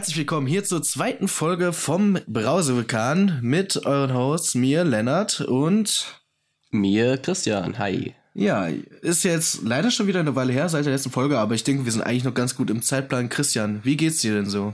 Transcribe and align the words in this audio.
Herzlich 0.00 0.16
willkommen 0.16 0.46
hier 0.46 0.64
zur 0.64 0.82
zweiten 0.82 1.28
Folge 1.28 1.74
vom 1.74 2.18
Brausevulkan 2.26 3.38
mit 3.42 3.84
euren 3.84 4.14
Hosts, 4.14 4.54
mir, 4.54 4.82
Lennart 4.82 5.42
und 5.42 6.22
mir, 6.70 7.18
Christian. 7.18 7.78
Hi. 7.78 8.14
Ja, 8.32 8.68
ist 9.02 9.24
jetzt 9.24 9.60
leider 9.62 9.90
schon 9.90 10.06
wieder 10.06 10.20
eine 10.20 10.34
Weile 10.34 10.54
her 10.54 10.70
seit 10.70 10.86
der 10.86 10.94
letzten 10.94 11.10
Folge, 11.10 11.38
aber 11.38 11.54
ich 11.54 11.64
denke, 11.64 11.84
wir 11.84 11.92
sind 11.92 12.00
eigentlich 12.00 12.24
noch 12.24 12.32
ganz 12.32 12.56
gut 12.56 12.70
im 12.70 12.80
Zeitplan. 12.80 13.28
Christian, 13.28 13.80
wie 13.84 13.98
geht's 13.98 14.22
dir 14.22 14.32
denn 14.32 14.46
so? 14.46 14.72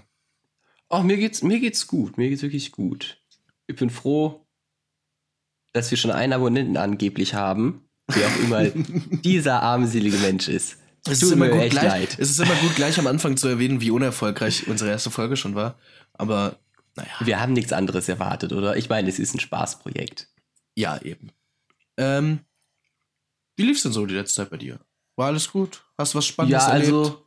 Ach, 0.88 1.02
mir 1.02 1.16
geht's, 1.16 1.42
mir 1.42 1.58
geht's 1.58 1.88
gut. 1.88 2.16
Mir 2.19 2.28
geht's 2.28 2.42
wirklich 2.42 2.70
gut. 2.70 3.20
Ich 3.66 3.74
bin 3.74 3.91
froh, 3.91 4.47
dass 5.72 5.91
wir 5.91 5.98
schon 5.98 6.12
einen 6.12 6.34
Abonnenten 6.34 6.77
angeblich 6.77 7.34
haben, 7.34 7.88
wer 8.06 8.28
auch 8.28 8.38
immer 8.45 8.64
dieser 9.24 9.61
armselige 9.61 10.19
Mensch 10.19 10.47
ist. 10.47 10.78
Es 11.06 11.23
ist, 11.23 11.30
immer 11.30 11.48
gut, 11.48 11.70
gleich, 11.70 12.19
es 12.19 12.30
ist 12.30 12.41
immer 12.41 12.55
gut, 12.56 12.74
gleich 12.74 12.98
am 12.98 13.06
Anfang 13.06 13.37
zu 13.37 13.48
erwähnen, 13.48 13.80
wie 13.80 13.91
unerfolgreich 13.91 14.66
unsere 14.69 14.91
erste 14.91 15.10
Folge 15.10 15.37
schon 15.37 15.55
war. 15.55 15.78
Aber 16.14 16.59
naja. 16.97 17.10
Wir 17.20 17.41
haben 17.41 17.52
nichts 17.52 17.73
anderes 17.73 18.09
erwartet, 18.09 18.52
oder? 18.52 18.77
Ich 18.77 18.88
meine, 18.88 19.09
es 19.09 19.19
ist 19.19 19.34
ein 19.34 19.41
Spaßprojekt. 19.41 20.28
Ja, 20.74 21.00
eben. 21.02 21.30
Ähm, 21.98 22.41
wie 23.56 23.64
lief's 23.64 23.83
denn 23.83 23.92
so 23.92 24.06
die 24.06 24.14
letzte 24.14 24.42
Zeit 24.42 24.50
bei 24.50 24.56
dir? 24.56 24.80
War 25.16 25.28
alles 25.28 25.50
gut? 25.50 25.84
Hast 25.98 26.14
du 26.14 26.19
was 26.19 26.27
Spannendes 26.27 26.64
ja, 26.64 26.73
erlebt? 26.73 26.92
also, 26.92 27.23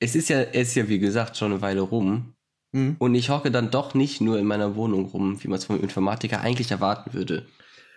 es 0.00 0.14
ist 0.14 0.28
ja, 0.28 0.40
es 0.40 0.68
ist 0.68 0.74
ja 0.74 0.88
wie 0.88 0.98
gesagt 0.98 1.36
schon 1.36 1.52
eine 1.52 1.62
Weile 1.62 1.82
rum. 1.82 2.34
Mhm. 2.72 2.96
Und 2.98 3.14
ich 3.14 3.30
hocke 3.30 3.50
dann 3.50 3.70
doch 3.70 3.94
nicht 3.94 4.20
nur 4.20 4.38
in 4.38 4.46
meiner 4.46 4.74
Wohnung 4.74 5.06
rum, 5.06 5.42
wie 5.42 5.48
man 5.48 5.58
es 5.58 5.66
vom 5.66 5.80
Informatiker 5.80 6.40
eigentlich 6.40 6.70
erwarten 6.70 7.12
würde. 7.12 7.46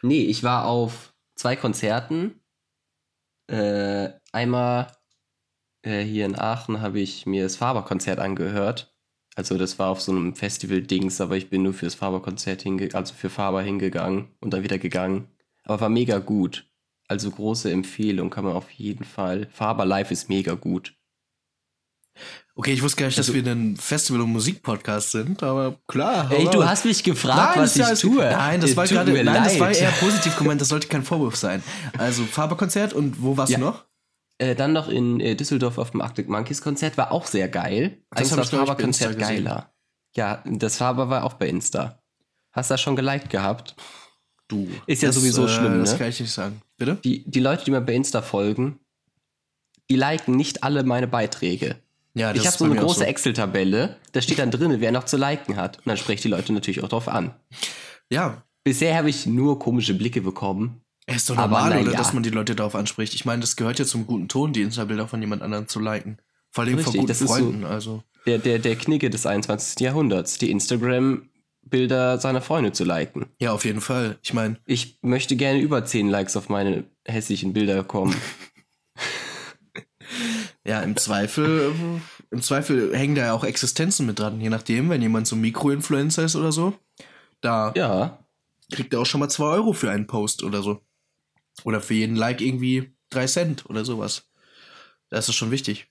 Nee, 0.02 0.26
ich 0.26 0.44
war 0.44 0.66
auf 0.66 1.14
zwei 1.36 1.56
Konzerten. 1.56 2.42
Äh, 3.48 4.10
einmal 4.32 4.92
äh, 5.88 6.04
hier 6.04 6.26
in 6.26 6.38
Aachen 6.38 6.82
habe 6.82 7.00
ich 7.00 7.26
mir 7.26 7.44
das 7.44 7.56
Faber-Konzert 7.56 8.20
angehört. 8.20 8.94
Also 9.36 9.58
das 9.58 9.80
war 9.80 9.90
auf 9.90 10.02
so 10.02 10.12
einem 10.12 10.36
Festival-Dings, 10.36 11.22
aber 11.22 11.38
ich 11.38 11.50
bin 11.50 11.64
nur 11.64 11.74
fürs 11.74 11.96
Faber-Konzert 11.96 12.64
hingegangen, 12.64 12.96
also 12.96 13.14
für 13.14 13.30
Faber 13.30 13.62
hingegangen 13.62 14.30
und 14.42 14.52
dann 14.52 14.64
wieder 14.64 14.80
gegangen. 14.80 15.28
Aber 15.64 15.82
war 15.82 15.90
mega 15.90 16.20
gut. 16.20 16.68
Also 17.08 17.32
große 17.32 17.72
Empfehlung 17.72 18.30
kann 18.30 18.44
man 18.44 18.54
auf 18.54 18.70
jeden 18.72 19.06
Fall. 19.06 19.48
Faber 19.52 19.86
Live 19.86 20.12
ist 20.12 20.28
mega 20.28 20.56
gut. 20.56 20.94
Okay, 22.56 22.74
ich 22.74 22.82
wusste 22.82 22.98
gar 22.98 23.06
nicht, 23.06 23.18
dass 23.20 23.30
also, 23.30 23.46
wir 23.46 23.52
ein 23.52 23.78
Festival- 23.78 24.22
und 24.22 24.32
Musikpodcast 24.32 25.12
sind, 25.12 25.44
aber 25.44 25.78
klar. 25.88 26.32
Ey, 26.32 26.50
du 26.50 26.66
hast 26.66 26.86
mich 26.86 27.04
gefragt, 27.04 27.56
nein, 27.56 27.64
was 27.64 27.76
ich 27.76 27.82
ja, 27.84 27.94
tue. 27.94 28.24
Nein, 28.24 28.60
das 28.60 28.76
war 28.76 28.88
gerade, 28.88 29.12
nein, 29.12 29.26
leid. 29.26 29.46
das 29.46 29.60
war 29.60 29.72
eher 29.72 29.92
positiv 29.92 30.36
gemeint, 30.36 30.60
das 30.60 30.70
sollte 30.70 30.88
kein 30.88 31.04
Vorwurf 31.04 31.36
sein. 31.36 31.62
Also 32.00 32.24
Faber-Konzert 32.24 32.94
und 32.94 33.22
wo 33.22 33.38
warst 33.38 33.52
ja. 33.52 33.60
du 33.60 33.66
noch? 33.66 33.87
Äh, 34.40 34.56
dann 34.56 34.74
noch 34.74 34.88
in 34.88 35.20
äh, 35.20 35.36
Düsseldorf 35.36 35.78
auf 35.78 35.92
dem 35.92 36.02
Arctic 36.02 36.30
Monkeys 36.30 36.62
Konzert, 36.62 36.98
war 36.98 37.12
auch 37.12 37.26
sehr 37.26 37.50
geil. 37.50 37.98
Das 38.12 38.32
war 38.32 38.38
das 38.38 38.50
Faber-Konzert 38.50 39.18
geiler. 39.18 39.72
Ja, 40.16 40.44
das 40.46 40.78
Faber 40.78 41.10
war 41.10 41.24
auch 41.24 41.34
bei 41.34 41.48
Insta. 41.48 42.02
Hast 42.52 42.70
du 42.70 42.74
das 42.74 42.82
schon 42.82 42.96
geliked 42.96 43.30
gehabt? 43.30 43.76
Du. 44.48 44.68
Ist 44.86 45.02
ja 45.02 45.10
das, 45.10 45.16
sowieso 45.16 45.46
äh, 45.46 45.50
schlimm, 45.50 45.74
ne? 45.74 45.80
Das 45.80 45.98
kann 45.98 46.10
ich 46.10 46.20
nicht 46.20 46.32
sagen. 46.32 46.62
Bitte? 46.78 46.96
Die, 47.04 47.24
die 47.30 47.40
Leute, 47.40 47.66
die 47.66 47.72
mir 47.72 47.82
bei 47.82 47.94
Insta 47.94 48.22
folgen, 48.22 48.80
die 49.90 49.96
liken 49.96 50.36
nicht 50.36 50.64
alle 50.64 50.84
meine 50.84 51.08
Beiträge. 51.08 51.78
Ja, 52.14 52.34
ich 52.34 52.48
habe 52.48 52.58
so 52.58 52.66
eine 52.66 52.76
große 52.76 53.02
so. 53.02 53.06
Excel-Tabelle, 53.06 53.98
da 54.12 54.22
steht 54.22 54.40
dann 54.40 54.50
drin, 54.50 54.80
wer 54.80 54.92
noch 54.92 55.06
zu 55.06 55.18
liken 55.18 55.56
hat. 55.56 55.78
Und 55.78 55.88
dann 55.88 55.98
spreche 55.98 56.16
ich 56.16 56.22
die 56.22 56.30
Leute 56.30 56.52
natürlich 56.54 56.84
auch 56.84 56.90
drauf 56.90 57.08
an. 57.08 57.34
Ja. 58.10 58.44
Bisher 58.64 58.98
habe 58.98 59.10
ich 59.10 59.26
nur 59.28 59.60
komische 59.60 59.94
Blicke 59.94 60.22
bekommen. 60.22 60.82
Es 61.10 61.18
ist 61.18 61.30
doch 61.30 61.38
normal, 61.38 61.72
oder, 61.82 61.92
ja. 61.92 61.98
dass 61.98 62.12
man 62.12 62.22
die 62.22 62.30
Leute 62.30 62.54
darauf 62.54 62.76
anspricht. 62.76 63.14
Ich 63.14 63.24
meine, 63.24 63.40
das 63.40 63.56
gehört 63.56 63.80
ja 63.80 63.86
zum 63.86 64.06
guten 64.06 64.28
Ton, 64.28 64.52
die 64.52 64.62
Insta-Bilder 64.62 65.08
von 65.08 65.22
jemand 65.22 65.42
anderem 65.42 65.68
zu 65.68 65.80
liken. 65.80 66.18
Vor 66.52 66.66
allem 66.66 66.76
Richtig, 66.76 66.96
von 66.96 67.08
guten 67.08 67.28
Freunden. 67.28 67.62
So 67.62 67.68
also. 67.68 68.04
der, 68.26 68.40
der, 68.40 68.60
der 68.60 68.76
Knigge 68.76 69.10
des 69.10 69.26
21. 69.26 69.80
Jahrhunderts. 69.80 70.38
Die 70.38 70.52
Instagram-Bilder 70.52 72.20
seiner 72.20 72.42
Freunde 72.42 72.74
zu 72.74 72.84
liken. 72.84 73.28
Ja, 73.40 73.54
auf 73.54 73.64
jeden 73.64 73.80
Fall. 73.80 74.18
Ich 74.22 74.34
meine. 74.34 74.58
Ich 74.66 75.00
möchte 75.02 75.38
gerne 75.38 75.62
über 75.62 75.86
10 75.86 76.10
Likes 76.10 76.36
auf 76.36 76.50
meine 76.50 76.84
hässlichen 77.06 77.54
Bilder 77.54 77.84
kommen. 77.84 78.16
Ja, 80.68 80.82
im 80.82 80.98
Zweifel, 80.98 81.74
im 82.30 82.42
Zweifel 82.42 82.94
hängen 82.94 83.16
da 83.16 83.28
ja 83.28 83.34
auch 83.34 83.46
Existenzen 83.46 84.06
mit 84.06 84.20
dran, 84.20 84.42
je 84.42 84.50
nachdem, 84.50 84.90
wenn 84.90 85.02
jemand 85.02 85.26
so 85.26 85.38
Mikroinfluencer 85.38 86.26
ist 86.26 86.36
oder 86.36 86.52
so. 86.52 86.74
Da 87.40 87.72
ja. 87.74 88.20
kriegt 88.74 88.94
er 88.94 89.00
auch 89.00 89.06
schon 89.06 89.22
mal 89.22 89.30
zwei 89.30 89.46
Euro 89.46 89.72
für 89.72 89.90
einen 89.90 90.08
Post 90.08 90.44
oder 90.44 90.62
so. 90.62 90.82
Oder 91.64 91.82
für 91.82 91.94
jeden 91.94 92.16
Like 92.16 92.42
irgendwie 92.42 92.92
drei 93.10 93.26
Cent 93.28 93.70
oder 93.70 93.86
sowas. 93.86 94.30
Das 95.10 95.30
ist 95.30 95.36
schon 95.36 95.52
wichtig. 95.52 95.88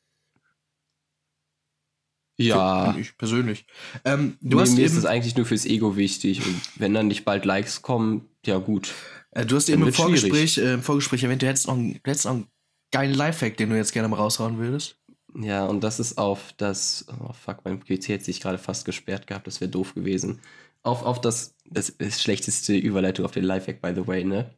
Ja. 2.38 2.92
Für 2.92 3.00
ich 3.00 3.16
persönlich. 3.16 3.66
Ähm, 4.04 4.36
du 4.40 4.56
nee, 4.56 4.62
hast 4.62 4.70
mir 4.72 4.80
eben, 4.80 4.86
ist 4.86 4.96
es 4.96 5.06
eigentlich 5.06 5.36
nur 5.36 5.46
fürs 5.46 5.64
Ego 5.64 5.96
wichtig. 5.96 6.44
Und 6.44 6.60
wenn 6.76 6.92
dann 6.92 7.08
nicht 7.08 7.24
bald 7.24 7.44
Likes 7.44 7.82
kommen, 7.82 8.28
ja 8.44 8.58
gut. 8.58 8.92
Äh, 9.30 9.46
du 9.46 9.56
hast 9.56 9.68
eben 9.68 9.86
im 9.86 9.92
Vorgespräch, 9.92 10.58
äh, 10.58 10.74
im 10.74 10.82
Vorgespräch 10.82 11.22
erwähnt, 11.22 11.42
du 11.42 11.46
hättest 11.46 11.66
noch, 11.66 11.76
du 11.76 12.00
hättest 12.04 12.26
noch 12.26 12.32
einen 12.32 12.46
geilen 12.92 13.14
Lifehack, 13.14 13.56
den 13.56 13.70
du 13.70 13.76
jetzt 13.76 13.92
gerne 13.92 14.08
mal 14.08 14.16
raushauen 14.16 14.58
würdest? 14.58 14.98
Ja, 15.38 15.66
und 15.66 15.82
das 15.82 16.00
ist 16.00 16.16
auf 16.16 16.54
das, 16.56 17.06
oh 17.20 17.32
fuck, 17.32 17.58
mein 17.64 17.80
PC 17.80 18.14
hat 18.14 18.22
sich 18.22 18.40
gerade 18.40 18.58
fast 18.58 18.84
gesperrt 18.84 19.26
gehabt, 19.26 19.46
das 19.46 19.60
wäre 19.60 19.70
doof 19.70 19.94
gewesen. 19.94 20.40
Auf, 20.82 21.02
auf 21.02 21.20
das, 21.20 21.54
das 21.66 21.90
ist 21.90 22.22
schlechteste 22.22 22.74
Überleitung 22.74 23.24
auf 23.24 23.32
den 23.32 23.44
Lifehack, 23.44 23.82
by 23.82 23.92
the 23.94 24.06
way, 24.06 24.24
ne? 24.24 24.50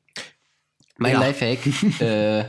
Mein 0.98 1.12
ja. 1.12 1.20
Lifehack 1.20 1.60
äh, 2.00 2.44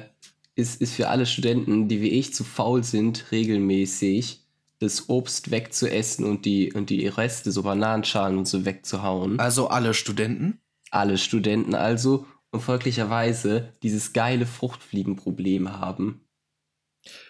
ist, 0.55 0.81
ist 0.81 0.93
für 0.93 1.07
alle 1.07 1.25
Studenten, 1.25 1.87
die 1.87 2.01
wie 2.01 2.09
ich 2.09 2.33
zu 2.33 2.43
faul 2.43 2.83
sind, 2.83 3.31
regelmäßig 3.31 4.43
das 4.79 5.09
Obst 5.09 5.51
wegzuessen 5.51 6.25
und 6.25 6.45
die, 6.45 6.73
und 6.73 6.89
die 6.89 7.07
Reste, 7.07 7.51
so 7.51 7.63
Bananenschalen 7.63 8.37
und 8.37 8.47
so 8.47 8.65
wegzuhauen. 8.65 9.39
Also 9.39 9.67
alle 9.67 9.93
Studenten? 9.93 10.59
Alle 10.89 11.17
Studenten 11.17 11.75
also 11.75 12.25
und 12.51 12.61
folglicherweise 12.61 13.73
dieses 13.83 14.13
geile 14.13 14.45
Fruchtfliegenproblem 14.45 15.77
haben. 15.79 16.21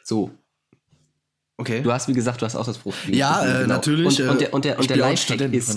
So. 0.03 0.31
Okay. 1.57 1.81
Du 1.81 1.91
hast, 1.91 2.07
wie 2.07 2.13
gesagt, 2.13 2.41
du 2.41 2.45
hast 2.45 2.55
auch 2.55 2.65
das 2.65 2.77
Fruchtfliegen. 2.77 3.19
Ja, 3.19 3.43
äh, 3.43 3.61
genau. 3.63 3.75
natürlich. 3.75 4.21
Und, 4.21 4.29
und, 4.29 4.41
der, 4.41 4.53
und 4.53 4.65
der, 4.65 4.79
und 4.79 4.89
der 4.89 4.97
Lifehack 4.97 5.53
ist, 5.53 5.75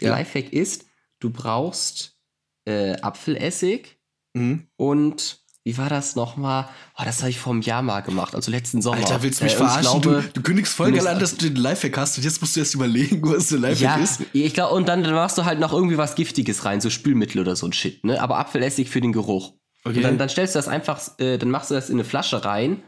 der 0.00 0.08
ja. 0.08 0.16
Lifehack 0.16 0.52
ist, 0.52 0.86
du 1.18 1.30
brauchst 1.30 2.16
äh, 2.64 2.94
Apfelessig 3.02 3.99
mhm. 4.34 4.66
und 4.76 5.40
wie 5.62 5.76
war 5.76 5.90
das 5.90 6.16
nochmal? 6.16 6.68
Oh, 6.98 7.02
das 7.04 7.20
habe 7.20 7.28
ich 7.28 7.38
vor 7.38 7.52
einem 7.52 7.60
Jahr 7.60 7.82
mal 7.82 8.00
gemacht, 8.00 8.34
also 8.34 8.50
letzten 8.50 8.80
Sommer. 8.80 8.96
Alter, 8.96 9.22
willst 9.22 9.40
du 9.40 9.44
mich 9.44 9.52
äh, 9.52 9.56
verarschen? 9.56 10.00
Glaube, 10.00 10.22
du, 10.22 10.32
du 10.32 10.42
kündigst 10.42 10.74
voll 10.74 10.90
geil 10.90 11.06
an, 11.06 11.18
dass 11.18 11.36
du 11.36 11.50
den 11.50 11.56
Lifehack 11.56 11.98
hast 11.98 12.16
und 12.16 12.24
jetzt 12.24 12.40
musst 12.40 12.56
du 12.56 12.60
erst 12.60 12.74
überlegen, 12.74 13.20
was 13.30 13.48
der 13.48 13.58
Lifehack 13.58 13.98
ja, 13.98 14.02
ist. 14.02 14.22
Ich 14.32 14.54
glaube, 14.54 14.74
und 14.74 14.88
dann, 14.88 15.04
dann 15.04 15.14
machst 15.14 15.36
du 15.36 15.44
halt 15.44 15.60
noch 15.60 15.74
irgendwie 15.74 15.98
was 15.98 16.14
Giftiges 16.14 16.64
rein, 16.64 16.80
so 16.80 16.88
Spülmittel 16.88 17.40
oder 17.40 17.56
so 17.56 17.66
ein 17.66 17.74
Shit, 17.74 18.04
ne? 18.04 18.20
Aber 18.22 18.38
Apfelessig 18.38 18.88
für 18.88 19.02
den 19.02 19.12
Geruch. 19.12 19.52
Okay. 19.84 19.98
Und 19.98 20.02
dann, 20.02 20.18
dann 20.18 20.28
stellst 20.30 20.54
du 20.54 20.58
das 20.58 20.68
einfach, 20.68 21.00
äh, 21.18 21.36
dann 21.36 21.50
machst 21.50 21.70
du 21.70 21.74
das 21.74 21.90
in 21.90 21.96
eine 21.96 22.04
Flasche 22.04 22.44
rein. 22.44 22.82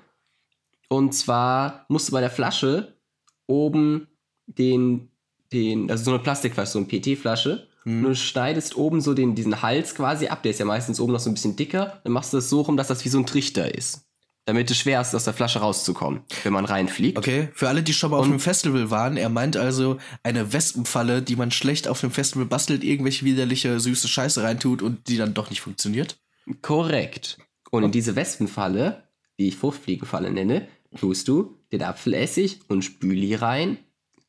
Und 0.88 1.14
zwar 1.14 1.84
musst 1.88 2.08
du 2.08 2.12
bei 2.12 2.20
der 2.20 2.30
Flasche 2.30 2.98
oben 3.46 4.08
den, 4.46 5.10
den, 5.52 5.90
also 5.90 6.04
so 6.04 6.10
eine 6.10 6.22
Plastikflasche, 6.22 6.72
so 6.72 6.78
eine 6.78 6.88
PT-Flasche, 6.88 7.68
Mhm. 7.84 8.02
Du 8.02 8.14
schneidest 8.14 8.76
oben 8.76 9.00
so 9.00 9.14
den, 9.14 9.34
diesen 9.34 9.62
Hals 9.62 9.94
quasi 9.94 10.28
ab, 10.28 10.42
der 10.42 10.52
ist 10.52 10.58
ja 10.58 10.64
meistens 10.64 11.00
oben 11.00 11.12
noch 11.12 11.20
so 11.20 11.30
ein 11.30 11.34
bisschen 11.34 11.56
dicker. 11.56 12.00
Dann 12.04 12.12
machst 12.12 12.32
du 12.32 12.38
das 12.38 12.48
so 12.48 12.62
rum, 12.62 12.76
dass 12.76 12.88
das 12.88 13.04
wie 13.04 13.08
so 13.08 13.18
ein 13.18 13.26
Trichter 13.26 13.74
ist. 13.74 14.06
Damit 14.44 14.70
es 14.72 14.78
schwer 14.78 15.00
ist, 15.00 15.14
aus 15.14 15.22
der 15.22 15.34
Flasche 15.34 15.60
rauszukommen, 15.60 16.22
wenn 16.42 16.52
man 16.52 16.64
reinfliegt. 16.64 17.16
Okay, 17.16 17.48
für 17.54 17.68
alle, 17.68 17.84
die 17.84 17.92
schon 17.92 18.10
mal 18.10 18.16
Und 18.16 18.22
auf 18.22 18.28
einem 18.28 18.40
Festival 18.40 18.90
waren, 18.90 19.16
er 19.16 19.28
meint 19.28 19.56
also 19.56 19.98
eine 20.24 20.52
Wespenfalle, 20.52 21.22
die 21.22 21.36
man 21.36 21.52
schlecht 21.52 21.86
auf 21.86 22.00
dem 22.00 22.10
Festival 22.10 22.46
bastelt, 22.46 22.82
irgendwelche 22.82 23.24
widerliche, 23.24 23.78
süße 23.78 24.08
Scheiße 24.08 24.42
reintut 24.42 24.82
und 24.82 25.06
die 25.06 25.16
dann 25.16 25.34
doch 25.34 25.50
nicht 25.50 25.60
funktioniert. 25.60 26.18
Korrekt. 26.60 27.38
Und 27.70 27.84
in 27.84 27.92
diese 27.92 28.16
Wespenfalle, 28.16 29.04
die 29.38 29.46
ich 29.46 29.56
Fruchtfliegenfalle 29.56 30.32
nenne, 30.32 30.66
tust 30.98 31.28
du 31.28 31.56
den 31.70 31.82
Apfelessig 31.82 32.60
und 32.66 32.82
Spüli 32.82 33.36
rein. 33.36 33.78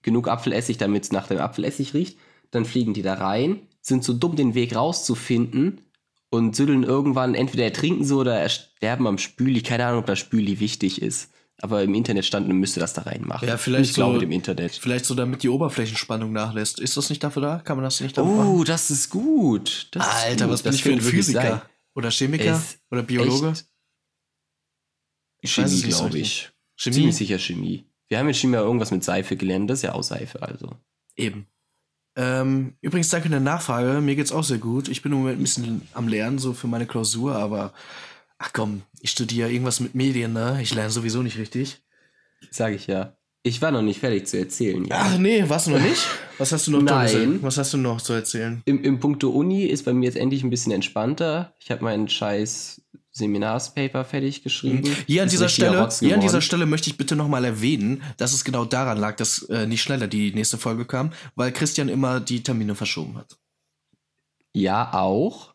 Genug 0.04 0.28
Apfelessig, 0.28 0.78
damit 0.78 1.06
es 1.06 1.12
nach 1.12 1.28
dem 1.28 1.40
Apfelessig 1.40 1.96
riecht 1.96 2.20
dann 2.54 2.66
fliegen 2.66 2.94
die 2.94 3.02
da 3.02 3.16
rein, 3.16 3.68
sind 3.82 4.04
so 4.04 4.14
dumm, 4.14 4.36
den 4.36 4.54
Weg 4.54 4.76
rauszufinden 4.76 5.82
und 6.30 6.56
süddeln 6.56 6.84
irgendwann, 6.84 7.36
entweder 7.36 7.64
ertrinken 7.64 8.04
sie 8.04 8.16
oder 8.16 8.40
ersterben 8.40 9.08
am 9.08 9.18
Spüli. 9.18 9.62
Keine 9.62 9.86
Ahnung, 9.86 10.00
ob 10.00 10.06
das 10.06 10.20
Spüli 10.20 10.60
wichtig 10.60 11.02
ist. 11.02 11.32
Aber 11.62 11.84
im 11.84 11.94
Internet 11.94 12.26
stand, 12.26 12.48
man 12.48 12.58
müsste 12.58 12.80
das 12.80 12.94
da 12.94 13.04
reinmachen. 13.04 13.48
Ja, 13.48 13.58
vielleicht 13.58 13.92
ich 13.92 13.94
so, 13.94 14.02
glaube, 14.02 14.24
im 14.24 14.32
Internet. 14.32 14.74
Vielleicht 14.74 15.06
so, 15.06 15.16
damit 15.16 15.44
die 15.44 15.50
Oberflächenspannung 15.50 16.32
nachlässt. 16.34 16.80
Ist 16.80 16.98
das 16.98 17.10
nicht 17.10 17.24
dafür 17.24 17.42
da? 17.42 17.60
Kann 17.60 17.78
man 17.78 17.84
das 17.84 18.02
nicht 18.02 18.18
dafür 18.18 18.32
oh, 18.32 18.36
machen? 18.36 18.50
Oh, 18.50 18.64
das 18.64 18.92
ist 18.92 19.10
gut. 19.10 19.88
Das 19.92 20.06
Alter, 20.06 20.46
ist 20.46 20.52
was 20.52 20.64
bin 20.64 20.74
ich 20.74 20.84
für 20.84 20.92
ein 20.92 21.02
Physiker? 21.02 21.66
Oder 21.96 22.10
Chemiker? 22.10 22.56
Es 22.56 22.80
oder 22.90 23.04
Biologe? 23.04 23.54
Ich 25.42 25.54
Chemie, 25.54 25.82
glaube 25.82 26.18
ich. 26.18 26.52
Chemie? 26.76 26.96
Ziemlich 26.96 27.16
sicher 27.16 27.38
Chemie. 27.38 27.86
Wir 28.08 28.18
haben 28.18 28.28
in 28.28 28.34
Chemie 28.34 28.58
irgendwas 28.58 28.92
mit 28.92 29.04
Seife 29.04 29.38
gelernt. 29.38 29.70
Das 29.70 29.80
ist 29.80 29.84
ja 29.84 29.94
auch 29.94 30.04
Seife, 30.04 30.42
also. 30.42 30.76
Eben. 31.16 31.48
Ähm, 32.16 32.74
übrigens, 32.82 33.10
danke 33.10 33.30
der 33.30 33.40
Nachfrage. 33.40 34.02
Mir 34.02 34.16
geht's 34.16 34.32
auch 34.32 34.44
sehr 34.44 34.60
gut. 34.60 34.88
Ich 34.88 35.02
bin 35.02 35.12
im 35.12 35.20
Moment 35.20 35.40
ein 35.40 35.44
bisschen 35.44 35.82
am 35.94 36.08
Lernen, 36.08 36.38
so 36.40 36.54
für 36.54 36.68
meine 36.68 36.86
Klausur, 36.86 37.36
aber 37.36 37.74
ach 38.38 38.52
komm, 38.54 38.84
ich 39.02 39.12
studiere 39.12 39.52
irgendwas 39.52 39.80
mit 39.80 39.96
Medien, 39.96 40.34
ne? 40.34 40.60
Ich 40.62 40.74
lerne 40.74 40.92
sowieso 40.92 41.24
nicht 41.24 41.38
richtig. 41.38 41.82
Sag 42.52 42.74
ich 42.74 42.88
ja. 42.88 43.16
Ich 43.46 43.62
war 43.62 43.72
noch 43.72 43.82
nicht 43.82 44.00
fertig 44.00 44.26
zu 44.28 44.38
erzählen. 44.38 44.86
Ja. 44.86 44.96
Ach 45.00 45.18
nee, 45.18 45.44
warst 45.48 45.68
du 45.68 45.72
noch 45.72 45.82
nicht? 45.82 46.08
Was 46.38 46.54
hast 46.54 46.68
du 46.68 46.72
noch 46.72 46.82
Nein. 46.82 47.40
Was 47.42 47.58
hast 47.58 47.74
du 47.74 47.78
noch 47.78 48.00
zu 48.00 48.14
erzählen? 48.14 48.62
Im, 48.66 48.82
Im 48.84 49.00
Punkto 49.00 49.30
Uni 49.32 49.66
ist 49.66 49.84
bei 49.84 49.92
mir 49.92 50.06
jetzt 50.06 50.16
endlich 50.18 50.44
ein 50.44 50.50
bisschen 50.50 50.72
entspannter. 50.72 51.54
Ich 51.60 51.70
habe 51.70 51.84
meinen 51.84 52.08
scheiß 52.08 52.82
Seminarspaper 53.16 54.04
fertig 54.06 54.42
geschrieben. 54.42 54.90
Mhm. 54.90 54.96
Hier 55.06 55.22
an, 55.22 55.30
dieser 55.30 55.48
Stelle, 55.48 55.88
hier 56.00 56.16
an 56.16 56.22
dieser 56.22 56.42
Stelle 56.42 56.66
möchte 56.66 56.90
ich 56.90 56.98
bitte 56.98 57.16
nochmal 57.16 57.46
erwähnen, 57.46 58.02
dass 58.18 58.34
es 58.34 58.44
genau 58.44 58.66
daran 58.66 58.98
lag, 58.98 59.16
dass 59.18 59.44
äh, 59.44 59.68
nicht 59.68 59.84
schneller 59.84 60.08
die 60.08 60.34
nächste 60.34 60.58
Folge 60.58 60.86
kam, 60.86 61.14
weil 61.36 61.52
Christian 61.52 61.90
immer 61.90 62.20
die 62.20 62.42
Termine 62.42 62.74
verschoben 62.74 63.16
hat. 63.18 63.38
Ja, 64.52 64.94
auch. 64.94 65.54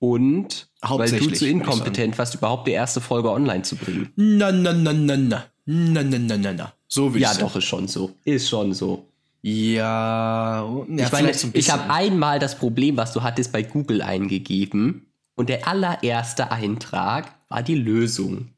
Und 0.00 0.68
weil 0.82 1.10
du 1.10 1.30
zu 1.32 1.46
inkompetent 1.48 2.18
warst, 2.18 2.34
überhaupt 2.34 2.68
die 2.68 2.72
erste 2.72 3.00
Folge 3.00 3.30
online 3.30 3.62
zu 3.62 3.76
bringen. 3.76 4.12
Na, 4.14 4.52
na, 4.52 4.74
na, 4.74 4.92
na, 4.92 5.16
na. 5.16 5.44
Na, 5.64 6.02
na, 6.02 6.18
na, 6.18 6.36
na, 6.36 6.52
na. 6.52 6.72
So 6.88 7.14
wie 7.14 7.20
Ja, 7.20 7.34
doch, 7.34 7.56
ist 7.56 7.64
schon 7.64 7.88
so. 7.88 8.14
Ist 8.24 8.48
schon 8.48 8.74
so. 8.74 9.06
Ja, 9.40 10.62
ja 10.88 11.06
ich 11.06 11.12
meine, 11.12 11.32
ich 11.54 11.70
habe 11.70 11.90
einmal 11.90 12.38
das 12.38 12.58
Problem, 12.58 12.96
was 12.96 13.12
du 13.12 13.22
hattest, 13.22 13.50
bei 13.50 13.62
Google 13.62 14.02
eingegeben 14.02 15.07
und 15.38 15.48
der 15.48 15.68
allererste 15.68 16.50
Eintrag 16.50 17.32
war 17.48 17.62
die 17.62 17.76
Lösung. 17.76 18.54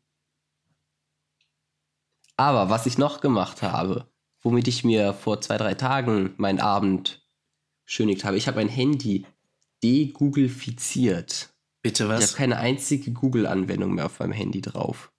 Aber 2.38 2.70
was 2.70 2.86
ich 2.86 2.96
noch 2.96 3.20
gemacht 3.20 3.60
habe, 3.60 4.10
womit 4.40 4.66
ich 4.66 4.82
mir 4.82 5.12
vor 5.12 5.42
zwei, 5.42 5.58
drei 5.58 5.74
Tagen 5.74 6.32
meinen 6.38 6.58
Abend 6.58 7.22
schönigt 7.84 8.24
habe, 8.24 8.38
ich 8.38 8.48
habe 8.48 8.56
mein 8.56 8.70
Handy 8.70 9.26
degooglifiziert. 9.82 11.50
Bitte 11.82 12.08
was? 12.08 12.24
Ich 12.24 12.30
habe 12.30 12.38
keine 12.38 12.56
einzige 12.56 13.12
Google-Anwendung 13.12 13.92
mehr 13.92 14.06
auf 14.06 14.18
meinem 14.18 14.32
Handy 14.32 14.62
drauf. 14.62 15.12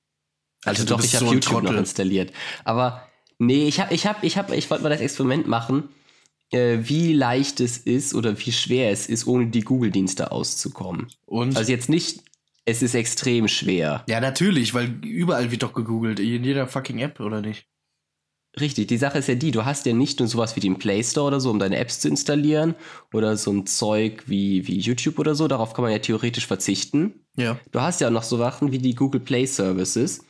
Also, 0.65 0.81
also 0.81 0.95
doch, 0.95 1.03
ich 1.03 1.15
habe 1.15 1.25
so 1.25 1.33
YouTube 1.33 1.61
noch 1.61 1.73
installiert. 1.73 2.33
Aber 2.63 3.07
nee, 3.37 3.67
ich 3.67 3.79
habe, 3.79 3.93
ich 3.93 4.07
habe, 4.07 4.25
ich 4.25 4.35
habe, 4.35 4.55
ich 4.55 4.67
wollte 4.71 4.81
mal 4.81 4.89
das 4.89 5.01
Experiment 5.01 5.47
machen, 5.47 5.89
wie 6.51 7.13
leicht 7.13 7.59
es 7.59 7.77
ist 7.77 8.13
oder 8.13 8.37
wie 8.39 8.51
schwer 8.51 8.91
es 8.91 9.07
ist, 9.07 9.27
ohne 9.27 9.47
die 9.47 9.61
Google-Dienste 9.61 10.31
auszukommen. 10.31 11.07
Und? 11.25 11.55
Also 11.55 11.71
jetzt 11.71 11.89
nicht, 11.89 12.23
es 12.65 12.81
ist 12.81 12.93
extrem 12.93 13.47
schwer. 13.47 14.03
Ja, 14.09 14.19
natürlich, 14.19 14.73
weil 14.73 14.99
überall 15.05 15.51
wird 15.51 15.63
doch 15.63 15.73
gegoogelt, 15.73 16.19
in 16.19 16.43
jeder 16.43 16.67
fucking 16.67 16.99
App, 16.99 17.19
oder 17.19 17.41
nicht? 17.41 17.67
Richtig, 18.59 18.87
die 18.87 18.97
Sache 18.97 19.19
ist 19.19 19.29
ja 19.29 19.35
die, 19.35 19.51
du 19.51 19.63
hast 19.63 19.85
ja 19.85 19.93
nicht 19.93 20.19
nur 20.19 20.27
sowas 20.27 20.57
wie 20.57 20.59
den 20.59 20.77
Play 20.77 21.01
Store 21.03 21.27
oder 21.27 21.39
so, 21.39 21.49
um 21.49 21.59
deine 21.59 21.77
Apps 21.77 22.01
zu 22.01 22.09
installieren 22.09 22.75
oder 23.13 23.37
so 23.37 23.51
ein 23.51 23.65
Zeug 23.65 24.23
wie, 24.25 24.67
wie 24.67 24.77
YouTube 24.77 25.19
oder 25.19 25.35
so, 25.35 25.47
darauf 25.47 25.73
kann 25.73 25.83
man 25.83 25.93
ja 25.93 25.99
theoretisch 25.99 26.47
verzichten. 26.47 27.25
Ja. 27.37 27.57
Du 27.71 27.79
hast 27.79 28.01
ja 28.01 28.07
auch 28.07 28.11
noch 28.11 28.23
so 28.23 28.35
Sachen 28.35 28.73
wie 28.73 28.79
die 28.79 28.93
Google 28.93 29.21
Play 29.21 29.45
Services 29.45 30.25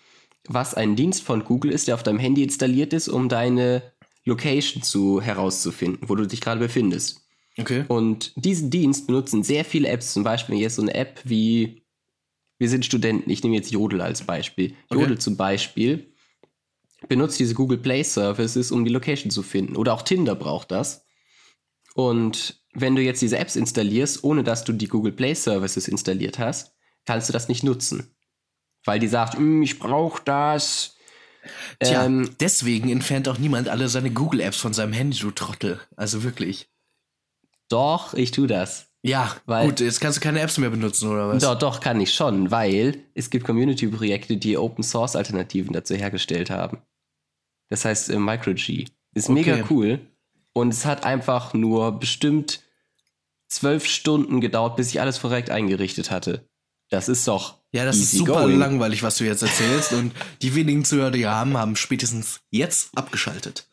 was 0.48 0.74
ein 0.74 0.96
Dienst 0.96 1.24
von 1.24 1.44
Google 1.44 1.72
ist, 1.72 1.88
der 1.88 1.96
auf 1.96 2.04
deinem 2.04 2.20
Handy 2.20 2.44
installiert 2.44 2.94
ist, 2.94 3.08
um 3.08 3.30
deine 3.30 3.84
Location 4.26 4.84
zu 4.84 5.22
herauszufinden, 5.22 6.08
wo 6.08 6.16
du 6.16 6.28
dich 6.28 6.42
gerade 6.42 6.60
befindest. 6.60 7.22
Okay. 7.58 7.86
Und 7.88 8.34
diesen 8.36 8.70
Dienst 8.70 9.08
benutzen 9.08 9.44
sehr 9.44 9.66
viele 9.66 9.90
Apps, 9.90 10.14
zum 10.14 10.24
Beispiel 10.24 10.58
jetzt 10.58 10.76
so 10.76 10.82
eine 10.82 10.94
App 10.94 11.22
wie 11.24 11.84
Wir 12.58 12.70
sind 12.70 12.86
Studenten, 12.86 13.30
ich 13.30 13.44
nehme 13.44 13.56
jetzt 13.56 13.72
Jodel 13.72 14.02
als 14.02 14.24
Beispiel. 14.24 14.76
Okay. 14.90 15.02
Jodel 15.02 15.18
zum 15.18 15.36
Beispiel 15.36 16.14
benutzt 17.10 17.40
diese 17.40 17.56
Google 17.56 17.80
Play 17.80 18.04
Services, 18.04 18.72
um 18.72 18.86
die 18.86 18.92
Location 18.92 19.32
zu 19.32 19.42
finden. 19.42 19.76
Oder 19.76 19.94
auch 19.94 20.04
Tinder 20.04 20.36
braucht 20.36 20.72
das. 20.72 21.04
Und 21.96 22.62
wenn 22.74 22.96
du 22.96 23.02
jetzt 23.02 23.22
diese 23.22 23.40
Apps 23.40 23.56
installierst, 23.56 24.24
ohne 24.24 24.44
dass 24.44 24.64
du 24.64 24.72
die 24.72 24.88
Google 24.88 25.12
Play 25.12 25.34
Services 25.34 25.88
installiert 25.88 26.38
hast, 26.38 26.76
kannst 27.06 27.28
du 27.28 27.34
das 27.34 27.50
nicht 27.50 27.64
nutzen 27.64 28.14
weil 28.86 29.00
die 29.00 29.08
sagt, 29.08 29.36
hm, 29.36 29.62
ich 29.62 29.80
brauche 29.80 30.22
das. 30.24 30.96
Tja, 31.80 32.06
ähm, 32.06 32.36
deswegen 32.40 32.90
entfernt 32.90 33.28
auch 33.28 33.38
niemand 33.38 33.70
alle 33.70 33.90
seine 33.90 34.12
Google-Apps 34.12 34.58
von 34.58 34.74
seinem 34.74 34.94
Handy, 34.94 35.18
du 35.18 35.32
Trottel. 35.32 35.80
Also 35.96 36.24
wirklich. 36.24 36.70
Doch, 37.70 38.14
ich 38.14 38.32
tu 38.32 38.48
das. 38.48 38.88
Ja, 39.04 39.36
weil, 39.46 39.68
gut, 39.68 39.80
jetzt 39.80 40.00
kannst 40.00 40.18
du 40.18 40.22
keine 40.22 40.42
Apps 40.42 40.58
mehr 40.60 40.70
benutzen, 40.70 41.10
oder 41.10 41.28
was? 41.28 41.42
Doch, 41.42 41.58
doch, 41.58 41.80
kann 41.80 42.00
ich 42.00 42.14
schon, 42.14 42.52
weil 42.52 43.04
es 43.16 43.32
gibt 43.32 43.46
Community-Projekte, 43.46 44.38
die 44.38 44.58
Open-Source-Alternativen 44.58 45.74
dazu 45.74 45.96
hergestellt 45.96 46.52
haben. 46.52 46.80
Das 47.70 47.86
heißt 47.86 48.10
äh, 48.10 48.20
MicroG. 48.20 48.86
Ist 49.14 49.30
okay. 49.30 49.34
mega 49.34 49.64
cool. 49.70 50.00
Und 50.54 50.74
es 50.74 50.86
hat 50.86 51.04
einfach 51.04 51.54
nur 51.54 51.98
bestimmt 51.98 52.62
zwölf 53.48 53.86
Stunden 53.86 54.42
gedauert, 54.42 54.76
bis 54.76 54.90
ich 54.90 55.02
alles 55.02 55.22
korrekt 55.22 55.50
eingerichtet 55.50 56.12
hatte. 56.12 56.46
Das 56.92 57.10
ist 57.10 57.28
doch 57.28 57.62
ja, 57.74 57.86
das 57.86 57.98
ist 57.98 58.12
super 58.12 58.42
going. 58.42 58.60
langweilig, 58.60 59.02
was 59.02 59.18
du 59.18 59.24
jetzt 59.24 59.42
erzählst. 59.42 59.94
und 59.94 60.12
die 60.42 60.56
wenigen 60.56 60.84
Zuhörer, 60.84 61.12
die 61.12 61.20
wir 61.20 61.32
haben, 61.32 61.58
haben 61.58 61.76
spätestens 61.78 62.42
jetzt 62.50 62.90
abgeschaltet. 62.96 63.68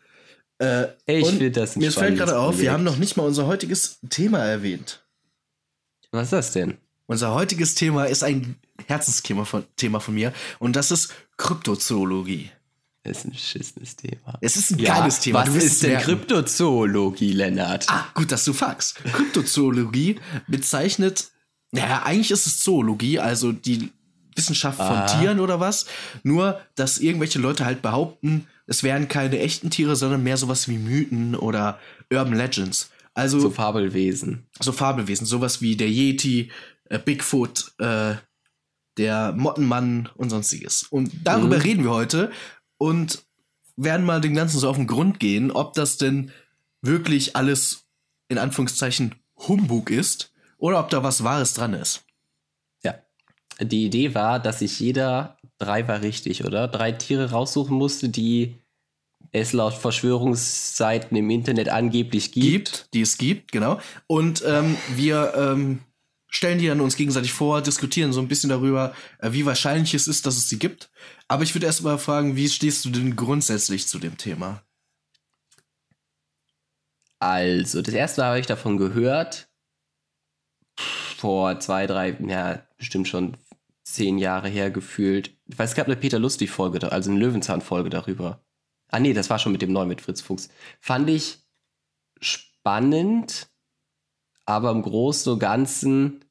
Äh, 0.59 0.87
ich 1.07 1.27
finde 1.27 1.51
das 1.51 1.77
Mir 1.77 1.93
fällt 1.93 2.17
gerade 2.17 2.39
auf, 2.39 2.59
wir 2.59 2.73
haben 2.73 2.85
noch 2.85 2.97
nicht 2.97 3.17
mal 3.17 3.25
unser 3.25 3.47
heutiges 3.47 3.99
Thema 4.09 4.39
erwähnt. 4.39 5.05
Was 6.13 6.25
ist 6.25 6.33
das 6.33 6.53
denn? 6.53 6.79
Unser 7.07 7.35
heutiges 7.35 7.75
Thema 7.75 8.05
ist 8.05 8.23
ein 8.23 8.57
Herzensthema 8.87 9.45
von, 9.45 9.65
Thema 9.77 9.99
von 9.99 10.15
mir 10.15 10.33
und 10.59 10.77
das 10.77 10.91
ist 10.91 11.13
Kryptozoologie. 11.37 12.51
Das 13.03 13.19
ist 13.19 13.25
ein 13.25 13.31
beschissenes 13.31 13.97
Thema. 13.97 14.39
Es 14.41 14.57
ist 14.57 14.73
ein 14.73 14.79
ja, 14.79 14.99
geiles 14.99 15.21
Thema. 15.21 15.47
Was 15.47 15.55
ist 15.55 15.83
denn 15.83 15.99
Kryptozoologie, 16.01 17.33
Lennart? 17.33 17.87
Ah, 17.89 18.07
gut, 18.15 18.31
dass 18.31 18.45
du 18.45 18.53
fragst. 18.53 18.97
Kryptozoologie 19.05 20.21
bezeichnet 20.47 21.31
naja, 21.73 22.03
eigentlich 22.05 22.31
ist 22.31 22.47
es 22.47 22.61
Zoologie, 22.61 23.19
also 23.19 23.53
die 23.53 23.91
Wissenschaft 24.35 24.79
von 24.79 24.87
ah. 24.87 25.07
Tieren 25.07 25.41
oder 25.41 25.61
was. 25.61 25.87
Nur, 26.23 26.61
dass 26.77 26.99
irgendwelche 26.99 27.39
Leute 27.39 27.65
halt 27.65 27.83
behaupten, 27.83 28.47
es 28.67 28.83
wären 28.83 29.09
keine 29.09 29.39
echten 29.39 29.71
Tiere, 29.71 29.97
sondern 29.97 30.23
mehr 30.23 30.37
sowas 30.37 30.69
wie 30.69 30.79
Mythen 30.79 31.35
oder 31.35 31.79
Urban 32.13 32.35
Legends. 32.35 32.91
Also 33.15 33.41
so 33.41 33.51
Fabelwesen. 33.51 34.47
So 34.61 34.73
Fabelwesen, 34.73 35.27
sowas 35.27 35.61
wie 35.61 35.77
der 35.77 35.89
Yeti, 35.89 36.51
äh, 36.85 36.99
Bigfoot, 36.99 37.73
äh, 37.79 38.15
der 38.97 39.33
Mottenmann 39.33 40.09
und 40.17 40.31
sonstiges. 40.31 40.85
Und 40.85 41.11
darüber 41.25 41.57
mhm. 41.57 41.63
reden 41.63 41.85
wir 41.85 41.91
heute 41.91 42.31
und 42.77 43.25
werden 43.77 44.07
mal 44.07 44.21
dem 44.21 44.35
Ganzen 44.35 44.59
so 44.59 44.69
auf 44.69 44.77
den 44.77 44.87
Grund 44.87 45.21
gehen, 45.21 45.51
ob 45.51 45.75
das 45.75 45.97
denn 45.97 46.31
wirklich 46.83 47.37
alles 47.37 47.87
in 48.29 48.39
Anführungszeichen 48.39 49.15
Humbug 49.37 49.91
ist 49.91 50.33
oder 50.59 50.81
ob 50.81 50.91
da 50.91 51.03
was 51.03 51.25
Wahres 51.25 51.55
dran 51.55 51.75
ist. 51.75 52.05
Ja. 52.83 52.95
Die 53.61 53.87
Idee 53.87 54.15
war, 54.15 54.39
dass 54.41 54.59
sich 54.59 54.79
jeder, 54.79 55.39
drei 55.59 55.89
war 55.89 56.03
richtig, 56.03 56.45
oder? 56.45 56.69
Drei 56.69 56.93
Tiere 56.93 57.31
raussuchen 57.31 57.77
musste, 57.77 58.09
die 58.09 58.59
es 59.33 59.53
laut 59.53 59.75
Verschwörungsseiten 59.75 61.17
im 61.17 61.31
Internet 61.31 61.69
angeblich 61.69 62.33
gibt. 62.33 62.45
gibt 62.45 62.95
die 62.95 63.03
es 63.03 63.19
gibt, 63.19 63.53
genau. 63.53 63.81
Und 64.07 64.43
ähm, 64.47 64.77
wir 64.95 65.35
ähm, 65.37 65.81
stellen 66.29 66.59
die 66.59 66.67
dann 66.67 66.81
uns 66.81 66.97
gegenseitig 66.97 67.33
vor, 67.33 67.61
diskutieren 67.63 68.13
so 68.13 68.21
ein 68.21 68.29
bisschen 68.29 68.51
darüber, 68.51 68.95
äh, 69.19 69.33
wie 69.33 69.47
wahrscheinlich 69.47 69.95
es 69.95 70.09
ist, 70.09 70.27
dass 70.27 70.37
es 70.37 70.49
sie 70.49 70.59
gibt. 70.59 70.91
Aber 71.27 71.43
ich 71.43 71.55
würde 71.55 71.67
erst 71.67 71.83
mal 71.83 71.99
fragen, 71.99 72.37
wie 72.37 72.49
stehst 72.49 72.85
du 72.85 72.91
denn 72.91 73.17
grundsätzlich 73.17 73.87
zu 73.87 73.99
dem 73.99 74.17
Thema? 74.17 74.63
Also, 77.21 77.83
das 77.83 77.95
erste 77.95 78.21
Mal 78.21 78.29
habe 78.29 78.41
ich 78.41 78.47
davon 78.47 78.77
gehört, 78.77 79.48
vor 80.79 81.59
zwei, 81.61 81.87
drei, 81.87 82.17
ja, 82.27 82.63
bestimmt 82.77 83.09
schon 83.09 83.37
zehn 83.85 84.19
Jahre 84.19 84.49
her 84.49 84.71
gefühlt. 84.71 85.37
Ich 85.47 85.59
weiß, 85.59 85.71
es 85.71 85.77
gab 85.77 85.87
eine 85.87 85.97
Peter 85.97 86.19
Lustig-Folge, 86.19 86.93
also 86.93 87.11
eine 87.11 87.19
Löwenzahn-Folge 87.19 87.91
darüber. 87.91 88.45
Ah, 88.89 89.01
nee, 89.01 89.13
das 89.13 89.31
war 89.31 89.39
schon 89.39 89.53
mit 89.53 89.63
dem 89.63 89.73
neuen 89.73 89.89
mit 89.89 90.01
Fritz 90.01 90.21
Fuchs. 90.21 90.49
Fand 90.81 91.11
ich 91.11 91.39
spannend, 92.21 93.49
aber 94.47 94.71
im 94.71 94.83
Großen 94.83 95.33
und 95.33 95.39
Ganzen 95.39 96.25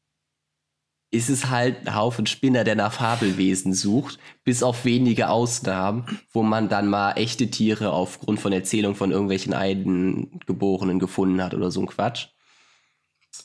ist 1.10 1.30
es 1.30 1.50
halt 1.50 1.88
ein 1.88 1.96
Haufen 1.96 2.26
Spinner, 2.26 2.64
der 2.64 2.76
nach 2.76 2.92
Fabelwesen 2.92 3.74
sucht, 3.74 4.20
bis 4.44 4.62
auf 4.62 4.84
wenige 4.86 5.30
Ausnahmen, 5.30 6.20
wo 6.32 6.44
man 6.44 6.68
dann 6.68 6.90
mal 6.90 7.14
echte 7.14 7.50
Tiere 7.50 7.92
aufgrund 7.92 8.40
von 8.40 8.52
Erzählung 8.52 8.96
von 8.96 9.12
irgendwelchen 9.12 9.54
Eingeborenen 9.54 11.00
gefunden 11.00 11.42
hat 11.42 11.54
oder 11.54 11.72
so 11.72 11.82
ein 11.82 11.88
Quatsch. 11.88 12.28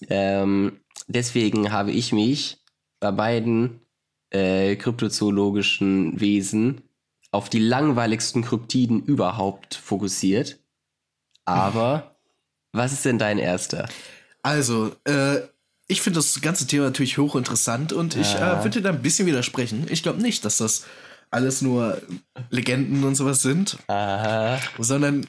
Ähm, 0.09 0.81
deswegen 1.13 1.73
habe 1.73 1.93
ich 1.93 2.13
mich 2.13 2.59
bei 3.01 3.11
beiden 3.11 3.81
äh, 4.31 4.77
kryptozoologischen 4.77 6.21
Wesen 6.21 6.83
auf 7.31 7.49
die 7.49 7.59
langweiligsten 7.59 8.43
Kryptiden 8.43 9.03
überhaupt 9.03 9.75
fokussiert. 9.75 10.59
Aber 11.45 12.17
was 12.73 12.93
ist 12.93 13.05
denn 13.05 13.19
dein 13.19 13.39
erster? 13.39 13.89
Also, 14.43 14.95
äh, 15.05 15.41
ich 15.89 16.01
finde 16.01 16.19
das 16.19 16.41
ganze 16.41 16.67
Thema 16.67 16.85
natürlich 16.85 17.19
hochinteressant 17.19 17.93
und 17.93 18.17
ich 18.17 18.35
äh, 18.35 18.63
würde 18.63 18.81
da 18.81 18.91
ein 18.91 19.03
bisschen 19.03 19.27
widersprechen. 19.27 19.87
Ich 19.91 20.03
glaube 20.03 20.23
nicht, 20.23 20.45
dass 20.45 20.59
das 20.59 20.85
alles 21.31 21.63
nur 21.63 22.01
Legenden 22.51 23.05
und 23.05 23.15
sowas 23.15 23.43
sind, 23.43 23.79
Aha. 23.89 24.61
sondern 24.79 25.27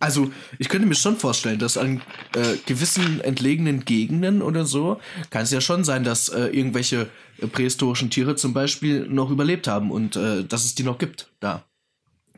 also, 0.00 0.30
ich 0.58 0.68
könnte 0.68 0.86
mir 0.86 0.94
schon 0.94 1.16
vorstellen, 1.16 1.58
dass 1.58 1.76
an 1.76 2.02
äh, 2.36 2.56
gewissen 2.66 3.20
entlegenen 3.20 3.84
Gegenden 3.84 4.42
oder 4.42 4.64
so 4.64 5.00
kann 5.30 5.42
es 5.42 5.50
ja 5.50 5.60
schon 5.60 5.82
sein, 5.82 6.04
dass 6.04 6.28
äh, 6.28 6.46
irgendwelche 6.46 7.08
äh, 7.38 7.46
prähistorischen 7.48 8.10
Tiere 8.10 8.36
zum 8.36 8.52
Beispiel 8.52 9.08
noch 9.08 9.30
überlebt 9.30 9.66
haben 9.66 9.90
und 9.90 10.14
äh, 10.14 10.44
dass 10.44 10.64
es 10.64 10.74
die 10.74 10.84
noch 10.84 10.98
gibt 10.98 11.32
da. 11.40 11.64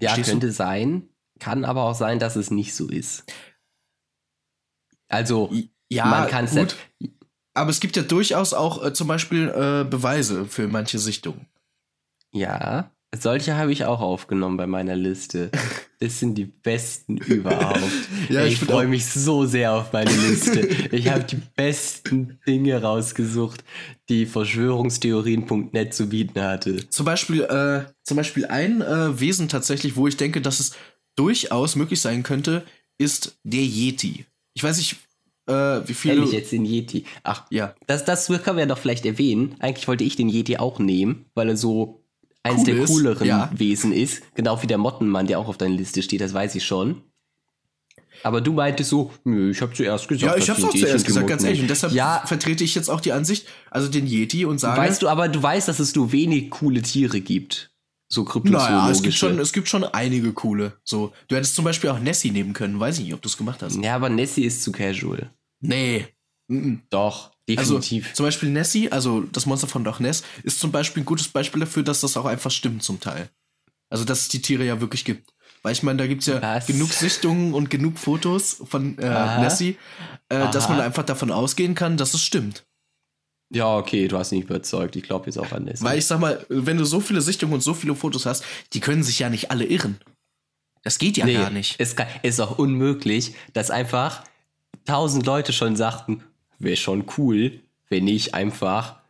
Ja, 0.01 0.13
Stehst 0.13 0.31
könnte 0.31 0.47
du? 0.47 0.53
sein. 0.53 1.09
Kann 1.39 1.65
aber 1.65 1.85
auch 1.85 1.95
sein, 1.95 2.19
dass 2.19 2.37
es 2.37 2.51
nicht 2.51 2.75
so 2.75 2.89
ist. 2.89 3.25
Also, 5.09 5.53
ja, 5.91 6.07
man 6.07 6.29
kann 6.29 6.45
es 6.47 6.55
gut. 6.55 6.77
Aber 7.53 7.71
es 7.71 7.81
gibt 7.81 7.97
ja 7.97 8.03
durchaus 8.03 8.55
auch 8.55 8.85
äh, 8.85 8.93
zum 8.95 9.09
Beispiel 9.09 9.49
äh, 9.49 9.85
Beweise 9.85 10.47
für 10.47 10.69
manche 10.69 10.99
Sichtungen. 10.99 11.47
Ja, 12.33 12.91
solche 13.19 13.57
habe 13.57 13.73
ich 13.73 13.85
auch 13.85 14.01
aufgenommen 14.01 14.57
bei 14.57 14.67
meiner 14.67 14.97
Liste. 14.97 15.51
Das 15.99 16.19
sind 16.19 16.37
die 16.37 16.45
besten 16.45 17.17
überhaupt. 17.19 17.81
ja, 18.29 18.45
ich, 18.45 18.55
ich 18.55 18.59
freue 18.61 18.87
mich 18.87 19.07
so 19.07 19.45
sehr 19.45 19.75
auf 19.75 19.93
meine 19.93 20.11
Liste. 20.11 20.67
Ich 20.93 21.09
habe 21.09 21.25
die 21.25 21.41
besten 21.57 22.39
Dinge 22.47 22.81
rausgesucht, 22.81 23.65
die 24.09 24.27
Verschwörungstheorien.net 24.27 25.93
zu 25.93 26.09
bieten 26.09 26.41
hatte. 26.41 26.89
Zum 26.89 27.05
Beispiel, 27.05 27.43
äh, 27.43 27.91
zum 28.03 28.17
Beispiel 28.17 28.47
ein 28.47 28.81
äh, 28.81 29.21
Wesen 29.21 29.49
tatsächlich, 29.49 29.97
wo 29.97 30.07
ich 30.07 30.17
denke, 30.17 30.41
dass 30.41 30.61
es 30.61 30.73
durchaus 31.17 31.77
möglich 31.77 32.01
sein 32.01 32.23
könnte, 32.23 32.65
ist 32.99 33.39
der 33.45 33.63
Yeti. 33.63 34.25
Ich 34.55 34.63
weiß 34.63 34.79
nicht, 34.79 34.97
äh, 35.47 35.53
wie 35.87 35.95
viel. 35.95 36.13
Ehrlich 36.13 36.33
jetzt 36.33 36.53
den 36.53 36.65
Yeti. 36.65 37.05
Ach, 37.25 37.45
ja. 37.51 37.75
Das, 37.87 38.05
das 38.05 38.27
können 38.27 38.57
wir 38.57 38.61
ja 38.61 38.67
doch 38.67 38.79
vielleicht 38.79 39.05
erwähnen. 39.05 39.57
Eigentlich 39.59 39.89
wollte 39.89 40.05
ich 40.05 40.17
den 40.17 40.29
Yeti 40.29 40.57
auch 40.59 40.79
nehmen, 40.79 41.27
weil 41.35 41.49
er 41.49 41.57
so 41.57 42.00
eins 42.43 42.61
cool 42.61 42.65
der 42.65 42.85
cooleren 42.87 43.27
ja. 43.27 43.51
Wesen 43.55 43.93
ist. 43.93 44.23
Genau 44.35 44.63
wie 44.63 44.67
der 44.67 44.79
Mottenmann, 44.79 45.27
der 45.27 45.39
auch 45.39 45.49
auf 45.49 45.59
deiner 45.59 45.75
Liste 45.75 46.03
steht, 46.03 46.21
das 46.21 46.35
weiß 46.35 46.55
ich 46.55 46.65
schon. 46.65 47.03
Aber 48.23 48.41
du 48.41 48.53
meintest 48.53 48.91
so, 48.91 49.13
nö, 49.25 49.51
ich 49.51 49.63
habe 49.63 49.73
zuerst 49.73 50.09
gesagt. 50.09 50.33
Ja, 50.33 50.37
ich 50.37 50.51
habe 50.51 50.63
auch 50.63 50.75
zuerst 50.75 51.07
gesagt, 51.07 51.27
ganz 51.27 51.43
ehrlich. 51.43 51.63
Und 51.63 51.71
deshalb 51.71 51.93
ja, 51.93 52.23
vertrete 52.27 52.65
ich 52.65 52.75
jetzt 52.75 52.91
auch 52.91 53.01
die 53.01 53.13
Ansicht, 53.13 53.47
also 53.71 53.89
den 53.89 54.07
Yeti 54.07 54.45
und 54.45 54.59
sage. 54.59 54.81
Weißt 54.81 55.03
du, 55.03 55.09
aber 55.09 55.29
du 55.29 55.43
weißt, 55.43 55.69
dass 55.69 55.79
es 55.79 55.95
nur 55.95 56.13
wenig 56.13 56.51
coole 56.51 56.83
Tiere 56.83 57.21
gibt. 57.21 57.71
So 58.09 58.25
kryptozoologische. 58.25 58.73
Naja, 58.73 58.91
es 58.91 59.03
gibt 59.03 59.15
schon, 59.15 59.39
es 59.39 59.53
gibt 59.53 59.69
schon 59.69 59.85
einige 59.85 60.33
coole. 60.33 60.77
So, 60.85 61.13
du 61.29 61.37
hättest 61.37 61.55
zum 61.55 61.65
Beispiel 61.65 61.91
auch 61.91 62.01
Nessie 62.01 62.33
nehmen 62.33 62.53
können. 62.53 62.79
Weiß 62.79 62.99
ich 62.99 63.05
nicht, 63.05 63.15
ob 63.15 63.23
du 63.23 63.29
es 63.29 63.37
gemacht 63.37 63.63
hast. 63.63 63.77
Ja, 63.77 63.95
aber 63.95 64.09
Nessie 64.09 64.45
ist 64.45 64.63
zu 64.63 64.73
casual. 64.73 65.31
Nee. 65.61 66.07
Mhm. 66.49 66.83
Doch, 66.91 67.31
definitiv. 67.57 68.05
Also, 68.05 68.15
zum 68.15 68.27
Beispiel 68.27 68.51
Nessie, 68.51 68.91
also 68.91 69.23
das 69.23 69.47
Monster 69.47 69.67
von 69.67 69.85
Loch 69.85 70.01
Ness, 70.01 70.23
ist 70.43 70.61
zum 70.61 70.73
Beispiel 70.73 71.03
ein 71.03 71.07
gutes 71.07 71.29
Beispiel 71.29 71.61
dafür, 71.61 71.83
dass 71.83 72.01
das 72.01 72.17
auch 72.17 72.27
einfach 72.27 72.51
stimmt 72.51 72.83
zum 72.83 73.01
Teil. 73.01 73.31
Also, 73.89 74.05
dass 74.05 74.21
es 74.21 74.29
die 74.29 74.43
Tiere 74.43 74.65
ja 74.65 74.81
wirklich 74.81 75.05
gibt. 75.05 75.33
Weil 75.63 75.73
ich 75.73 75.83
meine, 75.83 75.99
da 75.99 76.07
gibt 76.07 76.23
es 76.23 76.27
ja 76.27 76.41
Was? 76.41 76.67
genug 76.67 76.93
Sichtungen 76.93 77.53
und 77.53 77.69
genug 77.69 77.99
Fotos 77.99 78.63
von 78.65 78.97
äh, 78.99 79.41
Nessie, 79.41 79.77
äh, 80.29 80.51
dass 80.51 80.69
man 80.69 80.81
einfach 80.81 81.03
davon 81.05 81.31
ausgehen 81.31 81.75
kann, 81.75 81.97
dass 81.97 82.15
es 82.15 82.23
stimmt. 82.23 82.65
Ja, 83.53 83.77
okay, 83.77 84.07
du 84.09 84.17
hast 84.17 84.31
mich 84.31 84.45
überzeugt. 84.45 84.97
Ich 84.97 85.03
glaube 85.03 85.27
jetzt 85.27 85.37
auch 85.37 85.53
an 85.53 85.65
Nessie. 85.65 85.85
Weil 85.85 85.99
ich 85.99 86.07
sag 86.07 86.21
mal, 86.21 86.47
wenn 86.49 86.79
du 86.79 86.85
so 86.85 87.01
viele 87.01 87.21
Sichtungen 87.21 87.53
und 87.53 87.61
so 87.63 87.75
viele 87.75 87.95
Fotos 87.95 88.25
hast, 88.25 88.45
die 88.73 88.81
können 88.81 89.03
sich 89.03 89.19
ja 89.19 89.29
nicht 89.29 89.51
alle 89.51 89.65
irren. 89.65 89.99
Das 90.83 90.99
geht 90.99 91.17
ja 91.17 91.27
nee, 91.27 91.35
gar 91.35 91.51
nicht. 91.51 91.75
Es 91.79 91.95
ist 92.23 92.41
auch 92.41 92.59
unmöglich, 92.59 93.35
dass 93.53 93.71
einfach 93.71 94.25
tausend 94.87 95.27
Leute 95.27 95.53
schon 95.53 95.77
sagten, 95.77 96.23
wäre 96.61 96.77
schon 96.77 97.05
cool, 97.19 97.61
wenn 97.89 98.07
ich 98.07 98.35
einfach 98.35 99.01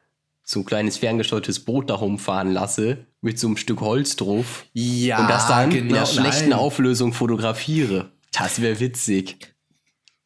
so 0.42 0.60
ein 0.60 0.64
kleines 0.64 0.96
ferngesteuertes 0.96 1.60
Boot 1.60 1.90
da 1.90 1.94
rumfahren 1.94 2.52
lasse 2.52 3.06
mit 3.20 3.38
so 3.38 3.46
einem 3.46 3.56
Stück 3.56 3.80
Holz 3.80 4.16
drauf 4.16 4.64
ja, 4.72 5.20
und 5.20 5.28
das 5.28 5.46
dann 5.46 5.70
genau, 5.70 5.82
in 5.82 5.88
der 5.92 6.06
schlechten 6.06 6.50
nein. 6.50 6.58
Auflösung 6.58 7.12
fotografiere. 7.12 8.10
Das 8.32 8.60
wäre 8.60 8.80
witzig. 8.80 9.54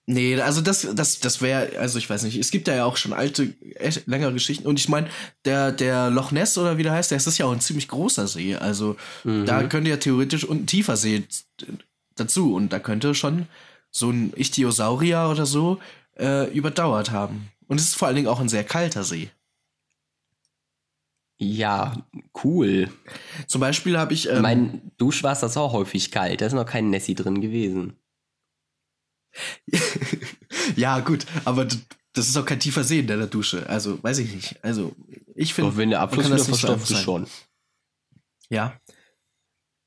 Nee, 0.06 0.38
also 0.40 0.60
das, 0.60 0.86
das, 0.94 1.20
das 1.20 1.40
wäre, 1.40 1.78
also 1.78 1.98
ich 1.98 2.08
weiß 2.08 2.24
nicht, 2.24 2.36
es 2.36 2.50
gibt 2.50 2.68
da 2.68 2.74
ja 2.74 2.84
auch 2.84 2.98
schon 2.98 3.14
alte, 3.14 3.54
echt 3.76 4.06
längere 4.06 4.34
Geschichten. 4.34 4.66
Und 4.66 4.78
ich 4.78 4.90
meine, 4.90 5.08
der, 5.46 5.72
der 5.72 6.10
Loch 6.10 6.30
Ness 6.30 6.58
oder 6.58 6.76
wie 6.76 6.82
der 6.82 6.92
heißt, 6.92 7.10
der 7.10 7.16
ist 7.16 7.38
ja 7.38 7.46
auch 7.46 7.52
ein 7.52 7.60
ziemlich 7.60 7.88
großer 7.88 8.26
See. 8.26 8.54
Also 8.54 8.96
mhm. 9.24 9.46
da 9.46 9.62
könnte 9.62 9.88
ja 9.88 9.96
theoretisch 9.96 10.44
und 10.44 10.64
ein 10.64 10.66
tiefer 10.66 10.98
See 10.98 11.24
dazu. 12.16 12.54
Und 12.54 12.72
da 12.72 12.80
könnte 12.80 13.14
schon 13.14 13.46
so 13.90 14.10
ein 14.10 14.34
Ichthyosaurier 14.36 15.28
oder 15.30 15.46
so 15.46 15.78
äh, 16.18 16.50
überdauert 16.52 17.11
haben. 17.11 17.50
Und 17.66 17.80
es 17.80 17.88
ist 17.88 17.97
vor 17.97 18.09
allen 18.09 18.16
Dingen 18.16 18.28
auch 18.28 18.40
ein 18.40 18.49
sehr 18.49 18.64
kalter 18.64 19.04
See. 19.04 19.30
Ja, 21.37 22.06
cool. 22.44 22.90
Zum 23.47 23.61
Beispiel 23.61 23.99
habe 23.99 24.14
ich. 24.14 24.28
Ähm, 24.28 24.42
mein 24.42 24.92
Duschwasser 24.99 25.47
ist 25.47 25.56
auch 25.56 25.73
häufig 25.73 26.11
kalt. 26.11 26.40
Da 26.40 26.47
ist 26.47 26.52
noch 26.52 26.66
kein 26.66 26.90
Nessie 26.90 27.14
drin 27.14 27.40
gewesen. 27.40 27.97
ja, 30.76 31.00
gut, 31.00 31.26
aber 31.44 31.66
das 32.12 32.28
ist 32.28 32.37
auch 32.37 32.47
kein 32.47 32.61
tiefer 32.61 32.85
See 32.85 33.00
in 33.00 33.09
der 33.09 33.26
Dusche. 33.26 33.68
Also, 33.68 34.02
weiß 34.02 34.18
ich 34.18 34.33
nicht. 34.33 34.64
Also, 34.64 34.94
ich 35.35 35.54
finde. 35.54 35.76
wenn 35.76 35.90
der 35.90 36.00
Abfluss 36.00 36.26
wieder 36.26 36.38
verstopft 36.38 36.90
ist, 36.90 37.02
schon. 37.02 37.26
Ja. 38.49 38.78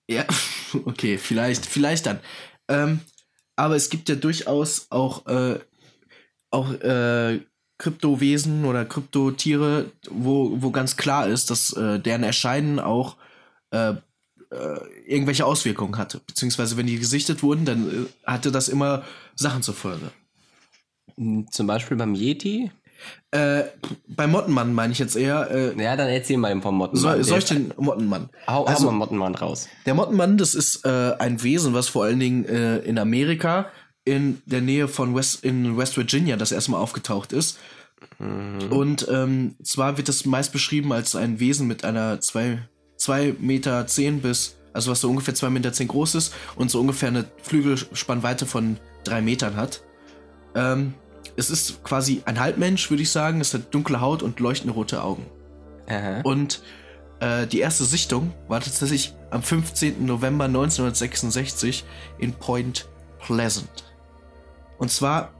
Ja, 0.10 0.26
okay, 0.86 1.18
vielleicht, 1.18 1.66
vielleicht 1.66 2.06
dann. 2.06 2.20
Ähm, 2.68 3.00
aber 3.56 3.76
es 3.76 3.90
gibt 3.90 4.10
ja 4.10 4.16
durchaus 4.16 4.88
auch, 4.90 5.26
äh, 5.28 5.60
auch 6.58 6.72
äh, 6.74 7.40
Kryptowesen 7.78 8.66
oder 8.66 8.86
Kryptotiere, 8.86 9.92
wo, 10.10 10.62
wo 10.62 10.72
ganz 10.72 10.98
klar 10.98 11.28
ist, 11.28 11.52
dass 11.52 11.74
äh, 11.74 12.00
deren 12.00 12.24
Erscheinen 12.24 12.80
auch 12.80 13.18
äh, 13.72 13.92
äh, 13.92 13.96
irgendwelche 15.06 15.46
Auswirkungen 15.46 15.98
hatte. 15.98 16.22
Beziehungsweise 16.26 16.78
wenn 16.78 16.88
die 16.88 16.98
gesichtet 16.98 17.44
wurden, 17.44 17.66
dann 17.66 17.88
äh, 17.88 18.30
hatte 18.30 18.52
das 18.52 18.70
immer 18.70 19.04
Sachen 19.36 19.62
zur 19.62 19.76
Folge. 19.76 20.12
Hm, 21.18 21.48
zum 21.52 21.68
Beispiel 21.68 21.98
beim 21.98 22.16
Yeti? 22.16 22.72
Äh, 23.30 23.66
beim 24.08 24.32
Mottenmann 24.32 24.74
meine 24.74 24.94
ich 24.94 25.00
jetzt 25.00 25.16
eher. 25.16 25.52
Äh, 25.52 25.82
ja, 25.82 25.96
dann 25.96 26.08
erzähl 26.08 26.38
mal 26.38 26.60
vom 26.62 26.78
Mottenmann. 26.78 27.02
Soll, 27.02 27.24
soll 27.24 27.40
ich 27.40 27.46
den 27.46 27.74
Mottenmann? 27.78 28.30
Hau, 28.48 28.66
also, 28.66 28.88
hau 28.88 28.92
mal 28.92 28.98
Mottenmann 28.98 29.36
raus. 29.36 29.68
Der 29.86 29.94
Mottenmann, 29.94 30.38
das 30.38 30.56
ist 30.56 30.86
äh, 30.86 31.14
ein 31.20 31.44
Wesen, 31.44 31.74
was 31.74 31.90
vor 31.90 32.06
allen 32.06 32.20
Dingen 32.20 32.46
äh, 32.46 32.78
in 32.80 32.98
Amerika 32.98 33.70
in 34.08 34.42
der 34.46 34.62
Nähe 34.62 34.88
von 34.88 35.14
West, 35.16 35.44
in 35.44 35.78
West 35.78 35.98
Virginia 35.98 36.38
das 36.38 36.52
erstmal 36.52 36.82
aufgetaucht 36.82 37.34
ist. 37.34 37.60
Mhm. 38.20 38.72
Und 38.72 39.08
ähm, 39.12 39.56
zwar 39.62 39.98
wird 39.98 40.08
das 40.08 40.26
meist 40.26 40.54
beschrieben 40.54 40.94
als 40.94 41.16
ein 41.16 41.40
Wesen 41.40 41.68
mit 41.68 41.84
einer 41.84 42.20
2 42.22 42.60
Meter 43.40 43.86
zehn 43.86 44.22
bis, 44.22 44.58
also 44.74 44.92
was 44.92 45.02
so 45.02 45.10
ungefähr 45.10 45.36
2 45.36 45.50
Meter 45.50 45.74
zehn 45.74 45.88
groß 45.88 46.16
ist 46.16 46.34
und 46.56 46.72
so 46.72 46.80
ungefähr 46.80 47.10
eine 47.10 47.26
Flügelspannweite 47.44 48.46
von 48.46 48.78
3 49.04 49.22
Metern 49.22 49.56
hat. 49.56 49.84
Ähm, 50.56 50.94
es 51.36 51.50
ist 51.50 51.84
quasi 51.84 52.22
ein 52.26 52.40
Halbmensch, 52.40 52.90
würde 52.90 53.04
ich 53.04 53.12
sagen. 53.12 53.42
Es 53.42 53.54
hat 53.54 53.74
dunkle 53.74 54.00
Haut 54.00 54.24
und 54.24 54.40
leuchtende 54.40 54.74
rote 54.74 55.04
Augen. 55.04 55.26
Aha. 55.88 56.22
Und 56.22 56.62
äh, 57.20 57.46
die 57.46 57.60
erste 57.60 57.84
Sichtung 57.84 58.34
war 58.48 58.62
tatsächlich 58.62 59.14
am 59.32 59.44
15. 59.44 60.06
November 60.06 60.46
1966 60.46 61.84
in 62.20 62.34
Point 62.34 62.88
Pleasant. 63.20 63.97
Und 64.78 64.92
zwar 64.92 65.32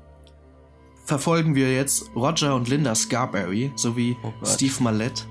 verfolgen 1.06 1.56
wir 1.56 1.74
jetzt 1.74 2.12
Roger 2.16 2.56
und 2.56 2.68
Linda 2.68 2.94
Scarberry 2.94 3.72
sowie 3.76 4.18
oh 4.24 4.34
Steve 4.44 4.74
Mallette, 4.82 5.24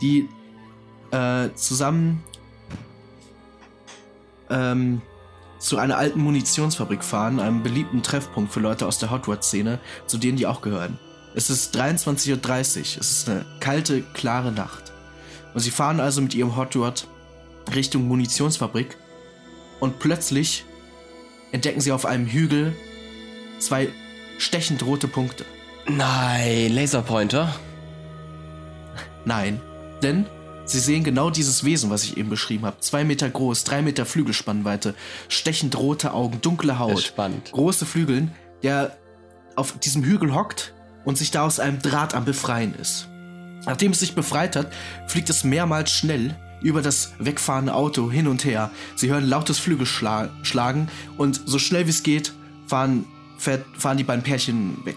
die 0.00 0.28
äh, 1.10 1.50
zusammen 1.54 2.22
ähm, 4.48 5.02
zu 5.58 5.76
einer 5.76 5.98
alten 5.98 6.20
Munitionsfabrik 6.20 7.02
fahren, 7.02 7.40
einem 7.40 7.62
beliebten 7.62 8.02
Treffpunkt 8.02 8.52
für 8.52 8.60
Leute 8.60 8.86
aus 8.86 8.98
der 8.98 9.10
Hot 9.10 9.26
Rod-Szene, 9.26 9.80
zu 10.06 10.18
denen 10.18 10.38
die 10.38 10.46
auch 10.46 10.62
gehören. 10.62 10.98
Es 11.34 11.50
ist 11.50 11.76
23.30 11.76 12.30
Uhr, 12.30 12.82
es 12.82 12.96
ist 12.96 13.28
eine 13.28 13.44
kalte, 13.60 14.02
klare 14.14 14.52
Nacht. 14.52 14.92
Und 15.54 15.60
sie 15.60 15.70
fahren 15.70 16.00
also 16.00 16.22
mit 16.22 16.34
ihrem 16.34 16.56
Hot 16.56 16.76
Rod 16.76 17.06
Richtung 17.74 18.08
Munitionsfabrik 18.08 18.96
und 19.80 19.98
plötzlich 19.98 20.64
entdecken 21.52 21.80
sie 21.80 21.92
auf 21.92 22.06
einem 22.06 22.26
Hügel 22.26 22.74
zwei 23.58 23.88
stechend 24.38 24.84
rote 24.84 25.08
Punkte. 25.08 25.44
Nein, 25.88 26.72
Laserpointer? 26.74 27.54
Nein, 29.24 29.60
denn 30.02 30.26
Sie 30.64 30.80
sehen 30.80 31.02
genau 31.02 31.30
dieses 31.30 31.64
Wesen, 31.64 31.88
was 31.88 32.04
ich 32.04 32.18
eben 32.18 32.28
beschrieben 32.28 32.66
habe. 32.66 32.78
Zwei 32.80 33.02
Meter 33.02 33.30
groß, 33.30 33.64
drei 33.64 33.80
Meter 33.80 34.04
Flügelspannweite, 34.04 34.94
stechend 35.28 35.78
rote 35.78 36.12
Augen, 36.12 36.42
dunkle 36.42 36.78
Haut, 36.78 37.00
spannend. 37.00 37.52
große 37.52 37.86
Flügeln, 37.86 38.32
der 38.62 38.98
auf 39.56 39.78
diesem 39.78 40.04
Hügel 40.04 40.34
hockt 40.34 40.74
und 41.06 41.16
sich 41.16 41.30
da 41.30 41.46
aus 41.46 41.58
einem 41.58 41.80
Draht 41.80 42.14
am 42.14 42.26
Befreien 42.26 42.74
ist. 42.74 43.08
Nachdem 43.64 43.92
es 43.92 44.00
sich 44.00 44.14
befreit 44.14 44.56
hat, 44.56 44.70
fliegt 45.06 45.30
es 45.30 45.42
mehrmals 45.42 45.90
schnell 45.90 46.36
über 46.60 46.82
das 46.82 47.12
wegfahrende 47.18 47.72
Auto 47.72 48.10
hin 48.10 48.28
und 48.28 48.44
her. 48.44 48.70
Sie 48.94 49.08
hören 49.08 49.26
lautes 49.26 49.58
Flügelschlagen 49.58 50.88
und 51.16 51.40
so 51.46 51.58
schnell 51.58 51.86
wie 51.86 51.90
es 51.90 52.02
geht 52.02 52.34
fahren, 52.66 53.06
fahren 53.38 53.96
die 53.96 54.04
beiden 54.04 54.22
Pärchen 54.22 54.84
weg. 54.84 54.96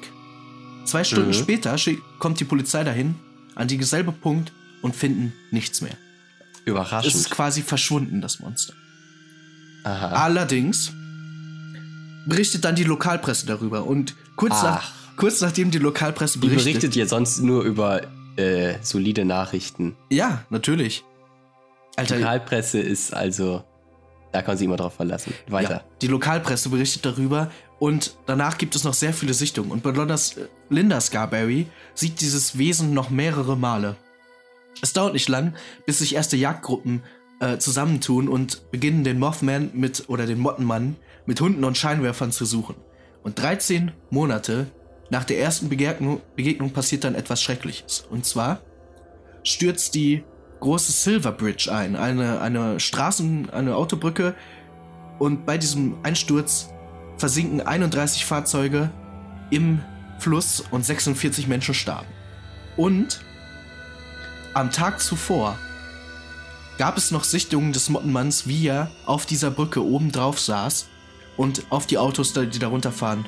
Zwei 0.86 1.04
Stunden 1.04 1.30
mhm. 1.30 1.34
später 1.34 1.76
kommt 2.20 2.40
die 2.40 2.46
Polizei 2.46 2.84
dahin, 2.84 3.16
an 3.56 3.68
dieselbe 3.68 4.12
Punkt 4.12 4.52
und 4.82 4.96
finden 4.96 5.34
nichts 5.52 5.82
mehr. 5.82 5.96
Überraschend. 6.66 7.14
Es 7.14 7.20
ist 7.20 7.32
quasi 7.32 7.62
verschwunden, 7.62 8.22
das 8.22 8.40
Monster. 8.40 8.74
Aha. 9.84 10.08
Allerdings 10.10 10.92
berichtet 12.28 12.66
dann 12.66 12.76
die 12.76 12.84
Lokalpresse 12.84 13.46
darüber 13.48 13.86
und 13.86 14.16
kurz, 14.36 14.62
nach, 14.62 14.92
kurz 15.18 15.42
nachdem 15.42 15.72
die 15.72 15.80
Lokalpresse 15.80 16.40
berichtet. 16.40 16.62
Die 16.62 16.72
berichtet 16.72 16.96
ja 16.96 17.06
sonst 17.08 17.40
nur 17.40 17.64
über 17.64 18.02
äh, 18.36 18.76
solide 18.82 19.26
Nachrichten. 19.26 19.96
Ja, 20.10 20.46
natürlich. 20.50 21.04
Alter, 21.96 22.18
Lokalpresse 22.18 22.80
ist 22.80 23.14
also 23.14 23.64
Da 24.32 24.42
kann 24.42 24.58
sich 24.58 24.66
immer 24.66 24.78
drauf 24.78 24.94
verlassen. 24.94 25.34
Weiter. 25.48 25.72
Ja, 25.72 25.84
die 26.02 26.08
Lokalpresse 26.08 26.70
berichtet 26.70 27.06
darüber 27.06 27.52
und 27.82 28.16
danach 28.28 28.60
gibt 28.60 28.76
es 28.76 28.84
noch 28.84 28.94
sehr 28.94 29.12
viele 29.12 29.34
Sichtungen. 29.34 29.72
Und 29.72 29.82
besonders 29.82 30.38
äh, 30.38 30.46
Linda 30.70 31.02
Scarberry 31.02 31.66
sieht 31.96 32.22
dieses 32.22 32.60
Wesen 32.60 32.94
noch 32.94 33.10
mehrere 33.10 33.58
Male. 33.58 33.96
Es 34.84 34.94
dauert 34.94 35.14
nicht 35.14 35.28
lang, 35.28 35.56
bis 35.88 35.98
sich 35.98 36.14
erste 36.14 36.38
Jagdgruppen 36.38 37.02
äh, 37.40 37.58
zusammentun 37.58 38.28
und 38.30 38.70
beginnen 38.70 39.04
den 39.04 39.18
Mothman 39.18 39.72
mit 39.74 40.10
oder 40.10 40.28
den 40.28 40.38
Mottenmann 40.38 40.96
mit 41.26 41.42
Hunden 41.42 41.64
und 41.64 41.76
Scheinwerfern 41.76 42.32
zu 42.32 42.46
suchen. 42.46 42.76
Und 43.24 43.42
13 43.42 43.92
Monate 44.12 44.68
nach 45.10 45.24
der 45.24 45.40
ersten 45.40 45.68
Begegnung, 45.68 46.22
Begegnung 46.36 46.70
passiert 46.74 47.04
dann 47.04 47.16
etwas 47.16 47.42
Schreckliches. 47.42 48.06
Und 48.12 48.28
zwar 48.28 48.62
stürzt 49.42 49.96
die 49.96 50.24
große 50.60 50.92
Silver 50.92 51.32
Bridge 51.32 51.74
ein, 51.74 51.96
eine, 51.96 52.42
eine 52.42 52.80
Straßen, 52.80 53.50
eine 53.50 53.76
Autobrücke. 53.76 54.36
Und 55.18 55.48
bei 55.48 55.58
diesem 55.58 55.98
Einsturz 56.04 56.70
versinken 57.22 57.62
31 57.62 58.26
Fahrzeuge 58.26 58.90
im 59.52 59.80
Fluss 60.18 60.64
und 60.72 60.84
46 60.84 61.48
Menschen 61.48 61.76
starben. 61.76 62.08
Und 62.76 63.22
am 64.56 64.72
Tag 64.72 65.00
zuvor 65.00 65.56
gab 66.80 66.98
es 66.98 67.12
noch 67.12 67.24
Sichtungen 67.24 67.74
des 67.74 67.90
Mottenmanns, 67.90 68.48
wie 68.48 68.68
er 68.68 68.90
auf 69.06 69.28
dieser 69.28 69.52
Brücke 69.52 69.86
oben 69.86 70.12
drauf 70.12 70.40
saß 70.40 70.88
und 71.38 71.64
auf 71.70 71.86
die 71.86 72.00
Autos, 72.00 72.34
die 72.34 72.60
darunter 72.60 72.92
fahren, 72.92 73.24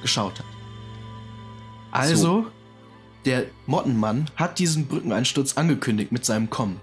geschaut 0.00 0.38
hat. 0.38 0.46
Also, 1.90 2.16
so. 2.16 2.46
der 3.26 3.44
Mottenmann 3.66 4.30
hat 4.36 4.58
diesen 4.58 4.86
Brückeneinsturz 4.86 5.58
angekündigt 5.58 6.12
mit 6.12 6.24
seinem 6.24 6.48
Kommen. 6.48 6.80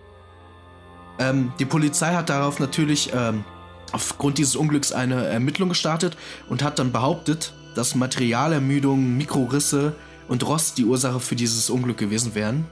Ähm, 1.17 1.53
die 1.57 1.65
Polizei 1.65 2.13
hat 2.13 2.29
darauf 2.29 2.59
natürlich 2.59 3.11
ähm, 3.15 3.43
aufgrund 3.91 4.37
dieses 4.37 4.55
Unglücks 4.55 4.91
eine 4.91 5.25
Ermittlung 5.25 5.69
gestartet 5.69 6.17
und 6.49 6.63
hat 6.63 6.79
dann 6.79 6.91
behauptet, 6.91 7.53
dass 7.75 7.95
Materialermüdung, 7.95 9.17
Mikrorisse 9.17 9.93
und 10.27 10.45
Rost 10.47 10.77
die 10.77 10.85
Ursache 10.85 11.19
für 11.19 11.35
dieses 11.35 11.69
Unglück 11.69 11.97
gewesen 11.97 12.35
wären. 12.35 12.65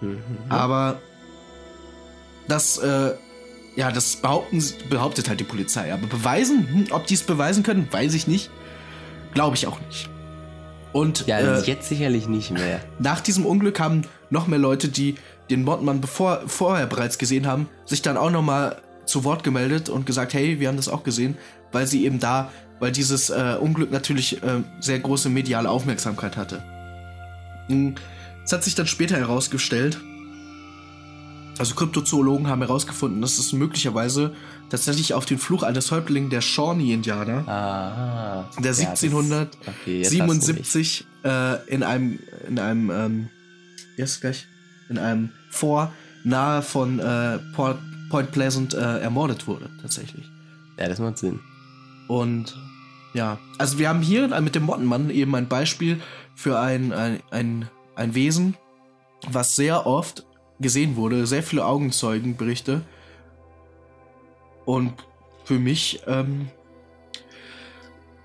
Mhm. 0.00 0.18
Aber 0.48 0.98
das, 2.48 2.78
äh, 2.78 3.12
ja, 3.76 3.92
das 3.92 4.16
behaupten, 4.16 4.62
behauptet 4.90 5.28
halt 5.28 5.40
die 5.40 5.44
Polizei. 5.44 5.92
Aber 5.92 6.06
beweisen, 6.06 6.68
hm, 6.68 6.86
ob 6.90 7.06
die 7.06 7.14
es 7.14 7.22
beweisen 7.22 7.62
können, 7.62 7.88
weiß 7.90 8.14
ich 8.14 8.26
nicht. 8.26 8.50
Glaube 9.34 9.56
ich 9.56 9.66
auch 9.66 9.78
nicht. 9.80 10.08
Und 10.92 11.26
ja, 11.26 11.38
äh, 11.38 11.60
jetzt 11.60 11.88
sicherlich 11.88 12.26
nicht 12.26 12.50
mehr. 12.50 12.80
Nach 12.98 13.20
diesem 13.20 13.44
Unglück 13.44 13.78
haben 13.80 14.02
noch 14.30 14.46
mehr 14.46 14.58
Leute, 14.58 14.88
die 14.88 15.16
den 15.50 15.62
Mordmann 15.62 16.00
bevor, 16.00 16.42
vorher 16.46 16.86
bereits 16.86 17.18
gesehen 17.18 17.46
haben, 17.46 17.68
sich 17.84 18.02
dann 18.02 18.16
auch 18.16 18.30
nochmal 18.30 18.80
zu 19.06 19.24
Wort 19.24 19.44
gemeldet 19.44 19.88
und 19.88 20.06
gesagt, 20.06 20.34
hey, 20.34 20.60
wir 20.60 20.68
haben 20.68 20.76
das 20.76 20.88
auch 20.88 21.04
gesehen, 21.04 21.36
weil 21.72 21.86
sie 21.86 22.04
eben 22.04 22.20
da, 22.20 22.50
weil 22.80 22.92
dieses 22.92 23.30
äh, 23.30 23.56
Unglück 23.58 23.90
natürlich 23.90 24.42
äh, 24.42 24.62
sehr 24.80 24.98
große 24.98 25.28
mediale 25.28 25.70
Aufmerksamkeit 25.70 26.36
hatte. 26.36 26.62
Hm, 27.68 27.94
es 28.44 28.52
hat 28.52 28.64
sich 28.64 28.74
dann 28.74 28.86
später 28.86 29.16
herausgestellt, 29.16 29.98
also 31.58 31.74
Kryptozoologen 31.74 32.48
haben 32.48 32.60
herausgefunden, 32.60 33.22
dass 33.22 33.38
es 33.38 33.52
möglicherweise 33.52 34.34
tatsächlich 34.68 35.14
auf 35.14 35.24
den 35.24 35.38
Fluch 35.38 35.62
eines 35.62 35.90
Häuptlings 35.90 36.28
der 36.30 36.42
Shawnee-Indianer, 36.42 38.46
der 38.58 38.72
ja, 38.72 38.90
1777 38.90 41.06
okay, 41.22 41.28
äh, 41.28 41.58
in 41.72 41.82
einem, 41.82 42.18
in 42.46 42.58
einem, 42.58 42.90
ähm, 42.90 43.30
yes, 43.96 44.20
gleich, 44.20 44.46
in 44.88 44.98
einem 44.98 45.30
Fort 45.50 45.92
nahe 46.24 46.60
von 46.60 46.98
äh, 46.98 47.38
Port, 47.54 47.78
Point 48.16 48.32
Pleasant 48.32 48.72
äh, 48.72 49.00
ermordet 49.00 49.46
wurde, 49.46 49.68
tatsächlich. 49.82 50.24
Ja, 50.78 50.88
das 50.88 50.98
macht 50.98 51.18
Sinn. 51.18 51.38
Und 52.08 52.56
ja, 53.12 53.38
also 53.58 53.78
wir 53.78 53.90
haben 53.90 54.00
hier 54.00 54.40
mit 54.40 54.54
dem 54.54 54.62
Mottenmann 54.62 55.10
eben 55.10 55.34
ein 55.34 55.48
Beispiel 55.48 56.00
für 56.34 56.58
ein, 56.58 56.94
ein, 56.94 57.20
ein, 57.30 57.68
ein 57.94 58.14
Wesen, 58.14 58.56
was 59.28 59.54
sehr 59.54 59.84
oft 59.86 60.24
gesehen 60.60 60.96
wurde, 60.96 61.26
sehr 61.26 61.42
viele 61.42 61.66
Augenzeugenberichte. 61.66 62.80
Und 64.64 64.94
für 65.44 65.58
mich 65.58 66.00
ähm, 66.06 66.48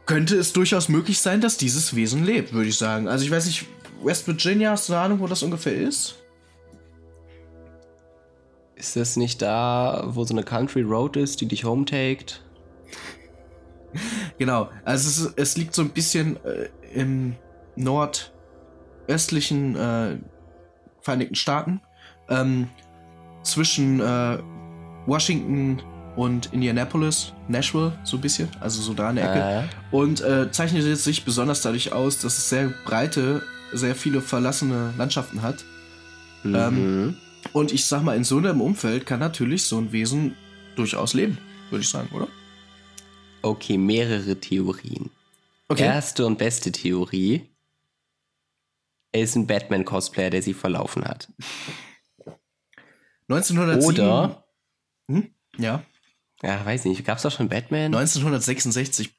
könnte 0.06 0.38
es 0.38 0.54
durchaus 0.54 0.88
möglich 0.88 1.20
sein, 1.20 1.42
dass 1.42 1.58
dieses 1.58 1.98
Wesen 1.98 2.24
lebt, 2.24 2.54
würde 2.54 2.70
ich 2.70 2.78
sagen. 2.78 3.10
Also 3.10 3.26
ich 3.26 3.32
weiß 3.32 3.46
nicht, 3.46 3.66
West 4.02 4.26
Virginia, 4.26 4.72
hast 4.72 4.88
du 4.88 4.94
eine 4.94 5.02
Ahnung, 5.02 5.20
wo 5.20 5.28
das 5.28 5.44
ungefähr 5.44 5.76
ist? 5.76 6.16
Ist 8.82 8.96
das 8.96 9.16
nicht 9.16 9.44
da, 9.44 10.06
wo 10.08 10.24
so 10.24 10.34
eine 10.34 10.42
Country 10.42 10.82
Road 10.82 11.16
ist, 11.16 11.40
die 11.40 11.46
dich 11.46 11.66
hometaked? 11.66 12.42
genau, 14.40 14.70
also 14.84 15.08
es, 15.08 15.34
es, 15.36 15.56
liegt 15.56 15.76
so 15.76 15.84
ein 15.84 15.90
bisschen 15.90 16.44
äh, 16.44 16.70
im 16.92 17.36
nordöstlichen 17.76 19.76
äh, 19.76 20.18
Vereinigten 21.00 21.36
Staaten 21.36 21.82
ähm, 22.28 22.70
zwischen 23.44 24.00
äh, 24.00 24.40
Washington 25.06 25.84
und 26.16 26.52
Indianapolis, 26.52 27.34
Nashville, 27.48 27.94
so 28.04 28.18
ein 28.18 28.22
bisschen, 28.22 28.50
also 28.62 28.82
so 28.82 28.96
da 28.96 29.12
in 29.12 29.18
der 29.18 29.30
Ecke. 29.30 29.40
Äh. 29.40 29.96
Und 29.96 30.22
äh, 30.22 30.52
zeichnet 30.52 30.98
sich 30.98 31.24
besonders 31.24 31.62
dadurch 31.62 31.94
aus, 31.94 32.18
dass 32.18 32.36
es 32.36 32.50
sehr 32.50 32.74
breite, 32.84 33.44
sehr 33.74 33.94
viele 33.94 34.22
verlassene 34.22 34.92
Landschaften 34.98 35.44
hat. 35.44 35.64
Mhm. 36.44 36.56
Ähm, 36.56 37.16
und 37.54 37.72
ich 37.72 37.86
sag 37.86 38.04
mal, 38.04 38.16
in 38.16 38.24
so 38.24 38.38
einem 38.38 38.62
Umfeld 38.62 39.06
kann 39.06 39.20
natürlich 39.20 39.64
so 39.64 39.78
ein 39.78 39.92
Wesen 39.92 40.36
durchaus 40.76 41.14
leben, 41.14 41.38
würde 41.70 41.84
ich 41.84 41.90
sagen, 41.90 42.10
oder? 42.14 42.28
Okay, 43.42 43.78
mehrere 43.78 44.40
Theorien. 44.40 45.10
Okay. 45.68 45.84
Erste 45.84 46.26
und 46.26 46.38
beste 46.38 46.72
Theorie. 46.72 47.50
Er 49.12 49.24
ist 49.24 49.36
ein 49.36 49.48
Batman-Cosplayer, 49.48 50.30
der 50.30 50.42
sie 50.42 50.54
verlaufen 50.54 51.06
hat. 51.06 51.28
1907. 53.28 53.86
Oder. 53.86 54.44
Hm? 55.08 55.34
Ja. 55.58 55.84
Ja, 56.44 56.66
weiß 56.66 56.86
nicht. 56.86 57.06
Gab 57.06 57.18
es 57.18 57.24
da 57.24 57.32
schon 57.32 57.50
Batman? 57.50 57.94
1966. 57.96 59.14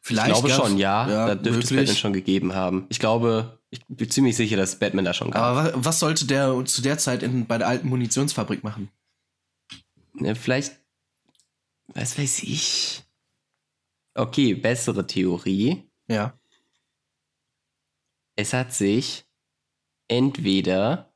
Vielleicht. 0.00 0.36
Ich 0.36 0.44
glaube 0.44 0.50
schon, 0.50 0.78
ja. 0.78 1.08
ja 1.08 1.26
da 1.26 1.34
dürfte 1.34 1.60
es 1.60 1.70
Batman 1.70 1.96
schon 1.96 2.12
gegeben 2.12 2.54
haben. 2.54 2.86
Ich 2.88 2.98
glaube, 2.98 3.58
ich 3.70 3.84
bin 3.86 4.10
ziemlich 4.10 4.36
sicher, 4.36 4.56
dass 4.56 4.78
Batman 4.78 5.04
da 5.04 5.12
schon 5.12 5.30
gab. 5.30 5.42
Aber 5.42 5.72
was 5.74 5.98
sollte 5.98 6.26
der 6.26 6.64
zu 6.64 6.82
der 6.82 6.98
Zeit 6.98 7.22
in, 7.22 7.46
bei 7.46 7.58
der 7.58 7.68
alten 7.68 7.88
Munitionsfabrik 7.88 8.64
machen? 8.64 8.90
Ja, 10.14 10.34
vielleicht. 10.34 10.80
Was 11.88 12.18
weiß 12.18 12.42
ich. 12.44 13.04
Okay, 14.14 14.54
bessere 14.54 15.06
Theorie. 15.06 15.88
Ja. 16.08 16.38
Es 18.36 18.52
hat 18.52 18.72
sich 18.72 19.24
entweder 20.08 21.12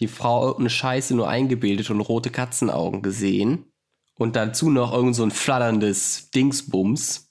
die 0.00 0.08
Frau 0.08 0.42
irgendeine 0.42 0.70
Scheiße 0.70 1.14
nur 1.14 1.28
eingebildet 1.28 1.90
und 1.90 2.00
rote 2.00 2.30
Katzenaugen 2.30 3.02
gesehen. 3.02 3.72
Und 4.18 4.36
dazu 4.36 4.70
noch 4.70 4.92
irgend 4.92 5.14
so 5.14 5.22
ein 5.22 5.30
flatterndes 5.30 6.30
Dingsbums, 6.30 7.25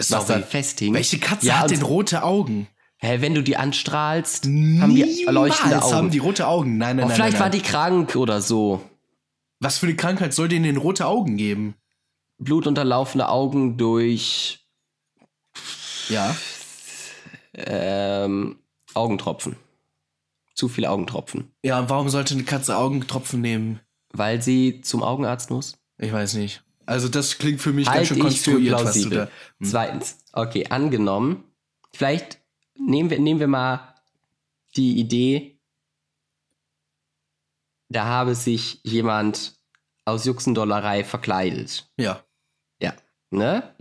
Sorry. 0.00 0.42
festhing. 0.42 0.94
Welche 0.94 1.18
Katze 1.18 1.46
ja, 1.48 1.60
hat 1.60 1.70
denn 1.70 1.82
rote 1.82 2.22
Augen? 2.22 2.68
Hä, 2.98 3.18
wenn 3.20 3.34
du 3.34 3.42
die 3.42 3.56
anstrahlst, 3.56 4.46
Niemals 4.46 4.82
haben 4.82 4.94
die 4.94 5.26
leuchtende 5.28 5.82
Augen. 5.82 5.94
haben 5.94 6.10
die 6.10 6.18
rote 6.18 6.48
Augen. 6.48 6.78
Nein, 6.78 6.96
nein, 6.96 7.04
oh, 7.04 7.08
nein. 7.08 7.16
Vielleicht 7.16 7.32
nein, 7.34 7.42
war 7.42 7.50
die 7.50 7.60
krank 7.60 8.16
oder 8.16 8.40
so. 8.40 8.82
Was 9.60 9.78
für 9.78 9.86
eine 9.86 9.96
Krankheit 9.96 10.34
soll 10.34 10.48
denen 10.48 10.64
denn 10.64 10.76
rote 10.76 11.06
Augen 11.06 11.36
geben? 11.36 11.74
Blutunterlaufende 12.38 13.28
Augen 13.28 13.76
durch. 13.76 14.66
Ja. 16.08 16.34
Ähm, 17.54 18.58
Augentropfen 18.94 19.56
zu 20.58 20.68
viel 20.68 20.86
Augentropfen. 20.86 21.52
Ja, 21.62 21.78
und 21.78 21.88
warum 21.88 22.08
sollte 22.08 22.34
eine 22.34 22.42
Katze 22.42 22.76
Augentropfen 22.76 23.40
nehmen? 23.40 23.80
Weil 24.12 24.42
sie 24.42 24.80
zum 24.80 25.04
Augenarzt 25.04 25.50
muss? 25.50 25.78
Ich 25.98 26.12
weiß 26.12 26.34
nicht. 26.34 26.64
Also 26.88 27.08
das 27.08 27.36
klingt 27.36 27.60
für 27.60 27.74
mich 27.74 27.86
halt 27.86 27.98
ganz 27.98 28.08
schön 28.08 28.18
konstruiert, 28.18 28.82
was 28.82 28.94
du 28.94 29.10
da. 29.10 29.28
Hm. 29.58 29.66
Zweitens, 29.66 30.16
okay, 30.32 30.68
angenommen, 30.70 31.44
vielleicht 31.92 32.40
nehmen 32.78 33.10
wir, 33.10 33.20
nehmen 33.20 33.40
wir 33.40 33.46
mal 33.46 33.94
die 34.74 34.98
Idee, 34.98 35.60
da 37.90 38.06
habe 38.06 38.34
sich 38.34 38.80
jemand 38.84 39.58
aus 40.06 40.24
Juxendollerei 40.24 41.04
verkleidet. 41.04 41.90
Ja. 41.98 42.24
Ja, 42.80 42.94
ne? 43.30 43.74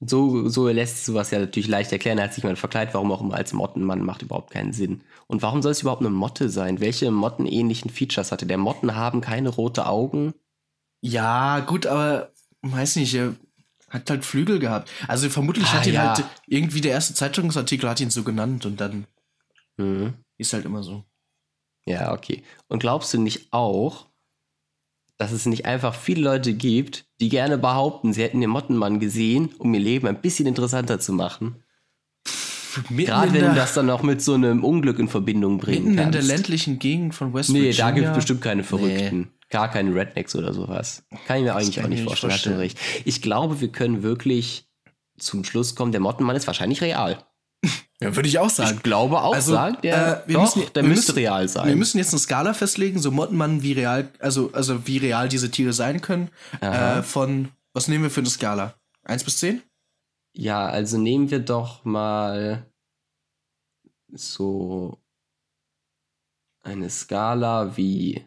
So, 0.00 0.48
so 0.48 0.68
lässt 0.68 1.04
sowas 1.04 1.30
ja 1.30 1.38
natürlich 1.38 1.68
leicht 1.68 1.92
erklären. 1.92 2.18
Er 2.18 2.24
hat 2.24 2.34
sich 2.34 2.42
mal 2.42 2.56
verkleidet, 2.56 2.92
warum 2.94 3.12
auch 3.12 3.20
immer 3.20 3.34
als 3.36 3.52
Mottenmann, 3.52 4.04
macht 4.04 4.22
überhaupt 4.22 4.50
keinen 4.50 4.72
Sinn. 4.72 5.02
Und 5.28 5.42
warum 5.42 5.62
soll 5.62 5.70
es 5.70 5.82
überhaupt 5.82 6.02
eine 6.02 6.10
Motte 6.10 6.48
sein? 6.48 6.80
Welche 6.80 7.12
mottenähnlichen 7.12 7.88
Features 7.88 8.32
hatte 8.32 8.46
der? 8.46 8.58
Motten 8.58 8.96
haben 8.96 9.20
keine 9.20 9.48
rote 9.48 9.86
Augen. 9.86 10.34
Ja, 11.02 11.60
gut, 11.60 11.86
aber 11.86 12.32
weiß 12.62 12.96
nicht, 12.96 13.12
er 13.14 13.34
hat 13.90 14.08
halt 14.08 14.24
Flügel 14.24 14.58
gehabt. 14.58 14.90
Also 15.08 15.28
vermutlich 15.28 15.66
ah, 15.66 15.72
hat 15.74 15.86
ihn 15.86 15.94
ja. 15.94 16.14
halt 16.14 16.24
irgendwie 16.46 16.80
der 16.80 16.92
erste 16.92 17.12
Zeitungsartikel 17.12 17.88
hat 17.88 18.00
ihn 18.00 18.10
so 18.10 18.22
genannt 18.22 18.64
und 18.64 18.80
dann 18.80 19.06
mhm. 19.76 20.14
ist 20.38 20.52
halt 20.52 20.64
immer 20.64 20.82
so. 20.82 21.04
Ja, 21.84 22.12
okay. 22.12 22.42
Und 22.68 22.78
glaubst 22.78 23.12
du 23.12 23.18
nicht 23.18 23.52
auch, 23.52 24.06
dass 25.18 25.32
es 25.32 25.46
nicht 25.46 25.66
einfach 25.66 25.94
viele 25.94 26.22
Leute 26.22 26.54
gibt, 26.54 27.04
die 27.20 27.28
gerne 27.28 27.58
behaupten, 27.58 28.12
sie 28.12 28.22
hätten 28.22 28.40
den 28.40 28.50
Mottenmann 28.50 29.00
gesehen, 29.00 29.50
um 29.58 29.74
ihr 29.74 29.80
Leben 29.80 30.06
ein 30.06 30.20
bisschen 30.20 30.46
interessanter 30.46 31.00
zu 31.00 31.12
machen. 31.12 31.62
Gerade 32.88 33.34
wenn 33.34 33.44
du 33.44 33.54
das 33.54 33.74
dann 33.74 33.90
auch 33.90 34.02
mit 34.02 34.22
so 34.22 34.34
einem 34.34 34.64
Unglück 34.64 34.98
in 34.98 35.08
Verbindung 35.08 35.58
bringen 35.58 35.88
mitten 35.88 35.96
kannst. 35.96 36.18
in 36.18 36.26
der 36.26 36.36
ländlichen 36.36 36.78
Gegend 36.78 37.14
von 37.14 37.34
West 37.34 37.50
nee, 37.50 37.62
Virginia. 37.62 37.86
da 37.86 37.90
gibt 37.90 38.06
es 38.08 38.14
bestimmt 38.14 38.40
keine 38.40 38.64
Verrückten. 38.64 39.30
Gar 39.52 39.70
keine 39.70 39.94
Rednecks 39.94 40.34
oder 40.34 40.52
sowas. 40.52 41.04
Kann 41.28 41.36
ich 41.38 41.42
mir 41.44 41.54
eigentlich 41.54 41.76
kann 41.76 41.84
auch 41.84 41.90
ich 41.90 42.00
nicht 42.00 42.08
nicht 42.10 42.18
vorstellen. 42.20 42.56
Du 42.56 42.60
recht. 42.60 42.78
Ich 43.04 43.22
glaube, 43.22 43.60
wir 43.60 43.70
können 43.70 44.02
wirklich 44.02 44.66
zum 45.18 45.44
Schluss 45.44 45.76
kommen, 45.76 45.92
der 45.92 46.00
Mottenmann 46.00 46.34
ist 46.34 46.46
wahrscheinlich 46.48 46.80
real. 46.82 47.24
Ja, 48.00 48.16
würde 48.16 48.28
ich 48.28 48.40
auch 48.40 48.50
sagen. 48.50 48.78
Ich 48.78 48.82
glaube 48.82 49.22
auch 49.22 49.32
Also, 49.32 49.52
sagen, 49.52 49.76
der, 49.84 50.24
äh, 50.24 50.28
wir 50.28 50.34
doch, 50.34 50.56
müssen- 50.56 50.72
der 50.74 50.82
wir 50.82 50.88
müsste 50.88 51.12
müssen- 51.12 51.18
real 51.20 51.48
sein. 51.48 51.68
Wir 51.68 51.76
müssen 51.76 51.98
jetzt 51.98 52.12
eine 52.12 52.18
Skala 52.18 52.52
festlegen, 52.52 52.98
so 52.98 53.12
Mottenmann, 53.12 53.62
wie 53.62 53.74
real, 53.74 54.10
also, 54.18 54.50
also 54.54 54.88
wie 54.88 54.98
real 54.98 55.28
diese 55.28 55.52
Tiere 55.52 55.72
sein 55.72 56.00
können. 56.00 56.28
Äh, 56.60 57.02
von, 57.04 57.50
was 57.72 57.86
nehmen 57.86 58.02
wir 58.02 58.10
für 58.10 58.18
eine 58.18 58.28
Skala? 58.28 58.74
1 59.04 59.22
bis 59.22 59.38
10? 59.38 59.62
Ja, 60.32 60.66
also 60.66 60.98
nehmen 60.98 61.30
wir 61.30 61.38
doch 61.38 61.84
mal 61.84 62.66
so 64.12 64.98
eine 66.64 66.90
Skala 66.90 67.76
wie. 67.76 68.24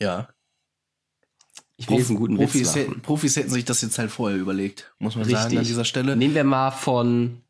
Ja. 0.00 0.28
Ich 1.76 1.88
will 1.88 1.98
jetzt 1.98 2.08
einen 2.08 2.18
guten 2.18 2.36
Profis, 2.36 2.74
Witz 2.74 2.86
machen. 2.86 3.02
Profis 3.02 3.36
hätten 3.36 3.50
sich 3.50 3.64
das 3.64 3.82
jetzt 3.82 3.98
halt 3.98 4.10
vorher 4.10 4.38
überlegt, 4.38 4.94
muss 4.98 5.14
man 5.14 5.24
sagen 5.24 5.36
Richtig. 5.36 5.58
an 5.58 5.64
dieser 5.64 5.84
Stelle. 5.84 6.16
Nehmen 6.16 6.34
wir 6.34 6.44
mal 6.44 6.70
von. 6.70 7.42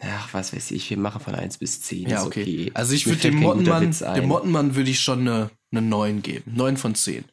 Ach, 0.00 0.32
was 0.32 0.54
weiß 0.54 0.70
ich, 0.70 0.88
wir 0.90 0.96
machen 0.96 1.20
von 1.20 1.34
1 1.34 1.58
bis 1.58 1.82
10. 1.82 2.08
ja, 2.08 2.20
ist 2.20 2.26
okay. 2.26 2.70
Also 2.74 2.94
ich 2.94 3.06
würde 3.06 3.20
dem 3.20 3.36
Mottenmann, 3.36 3.90
dem 3.90 4.26
Mottenmann 4.26 4.74
würde 4.74 4.90
ich 4.90 5.00
schon 5.00 5.20
eine, 5.20 5.50
eine 5.70 5.82
9 5.82 6.22
geben. 6.22 6.52
9 6.54 6.76
von 6.76 6.94
10. 6.94 7.24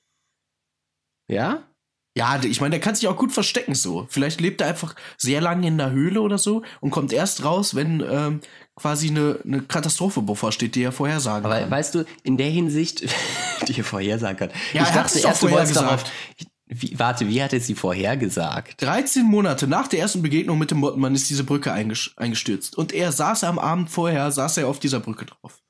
Ja? 1.27 1.63
Ja, 2.17 2.39
ich 2.43 2.59
meine, 2.61 2.71
der 2.71 2.79
kann 2.79 2.95
sich 2.95 3.07
auch 3.07 3.15
gut 3.15 3.31
verstecken 3.31 3.75
so. 3.75 4.07
Vielleicht 4.09 4.41
lebt 4.41 4.59
er 4.61 4.67
einfach 4.67 4.95
sehr 5.17 5.39
lange 5.39 5.67
in 5.67 5.77
der 5.77 5.91
Höhle 5.91 6.21
oder 6.21 6.39
so 6.39 6.63
und 6.81 6.89
kommt 6.89 7.13
erst 7.13 7.43
raus, 7.43 7.75
wenn 7.75 8.03
ähm, 8.09 8.41
quasi 8.75 9.09
eine, 9.09 9.39
eine 9.45 9.61
Katastrophe 9.61 10.23
bevorsteht, 10.23 10.73
die 10.73 10.81
er 10.81 10.91
vorhersagen 10.91 11.45
Aber 11.45 11.59
kann. 11.59 11.69
weißt 11.69 11.93
du, 11.93 12.05
in 12.23 12.37
der 12.37 12.49
Hinsicht, 12.49 13.03
die 13.67 13.77
er 13.77 13.83
vorhersagen 13.83 14.35
kann. 14.37 14.49
Ja, 14.73 14.81
ich 14.81 14.89
er 14.89 14.95
dachte 14.95 15.19
erst, 15.19 15.43
du 15.43 15.51
wolltest 15.51 15.75
darauf. 15.75 16.05
Wie, 16.65 16.97
warte, 16.99 17.27
wie 17.29 17.41
hat 17.41 17.53
er 17.53 17.61
sie 17.61 17.75
vorhergesagt? 17.75 18.81
13 18.81 19.23
Monate 19.23 19.67
nach 19.67 19.87
der 19.87 19.99
ersten 19.99 20.21
Begegnung 20.21 20.57
mit 20.57 20.71
dem 20.71 20.79
Mottenmann 20.79 21.13
ist 21.15 21.29
diese 21.29 21.43
Brücke 21.43 21.71
einges- 21.71 22.11
eingestürzt. 22.17 22.77
Und 22.77 22.93
er 22.93 23.11
saß 23.11 23.43
am 23.45 23.59
Abend 23.59 23.89
vorher, 23.89 24.31
saß 24.31 24.57
er 24.57 24.67
auf 24.67 24.79
dieser 24.79 24.99
Brücke 24.99 25.25
drauf. 25.25 25.61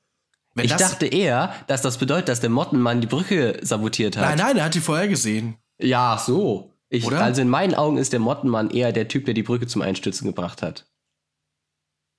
Wenn 0.54 0.64
Ich 0.64 0.74
dachte 0.74 1.06
eher, 1.06 1.54
dass 1.68 1.82
das 1.82 1.98
bedeutet, 1.98 2.28
dass 2.30 2.40
der 2.40 2.50
Mottenmann 2.50 3.00
die 3.00 3.06
Brücke 3.06 3.60
sabotiert 3.62 4.16
hat. 4.16 4.24
Nein, 4.24 4.38
nein, 4.38 4.56
er 4.56 4.64
hat 4.64 4.74
die 4.74 4.80
vorher 4.80 5.06
gesehen. 5.06 5.56
Ja, 5.80 6.18
so. 6.18 6.74
Ich, 6.90 7.04
Oder? 7.06 7.20
Also 7.22 7.42
in 7.42 7.48
meinen 7.48 7.74
Augen 7.74 7.98
ist 7.98 8.12
der 8.12 8.20
Mottenmann 8.20 8.70
eher 8.70 8.92
der 8.92 9.08
Typ, 9.08 9.26
der 9.26 9.34
die 9.34 9.42
Brücke 9.42 9.66
zum 9.66 9.82
Einstürzen 9.82 10.26
gebracht 10.26 10.62
hat. 10.62 10.86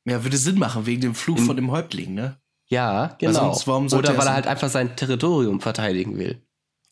Ja, 0.06 0.24
würde 0.24 0.38
Sinn 0.38 0.60
machen, 0.60 0.86
wegen 0.86 1.02
dem 1.02 1.16
Fluch 1.16 1.38
In- 1.38 1.46
von 1.46 1.56
dem 1.56 1.72
Häuptling, 1.72 2.14
ne? 2.14 2.40
Ja, 2.68 3.16
genau. 3.20 3.34
sonst, 3.34 3.68
warum 3.68 3.90
sollte 3.90 4.10
Oder 4.10 4.16
er 4.16 4.20
weil 4.22 4.28
er 4.28 4.34
halt 4.36 4.48
einfach 4.48 4.70
sein 4.70 4.96
Territorium 4.96 5.60
verteidigen 5.60 6.18
will. 6.18 6.32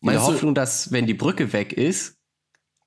In 0.02 0.08
der 0.10 0.16
Meinst 0.16 0.28
du- 0.28 0.34
Hoffnung, 0.34 0.56
dass, 0.56 0.92
wenn 0.92 1.06
die 1.06 1.14
Brücke 1.14 1.54
weg 1.54 1.72
ist, 1.74 2.18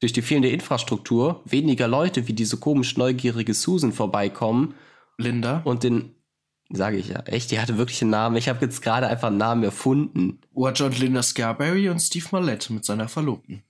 durch 0.01 0.13
die 0.13 0.23
fehlende 0.23 0.51
Infrastruktur 0.51 1.41
weniger 1.45 1.87
Leute 1.87 2.27
wie 2.27 2.33
diese 2.33 2.57
komisch 2.57 2.97
neugierige 2.97 3.55
Susan 3.55 3.93
vorbeikommen 3.93 4.75
Linda. 5.19 5.61
und 5.65 5.85
den, 5.85 6.15
sage 6.71 6.97
ich 6.97 7.09
ja, 7.09 7.21
echt, 7.27 7.51
die 7.53 7.61
hatte 7.61 7.79
wirklich 7.79 8.01
einen 8.03 8.11
Namen. 8.11 8.37
Ich 8.37 8.49
habe 8.49 8.65
jetzt 8.65 8.83
gerade 8.83 9.07
einfach 9.07 9.29
einen 9.29 9.39
Namen 9.39 9.63
erfunden. 9.63 10.41
Oder 10.53 10.73
John 10.73 10.93
Linda 10.93 11.23
Scarberry 11.23 11.89
und 11.91 12.01
Steve 12.01 12.27
Marlett 12.33 12.71
mit 12.71 12.85
seiner 12.85 13.09
Verlobten. 13.09 13.63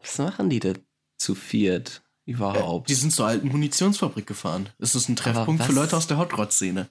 Was 0.00 0.18
machen 0.18 0.50
die 0.50 0.60
da 0.60 0.72
zu 1.18 1.34
viert 1.34 2.02
überhaupt? 2.24 2.88
Die 2.88 2.94
sind 2.94 3.12
zur 3.12 3.26
alten 3.26 3.48
Munitionsfabrik 3.48 4.26
gefahren. 4.26 4.68
Es 4.78 4.94
ist 4.94 5.08
ein 5.08 5.16
Treffpunkt 5.16 5.64
für 5.64 5.72
Leute 5.72 5.96
aus 5.96 6.06
der 6.06 6.18
Hot 6.18 6.36
Rod-Szene. 6.36 6.88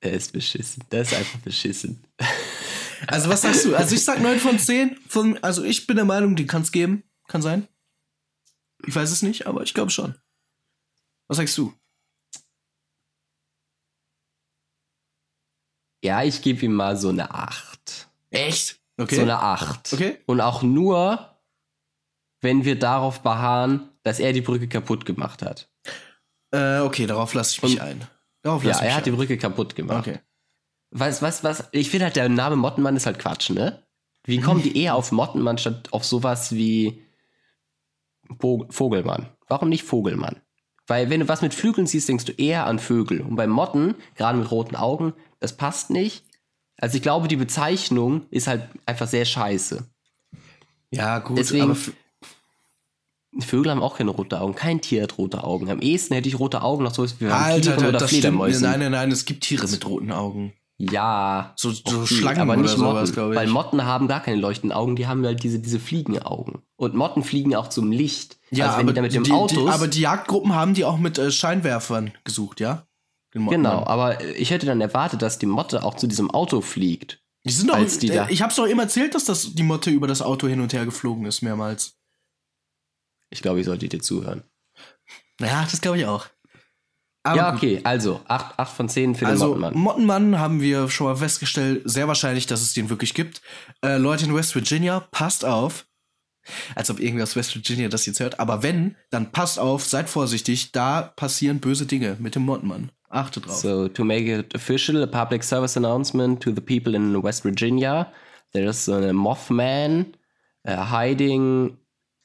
Er 0.00 0.12
ist 0.12 0.32
beschissen. 0.32 0.84
Das 0.90 1.12
ist 1.12 1.18
einfach 1.18 1.38
beschissen. 1.40 2.04
Also, 3.06 3.30
was 3.30 3.40
sagst 3.40 3.64
du? 3.64 3.74
Also, 3.74 3.94
ich 3.94 4.04
sag 4.04 4.20
9 4.20 4.38
von 4.38 4.58
10. 4.58 4.94
Von, 5.08 5.42
also, 5.42 5.64
ich 5.64 5.86
bin 5.86 5.96
der 5.96 6.04
Meinung, 6.04 6.36
die 6.36 6.46
kann 6.46 6.60
es 6.60 6.70
geben. 6.70 7.02
Kann 7.28 7.40
sein. 7.40 7.66
Ich 8.86 8.94
weiß 8.94 9.10
es 9.10 9.22
nicht, 9.22 9.46
aber 9.46 9.62
ich 9.62 9.72
glaube 9.72 9.90
schon. 9.90 10.14
Was 11.26 11.38
sagst 11.38 11.56
du? 11.56 11.72
Ja, 16.02 16.22
ich 16.22 16.42
gebe 16.42 16.64
ihm 16.64 16.74
mal 16.74 16.96
so 16.96 17.08
eine 17.08 17.30
8. 17.30 18.10
Echt? 18.30 18.79
Okay. 19.00 19.16
So 19.16 19.22
eine 19.22 19.38
8. 19.40 19.92
Okay. 19.94 20.18
Und 20.26 20.40
auch 20.40 20.62
nur, 20.62 21.36
wenn 22.40 22.64
wir 22.64 22.78
darauf 22.78 23.22
beharren, 23.22 23.88
dass 24.02 24.20
er 24.20 24.32
die 24.32 24.40
Brücke 24.42 24.68
kaputt 24.68 25.04
gemacht 25.06 25.42
hat. 25.42 25.70
Äh, 26.52 26.80
okay, 26.80 27.06
darauf 27.06 27.32
lasse 27.34 27.52
ich 27.56 27.62
mich 27.62 27.72
Und- 27.74 27.80
ein. 27.80 28.06
Darauf 28.42 28.64
Ja, 28.64 28.78
er 28.78 28.94
hat 28.96 29.06
die 29.06 29.10
ein. 29.10 29.16
Brücke 29.16 29.36
kaputt 29.38 29.74
gemacht. 29.76 30.06
Okay. 30.06 30.18
Was, 30.90 31.22
was, 31.22 31.44
was? 31.44 31.64
Ich 31.72 31.90
finde 31.90 32.06
halt, 32.06 32.16
der 32.16 32.28
Name 32.28 32.56
Mottenmann 32.56 32.96
ist 32.96 33.06
halt 33.06 33.18
Quatsch, 33.18 33.50
ne? 33.50 33.82
Wie 34.24 34.40
kommen 34.40 34.62
die 34.62 34.76
eher 34.76 34.96
auf 34.96 35.12
Mottenmann 35.12 35.56
statt 35.58 35.88
auf 35.92 36.04
sowas 36.04 36.52
wie 36.52 37.02
Vogelmann? 38.38 39.28
Warum 39.48 39.68
nicht 39.68 39.84
Vogelmann? 39.84 40.40
Weil 40.86 41.08
wenn 41.10 41.20
du 41.20 41.28
was 41.28 41.42
mit 41.42 41.54
Flügeln 41.54 41.86
siehst, 41.86 42.08
denkst 42.08 42.24
du 42.24 42.32
eher 42.32 42.66
an 42.66 42.78
Vögel. 42.78 43.20
Und 43.20 43.36
bei 43.36 43.46
Motten, 43.46 43.94
gerade 44.16 44.38
mit 44.38 44.50
roten 44.50 44.76
Augen, 44.76 45.12
das 45.38 45.56
passt 45.56 45.90
nicht. 45.90 46.24
Also 46.80 46.96
ich 46.96 47.02
glaube, 47.02 47.28
die 47.28 47.36
Bezeichnung 47.36 48.22
ist 48.30 48.46
halt 48.46 48.68
einfach 48.86 49.06
sehr 49.06 49.24
scheiße. 49.24 49.84
Ja, 50.90 51.18
gut. 51.18 51.38
Deswegen- 51.38 51.76
Vögel 53.38 53.70
haben 53.70 53.82
auch 53.82 53.96
keine 53.96 54.10
roten 54.10 54.34
Augen. 54.34 54.54
Kein 54.56 54.80
Tier 54.80 55.04
hat 55.04 55.16
rote 55.16 55.44
Augen. 55.44 55.70
Am 55.70 55.80
ehesten 55.80 56.14
hätte 56.14 56.28
ich 56.28 56.38
rote 56.38 56.62
Augen 56.62 56.82
noch 56.82 56.92
sowas 56.94 57.14
wie 57.20 57.26
Alter, 57.26 57.72
Alter, 57.74 57.88
oder. 57.88 58.08
Fledermäuse. 58.08 58.64
Nein, 58.64 58.80
nein, 58.80 58.90
nein, 58.90 59.12
es 59.12 59.24
gibt 59.24 59.44
Tiere 59.44 59.68
mit 59.68 59.86
roten 59.86 60.10
Augen. 60.10 60.52
Ja. 60.78 61.52
So, 61.56 61.70
so 61.70 61.82
Okay, 61.86 62.06
Schlangen 62.14 62.40
aber 62.40 62.54
oder 62.54 62.62
nicht 62.62 62.70
sowas, 62.72 62.94
Motten, 62.94 63.12
glaube 63.12 63.34
ich. 63.34 63.38
weil 63.38 63.46
Motten 63.48 63.84
haben 63.84 64.08
gar 64.08 64.20
keine 64.20 64.38
leuchtenden 64.40 64.76
Augen, 64.76 64.96
die 64.96 65.06
haben 65.06 65.24
halt 65.24 65.42
diese, 65.44 65.60
diese 65.60 65.78
Fliegenaugen. 65.78 66.62
Und 66.76 66.94
Motten 66.94 67.22
fliegen 67.22 67.54
auch 67.54 67.68
zum 67.68 67.92
Licht. 67.92 68.38
ja, 68.50 68.66
also 68.66 68.78
wenn 68.78 68.86
aber, 68.88 68.92
die 68.94 69.00
mit 69.02 69.14
dem 69.14 69.24
die, 69.24 69.32
Autos, 69.32 69.64
die, 69.64 69.70
aber 69.70 69.86
die 69.88 70.00
Jagdgruppen 70.00 70.54
haben 70.54 70.74
die 70.74 70.84
auch 70.84 70.96
mit 70.98 71.18
äh, 71.18 71.30
Scheinwerfern 71.30 72.12
gesucht, 72.24 72.58
ja? 72.60 72.86
Genau, 73.32 73.84
aber 73.86 74.24
ich 74.36 74.50
hätte 74.50 74.66
dann 74.66 74.80
erwartet, 74.80 75.22
dass 75.22 75.38
die 75.38 75.46
Motte 75.46 75.82
auch 75.84 75.94
zu 75.94 76.06
diesem 76.06 76.30
Auto 76.30 76.60
fliegt. 76.60 77.22
Die 77.46 77.52
sind 77.52 77.68
doch, 77.70 77.76
als 77.76 77.98
die 77.98 78.08
da- 78.08 78.26
äh, 78.26 78.32
ich 78.32 78.42
hab's 78.42 78.56
doch 78.56 78.66
eben 78.66 78.80
erzählt, 78.80 79.14
dass 79.14 79.24
das, 79.24 79.54
die 79.54 79.62
Motte 79.62 79.90
über 79.90 80.06
das 80.06 80.20
Auto 80.20 80.46
hin 80.48 80.60
und 80.60 80.72
her 80.72 80.84
geflogen 80.84 81.24
ist, 81.26 81.40
mehrmals. 81.42 81.96
Ich 83.30 83.40
glaube, 83.42 83.60
ich 83.60 83.66
sollte 83.66 83.88
dir 83.88 84.00
zuhören. 84.00 84.42
Ja, 85.40 85.66
das 85.70 85.80
glaube 85.80 85.98
ich 85.98 86.06
auch. 86.06 86.26
Aber 87.22 87.36
ja, 87.36 87.54
okay, 87.54 87.80
also 87.84 88.20
8, 88.28 88.58
acht 88.58 88.74
von 88.76 88.88
10 88.88 89.14
für 89.14 89.26
Also, 89.26 89.54
den 89.54 89.60
Mottenmann. 89.60 89.74
Mottenmann 89.74 90.38
haben 90.38 90.60
wir 90.60 90.88
schon 90.88 91.06
mal 91.06 91.16
festgestellt, 91.16 91.82
sehr 91.84 92.08
wahrscheinlich, 92.08 92.46
dass 92.46 92.62
es 92.62 92.72
den 92.72 92.88
wirklich 92.90 93.14
gibt. 93.14 93.42
Äh, 93.84 93.98
Leute 93.98 94.24
in 94.24 94.34
West 94.34 94.54
Virginia, 94.54 95.00
passt 95.10 95.44
auf. 95.44 95.86
Als 96.74 96.90
ob 96.90 96.98
irgendwer 96.98 97.24
aus 97.24 97.36
West 97.36 97.54
Virginia 97.54 97.88
das 97.88 98.06
jetzt 98.06 98.20
hört. 98.20 98.40
Aber 98.40 98.62
wenn, 98.62 98.96
dann 99.10 99.30
passt 99.32 99.58
auf, 99.58 99.84
seid 99.84 100.08
vorsichtig. 100.08 100.72
Da 100.72 101.02
passieren 101.02 101.60
böse 101.60 101.84
Dinge 101.86 102.16
mit 102.18 102.34
dem 102.34 102.42
Mottenmann. 102.42 102.90
Achte 103.10 103.40
drauf. 103.40 103.56
So, 103.56 103.88
to 103.88 104.04
make 104.04 104.26
it 104.26 104.54
official, 104.54 105.02
a 105.02 105.06
public 105.06 105.42
service 105.42 105.76
announcement 105.76 106.40
to 106.42 106.52
the 106.52 106.60
people 106.60 106.94
in 106.94 107.20
West 107.22 107.42
Virginia. 107.42 108.12
There's 108.52 108.88
a 108.88 109.12
Mothman 109.12 110.14
uh, 110.66 110.84
hiding 110.84 111.76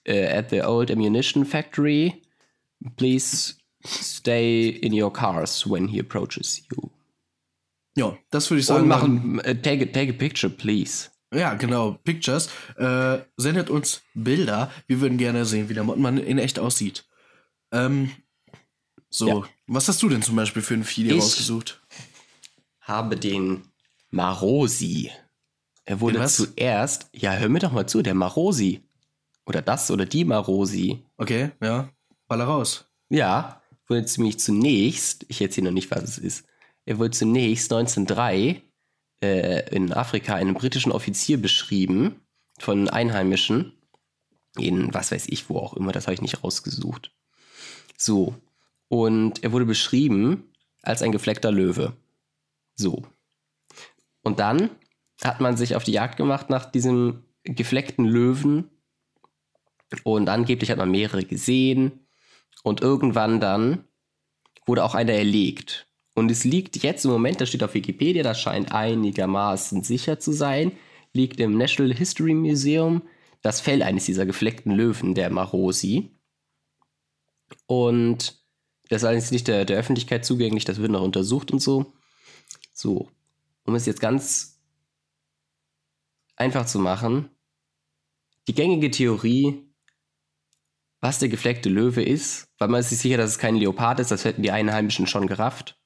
uh, 0.07 0.11
at 0.11 0.49
the 0.49 0.61
old 0.63 0.91
ammunition 0.91 1.43
factory. 1.43 2.21
Please 2.97 3.55
stay 3.83 4.67
in 4.67 4.93
your 4.93 5.11
cars 5.11 5.65
when 5.65 5.87
he 5.87 5.99
approaches 5.99 6.61
you. 6.69 6.91
Ja, 7.97 8.17
das 8.29 8.49
würde 8.51 8.59
ich 8.59 8.65
sagen. 8.67 8.83
Und 8.83 8.87
machen, 8.87 9.39
äh, 9.39 9.55
take, 9.55 9.83
a, 9.83 9.85
take 9.85 10.09
a 10.09 10.13
picture, 10.13 10.49
please. 10.49 11.09
Ja, 11.33 11.55
genau. 11.55 11.97
Pictures. 12.03 12.49
Äh, 12.77 13.19
sendet 13.37 13.69
uns 13.69 14.03
Bilder. 14.13 14.71
Wir 14.87 15.01
würden 15.01 15.17
gerne 15.17 15.45
sehen, 15.45 15.69
wie 15.69 15.73
der 15.73 15.83
Mottenmann 15.83 16.17
in 16.17 16.37
echt 16.37 16.59
aussieht. 16.59 17.05
Ähm, 17.71 18.11
so, 19.09 19.27
Ja. 19.27 19.43
Was 19.67 19.87
hast 19.87 20.01
du 20.03 20.09
denn 20.09 20.21
zum 20.21 20.35
Beispiel 20.35 20.61
für 20.61 20.73
ein 20.75 20.83
Vieh 20.83 21.07
Ich- 21.07 21.21
rausgesucht? 21.21 21.81
Habe 22.81 23.17
den 23.17 23.63
Marosi. 24.11 25.11
Er 25.85 25.99
wurde 26.01 26.17
Den 26.17 26.23
was? 26.23 26.35
zuerst, 26.37 27.09
ja, 27.13 27.33
hör 27.33 27.49
mir 27.49 27.59
doch 27.59 27.71
mal 27.71 27.87
zu, 27.87 28.01
der 28.01 28.13
Marosi. 28.15 28.81
Oder 29.45 29.61
das 29.61 29.91
oder 29.91 30.05
die 30.05 30.25
Marosi. 30.25 31.03
Okay, 31.17 31.51
ja. 31.61 31.89
Baller 32.27 32.45
raus. 32.45 32.85
Ja, 33.09 33.61
wurde 33.87 34.05
ziemlich 34.05 34.39
zunächst, 34.39 35.25
ich 35.27 35.41
erzähle 35.41 35.65
noch 35.67 35.73
nicht, 35.73 35.91
was 35.91 36.03
es 36.03 36.17
ist, 36.17 36.45
er 36.85 36.97
wurde 36.97 37.11
zunächst 37.11 37.71
1903 37.71 38.63
äh, 39.23 39.69
in 39.75 39.93
Afrika 39.93 40.33
einem 40.35 40.55
britischen 40.55 40.91
Offizier 40.91 41.39
beschrieben 41.39 42.21
von 42.59 42.89
Einheimischen, 42.89 43.73
in 44.57 44.91
was 44.93 45.11
weiß 45.11 45.25
ich, 45.27 45.49
wo 45.49 45.57
auch 45.59 45.73
immer, 45.75 45.91
das 45.91 46.05
habe 46.07 46.15
ich 46.15 46.21
nicht 46.21 46.43
rausgesucht. 46.43 47.11
So, 47.97 48.35
und 48.87 49.43
er 49.43 49.51
wurde 49.51 49.65
beschrieben 49.65 50.51
als 50.81 51.01
ein 51.01 51.11
gefleckter 51.11 51.51
Löwe. 51.51 51.95
So, 52.75 53.03
Und 54.21 54.39
dann 54.39 54.71
hat 55.23 55.39
man 55.39 55.55
sich 55.55 55.75
auf 55.75 55.83
die 55.83 55.93
Jagd 55.93 56.17
gemacht 56.17 56.49
nach 56.49 56.65
diesem 56.65 57.23
gefleckten 57.43 58.05
Löwen. 58.05 58.69
Und 60.03 60.29
angeblich 60.29 60.71
hat 60.71 60.77
man 60.77 60.91
mehrere 60.91 61.23
gesehen. 61.23 62.07
Und 62.63 62.81
irgendwann 62.81 63.39
dann 63.39 63.85
wurde 64.65 64.83
auch 64.83 64.95
einer 64.95 65.13
erlegt. 65.13 65.87
Und 66.15 66.31
es 66.31 66.43
liegt 66.43 66.81
jetzt 66.81 67.05
im 67.05 67.11
Moment, 67.11 67.39
das 67.39 67.49
steht 67.49 67.63
auf 67.63 67.73
Wikipedia, 67.73 68.23
das 68.23 68.39
scheint 68.39 68.71
einigermaßen 68.71 69.83
sicher 69.83 70.19
zu 70.19 70.31
sein, 70.31 70.71
liegt 71.13 71.39
im 71.39 71.57
National 71.57 71.93
History 71.93 72.33
Museum 72.33 73.03
das 73.41 73.61
Fell 73.61 73.83
eines 73.83 74.05
dieser 74.05 74.25
gefleckten 74.25 74.71
Löwen, 74.71 75.13
der 75.13 75.29
Marosi. 75.29 76.11
Und 77.67 78.44
das 78.89 79.01
ist 79.01 79.05
allerdings 79.05 79.31
nicht 79.31 79.47
der, 79.47 79.65
der 79.65 79.77
Öffentlichkeit 79.77 80.25
zugänglich, 80.25 80.65
das 80.65 80.77
wird 80.77 80.91
noch 80.91 81.01
untersucht 81.01 81.51
und 81.51 81.59
so. 81.59 81.93
So, 82.73 83.09
um 83.63 83.75
es 83.75 83.85
jetzt 83.85 84.01
ganz 84.01 84.59
einfach 86.35 86.65
zu 86.65 86.79
machen, 86.79 87.29
die 88.47 88.53
gängige 88.53 88.91
Theorie, 88.91 89.63
was 90.99 91.19
der 91.19 91.29
gefleckte 91.29 91.69
Löwe 91.69 92.03
ist, 92.03 92.47
weil 92.57 92.67
man 92.67 92.79
ist 92.79 92.89
sich 92.89 92.99
sicher, 92.99 93.17
dass 93.17 93.31
es 93.31 93.39
kein 93.39 93.55
Leopard 93.55 93.99
ist, 93.99 94.11
das 94.11 94.25
hätten 94.25 94.43
die 94.43 94.51
Einheimischen 94.51 95.07
schon 95.07 95.27
gerafft, 95.27 95.77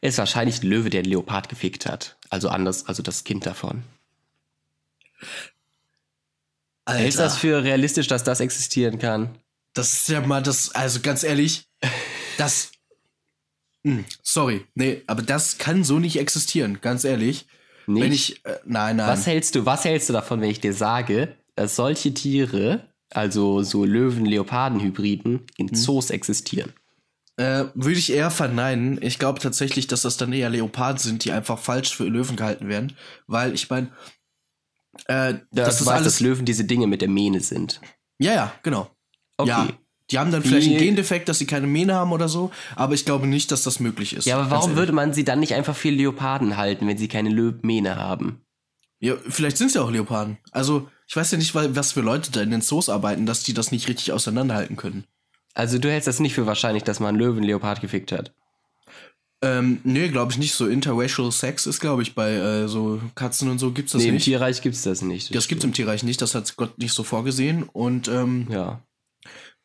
ist 0.00 0.18
wahrscheinlich 0.18 0.62
ein 0.62 0.68
Löwe, 0.68 0.90
der 0.90 1.00
einen 1.00 1.10
Leopard 1.10 1.48
gefickt 1.48 1.86
hat. 1.86 2.16
Also 2.30 2.48
anders, 2.48 2.86
also 2.86 3.02
das 3.02 3.24
Kind 3.24 3.46
davon. 3.46 3.82
Alter. 6.84 7.00
Hältst 7.00 7.18
du 7.18 7.22
das 7.22 7.38
für 7.38 7.64
realistisch, 7.64 8.06
dass 8.06 8.24
das 8.24 8.40
existieren 8.40 8.98
kann? 8.98 9.38
Das 9.74 9.92
ist 9.92 10.08
ja 10.08 10.20
mal 10.20 10.42
das, 10.42 10.74
also 10.74 11.00
ganz 11.00 11.24
ehrlich, 11.24 11.68
das. 12.38 12.70
Mh, 13.82 13.96
hm, 13.96 14.04
sorry, 14.22 14.64
nee, 14.74 15.02
aber 15.06 15.22
das 15.22 15.58
kann 15.58 15.84
so 15.84 15.98
nicht 15.98 16.18
existieren, 16.18 16.80
ganz 16.80 17.04
ehrlich. 17.04 17.46
Nicht? 17.86 18.02
Wenn 18.02 18.12
ich, 18.12 18.44
äh, 18.46 18.58
nein, 18.64 18.96
nein. 18.96 19.08
Was 19.08 19.26
hältst 19.26 19.54
du, 19.56 19.66
was 19.66 19.84
hältst 19.84 20.08
du 20.08 20.12
davon, 20.14 20.40
wenn 20.40 20.50
ich 20.50 20.60
dir 20.60 20.72
sage, 20.72 21.36
dass 21.54 21.76
solche 21.76 22.14
Tiere, 22.14 22.88
also 23.10 23.62
so 23.62 23.84
Löwen-Leoparden-Hybriden, 23.84 25.40
in 25.58 25.68
hm. 25.68 25.74
Zoos 25.74 26.10
existieren? 26.10 26.72
Äh, 27.36 27.64
würde 27.74 27.98
ich 27.98 28.12
eher 28.12 28.30
verneinen. 28.30 29.02
Ich 29.02 29.18
glaube 29.18 29.40
tatsächlich, 29.40 29.88
dass 29.88 30.02
das 30.02 30.16
dann 30.16 30.32
eher 30.32 30.50
Leoparden 30.50 30.98
sind, 30.98 31.24
die 31.24 31.32
einfach 31.32 31.58
falsch 31.58 31.94
für 31.94 32.04
Löwen 32.04 32.36
gehalten 32.36 32.68
werden. 32.68 32.96
Weil 33.26 33.54
ich 33.54 33.68
meine, 33.68 33.90
äh, 35.08 35.32
ja, 35.32 35.40
das 35.50 35.80
ist 35.80 35.88
alles, 35.88 36.04
dass 36.04 36.20
Löwen 36.20 36.44
diese 36.44 36.64
Dinge 36.64 36.86
mit 36.86 37.00
der 37.00 37.08
Mähne 37.08 37.40
sind. 37.40 37.80
Ja, 38.18 38.34
ja, 38.34 38.54
genau. 38.62 38.93
Okay. 39.36 39.50
Ja, 39.50 39.68
die 40.10 40.18
haben 40.18 40.30
dann 40.30 40.42
vielleicht 40.42 40.68
einen 40.68 40.78
Gendefekt, 40.78 41.28
dass 41.28 41.38
sie 41.38 41.46
keine 41.46 41.66
Mähne 41.66 41.94
haben 41.94 42.12
oder 42.12 42.28
so, 42.28 42.50
aber 42.76 42.94
ich 42.94 43.04
glaube 43.04 43.26
nicht, 43.26 43.50
dass 43.50 43.62
das 43.62 43.80
möglich 43.80 44.14
ist. 44.14 44.26
Ja, 44.26 44.38
aber 44.38 44.50
warum 44.50 44.76
würde 44.76 44.92
man 44.92 45.14
sie 45.14 45.24
dann 45.24 45.40
nicht 45.40 45.54
einfach 45.54 45.74
für 45.74 45.90
Leoparden 45.90 46.56
halten, 46.56 46.86
wenn 46.86 46.98
sie 46.98 47.08
keine 47.08 47.30
Mähne 47.62 47.96
haben? 47.96 48.42
Ja, 49.00 49.16
vielleicht 49.28 49.56
sind 49.56 49.70
sie 49.70 49.82
auch 49.82 49.90
Leoparden. 49.90 50.38
Also, 50.50 50.88
ich 51.06 51.16
weiß 51.16 51.30
ja 51.32 51.38
nicht, 51.38 51.54
was 51.54 51.92
für 51.92 52.00
Leute 52.00 52.30
da 52.32 52.42
in 52.42 52.50
den 52.50 52.60
Zoos 52.60 52.88
arbeiten, 52.88 53.26
dass 53.26 53.42
die 53.42 53.54
das 53.54 53.72
nicht 53.72 53.88
richtig 53.88 54.12
auseinanderhalten 54.12 54.76
können. 54.76 55.04
Also, 55.54 55.78
du 55.78 55.90
hältst 55.90 56.08
das 56.08 56.20
nicht 56.20 56.34
für 56.34 56.46
wahrscheinlich, 56.46 56.84
dass 56.84 57.00
man 57.00 57.10
einen 57.10 57.18
Löwen 57.18 57.44
Leopard 57.44 57.80
gefickt 57.80 58.12
hat? 58.12 58.32
Ähm, 59.42 59.80
nee, 59.84 60.08
glaube 60.08 60.32
ich 60.32 60.38
nicht. 60.38 60.54
So 60.54 60.66
interracial 60.66 61.30
Sex 61.32 61.66
ist, 61.66 61.80
glaube 61.80 62.02
ich, 62.02 62.14
bei 62.14 62.32
äh, 62.32 62.68
so 62.68 63.00
Katzen 63.14 63.50
und 63.50 63.58
so 63.58 63.72
gibt's 63.72 63.92
das 63.92 64.02
nee, 64.02 64.10
nicht. 64.10 64.26
im 64.26 64.32
Tierreich 64.32 64.62
gibt's 64.62 64.82
das 64.82 65.02
nicht. 65.02 65.28
Das, 65.28 65.34
das 65.34 65.48
gibt's 65.48 65.64
im 65.64 65.74
Tierreich 65.74 66.02
nicht. 66.02 66.22
Das 66.22 66.34
hat 66.34 66.56
Gott 66.56 66.78
nicht 66.78 66.94
so 66.94 67.02
vorgesehen. 67.02 67.64
Und 67.64 68.08
ähm, 68.08 68.46
ja. 68.50 68.80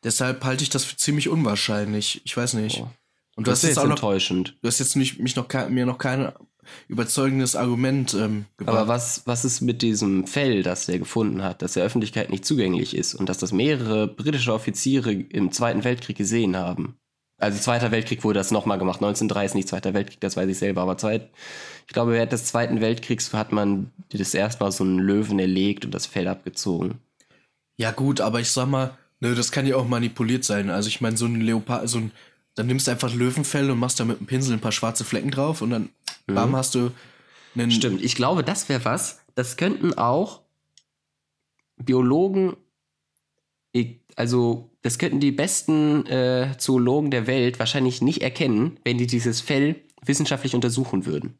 Deshalb 0.02 0.44
halte 0.44 0.62
ich 0.62 0.70
das 0.70 0.84
für 0.84 0.96
ziemlich 0.96 1.28
unwahrscheinlich. 1.28 2.22
Ich 2.24 2.36
weiß 2.36 2.54
nicht. 2.54 2.78
Oh. 2.80 2.90
Und 3.36 3.46
du 3.46 3.50
das 3.50 3.62
hast 3.62 3.68
jetzt 3.68 3.78
auch 3.78 3.84
noch, 3.84 3.92
enttäuschend. 3.92 4.56
Du 4.60 4.68
hast 4.68 4.78
jetzt 4.78 4.96
nicht, 4.96 5.18
mich 5.18 5.36
noch 5.36 5.48
mir 5.68 5.86
noch 5.86 5.98
kein 5.98 6.32
überzeugendes 6.88 7.56
Argument 7.56 8.14
ähm, 8.14 8.46
gebracht. 8.56 8.76
Aber 8.76 8.88
was, 8.88 9.22
was 9.26 9.44
ist 9.44 9.60
mit 9.60 9.82
diesem 9.82 10.26
Fell, 10.26 10.62
das 10.62 10.88
er 10.88 10.98
gefunden 10.98 11.42
hat, 11.42 11.62
das 11.62 11.74
der 11.74 11.84
Öffentlichkeit 11.84 12.30
nicht 12.30 12.44
zugänglich 12.44 12.94
ist 12.94 13.14
und 13.14 13.28
dass 13.28 13.38
das 13.38 13.52
mehrere 13.52 14.06
britische 14.06 14.52
Offiziere 14.52 15.12
im 15.12 15.52
Zweiten 15.52 15.84
Weltkrieg 15.84 16.16
gesehen 16.16 16.56
haben? 16.56 16.96
Also 17.38 17.58
Zweiter 17.58 17.90
Weltkrieg 17.90 18.22
wurde 18.22 18.38
das 18.38 18.50
nochmal 18.50 18.78
gemacht. 18.78 18.98
1930 18.98 19.54
nicht 19.54 19.68
Zweiter 19.68 19.94
Weltkrieg, 19.94 20.20
das 20.20 20.36
weiß 20.36 20.48
ich 20.48 20.58
selber. 20.58 20.82
Aber 20.82 20.98
zweit, 20.98 21.30
ich 21.86 21.94
glaube, 21.94 22.12
während 22.12 22.32
des 22.32 22.44
Zweiten 22.44 22.80
Weltkriegs 22.82 23.32
hat 23.32 23.52
man 23.52 23.90
das 24.12 24.34
erste 24.34 24.62
Mal 24.62 24.72
so 24.72 24.84
einen 24.84 24.98
Löwen 24.98 25.38
erlegt 25.38 25.86
und 25.86 25.92
das 25.92 26.06
Fell 26.06 26.28
abgezogen. 26.28 26.98
Ja 27.78 27.92
gut, 27.92 28.20
aber 28.20 28.40
ich 28.40 28.50
sag 28.50 28.68
mal, 28.68 28.98
Ne, 29.20 29.34
das 29.34 29.52
kann 29.52 29.66
ja 29.66 29.76
auch 29.76 29.86
manipuliert 29.86 30.44
sein. 30.44 30.70
Also 30.70 30.88
ich 30.88 31.02
meine, 31.02 31.16
so 31.16 31.26
ein 31.26 31.40
Leopard, 31.40 31.88
so 31.88 31.98
ein, 31.98 32.10
dann 32.54 32.66
nimmst 32.66 32.86
du 32.86 32.90
einfach 32.90 33.14
Löwenfell 33.14 33.70
und 33.70 33.78
machst 33.78 34.00
da 34.00 34.04
mit 34.04 34.18
einem 34.18 34.26
Pinsel 34.26 34.54
ein 34.54 34.60
paar 34.60 34.72
schwarze 34.72 35.04
Flecken 35.04 35.30
drauf 35.30 35.60
und 35.60 35.70
dann 35.70 35.90
mhm. 36.26 36.34
bam, 36.34 36.56
hast 36.56 36.74
du 36.74 36.90
einen. 37.54 37.70
Stimmt, 37.70 38.02
ich 38.02 38.14
glaube, 38.14 38.42
das 38.42 38.68
wäre 38.68 38.84
was. 38.84 39.20
Das 39.34 39.58
könnten 39.58 39.96
auch 39.96 40.40
Biologen, 41.76 42.56
also 44.16 44.70
das 44.82 44.98
könnten 44.98 45.20
die 45.20 45.32
besten 45.32 46.06
äh, 46.06 46.54
Zoologen 46.56 47.10
der 47.10 47.26
Welt 47.26 47.58
wahrscheinlich 47.58 48.00
nicht 48.00 48.22
erkennen, 48.22 48.78
wenn 48.84 48.96
die 48.96 49.06
dieses 49.06 49.42
Fell 49.42 49.76
wissenschaftlich 50.02 50.54
untersuchen 50.54 51.04
würden. 51.04 51.38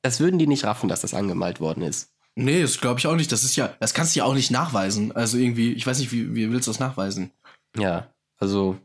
Das 0.00 0.20
würden 0.20 0.38
die 0.38 0.46
nicht 0.46 0.64
raffen, 0.64 0.88
dass 0.88 1.02
das 1.02 1.14
angemalt 1.14 1.60
worden 1.60 1.82
ist. 1.82 2.13
Nee, 2.36 2.62
das 2.62 2.80
glaube 2.80 2.98
ich 2.98 3.06
auch 3.06 3.14
nicht. 3.14 3.30
Das 3.30 3.44
ist 3.44 3.56
ja, 3.56 3.74
das 3.80 3.94
kannst 3.94 4.14
du 4.14 4.18
ja 4.18 4.24
auch 4.24 4.34
nicht 4.34 4.50
nachweisen. 4.50 5.12
Also 5.12 5.38
irgendwie, 5.38 5.72
ich 5.72 5.86
weiß 5.86 5.98
nicht, 5.98 6.12
wie, 6.12 6.34
wie 6.34 6.50
willst 6.50 6.66
du 6.66 6.72
das 6.72 6.80
nachweisen? 6.80 7.30
Ja, 7.76 8.12
also 8.38 8.78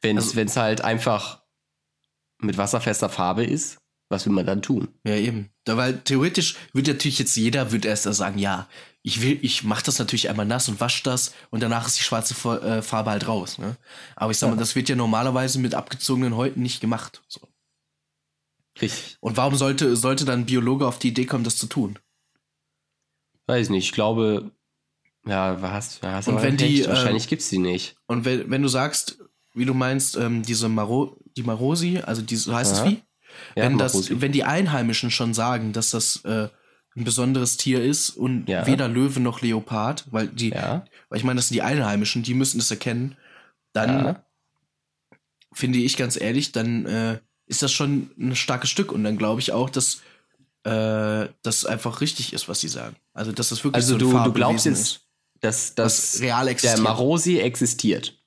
wenn 0.00 0.16
es 0.16 0.36
also, 0.36 0.60
halt 0.60 0.80
einfach 0.80 1.42
mit 2.38 2.58
wasserfester 2.58 3.08
Farbe 3.08 3.44
ist, 3.44 3.78
was 4.08 4.24
will 4.24 4.32
man 4.32 4.46
dann 4.46 4.62
tun? 4.62 4.88
Ja, 5.04 5.14
eben. 5.14 5.50
Da, 5.64 5.76
weil 5.76 5.98
theoretisch 5.98 6.56
würde 6.72 6.92
natürlich 6.92 7.18
jetzt 7.18 7.36
jeder 7.36 7.72
würde 7.72 7.88
erst 7.88 8.04
sagen, 8.04 8.38
ja, 8.38 8.68
ich 9.02 9.22
will, 9.22 9.38
ich 9.42 9.64
mach 9.64 9.82
das 9.82 9.98
natürlich 9.98 10.28
einmal 10.28 10.46
nass 10.46 10.68
und 10.68 10.80
wasche 10.80 11.02
das 11.02 11.34
und 11.50 11.62
danach 11.62 11.86
ist 11.86 11.98
die 11.98 12.02
schwarze 12.02 12.34
äh, 12.60 12.82
Farbe 12.82 13.10
halt 13.10 13.26
raus. 13.26 13.58
Ne? 13.58 13.76
Aber 14.14 14.30
ich 14.30 14.38
sag 14.38 14.48
ja. 14.48 14.54
mal, 14.54 14.60
das 14.60 14.76
wird 14.76 14.88
ja 14.88 14.96
normalerweise 14.96 15.58
mit 15.58 15.74
abgezogenen 15.74 16.36
Häuten 16.36 16.62
nicht 16.62 16.80
gemacht. 16.80 17.22
So. 17.28 17.40
Richtig. 18.80 19.16
Und 19.20 19.36
warum 19.36 19.54
sollte, 19.54 19.96
sollte 19.96 20.24
dann 20.24 20.40
ein 20.40 20.46
Biologe 20.46 20.86
auf 20.86 20.98
die 20.98 21.08
Idee 21.08 21.26
kommen, 21.26 21.44
das 21.44 21.56
zu 21.56 21.66
tun? 21.66 21.98
Weiß 23.46 23.70
nicht, 23.70 23.86
ich 23.86 23.92
glaube, 23.92 24.50
ja, 25.26 25.60
was, 25.62 26.02
was 26.02 26.28
und 26.28 26.42
wenn 26.42 26.56
die, 26.56 26.86
wahrscheinlich 26.86 27.26
äh, 27.26 27.28
gibt's 27.28 27.48
die 27.48 27.58
nicht. 27.58 27.96
Und 28.06 28.24
wenn, 28.24 28.50
wenn 28.50 28.62
du 28.62 28.68
sagst, 28.68 29.18
wie 29.54 29.64
du 29.64 29.74
meinst, 29.74 30.16
ähm, 30.16 30.42
diese 30.42 30.68
Maro, 30.68 31.16
die 31.36 31.42
Marosi, 31.42 31.98
also 31.98 32.22
diese, 32.22 32.54
heißt 32.54 32.72
es 32.72 32.84
wie? 32.84 33.02
Ja, 33.54 33.64
wenn, 33.64 33.78
das, 33.78 34.20
wenn 34.20 34.32
die 34.32 34.44
Einheimischen 34.44 35.10
schon 35.10 35.34
sagen, 35.34 35.72
dass 35.72 35.90
das 35.90 36.24
äh, 36.24 36.48
ein 36.96 37.04
besonderes 37.04 37.56
Tier 37.56 37.82
ist 37.82 38.10
und 38.10 38.48
ja. 38.48 38.66
weder 38.66 38.88
Löwe 38.88 39.20
noch 39.20 39.42
Leopard, 39.42 40.06
weil 40.10 40.28
die, 40.28 40.50
ja. 40.50 40.84
weil 41.08 41.18
ich 41.18 41.24
meine, 41.24 41.38
das 41.38 41.48
sind 41.48 41.56
die 41.56 41.62
Einheimischen, 41.62 42.22
die 42.22 42.34
müssen 42.34 42.58
es 42.58 42.70
erkennen, 42.70 43.16
dann 43.72 44.16
finde 45.52 45.78
ich 45.78 45.96
ganz 45.96 46.18
ehrlich, 46.20 46.52
dann 46.52 46.86
äh, 46.86 47.18
ist 47.46 47.62
das 47.62 47.72
schon 47.72 48.10
ein 48.18 48.36
starkes 48.36 48.70
Stück. 48.70 48.92
Und 48.92 49.04
dann 49.04 49.18
glaube 49.18 49.40
ich 49.40 49.52
auch, 49.52 49.70
dass 49.70 50.00
äh, 50.64 51.28
das 51.42 51.64
einfach 51.64 52.00
richtig 52.00 52.32
ist, 52.32 52.48
was 52.48 52.60
sie 52.60 52.68
sagen. 52.68 52.96
Also, 53.14 53.32
dass 53.32 53.50
das 53.50 53.62
wirklich 53.62 53.82
also 53.82 53.92
so 53.92 53.98
du, 53.98 54.12
du 54.12 54.32
glaubst 54.32 54.66
jetzt, 54.66 55.00
dass, 55.40 55.74
dass 55.74 56.20
real 56.20 56.48
existiert. 56.48 56.78
der 56.78 56.82
Marosi 56.82 57.38
existiert. 57.38 58.18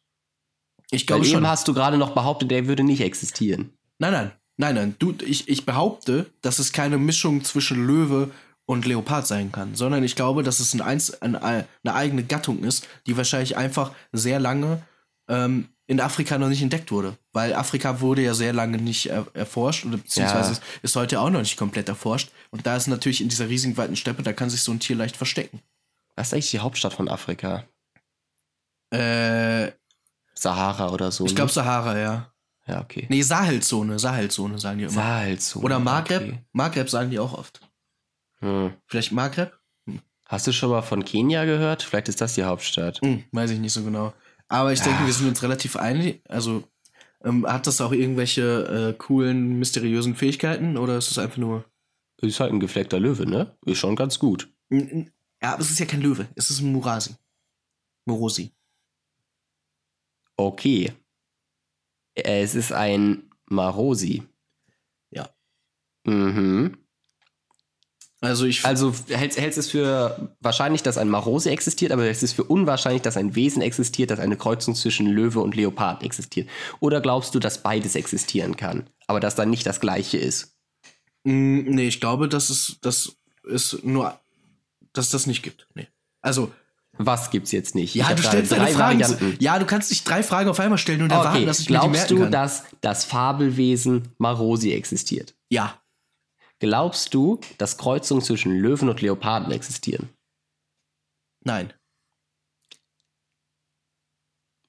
Ich 0.91 1.05
glaube 1.05 1.25
schon. 1.25 1.37
Eben 1.37 1.47
hast 1.47 1.67
du 1.67 1.73
gerade 1.73 1.97
noch 1.97 2.13
behauptet, 2.13 2.49
der 2.51 2.67
würde 2.67 2.83
nicht 2.83 3.01
existieren. 3.01 3.73
Nein, 3.99 4.13
nein, 4.13 4.31
nein, 4.57 4.75
nein. 4.75 4.95
Du, 4.99 5.13
ich, 5.25 5.49
ich 5.49 5.65
behaupte, 5.65 6.27
dass 6.41 6.59
es 6.59 6.71
keine 6.71 6.97
Mischung 6.97 7.43
zwischen 7.43 7.85
Löwe 7.85 8.31
und 8.65 8.85
Leopard 8.85 9.27
sein 9.27 9.51
kann, 9.51 9.75
sondern 9.75 10.03
ich 10.03 10.15
glaube, 10.15 10.43
dass 10.43 10.59
es 10.59 10.73
ein 10.73 10.81
Einz 10.81 11.09
eine, 11.09 11.43
eine 11.43 11.65
eigene 11.93 12.23
Gattung 12.23 12.63
ist, 12.63 12.87
die 13.07 13.17
wahrscheinlich 13.17 13.57
einfach 13.57 13.91
sehr 14.11 14.39
lange 14.39 14.83
ähm, 15.27 15.69
in 15.89 15.99
Afrika 15.99 16.37
noch 16.37 16.49
nicht 16.49 16.61
entdeckt 16.61 16.91
wurde. 16.91 17.17
Weil 17.33 17.55
Afrika 17.55 17.99
wurde 17.99 18.21
ja 18.21 18.35
sehr 18.35 18.53
lange 18.53 18.77
nicht 18.77 19.07
er 19.07 19.25
erforscht 19.33 19.85
oder 19.85 19.97
beziehungsweise 19.97 20.53
ja. 20.53 20.59
ist 20.83 20.95
heute 20.95 21.19
auch 21.19 21.31
noch 21.31 21.39
nicht 21.39 21.57
komplett 21.57 21.89
erforscht. 21.89 22.29
Und 22.51 22.67
da 22.67 22.77
ist 22.77 22.85
natürlich 22.85 23.21
in 23.21 23.29
dieser 23.29 23.49
riesigen 23.49 23.75
weiten 23.75 23.95
Steppe, 23.95 24.21
da 24.21 24.31
kann 24.31 24.51
sich 24.51 24.61
so 24.61 24.71
ein 24.71 24.79
Tier 24.79 24.95
leicht 24.95 25.17
verstecken. 25.17 25.63
Was 26.15 26.27
ist 26.27 26.33
eigentlich 26.33 26.51
die 26.51 26.59
Hauptstadt 26.59 26.93
von 26.93 27.09
Afrika? 27.09 27.63
Äh, 28.91 29.71
Sahara 30.35 30.91
oder 30.91 31.11
so. 31.11 31.25
Ich 31.25 31.35
glaube 31.35 31.51
Sahara, 31.51 31.97
ja. 31.97 32.31
Ja, 32.67 32.81
okay. 32.81 33.07
Nee, 33.09 33.23
Sahelzone, 33.23 33.97
Sahelzone 33.97 34.59
sagen 34.59 34.77
die 34.77 34.83
immer. 34.83 34.93
Sahelzone. 34.93 35.65
Oder 35.65 35.79
Maghreb. 35.79 36.21
Okay. 36.21 36.39
Maghreb 36.51 36.87
sagen 36.87 37.09
die 37.09 37.17
auch 37.17 37.33
oft. 37.33 37.61
Hm. 38.41 38.73
Vielleicht 38.85 39.11
Maghreb? 39.11 39.57
Hm. 39.87 40.01
Hast 40.27 40.45
du 40.45 40.53
schon 40.53 40.69
mal 40.69 40.83
von 40.83 41.03
Kenia 41.03 41.45
gehört? 41.45 41.81
Vielleicht 41.81 42.09
ist 42.09 42.21
das 42.21 42.35
die 42.35 42.43
Hauptstadt. 42.43 43.01
Hm, 43.01 43.23
weiß 43.31 43.49
ich 43.49 43.59
nicht 43.59 43.73
so 43.73 43.83
genau. 43.83 44.13
Aber 44.49 44.73
ich 44.73 44.81
denke, 44.81 45.05
wir 45.05 45.13
sind 45.13 45.27
uns 45.29 45.43
relativ 45.43 45.75
einig. 45.75 46.21
Also, 46.27 46.63
ähm, 47.23 47.45
hat 47.45 47.67
das 47.67 47.81
auch 47.81 47.91
irgendwelche 47.91 48.89
äh, 48.89 48.97
coolen, 48.97 49.59
mysteriösen 49.59 50.15
Fähigkeiten 50.15 50.77
oder 50.77 50.97
ist 50.97 51.11
es 51.11 51.17
einfach 51.17 51.37
nur. 51.37 51.65
Ist 52.21 52.39
halt 52.39 52.51
ein 52.51 52.59
gefleckter 52.59 52.99
Löwe, 52.99 53.25
ne? 53.25 53.55
Ist 53.65 53.77
schon 53.77 53.95
ganz 53.95 54.19
gut. 54.19 54.51
Ja, 54.69 55.53
aber 55.53 55.61
es 55.61 55.69
ist 55.69 55.79
ja 55.79 55.85
kein 55.85 56.01
Löwe. 56.01 56.27
Es 56.35 56.49
ist 56.49 56.61
ein 56.61 56.71
Murasi. 56.71 57.15
Morosi. 58.05 58.51
Okay. 60.35 60.93
Es 62.15 62.55
ist 62.55 62.73
ein 62.73 63.29
Marosi. 63.45 64.23
Ja. 65.11 65.29
Mhm. 66.05 66.77
Also 68.21 68.45
ich. 68.45 68.65
Also 68.65 68.93
hältst, 69.07 69.39
hältst 69.39 69.57
es 69.57 69.69
für 69.69 70.35
wahrscheinlich, 70.41 70.83
dass 70.83 70.97
ein 70.97 71.09
Marose 71.09 71.51
existiert, 71.51 71.91
aber 71.91 72.05
es 72.09 72.21
ist 72.21 72.33
für 72.33 72.43
unwahrscheinlich, 72.43 73.01
dass 73.01 73.15
ein 73.15 73.35
Wesen 73.35 73.61
existiert, 73.61 74.11
das 74.11 74.19
eine 74.19 74.35
Kreuzung 74.35 74.75
zwischen 74.75 75.07
Löwe 75.07 75.39
und 75.39 75.55
Leopard 75.55 76.03
existiert. 76.03 76.49
Oder 76.81 76.99
glaubst 76.99 77.33
du, 77.33 77.39
dass 77.39 77.63
beides 77.63 77.95
existieren 77.95 78.57
kann, 78.57 78.89
aber 79.07 79.19
dass 79.19 79.35
dann 79.35 79.49
nicht 79.49 79.65
das 79.65 79.79
gleiche 79.79 80.17
ist? 80.17 80.57
Mm, 81.23 81.61
nee, 81.69 81.87
ich 81.87 82.01
glaube, 82.01 82.27
dass 82.27 82.49
es 82.49 82.77
das 82.81 83.15
ist 83.43 83.85
nur, 83.85 84.19
dass 84.93 85.09
das 85.09 85.25
nicht 85.25 85.41
gibt. 85.41 85.67
Nee. 85.75 85.87
Also. 86.21 86.51
Was 87.01 87.31
gibt's 87.31 87.53
jetzt 87.53 87.75
nicht? 87.75 87.95
Ja, 87.95 88.13
du 88.13 88.21
stellst 88.21 88.51
drei 88.51 88.73
Fragen. 88.73 88.99
Varianten. 88.99 89.37
Ja, 89.39 89.57
du 89.57 89.65
kannst 89.65 89.89
nicht 89.89 90.05
drei 90.05 90.21
Fragen 90.21 90.49
auf 90.49 90.59
einmal 90.59 90.77
stellen 90.77 91.01
und 91.01 91.11
erwarten, 91.11 91.37
okay. 91.37 91.45
dass 91.45 91.61
ich 91.61 91.67
Glaubst 91.67 91.87
mir 91.87 91.93
die 91.93 91.97
merken 91.97 92.15
du, 92.15 92.21
kann. 92.23 92.31
dass 92.33 92.63
das 92.81 93.05
Fabelwesen 93.05 94.09
Marosi 94.17 94.73
existiert? 94.73 95.33
Ja. 95.47 95.79
Glaubst 96.59 97.13
du, 97.13 97.39
dass 97.57 97.77
Kreuzungen 97.77 98.23
zwischen 98.23 98.53
Löwen 98.59 98.89
und 98.89 99.01
Leoparden 99.01 99.51
existieren? 99.51 100.09
Nein. 101.45 101.73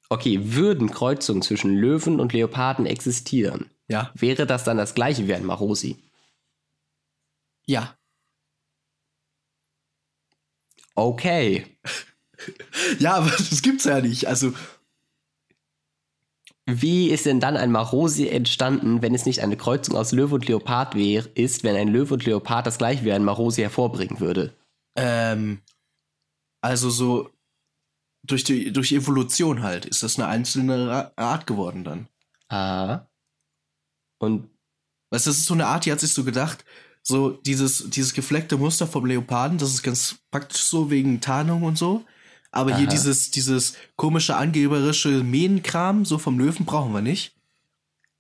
Okay, 0.09 0.55
würden 0.55 0.91
Kreuzungen 0.91 1.43
zwischen 1.43 1.77
Löwen 1.77 2.21
und 2.21 2.33
Leoparden 2.33 2.87
existieren? 2.87 3.71
Ja. 3.89 4.13
Wäre 4.15 4.47
das 4.47 4.65
dann 4.65 4.77
das 4.77 4.95
gleiche 4.95 5.27
wie 5.27 5.35
ein 5.35 5.45
Marosi? 5.45 5.97
Ja. 7.67 7.97
Okay. 10.97 11.77
ja, 12.99 13.15
aber 13.15 13.31
das 13.31 13.63
gibt's 13.63 13.85
ja 13.85 14.01
nicht. 14.01 14.27
Also. 14.27 14.53
Wie 16.71 17.11
ist 17.11 17.27
denn 17.27 17.41
dann 17.41 17.57
ein 17.57 17.73
Marosi 17.73 18.29
entstanden, 18.29 19.03
wenn 19.03 19.15
es 19.15 19.27
nicht 19.27 19.43
eine 19.43 19.57
Kreuzung 19.57 19.97
aus 19.97 20.13
Löwe 20.13 20.35
und 20.35 20.47
Leopard 20.47 20.95
wär, 20.95 21.25
ist, 21.35 21.65
wenn 21.65 21.77
ein 21.77 21.89
Löwe 21.89 22.15
und 22.15 22.25
Leopard 22.25 22.67
das 22.67 22.79
gleiche 22.79 23.05
wie 23.05 23.13
ein 23.13 23.25
Marosi 23.25 23.63
hervorbringen 23.63 24.21
würde? 24.21 24.55
Ähm, 24.97 25.61
also 26.63 26.91
so 26.91 27.31
durch 28.23 28.45
die 28.45 28.73
durch 28.73 28.93
Evolution 28.93 29.63
halt 29.63 29.87
ist 29.87 30.03
das 30.03 30.19
eine 30.19 30.29
einzelne 30.29 31.13
Art 31.17 31.47
geworden 31.47 31.85
dann. 31.85 32.09
Ah. 32.49 33.07
Und 34.19 34.51
weißt 35.11 35.27
du, 35.27 35.31
das 35.31 35.39
ist 35.39 35.47
so 35.47 35.55
eine 35.55 35.67
Art, 35.67 35.87
die 35.87 35.93
hat 35.93 36.01
sich 36.01 36.13
so 36.13 36.25
gedacht, 36.25 36.65
so 37.03 37.31
dieses, 37.31 37.89
dieses 37.91 38.13
gefleckte 38.13 38.59
Muster 38.59 38.87
vom 38.87 39.07
Leoparden, 39.07 39.59
das 39.59 39.71
ist 39.71 39.83
ganz 39.83 40.19
praktisch 40.31 40.63
so 40.63 40.91
wegen 40.91 41.21
Tarnung 41.21 41.63
und 41.63 41.79
so. 41.79 42.05
Aber 42.53 42.73
Aha. 42.73 42.79
hier 42.79 42.87
dieses, 42.89 43.31
dieses 43.31 43.75
komische, 43.97 44.37
angeberische 44.37 45.23
Mähnenkram, 45.23 46.05
so 46.05 46.19
vom 46.19 46.39
Löwen, 46.39 46.67
brauchen 46.67 46.93
wir 46.93 47.03
nicht. 47.03 47.37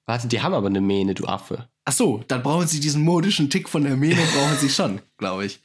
Warte, 0.06 0.28
die 0.28 0.40
haben 0.40 0.54
aber 0.54 0.68
eine 0.68 0.80
Mähne, 0.80 1.14
du 1.14 1.26
Affe. 1.26 1.68
Ach 1.84 1.92
so, 1.92 2.24
dann 2.28 2.42
brauchen 2.42 2.66
sie 2.66 2.80
diesen 2.80 3.02
modischen 3.02 3.50
Tick 3.50 3.68
von 3.68 3.84
der 3.84 3.96
Mähne, 3.96 4.20
brauchen 4.34 4.56
sie 4.58 4.70
schon, 4.70 5.00
glaube 5.18 5.46
ich. 5.46 5.60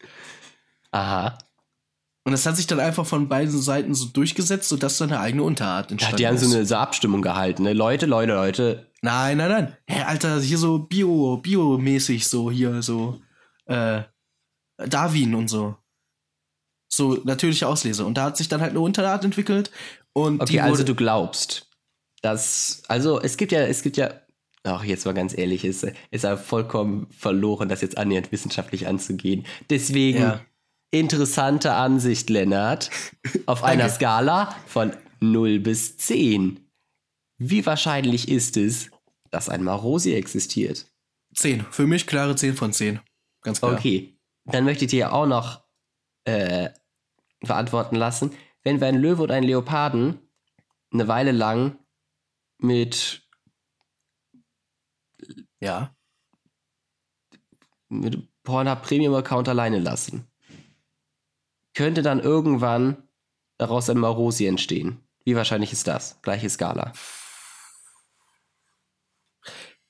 Aha. 0.91 1.37
Und 2.23 2.31
das 2.31 2.45
hat 2.47 2.55
sich 2.57 2.65
dann 2.65 2.79
einfach 2.79 3.05
von 3.05 3.27
beiden 3.27 3.51
Seiten 3.59 3.93
so 3.93 4.07
durchgesetzt, 4.07 4.69
sodass 4.69 4.97
dann 4.97 5.11
eine 5.11 5.19
eigene 5.19 5.43
Unterart 5.43 5.91
entstanden 5.91 6.15
ist. 6.15 6.21
Ja, 6.21 6.31
die 6.31 6.35
haben 6.35 6.43
so 6.43 6.55
eine 6.55 6.65
so 6.65 6.75
Abstimmung 6.75 7.21
gehalten, 7.21 7.63
ne? 7.63 7.73
Leute, 7.73 8.07
Leute, 8.07 8.33
Leute. 8.33 8.91
Nein, 9.03 9.37
nein, 9.37 9.49
nein. 9.51 9.77
Hä, 9.87 10.01
Alter, 10.01 10.41
hier 10.41 10.57
so 10.57 10.79
Bio, 10.79 11.37
Bio-mäßig 11.37 12.27
so, 12.27 12.49
hier 12.49 12.81
so, 12.81 13.21
äh, 13.65 14.01
Darwin 14.77 15.35
und 15.35 15.49
so. 15.49 15.75
So 16.87 17.15
natürliche 17.23 17.67
Auslese. 17.67 18.05
Und 18.05 18.15
da 18.15 18.25
hat 18.25 18.37
sich 18.37 18.47
dann 18.47 18.61
halt 18.61 18.71
eine 18.71 18.79
Unterart 18.79 19.23
entwickelt. 19.23 19.71
Und 20.13 20.41
okay, 20.41 20.59
also 20.59 20.83
du 20.83 20.95
glaubst, 20.95 21.69
dass, 22.21 22.83
also 22.87 23.19
es 23.19 23.37
gibt 23.37 23.51
ja, 23.51 23.61
es 23.61 23.81
gibt 23.81 23.97
ja, 23.97 24.13
ach, 24.63 24.83
jetzt 24.83 25.05
mal 25.05 25.13
ganz 25.13 25.37
ehrlich, 25.37 25.65
ist, 25.65 25.85
ist 26.11 26.23
ja 26.23 26.37
vollkommen 26.37 27.07
verloren, 27.11 27.67
das 27.67 27.81
jetzt 27.81 27.97
annähernd 27.97 28.31
wissenschaftlich 28.31 28.87
anzugehen. 28.87 29.45
Deswegen, 29.69 30.21
ja 30.21 30.41
Interessante 30.95 31.73
Ansicht, 31.73 32.29
Lennart. 32.29 32.89
Auf 33.47 33.65
einer 33.65 33.89
Skala 33.89 34.55
von 34.65 34.93
0 35.19 35.59
bis 35.59 35.97
10. 35.97 36.69
Wie 37.37 37.65
wahrscheinlich 37.65 38.29
ist 38.29 38.55
es, 38.55 38.91
dass 39.29 39.49
ein 39.49 39.61
Marosi 39.61 40.13
existiert? 40.13 40.85
10. 41.35 41.65
Für 41.69 41.85
mich 41.85 42.07
klare 42.07 42.37
10 42.37 42.55
von 42.55 42.71
10. 42.71 43.01
Ganz 43.41 43.59
klar. 43.59 43.73
Okay. 43.73 44.17
Dann 44.45 44.63
möchte 44.63 44.85
ich 44.85 44.91
dir 44.91 45.11
auch 45.11 45.25
noch 45.25 45.64
äh, 46.25 46.69
beantworten 47.39 47.95
lassen. 47.95 48.31
Wenn 48.63 48.79
wir 48.79 48.87
einen 48.87 49.01
Löwe 49.01 49.23
und 49.23 49.31
einen 49.31 49.45
Leoparden 49.45 50.19
eine 50.91 51.07
Weile 51.07 51.31
lang 51.31 51.77
mit 52.57 53.27
ja 55.59 55.95
mit 57.89 58.27
Pornhub 58.43 58.81
Premium 58.81 59.13
Account 59.15 59.49
alleine 59.49 59.79
lassen 59.79 60.27
könnte 61.75 62.01
dann 62.01 62.19
irgendwann 62.19 62.97
daraus 63.57 63.89
ein 63.89 63.99
Marosi 63.99 64.47
entstehen. 64.47 64.99
Wie 65.23 65.35
wahrscheinlich 65.35 65.71
ist 65.71 65.87
das? 65.87 66.19
Gleiche 66.21 66.49
Skala. 66.49 66.93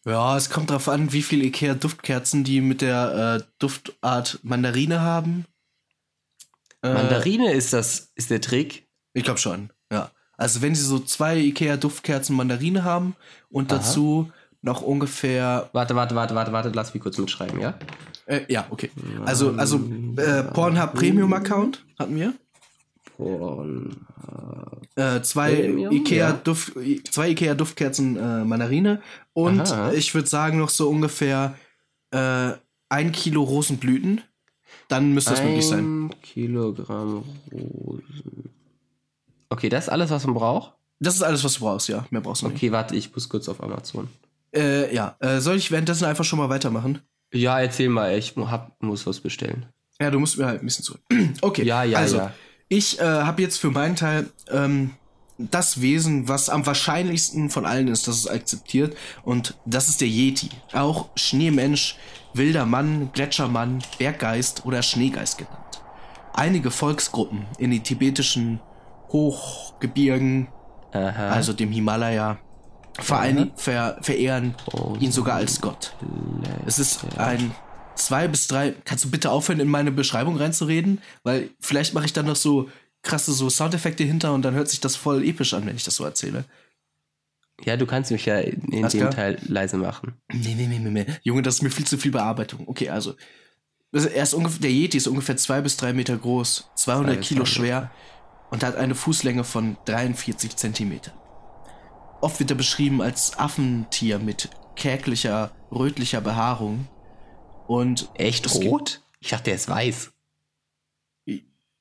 Ja, 0.05 0.37
es 0.37 0.49
kommt 0.49 0.69
darauf 0.69 0.87
an, 0.89 1.13
wie 1.13 1.23
viel 1.23 1.43
Ikea-Duftkerzen 1.43 2.43
die 2.43 2.61
mit 2.61 2.81
der 2.81 3.39
äh, 3.41 3.51
Duftart 3.57 4.39
Mandarine 4.43 5.01
haben. 5.01 5.45
Äh, 6.85 6.93
Mandarine 6.93 7.51
ist 7.53 7.73
das, 7.73 8.11
ist 8.15 8.29
der 8.29 8.41
Trick? 8.41 8.87
Ich 9.13 9.23
glaube 9.23 9.39
schon, 9.39 9.71
ja. 9.91 10.11
Also 10.37 10.61
wenn 10.61 10.75
sie 10.75 10.83
so 10.83 10.99
zwei 10.99 11.37
Ikea-Duftkerzen 11.37 12.35
Mandarine 12.35 12.83
haben 12.83 13.15
und 13.49 13.71
Aha. 13.71 13.79
dazu 13.79 14.31
noch 14.61 14.81
ungefähr. 14.81 15.69
Warte, 15.73 15.95
warte, 15.95 16.15
warte, 16.15 16.35
warte, 16.35 16.51
warte, 16.51 16.71
lass 16.73 16.93
mich 16.93 17.01
kurz 17.01 17.17
mitschreiben, 17.17 17.59
ja? 17.59 17.75
Äh, 18.25 18.41
ja, 18.49 18.65
okay. 18.69 18.89
Also, 19.25 19.53
also 19.55 19.79
äh, 20.17 20.43
Pornhub 20.43 20.93
Premium 20.93 21.31
Account 21.33 21.85
hatten 21.97 22.15
wir. 22.15 22.33
Pornhub. 23.15 23.95
Äh, 24.95 25.21
zwei 25.21 25.55
Premium, 25.55 25.93
Ikea 25.93 26.29
ja. 26.29 26.33
Duft, 26.33 26.73
zwei 27.11 27.29
Ikea 27.29 27.53
Duftkerzen 27.53 28.17
äh, 28.17 28.43
Mandarine 28.45 29.01
und 29.33 29.71
Aha. 29.71 29.91
ich 29.91 30.13
würde 30.13 30.27
sagen 30.27 30.57
noch 30.57 30.69
so 30.69 30.89
ungefähr 30.89 31.55
äh, 32.11 32.51
ein 32.89 33.11
Kilo 33.11 33.43
Rosenblüten. 33.43 34.21
Dann 34.87 35.13
müsste 35.13 35.31
das 35.31 35.43
möglich 35.43 35.67
sein. 35.67 36.05
Ein 36.05 36.21
Kilogramm 36.21 37.23
Rosen. 37.51 38.49
Okay, 39.49 39.69
das 39.69 39.85
ist 39.85 39.89
alles, 39.89 40.09
was 40.09 40.25
man 40.25 40.35
braucht? 40.35 40.73
Das 40.99 41.15
ist 41.15 41.23
alles, 41.23 41.43
was 41.43 41.55
du 41.55 41.59
brauchst, 41.61 41.89
ja. 41.89 42.05
Mehr 42.09 42.21
brauchst 42.21 42.41
du 42.41 42.47
nicht. 42.47 42.57
Okay, 42.57 42.71
warte, 42.71 42.95
ich 42.95 43.13
muss 43.13 43.29
kurz 43.29 43.49
auf 43.49 43.61
Amazon. 43.61 44.07
Äh, 44.53 44.93
ja. 44.93 45.15
Äh, 45.19 45.39
soll 45.39 45.57
ich 45.57 45.71
währenddessen 45.71 46.05
einfach 46.05 46.23
schon 46.23 46.39
mal 46.39 46.49
weitermachen? 46.49 47.01
Ja, 47.33 47.59
erzähl 47.59 47.89
mal, 47.89 48.17
ich 48.17 48.35
hab, 48.37 48.81
muss 48.81 49.05
was 49.05 49.19
bestellen. 49.19 49.65
Ja, 49.99 50.11
du 50.11 50.19
musst 50.19 50.37
mir 50.37 50.45
halt 50.45 50.61
ein 50.61 50.65
bisschen 50.65 50.85
zurück. 50.85 51.01
okay. 51.41 51.63
Ja, 51.63 51.83
ja, 51.83 51.99
also, 51.99 52.17
ja. 52.17 52.33
Ich 52.67 52.99
äh, 52.99 53.03
habe 53.03 53.41
jetzt 53.41 53.57
für 53.57 53.71
meinen 53.71 53.95
Teil 53.95 54.29
ähm, 54.49 54.91
das 55.37 55.81
Wesen, 55.81 56.27
was 56.27 56.49
am 56.49 56.65
wahrscheinlichsten 56.65 57.49
von 57.49 57.65
allen 57.65 57.87
ist, 57.87 58.07
dass 58.07 58.17
es 58.17 58.27
akzeptiert. 58.27 58.95
Und 59.23 59.55
das 59.65 59.89
ist 59.89 60.01
der 60.01 60.07
Yeti. 60.07 60.49
Auch 60.73 61.09
Schneemensch, 61.15 61.97
wilder 62.37 62.65
Mann, 62.65 63.09
Gletschermann, 63.13 63.83
Berggeist 63.97 64.65
oder 64.65 64.81
Schneegeist 64.81 65.37
genannt. 65.37 65.81
Einige 66.33 66.71
Volksgruppen 66.71 67.45
in 67.57 67.71
den 67.71 67.83
tibetischen 67.83 68.59
Hochgebirgen, 69.09 70.47
Aha. 70.91 71.29
also 71.29 71.53
dem 71.53 71.71
Himalaya, 71.71 72.37
verein, 72.99 73.51
ver, 73.55 73.97
verehren 74.01 74.55
oh, 74.73 74.95
ihn 74.99 75.11
sogar 75.11 75.35
als 75.35 75.61
Gott. 75.61 75.95
Es 76.65 76.79
ist 76.79 77.05
ein 77.17 77.51
zwei 77.95 78.27
bis 78.27 78.47
drei. 78.47 78.75
Kannst 78.83 79.05
du 79.05 79.11
bitte 79.11 79.31
aufhören, 79.31 79.59
in 79.59 79.67
meine 79.67 79.91
Beschreibung 79.91 80.37
reinzureden? 80.37 81.01
Weil 81.23 81.49
vielleicht 81.59 81.93
mache 81.93 82.05
ich 82.05 82.13
dann 82.13 82.25
noch 82.25 82.35
so 82.35 82.69
krasse 83.01 83.31
so 83.33 83.49
Soundeffekte 83.49 84.03
hinter 84.03 84.33
und 84.33 84.41
dann 84.41 84.55
hört 84.55 84.67
sich 84.67 84.81
das 84.81 84.95
voll 84.95 85.23
episch 85.23 85.53
an, 85.53 85.65
wenn 85.65 85.75
ich 85.75 85.83
das 85.83 85.95
so 85.95 86.03
erzähle. 86.03 86.45
Ja, 87.63 87.77
du 87.77 87.85
kannst 87.85 88.11
mich 88.11 88.25
ja 88.25 88.39
in, 88.39 88.61
in 88.71 88.87
dem 88.87 89.11
Teil 89.11 89.39
leise 89.47 89.77
machen. 89.77 90.13
Nee, 90.33 90.55
nee, 90.55 90.67
nee, 90.67 90.79
nee, 90.79 90.89
nee. 90.89 91.05
Junge, 91.23 91.41
das 91.41 91.55
ist 91.55 91.61
mir 91.61 91.69
viel 91.69 91.85
zu 91.85 91.97
viel 91.97 92.11
Bearbeitung. 92.11 92.67
Okay, 92.67 92.89
also. 92.89 93.15
Er 93.93 94.23
ist 94.23 94.33
ungefähr, 94.33 94.59
der 94.59 94.71
Yeti 94.71 94.97
ist 94.97 95.07
ungefähr 95.07 95.37
zwei 95.37 95.61
bis 95.61 95.77
drei 95.77 95.93
Meter 95.93 96.17
groß, 96.17 96.69
200 96.75 97.21
Kilo 97.21 97.45
schwer 97.45 97.91
und 98.51 98.61
hat 98.61 98.75
eine 98.75 98.93
Fußlänge 98.93 99.45
von 99.45 99.77
43 99.85 100.57
Zentimeter. 100.57 101.13
Oft 102.19 102.39
wird 102.39 102.49
er 102.49 102.57
beschrieben 102.57 103.01
als 103.01 103.37
Affentier 103.39 104.19
mit 104.19 104.49
kärglicher, 104.75 105.51
rötlicher 105.71 106.21
Behaarung. 106.21 106.87
Und 107.67 108.09
Echt 108.15 108.53
rot? 108.55 109.01
Ich 109.19 109.29
dachte, 109.29 109.51
er 109.51 109.55
ist 109.55 109.69
weiß. 109.69 110.11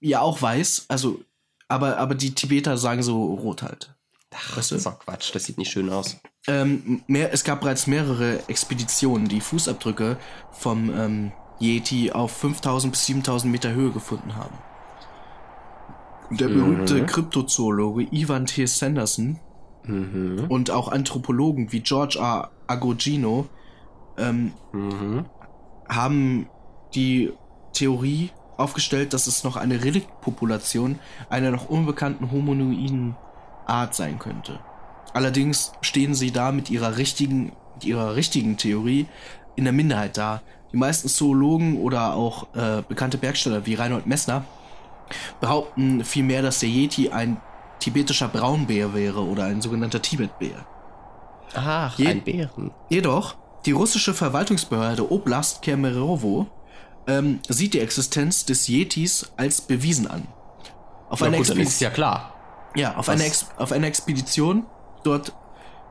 Ja, 0.01 0.21
auch 0.21 0.41
weiß. 0.41 0.87
Also, 0.89 1.21
aber, 1.69 1.99
aber 1.99 2.15
die 2.15 2.35
Tibeter 2.35 2.77
sagen 2.79 3.03
so 3.03 3.35
rot 3.35 3.63
halt. 3.63 3.94
Ach, 4.37 4.57
weißt 4.57 4.71
du? 4.71 4.75
das 4.75 4.81
ist 4.81 4.87
doch 4.87 4.99
Quatsch, 4.99 5.35
das 5.35 5.45
sieht 5.45 5.59
nicht 5.59 5.71
schön 5.71 5.91
aus. 5.91 6.17
Ähm, 6.47 7.03
mehr, 7.07 7.33
es 7.33 7.45
gab 7.45 7.61
bereits 7.61 7.87
mehrere 7.87 8.41
Expeditionen, 8.49 9.29
die 9.29 9.41
Fußabdrücke 9.41 10.19
vom 10.53 10.91
ähm, 10.91 11.33
Yeti 11.61 12.11
auf 12.13 12.33
5000 12.33 12.93
bis 12.93 13.07
7000 13.07 13.53
Meter 13.53 13.73
Höhe 13.73 13.91
gefunden 13.91 14.37
haben. 14.37 14.59
Der 16.31 16.49
berühmte 16.49 16.95
mhm. 17.03 17.07
Kryptozoologe 17.07 18.09
Ivan 18.11 18.47
T. 18.47 18.67
Sanderson 18.67 19.39
Mhm. 19.87 20.47
Und 20.49 20.71
auch 20.71 20.89
Anthropologen 20.89 21.73
wie 21.73 21.81
George 21.81 22.19
R. 22.19 22.51
Agogino 22.67 23.47
ähm, 24.17 24.53
mhm. 24.73 25.27
haben 25.89 26.49
die 26.95 27.33
Theorie 27.73 28.31
aufgestellt, 28.57 29.13
dass 29.13 29.27
es 29.27 29.45
noch 29.45 29.57
eine 29.57 29.85
Reliktpopulation 29.85 30.99
einer 31.29 31.51
noch 31.51 31.69
unbekannten 31.69 32.31
hominoiden 32.31 33.17
Art 33.67 33.95
sein 33.95 34.19
könnte. 34.19 34.59
Allerdings 35.13 35.73
stehen 35.81 36.15
sie 36.15 36.33
da 36.33 36.53
mit 36.53 36.71
ihrer 36.71 36.97
richtigen, 36.97 37.53
mit 37.75 37.85
ihrer 37.85 38.17
richtigen 38.17 38.57
Theorie 38.57 39.07
in 39.57 39.65
der 39.65 39.73
Minderheit 39.73 40.17
da. 40.17 40.43
Die 40.73 40.77
meisten 40.77 41.09
Zoologen 41.09 41.79
oder 41.79 42.15
auch 42.15 42.49
äh, 42.55 42.83
bekannte 42.87 43.17
Bergsteller 43.17 43.65
wie 43.65 43.75
Reinhold 43.75 44.07
Messner 44.07 44.45
behaupten 45.41 46.05
vielmehr, 46.05 46.43
dass 46.43 46.61
der 46.61 46.69
Yeti 46.69 47.11
ein 47.11 47.41
tibetischer 47.79 48.29
Braunbär 48.29 48.95
wäre 48.95 49.21
oder 49.25 49.45
ein 49.45 49.61
sogenannter 49.61 50.03
Tibetbär. 50.03 50.67
Ach, 51.55 51.99
Je 51.99 52.09
ein 52.09 52.25
Bären. 52.25 52.73
Jedoch, 52.89 53.37
die 53.67 53.73
russische 53.73 54.15
Verwaltungsbehörde 54.15 55.11
Oblast 55.11 55.63
Kemerovo 55.63 56.49
ähm, 57.07 57.41
sieht 57.49 57.75
die 57.75 57.81
Existenz 57.81 58.45
des 58.45 58.67
Yetis 58.69 59.33
als 59.37 59.61
bewiesen 59.61 60.07
an. 60.07 60.27
Auf 61.09 61.21
ja, 61.21 61.27
einer 61.27 61.37
gut, 61.37 61.49
ist 61.51 61.81
ja 61.81 61.91
klar. 61.91 62.34
Ja, 62.75 62.97
auf 62.97 63.09
einer, 63.09 63.25
auf 63.57 63.73
einer 63.73 63.87
Expedition 63.87 64.67
dort 65.05 65.33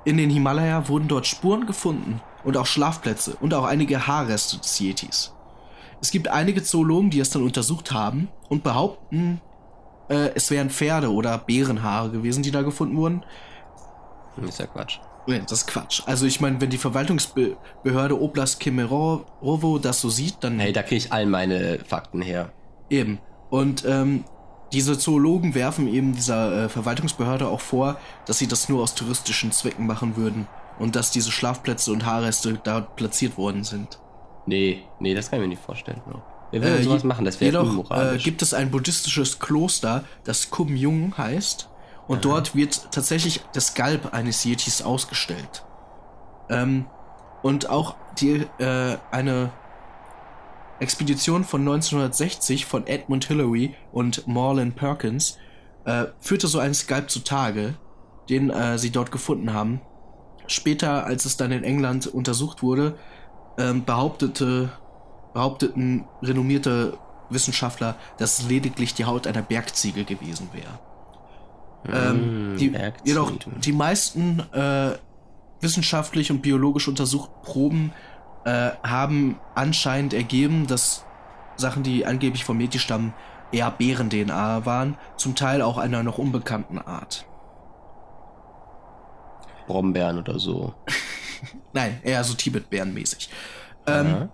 in 0.06 0.18
den 0.18 0.30
Himalaya 0.30 0.88
wurden 0.90 1.08
dort 1.08 1.28
Spuren 1.28 1.66
gefunden 1.66 2.22
und 2.44 2.58
auch 2.58 2.66
Schlafplätze 2.66 3.38
und 3.40 3.54
auch 3.54 3.64
einige 3.64 4.06
Haarreste 4.06 4.58
des 4.58 4.80
Yetis. 4.80 5.34
Es 6.02 6.12
gibt 6.12 6.28
einige 6.28 6.62
Zoologen, 6.62 7.10
die 7.10 7.22
es 7.22 7.30
dann 7.30 7.44
untersucht 7.44 7.94
haben 7.94 8.28
und 8.50 8.64
behaupten, 8.64 9.40
äh, 10.10 10.32
es 10.36 10.52
wären 10.52 10.70
Pferde 10.70 11.12
oder 11.14 11.38
Bärenhaare 11.38 12.10
gewesen, 12.10 12.44
die 12.44 12.52
da 12.52 12.62
gefunden 12.62 12.98
wurden. 12.98 13.24
Das 14.36 14.50
ist 14.50 14.60
ja 14.60 14.68
Quatsch. 14.68 15.00
Nee, 15.26 15.42
das 15.48 15.60
ist 15.60 15.68
Quatsch. 15.68 16.02
Also 16.06 16.26
ich 16.26 16.42
meine, 16.42 16.60
wenn 16.60 16.70
die 16.70 16.78
Verwaltungsbehörde 16.78 18.22
Oblast 18.22 18.60
Kemerovo 18.60 19.80
das 19.80 20.02
so 20.02 20.10
sieht, 20.10 20.38
dann... 20.42 20.60
Hey, 20.60 20.74
da 20.74 20.84
kriege 20.84 20.98
ich 20.98 21.14
all 21.14 21.26
meine 21.26 21.80
Fakten 21.88 22.22
her. 22.22 22.52
Eben. 22.90 23.20
Und 23.50 23.86
ähm, 23.88 24.26
diese 24.74 24.98
Zoologen 24.98 25.56
werfen 25.56 25.88
eben 25.88 26.14
dieser 26.14 26.66
äh, 26.66 26.70
Verwaltungsbehörde 26.70 27.48
auch 27.48 27.62
vor, 27.62 27.98
dass 28.26 28.40
sie 28.40 28.48
das 28.48 28.70
nur 28.70 28.82
aus 28.82 28.96
touristischen 28.96 29.52
Zwecken 29.52 29.86
machen 29.86 30.18
würden 30.18 30.48
und 30.80 30.96
dass 30.96 31.12
diese 31.12 31.32
Schlafplätze 31.32 31.92
und 31.92 32.06
Haarreste 32.06 32.60
dort 32.64 32.96
platziert 32.96 33.38
worden 33.38 33.64
sind. 33.64 34.00
Nee, 34.46 34.84
nee, 35.00 35.14
das 35.14 35.30
kann 35.30 35.40
ich 35.40 35.44
mir 35.44 35.50
nicht 35.50 35.62
vorstellen. 35.62 36.02
Wir 36.52 36.62
werden 36.62 36.80
äh, 36.80 36.84
sowas 36.84 37.04
machen, 37.04 37.24
das 37.24 37.40
wäre 37.40 37.62
unmoralisch. 37.62 38.22
Äh, 38.22 38.24
gibt 38.24 38.42
es 38.42 38.54
ein 38.54 38.72
buddhistisches 38.72 39.40
Kloster, 39.40 40.04
das 40.24 40.50
Kumyung 40.50 41.18
heißt 41.18 41.70
und 42.08 42.18
Aha. 42.18 42.22
dort 42.22 42.56
wird 42.56 42.92
tatsächlich 42.92 43.42
das 43.54 43.68
Skalp 43.68 44.14
eines 44.14 44.44
Yetis 44.44 44.82
ausgestellt. 44.82 45.64
Ähm, 46.50 46.86
und 47.42 47.70
auch 47.70 47.96
die, 48.20 48.46
äh, 48.58 48.98
eine 49.12 49.52
Expedition 50.84 51.44
von 51.44 51.62
1960 51.62 52.66
von 52.66 52.86
Edmund 52.86 53.26
Hillary 53.26 53.74
und 53.92 54.28
Marlon 54.28 54.74
Perkins 54.74 55.38
äh, 55.86 56.06
führte 56.20 56.48
so 56.48 56.60
einen 56.60 56.74
Skalp 56.74 57.10
zutage, 57.10 57.76
den 58.30 58.50
äh, 58.50 58.78
sie 58.78 58.92
dort 58.92 59.12
gefunden 59.12 59.54
haben. 59.54 59.82
Später, 60.48 61.06
als 61.06 61.26
es 61.26 61.38
dann 61.38 61.52
in 61.52 61.64
England 61.64 62.08
untersucht 62.08 62.62
wurde, 62.62 62.98
ähm, 63.58 63.86
behauptete, 63.86 64.72
behaupteten 65.34 66.06
renommierte 66.22 66.98
Wissenschaftler, 67.30 67.96
dass 68.18 68.40
es 68.40 68.50
lediglich 68.50 68.94
die 68.94 69.06
Haut 69.06 69.26
einer 69.26 69.42
Bergziege 69.42 70.04
gewesen 70.04 70.50
wäre. 70.54 70.80
Ähm, 71.86 72.54
mm, 72.54 72.58
die, 72.58 72.74
jedoch 73.04 73.32
die 73.62 73.74
meisten 73.74 74.40
äh, 74.54 74.92
wissenschaftlich 75.60 76.32
und 76.32 76.42
biologisch 76.42 76.88
untersuchten 76.88 77.42
Proben 77.44 77.92
äh, 78.46 78.72
haben 78.84 79.39
anscheinend 79.56 80.14
ergeben, 80.14 80.68
dass 80.68 81.06
Sachen, 81.56 81.84
die 81.84 82.06
angeblich 82.06 82.44
vom 82.46 82.58
Meti 82.58 82.80
stammen, 82.80 83.14
eher 83.52 83.72
Bären-DNA 83.72 84.66
waren, 84.66 84.98
zum 85.16 85.36
Teil 85.36 85.62
auch 85.62 85.78
einer 85.78 86.04
noch 86.04 86.18
unbekannten 86.18 86.80
Art. 86.80 87.26
Brombeeren 89.68 90.18
oder 90.18 90.39
so. 90.39 90.74
Nein, 91.74 92.00
eher 92.04 92.24
so 92.24 92.34
Tibet-Bären-mäßig. 92.34 93.30
Ähm, 93.88 94.30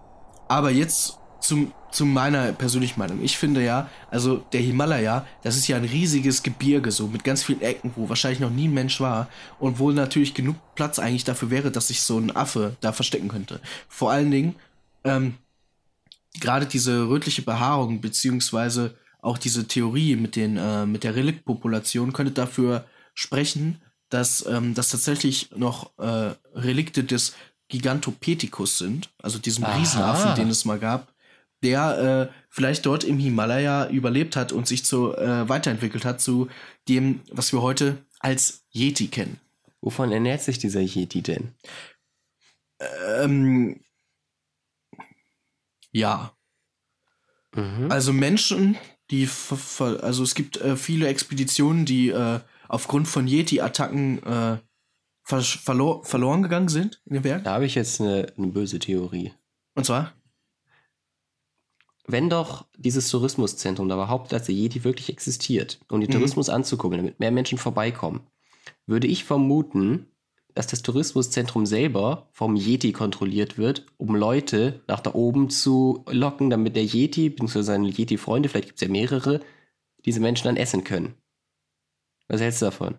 aber 0.47 0.71
jetzt 0.71 1.19
zum, 1.39 1.73
zu 1.91 2.05
meiner 2.05 2.51
persönlichen 2.53 2.99
Meinung. 2.99 3.23
Ich 3.23 3.37
finde 3.37 3.63
ja, 3.63 3.89
also 4.11 4.37
der 4.51 4.61
Himalaya, 4.61 5.25
das 5.43 5.55
ist 5.55 5.67
ja 5.67 5.77
ein 5.77 5.85
riesiges 5.85 6.43
Gebirge, 6.43 6.91
so 6.91 7.07
mit 7.07 7.23
ganz 7.23 7.43
vielen 7.43 7.61
Ecken, 7.61 7.91
wo 7.95 8.09
wahrscheinlich 8.09 8.39
noch 8.39 8.49
nie 8.49 8.67
ein 8.67 8.73
Mensch 8.73 8.99
war 8.99 9.29
und 9.59 9.79
wo 9.79 9.91
natürlich 9.91 10.33
genug 10.33 10.55
Platz 10.75 10.99
eigentlich 10.99 11.23
dafür 11.23 11.49
wäre, 11.49 11.71
dass 11.71 11.87
sich 11.87 12.01
so 12.01 12.17
ein 12.17 12.35
Affe 12.35 12.75
da 12.81 12.91
verstecken 12.91 13.29
könnte. 13.29 13.59
Vor 13.87 14.11
allen 14.11 14.31
Dingen, 14.31 14.55
ähm, 15.03 15.35
gerade 16.39 16.65
diese 16.65 17.09
rötliche 17.09 17.41
Behaarung, 17.41 18.01
beziehungsweise 18.01 18.95
auch 19.21 19.37
diese 19.37 19.67
Theorie 19.67 20.15
mit, 20.15 20.35
den, 20.35 20.57
äh, 20.57 20.85
mit 20.85 21.03
der 21.03 21.15
Reliktpopulation 21.15 22.13
könnte 22.13 22.31
dafür 22.31 22.85
sprechen, 23.13 23.81
dass 24.09 24.45
ähm, 24.45 24.73
das 24.73 24.89
tatsächlich 24.89 25.51
noch 25.55 25.91
äh, 25.99 26.33
Relikte 26.55 27.03
des 27.03 27.33
Gigantopithecus 27.67 28.77
sind, 28.79 29.09
also 29.21 29.37
diesem 29.37 29.65
Aha. 29.65 29.77
Riesenaffen, 29.77 30.35
den 30.35 30.49
es 30.49 30.65
mal 30.65 30.79
gab, 30.79 31.13
der 31.63 32.29
äh, 32.31 32.33
vielleicht 32.49 32.85
dort 32.85 33.03
im 33.03 33.19
Himalaya 33.19 33.89
überlebt 33.89 34.35
hat 34.35 34.51
und 34.51 34.67
sich 34.67 34.85
zu, 34.85 35.15
äh, 35.15 35.47
weiterentwickelt 35.49 36.05
hat 36.05 36.21
zu 36.21 36.47
dem, 36.87 37.21
was 37.31 37.51
wir 37.51 37.61
heute 37.61 37.97
als 38.19 38.65
Yeti 38.71 39.07
kennen. 39.07 39.39
Wovon 39.81 40.11
ernährt 40.11 40.41
sich 40.41 40.57
dieser 40.57 40.81
Yeti 40.81 41.21
denn? 41.21 41.53
Ähm, 43.19 43.81
ja. 45.91 46.33
Mhm. 47.55 47.91
Also 47.91 48.13
Menschen, 48.13 48.77
die, 49.11 49.27
also 49.79 50.23
es 50.23 50.35
gibt 50.35 50.57
äh, 50.57 50.75
viele 50.75 51.07
Expeditionen, 51.07 51.85
die 51.85 52.09
äh, 52.09 52.39
aufgrund 52.67 53.07
von 53.07 53.27
Yeti-Attacken 53.27 54.23
äh, 54.23 54.57
verlor 55.23 56.03
verloren 56.05 56.41
gegangen 56.41 56.69
sind 56.69 57.01
in 57.05 57.15
dem 57.15 57.23
Werk. 57.23 57.43
Da 57.43 57.53
habe 57.53 57.65
ich 57.65 57.75
jetzt 57.75 58.01
eine, 58.01 58.31
eine 58.37 58.47
böse 58.47 58.79
Theorie. 58.79 59.33
Und 59.75 59.85
zwar? 59.85 60.13
Wenn 62.11 62.29
doch 62.29 62.65
dieses 62.77 63.09
Tourismuszentrum 63.09 63.87
da 63.87 63.95
überhaupt 63.95 64.33
als 64.33 64.47
Yeti 64.47 64.83
wirklich 64.83 65.09
existiert, 65.09 65.79
um 65.89 66.01
den 66.01 66.09
mhm. 66.09 66.13
Tourismus 66.13 66.49
anzukurbeln, 66.49 67.03
damit 67.03 67.19
mehr 67.19 67.31
Menschen 67.31 67.57
vorbeikommen, 67.57 68.21
würde 68.85 69.07
ich 69.07 69.23
vermuten, 69.23 70.07
dass 70.55 70.67
das 70.67 70.81
Tourismuszentrum 70.81 71.65
selber 71.65 72.27
vom 72.31 72.55
Yeti 72.55 72.91
kontrolliert 72.91 73.57
wird, 73.57 73.85
um 73.97 74.15
Leute 74.15 74.81
nach 74.87 74.99
da 74.99 75.13
oben 75.13 75.49
zu 75.49 76.03
locken, 76.09 76.49
damit 76.49 76.75
der 76.75 76.83
Yeti, 76.83 77.29
beziehungsweise 77.29 77.65
seine 77.65 77.89
Yeti-Freunde, 77.89 78.49
vielleicht 78.49 78.69
gibt 78.69 78.81
es 78.81 78.87
ja 78.87 78.91
mehrere, 78.91 79.41
diese 80.05 80.19
Menschen 80.19 80.45
dann 80.45 80.57
essen 80.57 80.83
können. 80.83 81.15
Was 82.27 82.41
hältst 82.41 82.61
du 82.61 82.65
davon? 82.65 82.97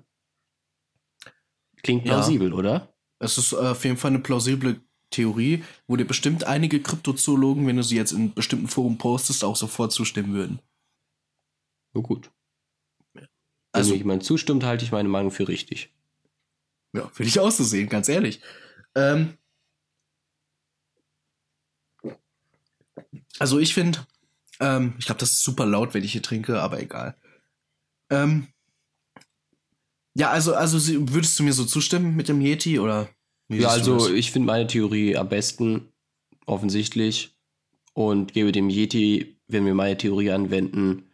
Klingt 1.82 2.04
plausibel, 2.04 2.50
ja. 2.50 2.54
oder? 2.54 2.94
Es 3.18 3.38
ist 3.38 3.52
äh, 3.52 3.56
auf 3.56 3.84
jeden 3.84 3.96
Fall 3.96 4.11
eine 4.11 4.20
plausible 4.20 4.80
Theorie, 5.11 5.64
wo 5.86 5.96
dir 5.96 6.06
bestimmt 6.06 6.44
einige 6.44 6.80
Kryptozoologen, 6.80 7.66
wenn 7.66 7.76
du 7.76 7.82
sie 7.82 7.96
jetzt 7.96 8.12
in 8.12 8.32
bestimmten 8.32 8.68
Foren 8.68 8.98
postest, 8.98 9.44
auch 9.44 9.56
sofort 9.56 9.92
zustimmen 9.92 10.32
würden. 10.32 10.61
Na 11.94 12.00
gut. 12.00 12.30
Also, 13.72 13.92
wenn 13.92 13.98
jemand 13.98 14.24
zustimmt, 14.24 14.64
halte 14.64 14.84
ich 14.84 14.92
meine 14.92 15.08
Meinung 15.08 15.30
für 15.30 15.48
richtig. 15.48 15.92
Ja, 16.92 17.02
würde 17.16 17.28
ich 17.28 17.38
auch 17.38 17.50
so 17.50 17.62
sehen, 17.62 17.88
ganz 17.88 18.08
ehrlich. 18.08 18.40
Ähm, 18.96 19.38
also 23.38 23.58
ich 23.58 23.74
finde, 23.74 24.06
ähm, 24.58 24.94
ich 24.98 25.06
glaube, 25.06 25.20
das 25.20 25.30
ist 25.30 25.44
super 25.44 25.66
laut, 25.66 25.94
wenn 25.94 26.04
ich 26.04 26.12
hier 26.12 26.22
trinke, 26.22 26.61
aber 26.61 26.80
egal. 26.80 27.16
Ähm, 28.11 28.48
ja, 30.14 30.30
also, 30.30 30.54
also 30.54 30.78
würdest 31.12 31.38
du 31.38 31.44
mir 31.44 31.52
so 31.52 31.64
zustimmen 31.64 32.16
mit 32.16 32.28
dem 32.28 32.40
Yeti 32.40 32.78
oder? 32.78 33.08
Ja, 33.51 33.68
also 33.68 34.12
ich 34.12 34.30
finde 34.30 34.46
meine 34.46 34.66
Theorie 34.66 35.16
am 35.16 35.28
besten, 35.28 35.92
offensichtlich, 36.46 37.36
und 37.92 38.32
gebe 38.32 38.53
dem 38.53 38.70
Yeti, 38.70 39.36
wenn 39.48 39.66
wir 39.66 39.74
meine 39.74 39.96
Theorie 39.96 40.30
anwenden, 40.30 41.11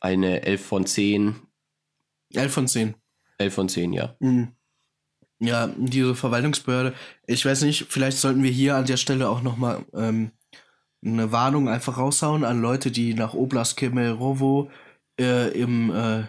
eine 0.00 0.42
11 0.42 0.64
von 0.64 0.86
10. 0.86 1.36
11 2.32 2.52
von 2.52 2.68
10. 2.68 2.94
11 3.38 3.54
von 3.54 3.68
10, 3.68 3.92
ja. 3.92 4.16
Mhm. 4.20 4.52
Ja, 5.38 5.68
diese 5.76 6.14
Verwaltungsbehörde, 6.14 6.94
ich 7.26 7.44
weiß 7.44 7.62
nicht, 7.62 7.86
vielleicht 7.90 8.18
sollten 8.18 8.42
wir 8.42 8.50
hier 8.50 8.76
an 8.76 8.86
der 8.86 8.96
Stelle 8.96 9.28
auch 9.28 9.42
nochmal 9.42 9.84
ähm, 9.92 10.30
eine 11.04 11.30
Warnung 11.30 11.68
einfach 11.68 11.98
raushauen 11.98 12.44
an 12.44 12.62
Leute, 12.62 12.90
die 12.90 13.12
nach 13.12 13.34
Oblast 13.34 13.76
Kemerovo 13.76 14.70
äh, 15.20 15.50
im 15.50 15.90
äh, 15.90 16.24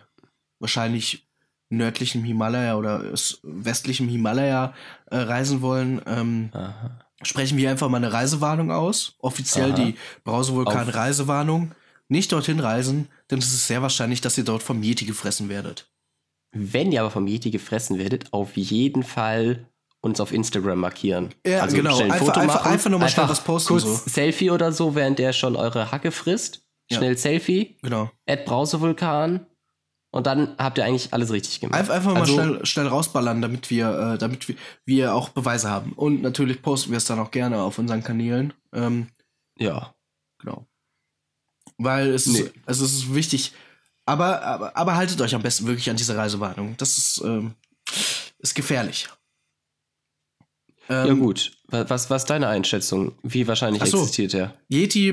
wahrscheinlich 0.59 1.26
nördlichem 1.69 2.23
Himalaya 2.23 2.75
oder 2.75 3.03
westlichem 3.43 4.07
Himalaya 4.07 4.73
äh, 5.11 5.17
reisen 5.17 5.61
wollen, 5.61 6.01
ähm, 6.05 6.49
sprechen 7.23 7.57
wir 7.57 7.69
einfach 7.69 7.89
mal 7.89 7.97
eine 7.97 8.13
Reisewarnung 8.13 8.71
aus. 8.71 9.15
Offiziell 9.19 9.73
Aha. 9.73 9.75
die 9.75 9.95
Brausevulkan-Reisewarnung. 10.23 11.71
Nicht 12.09 12.31
dorthin 12.31 12.59
reisen, 12.61 13.09
denn 13.29 13.39
es 13.39 13.47
ist 13.53 13.67
sehr 13.67 13.81
wahrscheinlich, 13.81 14.21
dass 14.21 14.37
ihr 14.37 14.45
dort 14.45 14.63
vom 14.63 14.81
Yeti 14.81 15.05
gefressen 15.05 15.49
werdet. 15.49 15.89
Wenn 16.53 16.91
ihr 16.93 17.01
aber 17.01 17.11
vom 17.11 17.27
Yeti 17.27 17.51
gefressen 17.51 17.97
werdet, 17.99 18.31
auf 18.31 18.55
jeden 18.55 19.03
Fall 19.03 19.67
uns 19.99 20.21
auf 20.21 20.31
Instagram 20.31 20.79
markieren. 20.79 21.29
Ja, 21.45 21.61
also 21.63 21.75
genau. 21.75 21.97
ein 21.97 22.11
Einfach- 22.11 22.25
Foto 22.27 22.39
einfach- 22.39 22.55
machen, 22.63 22.71
einfach 22.71 22.89
nur 22.89 22.99
mal 22.99 23.09
schnell 23.09 23.23
einfach 23.25 23.37
was 23.37 23.43
posten, 23.43 23.67
Kurz 23.67 23.83
so. 23.83 24.09
Selfie 24.09 24.51
oder 24.51 24.71
so, 24.71 24.95
während 24.95 25.19
der 25.19 25.33
schon 25.33 25.57
eure 25.57 25.91
Hacke 25.91 26.11
frisst. 26.11 26.61
Ja. 26.89 26.97
Schnell 26.99 27.17
Selfie, 27.17 27.75
Genau. 27.81 28.09
Add 28.25 28.43
Brausevulkan 28.45 29.45
und 30.11 30.25
dann 30.27 30.55
habt 30.57 30.77
ihr 30.77 30.85
eigentlich 30.85 31.13
alles 31.13 31.31
richtig 31.31 31.59
gemacht. 31.59 31.79
Einfach, 31.79 31.95
einfach 31.95 32.13
mal 32.13 32.21
Also- 32.21 32.33
schnell, 32.33 32.65
schnell 32.65 32.87
rausballern, 32.87 33.41
damit 33.41 33.69
wir, 33.69 34.13
äh, 34.13 34.17
damit 34.17 34.47
wir, 34.47 34.55
wir 34.85 35.13
auch 35.13 35.29
Beweise 35.29 35.69
haben. 35.69 35.93
Und 35.93 36.21
natürlich 36.21 36.61
posten 36.61 36.91
wir 36.91 36.97
es 36.97 37.05
dann 37.05 37.19
auch 37.19 37.31
gerne 37.31 37.59
auf 37.61 37.77
unseren 37.77 38.03
Kanälen. 38.03 38.53
Ähm, 38.73 39.07
Ja. 39.57 39.93
genau. 40.39 40.65
Weil 41.77 42.07
es, 42.13 42.25
Nee. 42.27 42.39
ist, 42.39 42.53
also 42.65 42.85
es 42.85 42.93
ist 42.93 43.13
wichtig. 43.13 43.53
Aber, 44.05 44.41
aber, 44.41 44.75
aber 44.77 44.95
haltet 44.95 45.19
euch 45.21 45.35
am 45.35 45.43
besten 45.43 45.67
wirklich 45.67 45.89
an 45.89 45.97
diese 45.97 46.15
Reisewarnung. 46.15 46.75
Das 46.77 46.97
ist, 46.97 47.21
ähm, 47.23 47.53
ist 48.39 48.55
gefährlich. 48.55 49.09
Ja 50.89 51.05
Ähm, 51.05 51.19
gut. 51.19 51.51
Wa- 51.67 51.85
Was, 51.89 52.09
was 52.09 52.21
ist 52.23 52.29
deine 52.29 52.47
Einschätzung? 52.47 53.13
Wie 53.21 53.45
wahrscheinlich 53.47 53.83
so. 53.83 53.97
existiert 53.99 54.33
er? 54.33 54.53
Yeti 54.69 55.09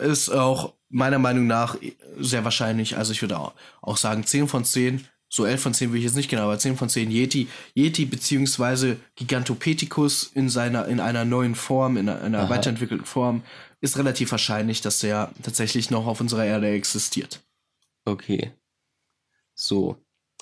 ist 0.00 0.28
auch 0.30 0.74
meiner 0.92 1.18
Meinung 1.18 1.46
nach 1.46 1.76
sehr 2.18 2.44
wahrscheinlich. 2.44 2.96
Also 2.96 3.12
ich 3.12 3.22
würde 3.22 3.38
auch, 3.38 3.96
sagen 3.96 4.24
10 4.24 4.46
von 4.48 4.64
10. 4.64 5.04
So 5.28 5.46
11 5.46 5.62
von 5.62 5.74
10 5.74 5.90
würde 5.90 5.98
ich 5.98 6.04
jetzt 6.04 6.16
nicht 6.16 6.28
genau, 6.28 6.42
aber 6.42 6.58
10 6.58 6.76
von 6.76 6.90
10 6.90 7.10
Yeti. 7.10 7.48
Yeti 7.74 8.04
beziehungsweise 8.04 8.98
Gigantopithecus 9.16 10.30
in 10.34 10.50
seiner, 10.50 10.86
in 10.86 11.00
einer 11.00 11.24
neuen 11.24 11.54
Form, 11.54 11.96
in 11.96 12.08
einer, 12.08 12.20
einer 12.20 12.40
Aha. 12.40 12.50
weiterentwickelten 12.50 13.06
Form, 13.06 13.42
ist 13.80 13.96
relativ 13.96 14.30
wahrscheinlich, 14.30 14.82
dass 14.82 14.98
der 14.98 15.32
tatsächlich 15.42 15.90
noch 15.90 16.06
auf 16.06 16.20
unserer 16.20 16.44
Erde 16.44 16.70
existiert. 16.70 17.40
Okay. 18.04 18.52
So. 19.54 19.96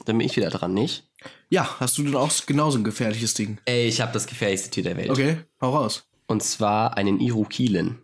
Dann 0.06 0.18
bin 0.18 0.26
ich 0.26 0.36
wieder 0.36 0.50
dran, 0.50 0.74
nicht? 0.74 1.08
Ja, 1.50 1.78
hast 1.78 1.98
du 1.98 2.02
denn 2.02 2.16
auch 2.16 2.32
genauso 2.46 2.78
ein 2.78 2.84
gefährliches 2.84 3.34
Ding? 3.34 3.58
Ey, 3.66 3.86
ich 3.86 4.00
habe 4.00 4.12
das 4.12 4.26
gefährlichste 4.26 4.70
Tier 4.70 4.82
der 4.82 4.96
Welt. 4.96 5.10
Okay, 5.10 5.38
hau 5.60 5.76
raus. 5.76 6.08
Und 6.26 6.42
zwar 6.42 6.96
einen 6.96 7.20
Irukilen. 7.20 7.98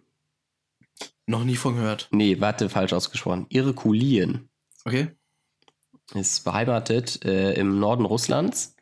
Noch 1.27 1.43
nie 1.43 1.57
von 1.57 1.75
gehört. 1.75 2.09
Nee, 2.13 2.41
warte, 2.41 2.69
falsch 2.69 2.93
ausgesprochen. 2.93 3.47
Irkulien. 3.49 4.49
Okay? 4.85 5.11
Ist 6.15 6.45
beheimatet 6.45 7.25
äh, 7.25 7.55
im 7.55 7.81
Norden 7.81 8.05
Russlands. 8.05 8.77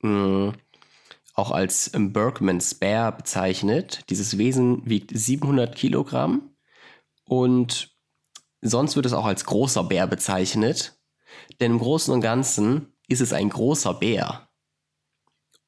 Mm, 0.00 0.50
auch 1.34 1.50
als 1.50 1.90
Bergmans 1.94 2.74
Bear 2.74 3.12
bezeichnet. 3.12 4.04
Dieses 4.08 4.38
Wesen 4.38 4.88
wiegt 4.88 5.10
700 5.14 5.76
Kilogramm. 5.76 6.56
Und 7.24 7.94
sonst 8.62 8.96
wird 8.96 9.04
es 9.04 9.12
auch 9.12 9.26
als 9.26 9.44
großer 9.44 9.84
Bär 9.84 10.06
bezeichnet. 10.06 10.98
Denn 11.60 11.72
im 11.72 11.78
Großen 11.78 12.12
und 12.14 12.22
Ganzen 12.22 12.94
ist 13.08 13.20
es 13.20 13.34
ein 13.34 13.50
großer 13.50 13.92
Bär. 13.92 14.48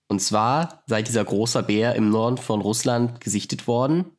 Und 0.08 0.20
zwar 0.20 0.82
sei 0.86 1.02
dieser 1.02 1.24
großer 1.24 1.62
Bär 1.62 1.94
im 1.94 2.08
Norden 2.08 2.38
von 2.38 2.62
Russland 2.62 3.20
gesichtet 3.20 3.66
worden 3.66 4.16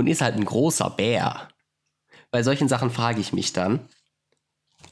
und 0.00 0.06
ist 0.06 0.20
halt 0.20 0.34
ein 0.36 0.44
großer 0.44 0.90
Bär. 0.90 1.48
Bei 2.30 2.42
solchen 2.42 2.68
Sachen 2.68 2.90
frage 2.90 3.20
ich 3.20 3.32
mich 3.32 3.52
dann, 3.52 3.88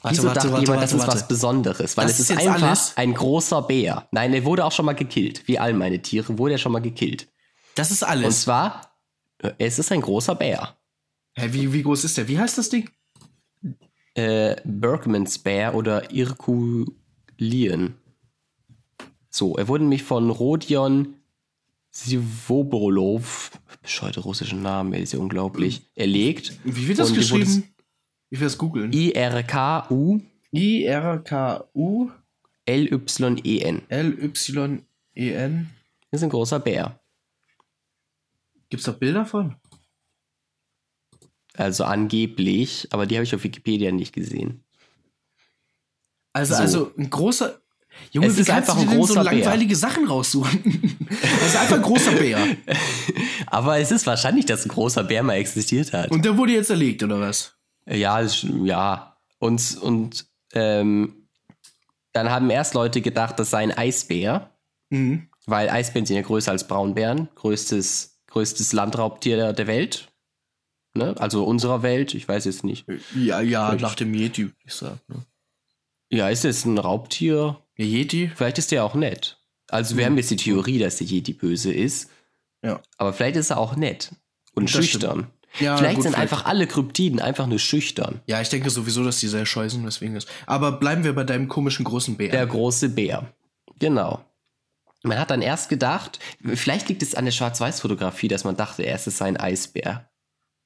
Warte, 0.02 0.16
wieso 0.16 0.28
warte, 0.28 0.34
dachte 0.40 0.52
warte, 0.52 0.64
jemand, 0.64 0.82
das 0.82 0.92
ist 0.92 1.06
was. 1.06 1.28
Besonderes? 1.28 1.96
Weil 1.96 2.06
Das 2.06 2.14
es 2.14 2.30
ist 2.30 2.30
ist, 2.30 2.38
einfach 2.46 2.62
alles? 2.62 2.92
ein 2.96 3.14
großer 3.14 3.62
Bär. 3.62 4.08
Nein, 4.10 4.32
der 4.32 4.44
wurde 4.44 4.64
auch 4.64 4.72
schon 4.72 4.86
mal 4.86 4.94
gekillt. 4.94 5.46
Wie 5.46 5.58
all 5.60 5.74
meine 5.74 6.00
Tiere 6.02 6.38
wurde 6.38 6.54
er 6.54 6.58
schon 6.58 6.72
mal 6.72 6.80
gekillt. 6.82 7.28
Das 7.76 7.90
ist 7.92 8.02
Und 8.02 8.08
alles. 8.08 8.42
zwar, 8.42 8.96
äh, 9.38 9.52
es 9.58 9.78
ist 9.78 9.92
ein 9.92 10.00
großer 10.00 10.34
Bär. 10.34 10.76
Hä, 11.34 11.48
wie, 11.52 11.72
wie 11.72 11.82
groß 11.82 12.04
ist 12.04 12.16
der? 12.18 12.26
Wie 12.28 12.38
heißt 12.38 12.58
das 12.58 12.68
Ding? 12.68 12.90
Äh, 14.14 14.56
Bergmans 14.64 15.38
Bär 15.38 15.74
oder 15.74 16.10
Irkulien. 16.12 17.94
So, 19.30 19.56
er 19.56 19.68
wurde 19.68 19.84
nämlich 19.84 20.02
von 20.02 20.30
Rodion 20.30 21.14
Sivobolov, 21.90 23.52
bescheuerte 23.82 24.20
russischen 24.20 24.62
Namen, 24.62 24.92
ey, 24.92 25.02
ist 25.02 25.12
ja 25.12 25.18
unglaublich, 25.18 25.82
erlegt. 25.94 26.58
Wie 26.64 26.88
wird 26.88 26.98
das 26.98 27.10
Und 27.10 27.16
geschrieben? 27.16 27.74
Ich 28.30 28.40
will 28.40 28.46
das 28.46 28.56
googeln. 28.56 28.92
I-R-K-U 28.92 30.20
I-R-K-U 30.52 32.10
L-Y-E-N. 32.64 33.82
L-Y-E-N. 33.88 35.70
Das 36.10 36.20
ist 36.20 36.24
ein 36.24 36.30
großer 36.30 36.60
Bär. 36.60 37.00
Gibt's 38.68 38.84
da 38.84 38.92
Bilder 38.92 39.26
von? 39.26 39.56
Also 41.54 41.84
angeblich, 41.84 42.88
aber 42.90 43.06
die 43.06 43.16
habe 43.16 43.24
ich 43.24 43.34
auf 43.34 43.44
Wikipedia 43.44 43.92
nicht 43.92 44.12
gesehen. 44.14 44.64
Also, 46.32 46.54
So. 46.54 46.60
also 46.60 46.92
ein 46.96 47.10
großer. 47.10 47.61
Junge, 48.10 48.26
Es 48.26 48.38
ist 48.38 48.50
einfach 48.50 48.74
ein 48.76 48.80
denn 48.82 48.90
so 48.90 48.96
großer 48.96 49.14
Bär. 49.24 49.32
langweilige 49.32 49.76
Sachen 49.76 50.06
raussuchen? 50.06 50.98
das 51.40 51.46
ist 51.48 51.56
einfach 51.56 51.76
ein 51.76 51.82
großer 51.82 52.12
Bär. 52.12 52.38
Aber 53.46 53.78
es 53.78 53.90
ist 53.90 54.06
wahrscheinlich, 54.06 54.46
dass 54.46 54.64
ein 54.64 54.68
großer 54.68 55.04
Bär 55.04 55.22
mal 55.22 55.34
existiert 55.34 55.92
hat. 55.92 56.10
Und 56.10 56.24
der 56.24 56.36
wurde 56.36 56.52
jetzt 56.52 56.70
erlegt, 56.70 57.02
oder 57.02 57.20
was? 57.20 57.54
Ja, 57.86 58.20
ja. 58.64 59.16
Und, 59.38 59.78
und 59.80 60.26
ähm, 60.52 61.26
dann 62.12 62.30
haben 62.30 62.50
erst 62.50 62.74
Leute 62.74 63.00
gedacht, 63.00 63.38
das 63.38 63.50
sei 63.50 63.58
ein 63.58 63.72
Eisbär, 63.72 64.50
Mhm. 64.90 65.28
weil 65.46 65.70
Eisbären 65.70 66.04
sind 66.04 66.16
ja 66.16 66.22
größer 66.22 66.50
als 66.52 66.68
Braunbären. 66.68 67.28
Größtes, 67.36 68.20
größtes 68.26 68.72
Landraubtier 68.74 69.52
der, 69.54 69.66
Welt. 69.66 70.08
Ne? 70.94 71.14
Also 71.18 71.44
unserer 71.44 71.82
Welt, 71.82 72.12
ich 72.14 72.28
weiß 72.28 72.44
jetzt 72.44 72.62
nicht. 72.62 72.84
Ja, 73.16 73.40
ja, 73.40 73.68
Vielleicht. 73.68 73.82
nach 73.82 73.94
dem 73.94 74.12
Yeti, 74.12 74.50
ich 74.64 74.74
sagen. 74.74 75.00
Ne? 75.08 75.24
Ja, 76.10 76.28
ist 76.28 76.44
es 76.44 76.66
ein 76.66 76.76
Raubtier? 76.76 77.56
Der 77.82 77.90
Yeti? 77.90 78.30
Vielleicht 78.34 78.58
ist 78.58 78.70
der 78.70 78.84
auch 78.84 78.94
nett. 78.94 79.38
Also 79.68 79.96
wir 79.96 80.04
Mhm. 80.04 80.10
haben 80.10 80.16
jetzt 80.18 80.30
die 80.30 80.36
Theorie, 80.36 80.78
dass 80.78 80.96
der 80.98 81.06
Yeti 81.08 81.32
böse 81.32 81.72
ist. 81.72 82.10
Ja. 82.64 82.80
Aber 82.96 83.12
vielleicht 83.12 83.36
ist 83.36 83.50
er 83.50 83.58
auch 83.58 83.74
nett 83.74 84.12
und 84.54 84.64
Das 84.64 84.70
schüchtern. 84.84 85.26
Ja, 85.58 85.76
vielleicht 85.76 85.96
gut, 85.96 86.04
sind 86.04 86.14
einfach 86.16 86.44
alle 86.44 86.66
Kryptiden 86.66 87.18
einfach 87.20 87.46
nur 87.46 87.58
schüchtern. 87.58 88.20
Ja, 88.26 88.40
ich 88.40 88.48
denke 88.48 88.70
sowieso, 88.70 89.02
dass 89.04 89.18
die 89.18 89.26
sehr 89.28 89.44
scheu 89.46 89.68
sind, 89.68 89.84
weswegen 89.84 90.14
ist. 90.16 90.28
Aber 90.46 90.72
bleiben 90.72 91.02
wir 91.04 91.12
bei 91.14 91.24
deinem 91.24 91.48
komischen 91.48 91.84
großen 91.84 92.16
Bär. 92.16 92.30
Der 92.30 92.46
große 92.46 92.88
Bär. 92.90 93.34
Genau. 93.80 94.24
Man 95.02 95.18
hat 95.18 95.30
dann 95.30 95.42
erst 95.42 95.68
gedacht, 95.68 96.20
vielleicht 96.54 96.88
liegt 96.88 97.02
es 97.02 97.16
an 97.16 97.24
der 97.24 97.32
Schwarz-Weiß-Fotografie, 97.32 98.28
dass 98.28 98.44
man 98.44 98.56
dachte, 98.56 98.84
erst 98.84 99.08
es 99.08 99.18
sei 99.18 99.26
ein 99.26 99.36
Eisbär. 99.36 100.08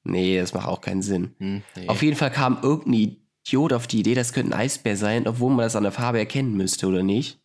Nee, 0.03 0.39
das 0.39 0.53
macht 0.53 0.67
auch 0.67 0.79
keinen 0.81 1.01
Sinn. 1.01 1.33
Hm, 1.39 1.63
nee. 1.75 1.87
Auf 1.89 2.01
jeden 2.03 2.15
Fall 2.15 2.31
kam 2.31 2.59
irgendein 2.61 3.17
Idiot 3.47 3.73
auf 3.73 3.87
die 3.87 3.99
Idee, 3.99 4.13
das 4.15 4.33
könnte 4.33 4.53
ein 4.53 4.59
Eisbär 4.59 4.97
sein, 4.97 5.27
obwohl 5.27 5.49
man 5.49 5.59
das 5.59 5.75
an 5.75 5.83
der 5.83 5.91
Farbe 5.91 6.19
erkennen 6.19 6.55
müsste, 6.55 6.87
oder 6.87 7.03
nicht? 7.03 7.39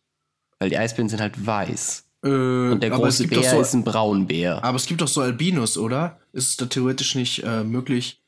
Weil 0.59 0.69
die 0.69 0.77
Eisbären 0.77 1.09
sind 1.09 1.21
halt 1.21 1.45
weiß. 1.45 2.09
äh, 2.23 2.27
Und 2.27 2.81
der 2.83 2.89
große 2.89 3.27
Bär 3.27 3.43
so, 3.43 3.61
ist 3.61 3.73
ein 3.73 3.83
Braunbär. 3.83 4.63
Aber 4.63 4.75
es 4.77 4.85
gibt 4.85 5.01
doch 5.01 5.07
so 5.07 5.21
Albinos, 5.21 5.77
oder? 5.77 6.19
Ist 6.33 6.49
es 6.49 6.57
da 6.57 6.65
theoretisch 6.65 7.15
nicht 7.15 7.43
äh, 7.43 7.63
möglich, 7.63 8.21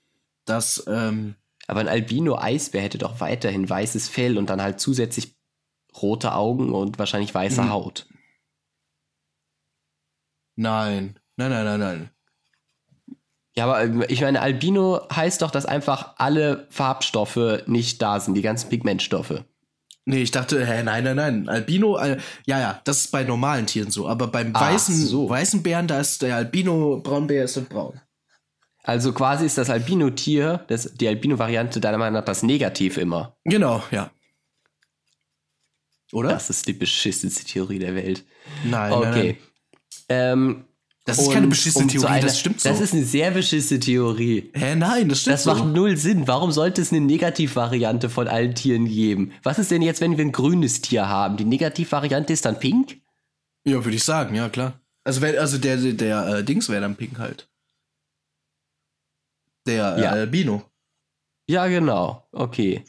dass. 0.45 0.84
Ähm, 0.88 1.36
Aber 1.67 1.80
ein 1.82 1.88
Albino-Eisbär 1.88 2.82
hätte 2.82 2.97
doch 2.97 3.19
weiterhin 3.19 3.69
weißes 3.69 4.07
Fell 4.09 4.38
und 4.38 4.49
dann 4.49 4.61
halt 4.61 4.80
zusätzlich 4.80 5.36
rote 6.01 6.34
Augen 6.34 6.71
und 6.73 6.99
wahrscheinlich 6.99 7.34
weiße 7.34 7.61
Mhm. 7.63 7.69
Haut. 7.69 8.07
nein. 10.55 11.19
Nein, 11.38 11.49
nein, 11.51 11.65
nein, 11.65 11.80
nein. 11.80 12.09
Ja, 13.57 13.65
aber 13.65 13.83
ähm, 13.83 14.03
ich 14.09 14.21
meine, 14.21 14.41
Albino 14.41 15.01
heißt 15.13 15.41
doch, 15.41 15.51
dass 15.51 15.65
einfach 15.65 16.15
alle 16.17 16.67
Farbstoffe 16.69 17.63
nicht 17.67 18.01
da 18.01 18.19
sind, 18.19 18.33
die 18.35 18.41
ganzen 18.41 18.69
Pigmentstoffe. 18.69 19.43
Nee, 20.07 20.21
ich 20.21 20.31
dachte, 20.31 20.63
hä, 20.65 20.83
nein, 20.83 21.03
nein, 21.03 21.15
nein. 21.15 21.49
Albino, 21.49 21.97
äh, 21.97 22.17
ja, 22.45 22.59
ja, 22.59 22.81
das 22.83 22.99
ist 22.99 23.11
bei 23.11 23.23
normalen 23.23 23.65
Tieren 23.65 23.89
so. 23.89 24.07
Aber 24.07 24.27
beim 24.27 24.51
Ach 24.53 24.61
weißen, 24.61 24.95
so. 24.95 25.29
weißen 25.29 25.63
Bären, 25.63 25.87
da 25.87 25.99
ist 25.99 26.21
der 26.21 26.35
Albino-Braunbär 26.35 27.45
ist 27.45 27.55
halt 27.57 27.69
braun. 27.69 27.99
Also 28.83 29.13
quasi 29.13 29.45
ist 29.47 29.57
das 29.57 29.71
Albino-Tier, 29.71 30.63
das, 30.67 30.93
die 30.93 31.07
Albino-Variante 31.07 31.79
deiner 31.79 31.97
Meinung 31.97 32.19
nach 32.19 32.25
das 32.25 32.43
Negativ 32.43 32.97
immer. 32.97 33.35
Genau, 33.45 33.81
ja. 33.89 34.11
Oder? 36.11 36.29
Das 36.29 36.51
ist 36.51 36.67
die 36.67 36.73
beschissenste 36.73 37.43
Theorie 37.45 37.79
der 37.79 37.95
Welt. 37.95 38.25
nein, 38.63 38.91
nein, 38.91 38.93
Okay. 38.93 39.37
nein. 39.37 39.37
Ähm, 40.09 40.65
Das 41.07 41.19
ist 41.19 41.27
und 41.27 41.33
keine 41.35 41.47
beschissene 41.47 41.83
um 41.85 41.89
Theorie, 41.89 42.07
einer- 42.07 42.25
das 42.25 42.39
stimmt 42.39 42.59
so. 42.61 42.67
Das 42.67 42.81
ist 42.81 42.93
eine 42.93 43.03
sehr 43.03 43.29
beschissene 43.31 43.79
Theorie. 43.79 44.49
Hä, 44.55 44.75
nein, 44.75 45.07
das 45.07 45.21
stimmt 45.21 45.35
Das 45.35 45.43
so. 45.43 45.53
macht 45.53 45.65
null 45.65 45.97
Sinn. 45.97 46.27
Warum 46.27 46.51
sollte 46.51 46.81
es 46.81 46.91
eine 46.91 47.01
Negativvariante 47.01 48.09
von 48.09 48.27
allen 48.27 48.55
Tieren 48.55 48.85
geben? 48.87 49.31
Was 49.43 49.59
ist 49.59 49.69
denn 49.69 49.83
jetzt, 49.83 50.01
wenn 50.01 50.17
wir 50.17 50.25
ein 50.25 50.31
grünes 50.31 50.81
Tier 50.81 51.07
haben? 51.07 51.37
Die 51.37 51.45
Negativvariante 51.45 52.33
ist 52.33 52.45
dann 52.45 52.59
pink? 52.59 52.99
Ja, 53.67 53.83
würde 53.85 53.95
ich 53.97 54.03
sagen, 54.03 54.33
ja, 54.35 54.49
klar. 54.49 54.79
Also, 55.03 55.21
wär, 55.21 55.39
also 55.39 55.59
der, 55.59 55.77
der, 55.77 55.93
der 55.93 56.27
äh, 56.39 56.43
Dings 56.43 56.69
wäre 56.69 56.81
dann 56.81 56.95
pink 56.95 57.19
halt. 57.19 57.47
Der 59.67 59.75
Ja. 59.97 60.15
äh, 60.15 60.19
Albino. 60.19 60.63
Ja, 61.47 61.67
genau. 61.67 62.27
Okay. 62.31 62.83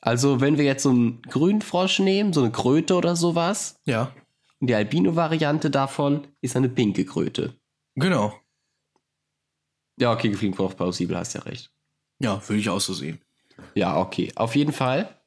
Also, 0.00 0.40
wenn 0.40 0.56
wir 0.58 0.64
jetzt 0.64 0.82
so 0.82 0.90
einen 0.90 1.20
Grünfrosch 1.22 1.98
nehmen, 1.98 2.32
so 2.32 2.40
eine 2.42 2.50
Kröte 2.52 2.94
oder 2.94 3.16
sowas, 3.16 3.76
Ja, 3.86 4.12
und 4.64 4.68
die 4.68 4.74
Albino-Variante 4.74 5.70
davon 5.70 6.26
ist 6.40 6.56
eine 6.56 6.70
pinke 6.70 7.04
Kröte. 7.04 7.54
genau. 7.96 8.40
Ja, 10.00 10.10
okay, 10.10 10.32
klingt 10.32 10.58
auch 10.58 10.74
plausibel, 10.74 11.18
hast 11.18 11.34
ja 11.34 11.42
recht. 11.42 11.70
Ja, 12.18 12.40
würde 12.48 12.60
ich 12.60 12.70
auch 12.70 12.80
so 12.80 12.94
sehen. 12.94 13.20
Ja, 13.74 13.98
okay. 13.98 14.32
Auf 14.36 14.56
jeden 14.56 14.72
Fall 14.72 15.20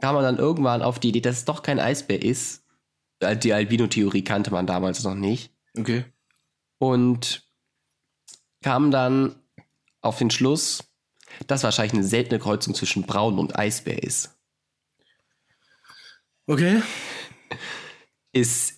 kam 0.00 0.14
man 0.14 0.22
dann 0.22 0.38
irgendwann 0.38 0.80
auf 0.82 1.00
die 1.00 1.08
Idee, 1.08 1.20
dass 1.20 1.38
es 1.38 1.44
doch 1.44 1.64
kein 1.64 1.80
Eisbär 1.80 2.22
ist, 2.22 2.64
Die 3.20 3.52
Albino-Theorie 3.52 4.22
kannte 4.22 4.52
man 4.52 4.68
damals 4.68 5.02
noch 5.02 5.16
nicht. 5.16 5.52
Okay. 5.76 6.04
Und 6.78 7.50
kam 8.62 8.92
dann 8.92 9.42
auf 10.02 10.18
den 10.18 10.30
Schluss, 10.30 10.84
dass 11.48 11.64
wahrscheinlich 11.64 11.94
eine 11.94 12.04
seltene 12.04 12.38
Kreuzung 12.38 12.76
zwischen 12.76 13.02
Braun 13.02 13.40
und 13.40 13.58
Eisbär 13.58 14.00
ist. 14.00 14.38
Okay. 16.46 16.80
Ist, 18.32 18.74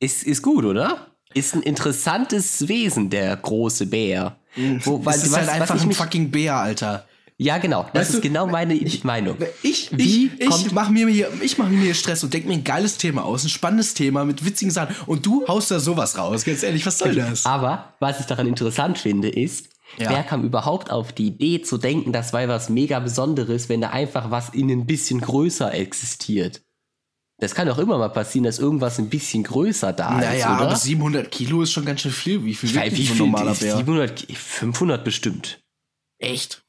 ist, 0.00 0.24
ist 0.24 0.42
gut, 0.42 0.64
oder? 0.64 1.08
Ist 1.34 1.54
ein 1.54 1.62
interessantes 1.62 2.68
Wesen, 2.68 3.10
der 3.10 3.36
große 3.36 3.86
Bär. 3.86 4.38
Wo, 4.56 5.04
weil, 5.04 5.14
das 5.14 5.24
ist 5.24 5.32
was, 5.32 5.38
halt 5.38 5.48
einfach 5.48 5.80
ein 5.80 5.92
fucking 5.92 6.30
Bär, 6.30 6.56
Alter. 6.56 7.06
Ja, 7.36 7.58
genau. 7.58 7.82
Das 7.92 7.94
weißt 7.94 8.10
ist 8.10 8.16
du, 8.18 8.20
genau 8.22 8.46
meine 8.46 8.74
ich, 8.74 9.02
Meinung. 9.02 9.36
Ich, 9.62 9.90
Wie 9.90 10.30
ich, 10.38 10.40
ich 10.40 10.72
mache 10.72 10.92
mir 10.92 11.08
hier, 11.08 11.28
ich 11.42 11.58
mache 11.58 11.70
mir 11.70 11.82
hier 11.82 11.94
Stress 11.94 12.22
und 12.22 12.32
denke 12.32 12.46
mir 12.46 12.54
ein 12.54 12.62
geiles 12.62 12.96
Thema 12.96 13.24
aus, 13.24 13.42
ein 13.42 13.48
spannendes 13.48 13.94
Thema 13.94 14.24
mit 14.24 14.44
witzigen 14.44 14.70
Sachen 14.70 14.94
und 15.06 15.26
du 15.26 15.44
haust 15.48 15.72
da 15.72 15.80
sowas 15.80 16.16
raus. 16.16 16.44
Ganz 16.44 16.62
ehrlich, 16.62 16.86
was 16.86 16.98
soll 16.98 17.16
das? 17.16 17.44
Aber 17.44 17.94
was 17.98 18.20
ich 18.20 18.26
daran 18.26 18.46
interessant 18.46 18.98
finde, 18.98 19.28
ist, 19.28 19.68
ja. 19.98 20.10
wer 20.10 20.22
kam 20.22 20.44
überhaupt 20.44 20.92
auf 20.92 21.12
die 21.12 21.26
Idee 21.26 21.60
zu 21.60 21.76
denken, 21.76 22.12
das 22.12 22.32
war 22.32 22.46
was 22.46 22.68
mega 22.68 23.00
Besonderes, 23.00 23.68
wenn 23.68 23.80
da 23.80 23.90
einfach 23.90 24.30
was 24.30 24.50
in 24.50 24.70
ein 24.70 24.86
bisschen 24.86 25.20
größer 25.20 25.74
existiert? 25.74 26.62
Das 27.38 27.54
kann 27.54 27.66
doch 27.66 27.78
immer 27.78 27.98
mal 27.98 28.08
passieren, 28.08 28.44
dass 28.44 28.58
irgendwas 28.58 28.98
ein 28.98 29.08
bisschen 29.08 29.42
größer 29.42 29.92
da 29.92 30.12
naja, 30.12 30.32
ist, 30.32 30.44
oder? 30.44 30.68
aber 30.68 30.76
700 30.76 31.30
Kilo 31.30 31.62
ist 31.62 31.72
schon 31.72 31.84
ganz 31.84 32.00
schön 32.00 32.12
viel. 32.12 32.44
Wie 32.44 32.54
viel 32.54 32.70
wie 32.70 33.06
so 33.06 33.14
ein 33.14 33.18
normaler 33.18 33.54
Bär? 33.54 33.76
700, 33.76 34.26
500 34.32 35.04
bestimmt. 35.04 35.60
Echt? 36.18 36.64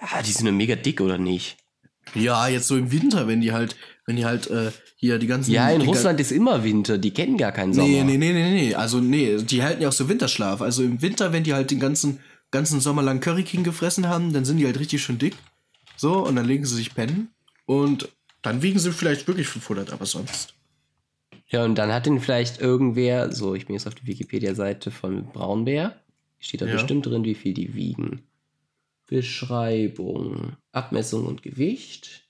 Ja, 0.00 0.20
die 0.22 0.32
sind 0.32 0.46
ja 0.46 0.52
mega 0.52 0.76
dick, 0.76 1.00
oder 1.00 1.16
nicht? 1.16 1.56
Ja, 2.14 2.48
jetzt 2.48 2.66
so 2.66 2.76
im 2.76 2.92
Winter, 2.92 3.26
wenn 3.26 3.40
die 3.40 3.52
halt, 3.52 3.76
wenn 4.06 4.16
die 4.16 4.24
halt 4.24 4.50
äh, 4.50 4.72
hier 4.96 5.18
die 5.18 5.26
ganzen. 5.26 5.52
Ja, 5.52 5.70
in 5.70 5.82
Russland 5.82 6.20
ist 6.20 6.32
immer 6.32 6.62
Winter, 6.62 6.98
die 6.98 7.12
kennen 7.12 7.38
gar 7.38 7.52
keinen 7.52 7.72
Sommer. 7.72 7.88
Nee, 7.88 8.04
nee, 8.04 8.18
nee, 8.18 8.32
nee, 8.32 8.50
nee. 8.50 8.74
Also 8.74 8.98
nee, 8.98 9.38
die 9.38 9.62
halten 9.62 9.82
ja 9.82 9.88
auch 9.88 9.92
so 9.92 10.08
Winterschlaf. 10.08 10.60
Also 10.60 10.82
im 10.82 11.00
Winter, 11.00 11.32
wenn 11.32 11.44
die 11.44 11.54
halt 11.54 11.70
den 11.70 11.80
ganzen, 11.80 12.20
ganzen 12.50 12.80
Sommer 12.80 13.02
lang 13.02 13.20
Curry 13.20 13.44
King 13.44 13.64
gefressen 13.64 14.08
haben, 14.08 14.32
dann 14.32 14.44
sind 14.44 14.58
die 14.58 14.66
halt 14.66 14.78
richtig 14.78 15.02
schön 15.02 15.18
dick. 15.18 15.36
So, 15.96 16.26
und 16.26 16.36
dann 16.36 16.46
legen 16.46 16.64
sie 16.64 16.76
sich 16.76 16.94
pennen. 16.94 17.30
Und 17.64 18.08
dann 18.42 18.62
wiegen 18.62 18.78
sie 18.78 18.92
vielleicht 18.92 19.26
wirklich 19.26 19.48
500, 19.48 19.92
aber 19.92 20.06
sonst. 20.06 20.54
Ja, 21.48 21.64
und 21.64 21.76
dann 21.76 21.92
hat 21.92 22.06
den 22.06 22.20
vielleicht 22.20 22.60
irgendwer, 22.60 23.32
so, 23.32 23.54
ich 23.54 23.66
bin 23.66 23.74
jetzt 23.74 23.86
auf 23.86 23.94
der 23.94 24.06
Wikipedia-Seite 24.06 24.90
von 24.90 25.26
Braunbär. 25.26 25.96
Steht 26.40 26.60
da 26.60 26.66
ja. 26.66 26.72
bestimmt 26.72 27.06
drin, 27.06 27.24
wie 27.24 27.34
viel 27.34 27.54
die 27.54 27.74
wiegen. 27.74 28.22
Beschreibung, 29.06 30.56
Abmessung 30.72 31.26
und 31.26 31.42
Gewicht. 31.42 32.24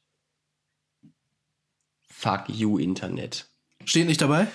Fuck 2.09 2.49
you, 2.49 2.79
Internet. 2.79 3.47
Steht 3.85 4.07
nicht 4.07 4.21
dabei? 4.21 4.49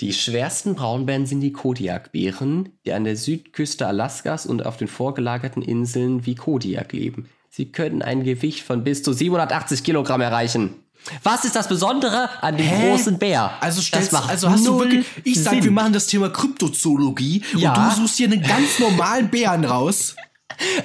Die 0.00 0.12
schwersten 0.12 0.74
Braunbären 0.74 1.26
sind 1.26 1.40
die 1.40 1.52
Kodiakbären, 1.52 2.70
die 2.84 2.92
an 2.92 3.04
der 3.04 3.16
Südküste 3.16 3.86
Alaskas 3.86 4.44
und 4.46 4.66
auf 4.66 4.76
den 4.76 4.88
vorgelagerten 4.88 5.62
Inseln 5.62 6.26
wie 6.26 6.34
Kodiak 6.34 6.92
leben. 6.92 7.28
Sie 7.48 7.72
können 7.72 8.02
ein 8.02 8.24
Gewicht 8.24 8.62
von 8.62 8.84
bis 8.84 9.02
zu 9.02 9.12
780 9.12 9.84
Kilogramm 9.84 10.20
erreichen. 10.20 10.74
Was 11.22 11.44
ist 11.44 11.56
das 11.56 11.68
Besondere 11.68 12.28
an 12.42 12.56
dem 12.56 12.66
Hä? 12.66 12.90
großen 12.90 13.18
Bär? 13.18 13.52
Also, 13.60 13.80
stellst, 13.80 14.14
also 14.14 14.50
hast 14.50 14.66
du 14.66 14.78
wirklich. 14.78 15.06
Ich 15.24 15.42
sag, 15.42 15.54
Sinn. 15.54 15.64
wir 15.64 15.70
machen 15.70 15.92
das 15.92 16.06
Thema 16.06 16.30
Kryptozoologie 16.30 17.42
ja. 17.56 17.70
und 17.70 17.78
du 17.78 17.96
suchst 18.02 18.16
hier 18.16 18.30
einen 18.30 18.42
ganz 18.42 18.78
normalen 18.78 19.30
Bären 19.30 19.64
raus. 19.64 20.16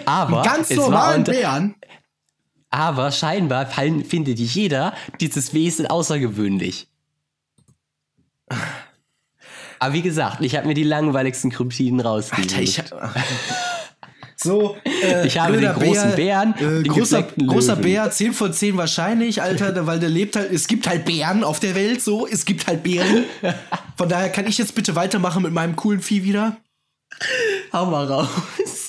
Aber 0.05 0.41
ganz 0.41 0.69
normalen 0.71 1.23
Bären. 1.23 1.75
Aber 2.69 3.11
scheinbar 3.11 3.65
findet 3.67 4.39
jeder 4.39 4.93
dieses 5.19 5.53
Wesen 5.53 5.87
außergewöhnlich. 5.87 6.87
Aber 9.79 9.93
wie 9.93 10.03
gesagt, 10.03 10.41
ich 10.41 10.55
habe 10.55 10.67
mir 10.67 10.75
die 10.75 10.83
langweiligsten 10.83 11.49
Kryptiden 11.49 11.99
rausgesucht. 11.99 12.51
Alter, 12.51 12.61
ich 12.61 12.77
hab, 12.77 12.91
So, 14.43 14.75
äh, 15.03 15.27
ich 15.27 15.37
habe 15.37 15.57
den 15.57 15.71
großen 15.71 16.15
Bär, 16.15 16.53
Bären, 16.55 16.83
äh, 16.83 16.87
großer, 16.87 17.23
großer 17.45 17.75
Bär, 17.75 18.09
10 18.09 18.33
von 18.33 18.51
10 18.51 18.75
wahrscheinlich, 18.75 19.41
Alter, 19.41 19.85
weil 19.85 19.99
der 19.99 20.09
lebt 20.09 20.35
halt, 20.35 20.51
es 20.51 20.67
gibt 20.67 20.87
halt 20.87 21.05
Bären 21.05 21.43
auf 21.43 21.59
der 21.59 21.75
Welt, 21.75 22.01
so, 22.01 22.27
es 22.27 22.45
gibt 22.45 22.65
halt 22.65 22.81
Bären. 22.81 23.25
Von 23.97 24.09
daher 24.09 24.29
kann 24.29 24.47
ich 24.47 24.57
jetzt 24.57 24.73
bitte 24.73 24.95
weitermachen 24.95 25.43
mit 25.43 25.53
meinem 25.53 25.75
coolen 25.75 26.01
Vieh 26.01 26.23
wieder. 26.23 26.57
Hau 27.71 27.85
mal 27.85 28.05
raus. 28.05 28.29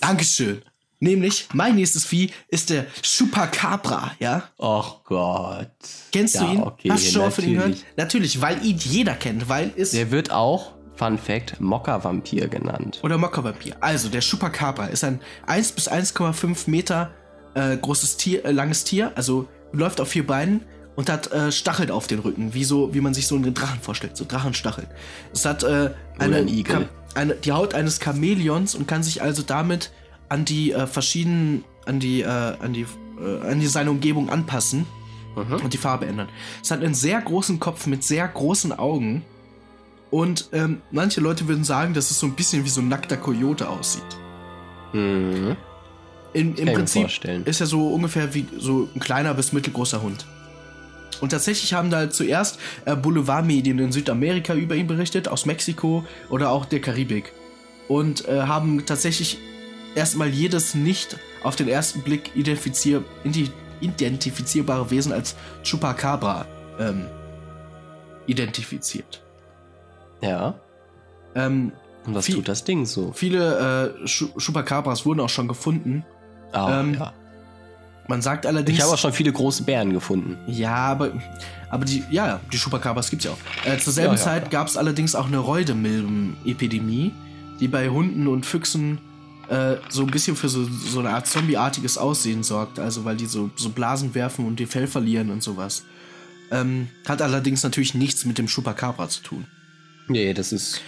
Dankeschön. 0.00 0.62
Nämlich, 1.00 1.48
mein 1.52 1.74
nächstes 1.74 2.06
Vieh 2.06 2.30
ist 2.46 2.70
der 2.70 2.86
Chupacabra, 3.02 4.12
ja? 4.20 4.44
Och 4.56 5.02
Gott. 5.04 5.66
Kennst 6.12 6.36
ja, 6.36 6.44
du 6.44 6.52
ihn? 6.52 6.62
Okay, 6.62 6.90
Hast 6.90 7.08
du 7.08 7.10
schon 7.10 7.32
von 7.32 7.44
ihm 7.44 7.54
gehört? 7.54 7.84
Natürlich, 7.96 8.40
weil 8.40 8.64
ihn 8.64 8.78
jeder 8.78 9.14
kennt, 9.14 9.48
weil 9.48 9.72
es. 9.76 9.90
Der 9.90 10.12
wird 10.12 10.30
auch, 10.30 10.74
Fun 11.02 11.18
Fact, 11.18 11.60
Mokka-Vampir 11.60 12.46
genannt. 12.46 13.00
Oder 13.02 13.18
Mokka-Vampir. 13.18 13.74
Also, 13.80 14.08
der 14.08 14.20
Chupacabra 14.20 14.86
ist 14.86 15.02
ein 15.02 15.20
1 15.46 15.72
bis 15.72 15.90
1,5 15.90 16.70
Meter 16.70 17.10
äh, 17.54 17.76
großes 17.76 18.18
Tier, 18.18 18.44
äh, 18.44 18.52
langes 18.52 18.84
Tier, 18.84 19.10
also 19.16 19.48
läuft 19.72 20.00
auf 20.00 20.08
vier 20.08 20.24
Beinen 20.24 20.62
und 20.94 21.10
hat 21.10 21.32
äh, 21.32 21.50
Stacheln 21.50 21.90
auf 21.90 22.06
den 22.06 22.20
Rücken, 22.20 22.54
wie 22.54 22.62
so, 22.62 22.94
wie 22.94 23.00
man 23.00 23.14
sich 23.14 23.26
so 23.26 23.34
einen 23.34 23.52
Drachen 23.52 23.80
vorstellt, 23.80 24.16
so 24.16 24.24
Drachenstacheln. 24.26 24.86
Es 25.32 25.44
hat 25.44 25.64
äh, 25.64 25.90
eine, 26.18 26.36
ein 26.36 26.48
Igel. 26.48 26.88
Eine, 27.14 27.34
die 27.34 27.50
Haut 27.50 27.74
eines 27.74 27.98
Chamäleons 27.98 28.76
und 28.76 28.86
kann 28.86 29.02
sich 29.02 29.22
also 29.22 29.42
damit 29.42 29.90
an 30.28 30.44
die 30.44 30.72
äh, 30.72 30.86
verschiedenen, 30.86 31.64
an 31.84 31.98
die, 31.98 32.22
äh, 32.22 32.26
an 32.26 32.72
die, 32.72 32.86
äh, 33.20 33.50
an 33.50 33.58
die 33.58 33.66
seine 33.66 33.90
Umgebung 33.90 34.30
anpassen 34.30 34.86
mhm. 35.34 35.56
und 35.64 35.72
die 35.72 35.78
Farbe 35.78 36.06
ändern. 36.06 36.28
Es 36.62 36.70
hat 36.70 36.80
einen 36.80 36.94
sehr 36.94 37.20
großen 37.20 37.58
Kopf 37.58 37.86
mit 37.86 38.04
sehr 38.04 38.28
großen 38.28 38.72
Augen 38.72 39.24
und 40.12 40.50
ähm, 40.52 40.82
manche 40.90 41.22
Leute 41.22 41.48
würden 41.48 41.64
sagen, 41.64 41.94
dass 41.94 42.10
es 42.10 42.20
so 42.20 42.26
ein 42.26 42.34
bisschen 42.34 42.66
wie 42.66 42.68
so 42.68 42.82
ein 42.82 42.88
nackter 42.88 43.16
Kojote 43.16 43.66
aussieht. 43.66 44.04
Mhm. 44.92 45.56
In, 46.34 46.54
Im 46.54 46.74
Prinzip 46.74 47.08
ist 47.46 47.60
er 47.60 47.66
so 47.66 47.88
ungefähr 47.88 48.34
wie 48.34 48.46
so 48.58 48.90
ein 48.94 49.00
kleiner 49.00 49.32
bis 49.32 49.54
mittelgroßer 49.54 50.02
Hund. 50.02 50.26
Und 51.22 51.30
tatsächlich 51.30 51.72
haben 51.72 51.88
da 51.88 52.10
zuerst 52.10 52.58
äh, 52.84 52.94
Boulevardmedien 52.94 53.78
in 53.78 53.90
Südamerika 53.90 54.54
über 54.54 54.74
ihn 54.74 54.86
berichtet, 54.86 55.28
aus 55.28 55.46
Mexiko 55.46 56.04
oder 56.28 56.50
auch 56.50 56.66
der 56.66 56.82
Karibik. 56.82 57.32
Und 57.88 58.28
äh, 58.28 58.42
haben 58.42 58.84
tatsächlich 58.84 59.38
erstmal 59.94 60.28
jedes 60.28 60.74
nicht 60.74 61.16
auf 61.42 61.56
den 61.56 61.68
ersten 61.68 62.02
Blick 62.02 62.36
identifizier 62.36 63.02
identifizierbare 63.80 64.90
Wesen 64.90 65.12
als 65.12 65.36
Chupacabra 65.64 66.46
ähm, 66.78 67.06
identifiziert. 68.26 69.21
Ja. 70.22 70.54
Ähm, 71.34 71.72
Und 72.06 72.14
was 72.14 72.26
viel, 72.26 72.36
tut 72.36 72.48
das 72.48 72.64
Ding 72.64 72.86
so? 72.86 73.12
Viele 73.12 73.94
äh, 74.04 74.06
Chupacabras 74.06 75.04
wurden 75.04 75.20
auch 75.20 75.28
schon 75.28 75.48
gefunden. 75.48 76.04
Oh, 76.54 76.68
ähm, 76.70 76.94
ja. 76.94 77.12
Man 78.08 78.20
sagt 78.20 78.46
allerdings. 78.46 78.78
Ich 78.78 78.84
habe 78.84 78.94
auch 78.94 78.98
schon 78.98 79.12
viele 79.12 79.32
große 79.32 79.62
Bären 79.62 79.92
gefunden. 79.92 80.36
Ja, 80.46 80.74
aber, 80.74 81.12
aber 81.70 81.84
die, 81.84 82.02
ja, 82.10 82.40
die 82.52 82.58
Chupacabras 82.58 83.10
gibt 83.10 83.24
es 83.24 83.26
ja 83.26 83.32
auch. 83.32 83.66
Äh, 83.66 83.78
zur 83.78 83.92
selben 83.92 84.14
ja, 84.14 84.18
ja, 84.18 84.24
Zeit 84.24 84.50
gab 84.50 84.66
es 84.66 84.76
allerdings 84.76 85.14
auch 85.14 85.26
eine 85.26 85.38
Reudemilben-Epidemie, 85.38 87.12
die 87.60 87.68
bei 87.68 87.88
Hunden 87.88 88.26
und 88.26 88.44
Füchsen 88.44 88.98
äh, 89.48 89.76
so 89.88 90.02
ein 90.02 90.10
bisschen 90.10 90.36
für 90.36 90.48
so, 90.48 90.64
so 90.64 90.98
eine 90.98 91.10
Art 91.10 91.26
zombieartiges 91.26 91.96
Aussehen 91.96 92.42
sorgt. 92.42 92.78
Also 92.78 93.04
weil 93.04 93.16
die 93.16 93.26
so, 93.26 93.50
so 93.56 93.70
Blasen 93.70 94.14
werfen 94.14 94.46
und 94.46 94.58
ihr 94.60 94.68
Fell 94.68 94.88
verlieren 94.88 95.30
und 95.30 95.42
sowas. 95.42 95.84
Ähm, 96.50 96.88
hat 97.08 97.22
allerdings 97.22 97.62
natürlich 97.62 97.94
nichts 97.94 98.24
mit 98.24 98.36
dem 98.36 98.46
Chupacabra 98.46 99.08
zu 99.08 99.22
tun. 99.22 99.46
Nee, 100.12 100.34
das 100.34 100.52
ist. 100.52 100.80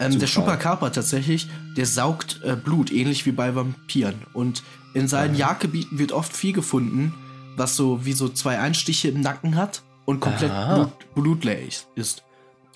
Ähm, 0.00 0.18
der 0.18 0.28
Chupacabra 0.28 0.90
tatsächlich, 0.90 1.48
der 1.76 1.86
saugt 1.86 2.40
äh, 2.42 2.56
Blut, 2.56 2.90
ähnlich 2.90 3.26
wie 3.26 3.32
bei 3.32 3.54
Vampiren. 3.54 4.22
Und 4.32 4.62
in 4.94 5.08
seinen 5.08 5.32
Aha. 5.32 5.50
Jagdgebieten 5.50 5.98
wird 5.98 6.12
oft 6.12 6.34
viel 6.34 6.54
gefunden, 6.54 7.14
was 7.56 7.76
so 7.76 8.04
wie 8.04 8.14
so 8.14 8.28
zwei 8.28 8.58
Einstiche 8.58 9.08
im 9.08 9.20
Nacken 9.20 9.56
hat 9.56 9.82
und 10.06 10.20
komplett 10.20 10.52
Blut, 10.74 11.14
blutleer 11.14 11.60
ist. 11.94 12.24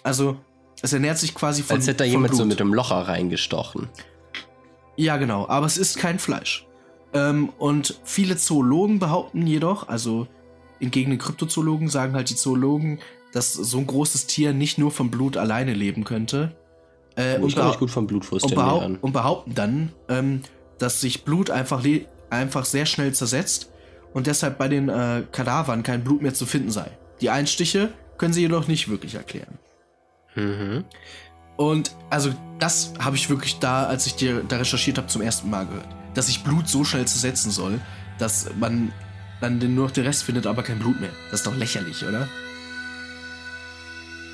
Also, 0.03 0.37
es 0.83 0.93
ernährt 0.93 1.19
sich 1.19 1.35
quasi 1.35 1.63
von. 1.63 1.77
Als 1.77 1.87
hätte 1.87 1.99
da 1.99 2.05
jemand 2.05 2.29
Blut. 2.29 2.39
so 2.39 2.45
mit 2.45 2.61
dem 2.61 2.75
Locher 2.75 3.09
reingestochen. 3.09 3.89
Ja, 4.97 5.17
genau, 5.17 5.49
aber 5.49 5.67
es 5.67 5.79
ist 5.79 5.99
kein 5.99 6.19
Fleisch. 6.19 6.67
Ähm, 7.15 7.49
und 7.59 7.99
viele 8.05 8.37
Zoologen 8.37 8.99
behaupten 8.99 9.47
jedoch, 9.47 9.89
also 9.89 10.29
entgegen 10.81 11.11
den 11.11 11.19
Kryptozoologen 11.19 11.89
sagen 11.89 12.15
halt 12.15 12.29
die 12.29 12.37
Zoologen, 12.37 13.01
dass 13.35 13.53
so 13.53 13.79
ein 13.79 13.87
großes 13.87 14.27
Tier 14.27 14.55
nicht 14.55 14.79
nur 14.79 14.93
vom 14.93 15.11
Blut 15.11 15.37
alleine 15.37 15.75
leben 15.75 16.05
könnte. 16.05 16.53
Äh, 17.17 17.35
kann 17.35 17.69
mich 17.69 17.79
gut 17.79 17.91
vom 17.91 18.07
Blut. 18.07 18.31
Und, 18.31 18.55
behaupt, 18.55 19.03
und 19.03 19.13
behaupten 19.13 19.55
dann, 19.57 19.93
ähm, 20.09 20.43
dass 20.79 21.01
sich 21.01 21.25
Blut 21.25 21.51
einfach, 21.51 21.85
einfach 22.31 22.65
sehr 22.65 22.87
schnell 22.87 23.13
zersetzt 23.13 23.73
und 24.13 24.29
deshalb 24.29 24.57
bei 24.57 24.69
den 24.69 24.89
äh, 24.89 25.25
Kadavern 25.33 25.83
kein 25.83 26.05
Blut 26.05 26.23
mehr 26.23 26.33
zu 26.33 26.47
finden 26.47 26.71
sei. 26.71 26.87
Die 27.21 27.31
Einstiche 27.31 27.93
können 28.19 28.33
sie 28.33 28.43
jedoch 28.43 28.69
nicht 28.69 28.89
wirklich 28.89 29.17
erklären. 29.17 29.59
Mhm. 30.37 30.85
Und 31.57 31.97
also 32.11 32.33
das 32.61 32.95
habe 33.01 33.17
ich 33.17 33.31
wirklich 33.31 33.59
da, 33.59 33.87
als 33.87 34.07
ich 34.07 34.15
dir 34.15 34.45
da 34.47 34.59
recherchiert 34.59 34.97
habe, 34.97 35.09
zum 35.09 35.23
ersten 35.23 35.51
Mal 35.51 35.67
gehört. 35.67 35.89
Dass 36.15 36.27
sich 36.27 36.45
Blut 36.45 36.69
so 36.69 36.85
schnell 36.85 37.05
zersetzen 37.07 37.51
soll, 37.51 37.81
dass 38.19 38.49
man 38.61 38.93
dann 39.41 39.59
nur 39.59 39.87
noch 39.87 39.91
den 39.91 40.07
Rest 40.07 40.23
findet, 40.23 40.47
aber 40.47 40.63
kein 40.63 40.79
Blut 40.79 41.01
mehr. 41.01 41.11
Das 41.33 41.41
ist 41.41 41.47
doch 41.49 41.57
lächerlich, 41.57 42.05
oder? 42.07 42.29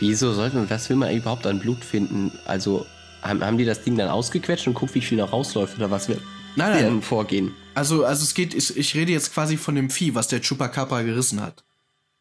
Wieso 0.01 0.33
sollten, 0.33 0.69
was 0.71 0.89
will 0.89 0.97
man 0.97 1.15
überhaupt 1.15 1.47
an 1.47 1.61
Blut 1.61 1.85
finden? 1.85 2.33
Also, 2.47 2.87
haben, 3.23 3.45
haben 3.45 3.59
die 3.59 3.65
das 3.65 3.83
Ding 3.83 3.97
dann 3.97 4.09
ausgequetscht 4.09 4.67
und 4.67 4.75
guckt, 4.75 4.95
wie 4.95 5.01
viel 5.01 5.19
noch 5.19 5.33
rausläuft 5.33 5.77
oder 5.77 5.91
was 5.91 6.09
wird 6.09 6.21
Nein, 6.57 6.85
nein. 6.85 7.03
vorgehen? 7.03 7.55
Also, 7.75 8.05
also 8.05 8.25
es 8.25 8.35
geht, 8.35 8.55
ich, 8.55 8.77
ich 8.77 8.95
rede 8.97 9.13
jetzt 9.13 9.33
quasi 9.33 9.57
von 9.57 9.75
dem 9.77 9.91
Vieh, 9.91 10.15
was 10.15 10.27
der 10.29 10.41
Chupacabra 10.41 11.03
gerissen 11.03 11.41
hat. 11.41 11.63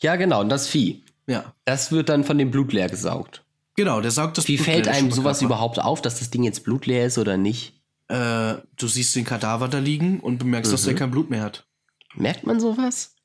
Ja, 0.01 0.15
genau, 0.17 0.41
und 0.41 0.49
das 0.49 0.67
Vieh. 0.67 1.03
Ja. 1.25 1.53
Das 1.65 1.91
wird 1.91 2.09
dann 2.09 2.23
von 2.23 2.37
dem 2.37 2.51
Blut 2.51 2.73
leer 2.73 2.89
gesaugt. 2.89 3.43
Genau, 3.75 4.01
der 4.01 4.11
saugt 4.11 4.37
das 4.37 4.47
Wie 4.47 4.57
Blut 4.57 4.65
fällt 4.65 4.85
leer, 4.85 4.95
einem 4.95 5.11
sowas 5.11 5.41
überhaupt 5.41 5.79
auf, 5.79 6.01
dass 6.01 6.19
das 6.19 6.29
Ding 6.29 6.43
jetzt 6.43 6.63
blutleer 6.65 7.05
ist 7.05 7.17
oder 7.17 7.37
nicht? 7.37 7.73
Äh, 8.09 8.55
du 8.77 8.87
siehst 8.87 9.15
den 9.15 9.23
Kadaver 9.25 9.67
da 9.69 9.79
liegen 9.79 10.19
und 10.19 10.37
bemerkst, 10.39 10.73
dass 10.73 10.81
Mhm. 10.83 10.87
der 10.87 10.95
kein 10.95 11.11
Blut 11.11 11.29
mehr 11.29 11.41
hat. 11.43 11.65
Merkt 12.15 12.45
man 12.45 12.59
sowas? 12.59 13.15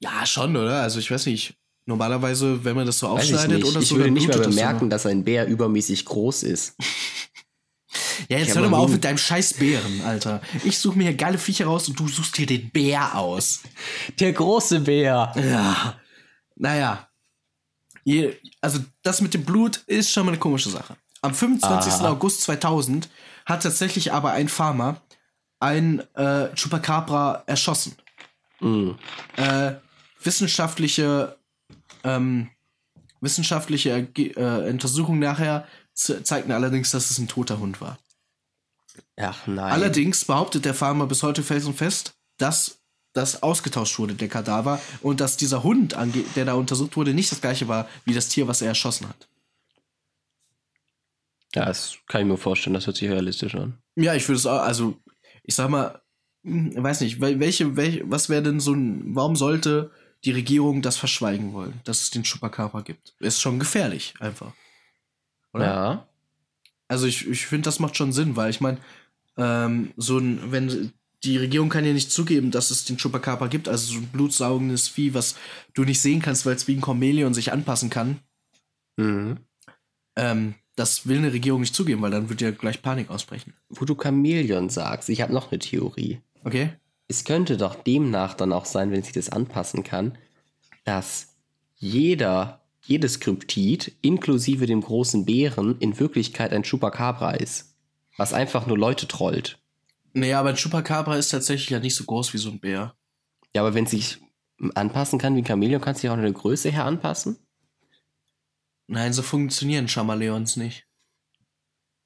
Ja, 0.00 0.24
schon, 0.24 0.56
oder? 0.56 0.80
Also 0.80 0.98
ich 0.98 1.10
weiß 1.10 1.26
nicht. 1.26 1.54
Normalerweise, 1.88 2.62
wenn 2.66 2.76
man 2.76 2.84
das 2.84 2.98
so 2.98 3.06
ich 3.06 3.12
aufschneidet 3.12 3.64
oder 3.64 3.80
ich 3.80 3.88
so, 3.88 3.94
würde 3.94 4.04
dann 4.04 4.12
nicht 4.12 4.28
mal 4.28 4.36
das 4.36 4.46
bemerken, 4.48 4.80
immer. 4.80 4.90
dass 4.90 5.06
ein 5.06 5.24
Bär 5.24 5.46
übermäßig 5.46 6.04
groß 6.04 6.42
ist. 6.42 6.76
Ja, 8.28 8.36
jetzt 8.36 8.48
Ich 8.48 8.54
hör 8.54 8.62
doch 8.62 8.70
mal 8.70 8.76
auf 8.76 8.90
mit 8.90 9.02
deinem 9.02 9.16
scheiß 9.16 9.54
Bären, 9.54 10.02
Alter. 10.02 10.42
Ich 10.64 10.78
suche 10.78 10.98
mir 10.98 11.04
hier 11.04 11.14
geile 11.14 11.38
Viecher 11.38 11.64
raus 11.64 11.88
und 11.88 11.98
du 11.98 12.06
suchst 12.06 12.36
dir 12.36 12.44
den 12.44 12.68
Bär 12.70 13.16
aus. 13.16 13.60
Der 14.20 14.34
große 14.34 14.80
Bär. 14.80 15.32
Ja. 15.34 15.98
Naja. 16.56 17.08
Also 18.60 18.80
das 19.02 19.22
mit 19.22 19.32
dem 19.32 19.44
Blut 19.44 19.78
ist 19.86 20.10
schon 20.12 20.26
mal 20.26 20.32
eine 20.32 20.38
komische 20.38 20.68
Sache. 20.68 20.96
Am 21.22 21.34
25. 21.34 21.92
Aha. 21.92 22.10
August 22.10 22.42
2000 22.42 23.08
hat 23.46 23.62
tatsächlich 23.62 24.12
aber 24.12 24.32
ein 24.32 24.48
Farmer 24.48 25.00
ein 25.58 26.00
äh, 26.14 26.54
Chupacabra 26.54 27.44
erschossen. 27.46 27.96
Mhm. 28.60 28.98
Äh, 29.36 29.72
wissenschaftliche 30.22 31.37
ähm, 32.04 32.50
wissenschaftliche 33.20 33.94
Erge- 33.94 34.36
äh, 34.36 34.70
Untersuchungen 34.70 35.20
nachher 35.20 35.66
ze- 35.94 36.22
zeigten 36.22 36.52
allerdings, 36.52 36.90
dass 36.90 37.10
es 37.10 37.18
ein 37.18 37.28
toter 37.28 37.58
Hund 37.58 37.80
war. 37.80 37.98
Ach 39.16 39.46
nein. 39.46 39.72
Allerdings 39.72 40.24
behauptet 40.24 40.64
der 40.64 40.74
Farmer 40.74 41.06
bis 41.06 41.22
heute 41.22 41.42
felsenfest, 41.42 42.14
dass 42.36 42.78
das 43.14 43.42
ausgetauscht 43.42 43.98
wurde, 43.98 44.14
der 44.14 44.28
Kadaver, 44.28 44.80
und 45.02 45.20
dass 45.20 45.36
dieser 45.36 45.62
Hund, 45.64 45.96
der 46.36 46.44
da 46.44 46.54
untersucht 46.54 46.96
wurde, 46.96 47.14
nicht 47.14 47.32
das 47.32 47.40
gleiche 47.40 47.66
war 47.66 47.88
wie 48.04 48.14
das 48.14 48.28
Tier, 48.28 48.46
was 48.46 48.62
er 48.62 48.68
erschossen 48.68 49.08
hat. 49.08 49.28
Ja, 51.54 51.64
das 51.64 51.96
kann 52.06 52.20
ich 52.20 52.26
mir 52.26 52.36
vorstellen, 52.36 52.74
das 52.74 52.86
hört 52.86 52.96
sich 52.98 53.08
realistisch 53.08 53.54
an. 53.54 53.78
Ja, 53.96 54.14
ich 54.14 54.28
würde 54.28 54.38
es 54.38 54.46
auch, 54.46 54.60
also, 54.60 54.98
ich 55.42 55.54
sag 55.54 55.70
mal, 55.70 56.00
hm, 56.44 56.74
weiß 56.76 57.00
nicht, 57.00 57.20
wel- 57.20 57.40
welche, 57.40 57.74
welche 57.76 58.08
was 58.08 58.28
wäre 58.28 58.42
denn 58.42 58.60
so 58.60 58.72
ein, 58.74 59.16
warum 59.16 59.34
sollte 59.34 59.90
die 60.24 60.32
Regierung 60.32 60.82
das 60.82 60.96
verschweigen 60.96 61.52
wollen, 61.52 61.80
dass 61.84 62.02
es 62.02 62.10
den 62.10 62.24
Chupacabra 62.24 62.80
gibt? 62.82 63.14
Ist 63.20 63.40
schon 63.40 63.58
gefährlich, 63.58 64.14
einfach. 64.20 64.52
Oder? 65.52 65.64
Ja. 65.64 66.08
Also 66.88 67.06
ich, 67.06 67.26
ich 67.28 67.46
finde, 67.46 67.66
das 67.66 67.80
macht 67.80 67.96
schon 67.96 68.12
Sinn, 68.12 68.36
weil 68.36 68.50
ich 68.50 68.60
meine, 68.60 68.78
ähm, 69.36 69.92
so 69.96 70.18
ein, 70.18 70.50
wenn 70.50 70.92
die 71.24 71.36
Regierung 71.36 71.68
kann 71.68 71.84
ja 71.84 71.92
nicht 71.92 72.10
zugeben, 72.10 72.50
dass 72.50 72.70
es 72.70 72.84
den 72.84 72.96
Chupacabra 72.96 73.48
gibt, 73.48 73.68
also 73.68 73.92
so 73.92 73.98
ein 73.98 74.06
blutsaugendes 74.06 74.88
Vieh, 74.88 75.14
was 75.14 75.36
du 75.74 75.84
nicht 75.84 76.00
sehen 76.00 76.22
kannst, 76.22 76.46
weil 76.46 76.54
es 76.54 76.68
wie 76.68 76.76
ein 76.76 76.84
Chamäleon 76.84 77.34
sich 77.34 77.52
anpassen 77.52 77.90
kann. 77.90 78.20
Mhm. 78.96 79.38
Ähm, 80.16 80.54
das 80.76 81.08
will 81.08 81.18
eine 81.18 81.32
Regierung 81.32 81.60
nicht 81.60 81.74
zugeben, 81.74 82.02
weil 82.02 82.12
dann 82.12 82.28
wird 82.28 82.40
ja 82.40 82.52
gleich 82.52 82.82
Panik 82.82 83.10
ausbrechen. 83.10 83.54
Wo 83.68 83.84
du 83.84 83.96
Chamäleon 84.00 84.70
sagst, 84.70 85.08
ich 85.08 85.20
habe 85.20 85.32
noch 85.32 85.50
eine 85.50 85.58
Theorie. 85.58 86.20
Okay? 86.44 86.70
Es 87.08 87.24
könnte 87.24 87.56
doch 87.56 87.74
demnach 87.74 88.34
dann 88.34 88.52
auch 88.52 88.66
sein, 88.66 88.90
wenn 88.90 89.02
sich 89.02 89.14
das 89.14 89.30
anpassen 89.30 89.82
kann, 89.82 90.18
dass 90.84 91.34
jeder, 91.76 92.60
jedes 92.84 93.20
Kryptid, 93.20 93.96
inklusive 94.02 94.66
dem 94.66 94.82
großen 94.82 95.24
Bären, 95.24 95.78
in 95.78 95.98
Wirklichkeit 95.98 96.52
ein 96.52 96.62
Chupacabra 96.62 97.32
ist. 97.32 97.74
Was 98.16 98.32
einfach 98.32 98.66
nur 98.66 98.76
Leute 98.76 99.08
trollt. 99.08 99.58
Naja, 100.12 100.40
aber 100.40 100.50
ein 100.50 100.56
Chupacabra 100.56 101.16
ist 101.16 101.30
tatsächlich 101.30 101.70
ja 101.70 101.80
nicht 101.80 101.94
so 101.94 102.04
groß 102.04 102.34
wie 102.34 102.38
so 102.38 102.50
ein 102.50 102.60
Bär. 102.60 102.94
Ja, 103.54 103.62
aber 103.62 103.74
wenn 103.74 103.84
es 103.84 103.90
sich 103.92 104.18
anpassen 104.74 105.18
kann 105.18 105.34
wie 105.34 105.42
ein 105.42 105.46
Chamäleon, 105.46 105.80
kann 105.80 105.94
es 105.94 106.00
sich 106.00 106.10
auch 106.10 106.16
in 106.16 106.22
der 106.22 106.32
Größe 106.32 106.70
her 106.70 106.84
anpassen? 106.84 107.38
Nein, 108.86 109.12
so 109.12 109.22
funktionieren 109.22 109.88
Chamaleons 109.88 110.56
nicht. 110.56 110.86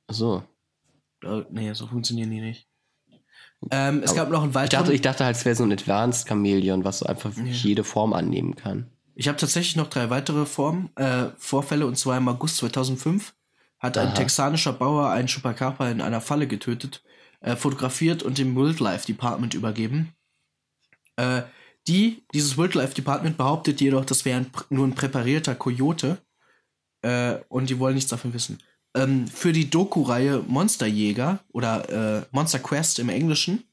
Ach 0.09 0.15
so. 0.15 0.43
Äh, 1.23 1.45
nee, 1.51 1.73
so 1.73 1.87
funktionieren 1.87 2.31
die 2.31 2.41
nicht. 2.41 2.69
Ähm, 3.71 4.03
es 4.05 4.15
gab 4.15 4.31
noch 4.31 4.41
einen 4.43 4.51
Ich 4.51 4.55
weiteren. 4.55 4.81
dachte, 4.85 4.93
ich 4.95 5.01
dachte 5.03 5.25
halt, 5.25 5.37
es 5.37 5.45
wäre 5.45 5.55
so 5.57 5.65
ein 5.65 5.73
Advanced 5.73 6.29
Chamäleon, 6.29 6.85
was 6.85 6.99
so 7.01 7.07
einfach 7.07 7.33
Ja. 7.37 7.45
jede 7.45 7.85
Form 7.85 8.13
annehmen 8.13 8.57
kann. 8.57 8.87
Ich 9.15 9.29
habe 9.29 9.37
tatsächlich 9.39 9.77
noch 9.77 9.89
drei 9.89 10.11
weitere 10.11 10.47
Formen, 10.47 10.91
äh, 10.97 11.27
Vorfälle, 11.39 11.87
und 11.87 11.99
zwar 11.99 12.17
im 12.17 12.29
August 12.29 12.57
2005 12.59 13.35
hat 13.79 13.99
ein 13.99 14.09
Aha. 14.09 14.15
texanischer 14.15 14.73
Bauer 14.73 15.11
einen 15.11 15.29
Chupacabra 15.29 15.91
in 15.91 16.01
einer 16.01 16.21
Falle 16.21 16.47
getötet, 16.47 17.03
äh, 17.41 17.57
fotografiert 17.57 18.23
und 18.23 18.39
dem 18.39 18.55
Wildlife 18.57 19.07
Department 19.07 19.55
übergeben. 19.55 20.13
Äh, 21.17 21.43
die, 21.89 22.25
dieses 22.33 22.57
Wildlife 22.57 22.95
Department 22.95 23.37
behauptet 23.37 23.81
jedoch, 23.81 24.05
das 24.05 24.25
wäre 24.25 24.39
ein, 24.41 24.51
nur 24.71 24.87
ein 24.87 24.95
präparierter 24.95 25.55
Kojote 25.57 26.19
äh, 27.03 27.37
und 27.49 27.69
die 27.71 27.79
wollen 27.79 27.97
nichts 27.97 28.11
davon 28.11 28.33
wissen. 28.33 28.61
Ähm, 28.95 29.27
für 29.27 29.53
die 29.53 29.71
Doku-Reihe 29.71 30.43
Monsterjäger 30.47 31.41
oder 31.53 32.19
äh, 32.19 32.23
Monster 32.31 32.59
Quest 32.59 32.99
im 32.99 33.09
Englischen 33.09 33.65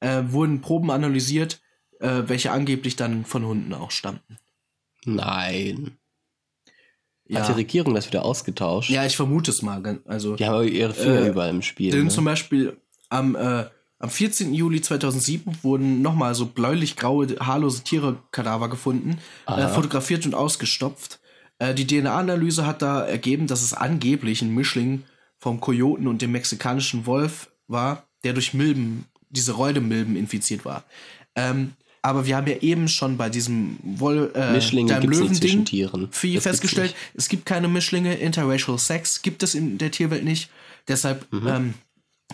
äh, 0.00 0.22
wurden 0.26 0.60
Proben 0.60 0.90
analysiert, 0.90 1.60
äh, 2.00 2.22
welche 2.26 2.50
angeblich 2.50 2.96
dann 2.96 3.24
von 3.24 3.44
Hunden 3.44 3.72
auch 3.74 3.90
stammten. 3.92 4.38
Nein. 5.04 5.96
Ja. 7.26 7.40
Hat 7.40 7.48
die 7.48 7.52
Regierung 7.52 7.94
das 7.94 8.08
wieder 8.08 8.24
ausgetauscht? 8.24 8.90
Ja, 8.90 9.06
ich 9.06 9.14
vermute 9.16 9.52
es 9.52 9.62
mal. 9.62 10.00
Also, 10.06 10.34
Die 10.34 10.44
haben 10.44 10.54
aber 10.54 10.64
ihre 10.64 10.92
Finger 10.94 11.20
Äh, 11.22 11.28
überall 11.28 11.50
im 11.50 11.62
Spiel. 11.62 11.92
denn 11.92 12.04
Ne? 12.04 12.10
zum 12.10 12.24
Beispiel 12.24 12.76
am, 13.08 13.36
äh, 13.36 13.66
am 14.00 14.10
14. 14.10 14.52
Juli 14.52 14.80
2007 14.80 15.58
wurden 15.62 16.02
nochmal 16.02 16.34
so 16.34 16.46
bläulich-graue, 16.46 17.36
haarlose 17.38 17.84
Tierkadaver 17.84 18.68
gefunden, 18.68 19.18
äh, 19.46 19.68
fotografiert 19.68 20.26
und 20.26 20.34
ausgestopft. 20.34 21.19
Äh, 21.60 21.74
die 21.74 21.86
DNA-Analyse 21.86 22.66
hat 22.66 22.82
da 22.82 23.04
ergeben, 23.04 23.46
dass 23.46 23.62
es 23.62 23.72
angeblich 23.72 24.42
ein 24.42 24.52
Mischling 24.52 25.04
vom 25.38 25.60
Kojoten 25.60 26.08
und 26.08 26.20
dem 26.20 26.32
mexikanischen 26.32 27.06
Wolf 27.06 27.50
war, 27.68 28.08
der 28.24 28.32
durch 28.32 28.52
Milben, 28.52 29.04
diese 29.28 29.52
Räudemilben 29.52 30.16
infiziert 30.16 30.64
war. 30.64 30.82
Ähm, 31.36 31.72
aber 32.02 32.26
wir 32.26 32.36
haben 32.36 32.46
ja 32.46 32.56
eben 32.56 32.88
schon 32.88 33.16
bei 33.18 33.28
diesem 33.28 33.76
Woll, 33.82 34.32
äh, 34.34 34.52
Mischlinge 34.52 34.98
gibt's 35.00 35.20
nicht 35.20 35.36
zwischen 35.36 35.64
Tieren. 35.66 36.08
Vieh 36.10 36.34
Das 36.34 36.44
festgestellt, 36.44 36.94
es 37.14 37.28
gibt 37.28 37.44
keine 37.44 37.68
Mischlinge, 37.68 38.14
interracial 38.14 38.78
Sex 38.78 39.22
gibt 39.22 39.42
es 39.42 39.54
in 39.54 39.76
der 39.76 39.90
Tierwelt 39.90 40.24
nicht. 40.24 40.50
Deshalb 40.88 41.30
Mhm. 41.30 41.46
ähm, 41.46 41.74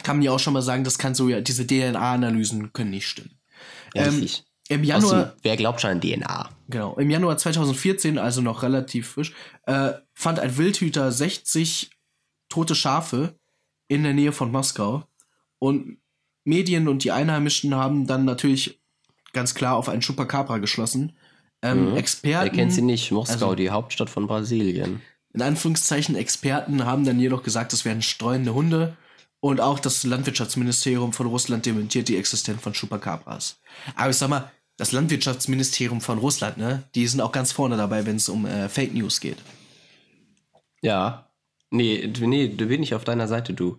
kann 0.04 0.16
man 0.16 0.22
ja 0.22 0.30
auch 0.30 0.38
schon 0.38 0.52
mal 0.52 0.62
sagen, 0.62 0.84
das 0.84 0.98
kann 0.98 1.14
so 1.16 1.28
ja, 1.28 1.40
diese 1.40 1.66
DNA-Analysen 1.66 2.72
können 2.72 2.90
nicht 2.90 3.08
stimmen. 3.08 3.30
Ja, 3.94 4.04
ähm, 4.04 4.10
richtig. 4.20 4.44
Im 4.68 4.82
Januar, 4.84 5.34
wer 5.42 5.56
glaubt 5.56 5.80
schon 5.80 5.90
an 5.90 6.00
DNA? 6.00 6.50
genau, 6.68 6.96
im 6.96 7.10
Januar 7.10 7.38
2014, 7.38 8.18
also 8.18 8.40
noch 8.40 8.62
relativ 8.62 9.08
frisch, 9.10 9.32
äh, 9.66 9.92
fand 10.14 10.38
ein 10.40 10.56
Wildhüter 10.56 11.12
60 11.12 11.90
tote 12.48 12.74
Schafe 12.74 13.38
in 13.88 14.02
der 14.02 14.12
Nähe 14.14 14.32
von 14.32 14.50
Moskau. 14.50 15.04
Und 15.58 15.98
Medien 16.44 16.88
und 16.88 17.04
die 17.04 17.12
Einheimischen 17.12 17.74
haben 17.74 18.06
dann 18.06 18.24
natürlich 18.24 18.80
ganz 19.32 19.54
klar 19.54 19.76
auf 19.76 19.88
einen 19.88 20.00
Chupacabra 20.02 20.58
geschlossen. 20.58 21.16
Ähm, 21.62 21.90
Mhm. 21.90 21.96
Experten. 21.96 22.44
Wer 22.44 22.50
kennt 22.52 22.72
sie 22.72 22.82
nicht? 22.82 23.10
Moskau, 23.12 23.32
also- 23.34 23.54
die 23.54 23.70
Hauptstadt 23.70 24.10
von 24.10 24.26
Brasilien. 24.26 25.00
In 25.32 25.42
Anführungszeichen 25.42 26.14
Experten 26.16 26.84
haben 26.86 27.04
dann 27.04 27.20
jedoch 27.20 27.42
gesagt, 27.42 27.72
es 27.72 27.84
wären 27.84 28.02
streunende 28.02 28.54
Hunde. 28.54 28.96
Und 29.40 29.60
auch 29.60 29.78
das 29.78 30.02
Landwirtschaftsministerium 30.04 31.12
von 31.12 31.26
Russland 31.26 31.66
dementiert 31.66 32.08
die 32.08 32.16
Existenz 32.16 32.60
von 32.62 32.72
Chupacabras. 32.72 33.58
Aber 33.94 34.10
ich 34.10 34.16
sag 34.16 34.28
mal, 34.30 34.50
das 34.76 34.92
Landwirtschaftsministerium 34.92 36.00
von 36.00 36.18
Russland, 36.18 36.58
ne, 36.58 36.82
die 36.94 37.06
sind 37.06 37.20
auch 37.20 37.32
ganz 37.32 37.52
vorne 37.52 37.76
dabei, 37.76 38.04
wenn 38.06 38.16
es 38.16 38.28
um 38.28 38.46
äh, 38.46 38.68
Fake 38.68 38.94
News 38.94 39.20
geht. 39.20 39.38
Ja. 40.82 41.30
Nee, 41.70 42.06
du- 42.08 42.26
nee, 42.26 42.48
da 42.54 42.66
bin 42.66 42.82
ich 42.82 42.94
auf 42.94 43.04
deiner 43.04 43.28
Seite, 43.28 43.54
du. 43.54 43.78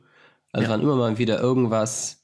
Also 0.52 0.66
Ja. 0.66 0.70
wann 0.74 0.82
immer 0.82 0.96
mal 0.96 1.18
wieder 1.18 1.40
irgendwas 1.40 2.24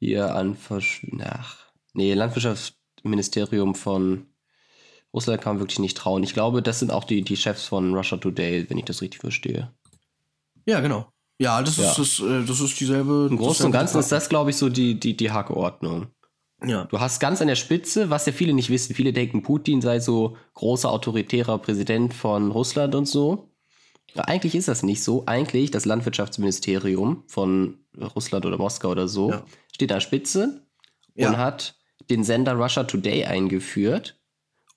hier 0.00 0.34
an 0.34 0.56
Versch 0.56 1.06
Ach, 1.22 1.56
nee, 1.92 2.14
Landwirtschaftsministerium 2.14 3.74
von 3.74 4.26
Russland 5.12 5.40
kann 5.42 5.54
man 5.54 5.60
wirklich 5.60 5.78
nicht 5.78 5.96
trauen. 5.96 6.22
Ich 6.22 6.34
glaube, 6.34 6.62
das 6.62 6.78
sind 6.80 6.90
auch 6.90 7.04
die, 7.04 7.22
die 7.22 7.36
Chefs 7.36 7.64
von 7.64 7.94
Russia 7.94 8.18
Today, 8.18 8.68
wenn 8.68 8.78
ich 8.78 8.84
das 8.84 9.00
richtig 9.02 9.20
verstehe. 9.20 9.72
Ja, 10.66 10.80
genau. 10.80 11.10
Ja, 11.38 11.62
das 11.62 11.76
Ja. 11.76 11.90
ist 11.90 11.98
das, 11.98 12.20
äh, 12.20 12.44
das 12.44 12.60
ist 12.60 12.78
dieselbe. 12.80 13.28
Im 13.30 13.36
Großen 13.38 13.66
und 13.66 13.72
Ganzen 13.72 14.00
ist 14.00 14.12
das, 14.12 14.28
glaube 14.28 14.50
ich, 14.50 14.56
so 14.56 14.68
die, 14.68 14.98
die, 14.98 15.16
die 15.16 15.30
Hackordnung. 15.30 16.08
Ja. 16.64 16.84
Du 16.86 16.98
hast 17.00 17.20
ganz 17.20 17.40
an 17.40 17.48
der 17.48 17.54
Spitze, 17.56 18.10
was 18.10 18.26
ja 18.26 18.32
viele 18.32 18.52
nicht 18.52 18.70
wissen. 18.70 18.94
Viele 18.94 19.12
denken, 19.12 19.42
Putin 19.42 19.80
sei 19.80 20.00
so 20.00 20.36
großer 20.54 20.90
autoritärer 20.90 21.58
Präsident 21.58 22.14
von 22.14 22.50
Russland 22.50 22.94
und 22.94 23.06
so. 23.06 23.50
Ja, 24.14 24.24
eigentlich 24.24 24.54
ist 24.54 24.68
das 24.68 24.82
nicht 24.82 25.02
so. 25.04 25.24
Eigentlich 25.26 25.70
das 25.70 25.84
Landwirtschaftsministerium 25.84 27.22
von 27.26 27.78
Russland 28.14 28.46
oder 28.46 28.58
Moskau 28.58 28.90
oder 28.90 29.06
so 29.08 29.30
Ja. 29.30 29.44
steht 29.72 29.92
an 29.92 29.96
der 29.96 30.00
Spitze 30.00 30.66
Ja. 31.14 31.28
und 31.30 31.36
hat 31.36 31.76
den 32.10 32.24
Sender 32.24 32.54
Russia 32.54 32.84
Today 32.84 33.24
eingeführt, 33.26 34.18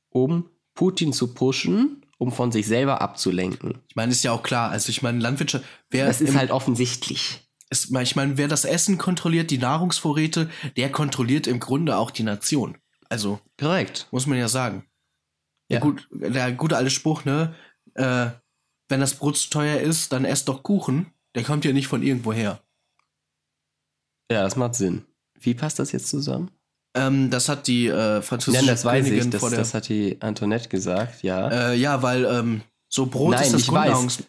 um 0.09 0.49
Putin 0.75 1.13
zu 1.13 1.33
pushen 1.33 1.97
um 2.17 2.31
von 2.31 2.51
sich 2.51 2.67
selber 2.67 3.01
abzulenken. 3.01 3.79
Ich 3.87 3.95
meine, 3.95 4.11
ist 4.11 4.23
ja 4.23 4.31
auch 4.31 4.43
klar. 4.43 4.69
Also 4.69 4.91
ich 4.91 5.01
meine, 5.01 5.17
Landwirtschaft. 5.17 5.65
Das 5.89 6.21
ist 6.21 6.35
halt 6.35 6.51
offensichtlich. 6.51 7.39
Ist, 7.71 7.89
ich 7.89 8.15
meine, 8.15 8.37
wer 8.37 8.47
das 8.47 8.65
Essen 8.65 8.97
kontrolliert, 8.97 9.49
die 9.49 9.57
Nahrungsvorräte, 9.57 10.49
der 10.75 10.91
kontrolliert 10.91 11.47
im 11.47 11.59
Grunde 11.59 11.97
auch 11.97 12.11
die 12.11 12.23
Nation. 12.23 12.77
Also. 13.09 13.39
Korrekt. 13.57 14.07
Muss 14.11 14.27
man 14.27 14.37
ja 14.37 14.47
sagen. 14.47 14.85
Ja. 15.69 15.79
Der, 15.79 15.79
gut, 15.79 16.07
der 16.11 16.51
gute 16.51 16.75
alte 16.75 16.91
Spruch, 16.91 17.23
ne? 17.23 17.55
Äh, 17.95 18.27
wenn 18.89 18.99
das 18.99 19.13
Brot 19.13 19.37
zu 19.37 19.49
teuer 19.49 19.79
ist, 19.79 20.11
dann 20.11 20.25
esst 20.25 20.49
doch 20.49 20.63
Kuchen. 20.63 21.13
Der 21.33 21.43
kommt 21.43 21.63
ja 21.63 21.71
nicht 21.71 21.87
von 21.87 22.03
irgendwo 22.03 22.33
her. 22.33 22.61
Ja, 24.29 24.43
das 24.43 24.57
macht 24.57 24.75
Sinn. 24.75 25.05
Wie 25.39 25.53
passt 25.53 25.79
das 25.79 25.93
jetzt 25.93 26.09
zusammen? 26.09 26.51
Ähm, 26.93 27.29
das 27.29 27.47
hat 27.47 27.67
die 27.67 27.87
äh, 27.87 28.21
französische 28.21 28.65
Nein, 28.65 28.73
das 28.73 28.83
weiß 28.83 29.07
ich. 29.07 29.29
Das, 29.29 29.49
das, 29.49 29.73
hat 29.73 29.87
die 29.87 30.21
Antoinette 30.21 30.67
gesagt, 30.67 31.23
ja. 31.23 31.47
Äh, 31.71 31.75
ja, 31.77 32.03
weil 32.03 32.25
ähm, 32.25 32.61
so 32.89 33.05
Brot 33.05 33.35
Nein, 33.35 33.43
ist 33.43 33.53
das 33.53 33.67
Grundnahrungs... 33.67 34.23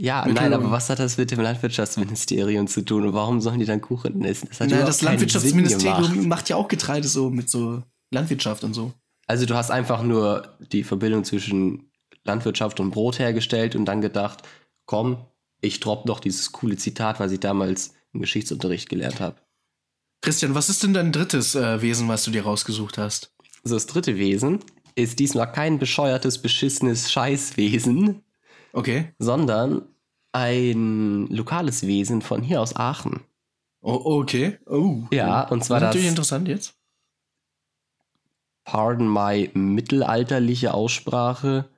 Ja, 0.00 0.26
nein, 0.26 0.54
aber 0.54 0.70
was 0.70 0.88
hat 0.88 0.98
das 0.98 1.18
mit 1.18 1.30
dem 1.30 1.40
Landwirtschaftsministerium 1.40 2.66
zu 2.66 2.80
tun 2.80 3.06
und 3.06 3.12
warum 3.12 3.42
sollen 3.42 3.60
die 3.60 3.66
dann 3.66 3.82
Kuchen 3.82 4.24
essen? 4.24 4.48
Das, 4.48 4.60
Nein, 4.60 4.70
das 4.70 5.02
Landwirtschaftsministerium 5.02 6.26
macht 6.26 6.48
ja 6.48 6.56
auch 6.56 6.68
Getreide 6.68 7.06
so 7.06 7.28
mit 7.28 7.50
so 7.50 7.82
Landwirtschaft 8.10 8.64
und 8.64 8.72
so. 8.72 8.94
Also 9.26 9.44
du 9.44 9.54
hast 9.54 9.70
einfach 9.70 10.02
nur 10.02 10.56
die 10.72 10.84
Verbindung 10.84 11.24
zwischen 11.24 11.90
Landwirtschaft 12.24 12.80
und 12.80 12.92
Brot 12.92 13.18
hergestellt 13.18 13.76
und 13.76 13.84
dann 13.84 14.00
gedacht, 14.00 14.42
komm, 14.86 15.26
ich 15.60 15.80
droppe 15.80 16.08
noch 16.08 16.20
dieses 16.20 16.50
coole 16.50 16.78
Zitat, 16.78 17.20
was 17.20 17.30
ich 17.30 17.40
damals 17.40 17.92
im 18.14 18.20
Geschichtsunterricht 18.20 18.88
gelernt 18.88 19.20
habe. 19.20 19.36
Christian, 20.22 20.54
was 20.54 20.70
ist 20.70 20.82
denn 20.82 20.94
dein 20.94 21.12
drittes 21.12 21.54
äh, 21.54 21.82
Wesen, 21.82 22.08
was 22.08 22.24
du 22.24 22.30
dir 22.30 22.44
rausgesucht 22.44 22.96
hast? 22.96 23.34
Also 23.64 23.76
das 23.76 23.86
dritte 23.86 24.16
Wesen 24.16 24.60
ist 24.94 25.18
diesmal 25.18 25.52
kein 25.52 25.78
bescheuertes, 25.78 26.38
beschissenes 26.38 27.12
Scheißwesen. 27.12 28.22
Okay. 28.72 29.12
Sondern 29.18 29.82
ein 30.32 31.26
lokales 31.28 31.86
Wesen 31.86 32.22
von 32.22 32.42
hier 32.42 32.60
aus 32.60 32.76
Aachen. 32.76 33.20
Oh, 33.82 34.20
okay. 34.20 34.58
Oh. 34.66 35.02
Ja, 35.10 35.48
und 35.48 35.64
zwar 35.64 35.80
das. 35.80 35.88
Natürlich 35.88 36.08
interessant 36.08 36.48
jetzt. 36.48 36.74
Pardon 38.64 39.12
my 39.12 39.50
mittelalterliche 39.54 40.74
Aussprache 40.74 41.68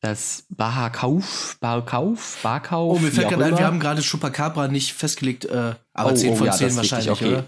das 0.00 0.46
Barkauf, 0.48 1.58
Barkauf, 1.60 2.38
Barkauf. 2.42 2.96
Oh, 2.96 2.98
mir 2.98 3.12
fällt 3.12 3.28
gerade 3.28 3.44
ein, 3.44 3.58
wir 3.58 3.66
haben 3.66 3.80
gerade 3.80 4.00
Chupacabra 4.00 4.68
nicht 4.68 4.94
festgelegt, 4.94 5.44
äh, 5.44 5.74
aber 5.92 6.12
oh, 6.12 6.14
10 6.14 6.36
von 6.36 6.42
oh, 6.42 6.46
ja, 6.46 6.52
10 6.52 6.76
wahrscheinlich, 6.76 7.10
richtig, 7.10 7.26
okay. 7.26 7.34
oder? 7.34 7.44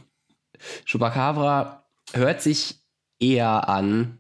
Chupacabra 0.84 1.86
hört 2.12 2.42
sich 2.42 2.78
eher 3.18 3.68
an 3.68 4.18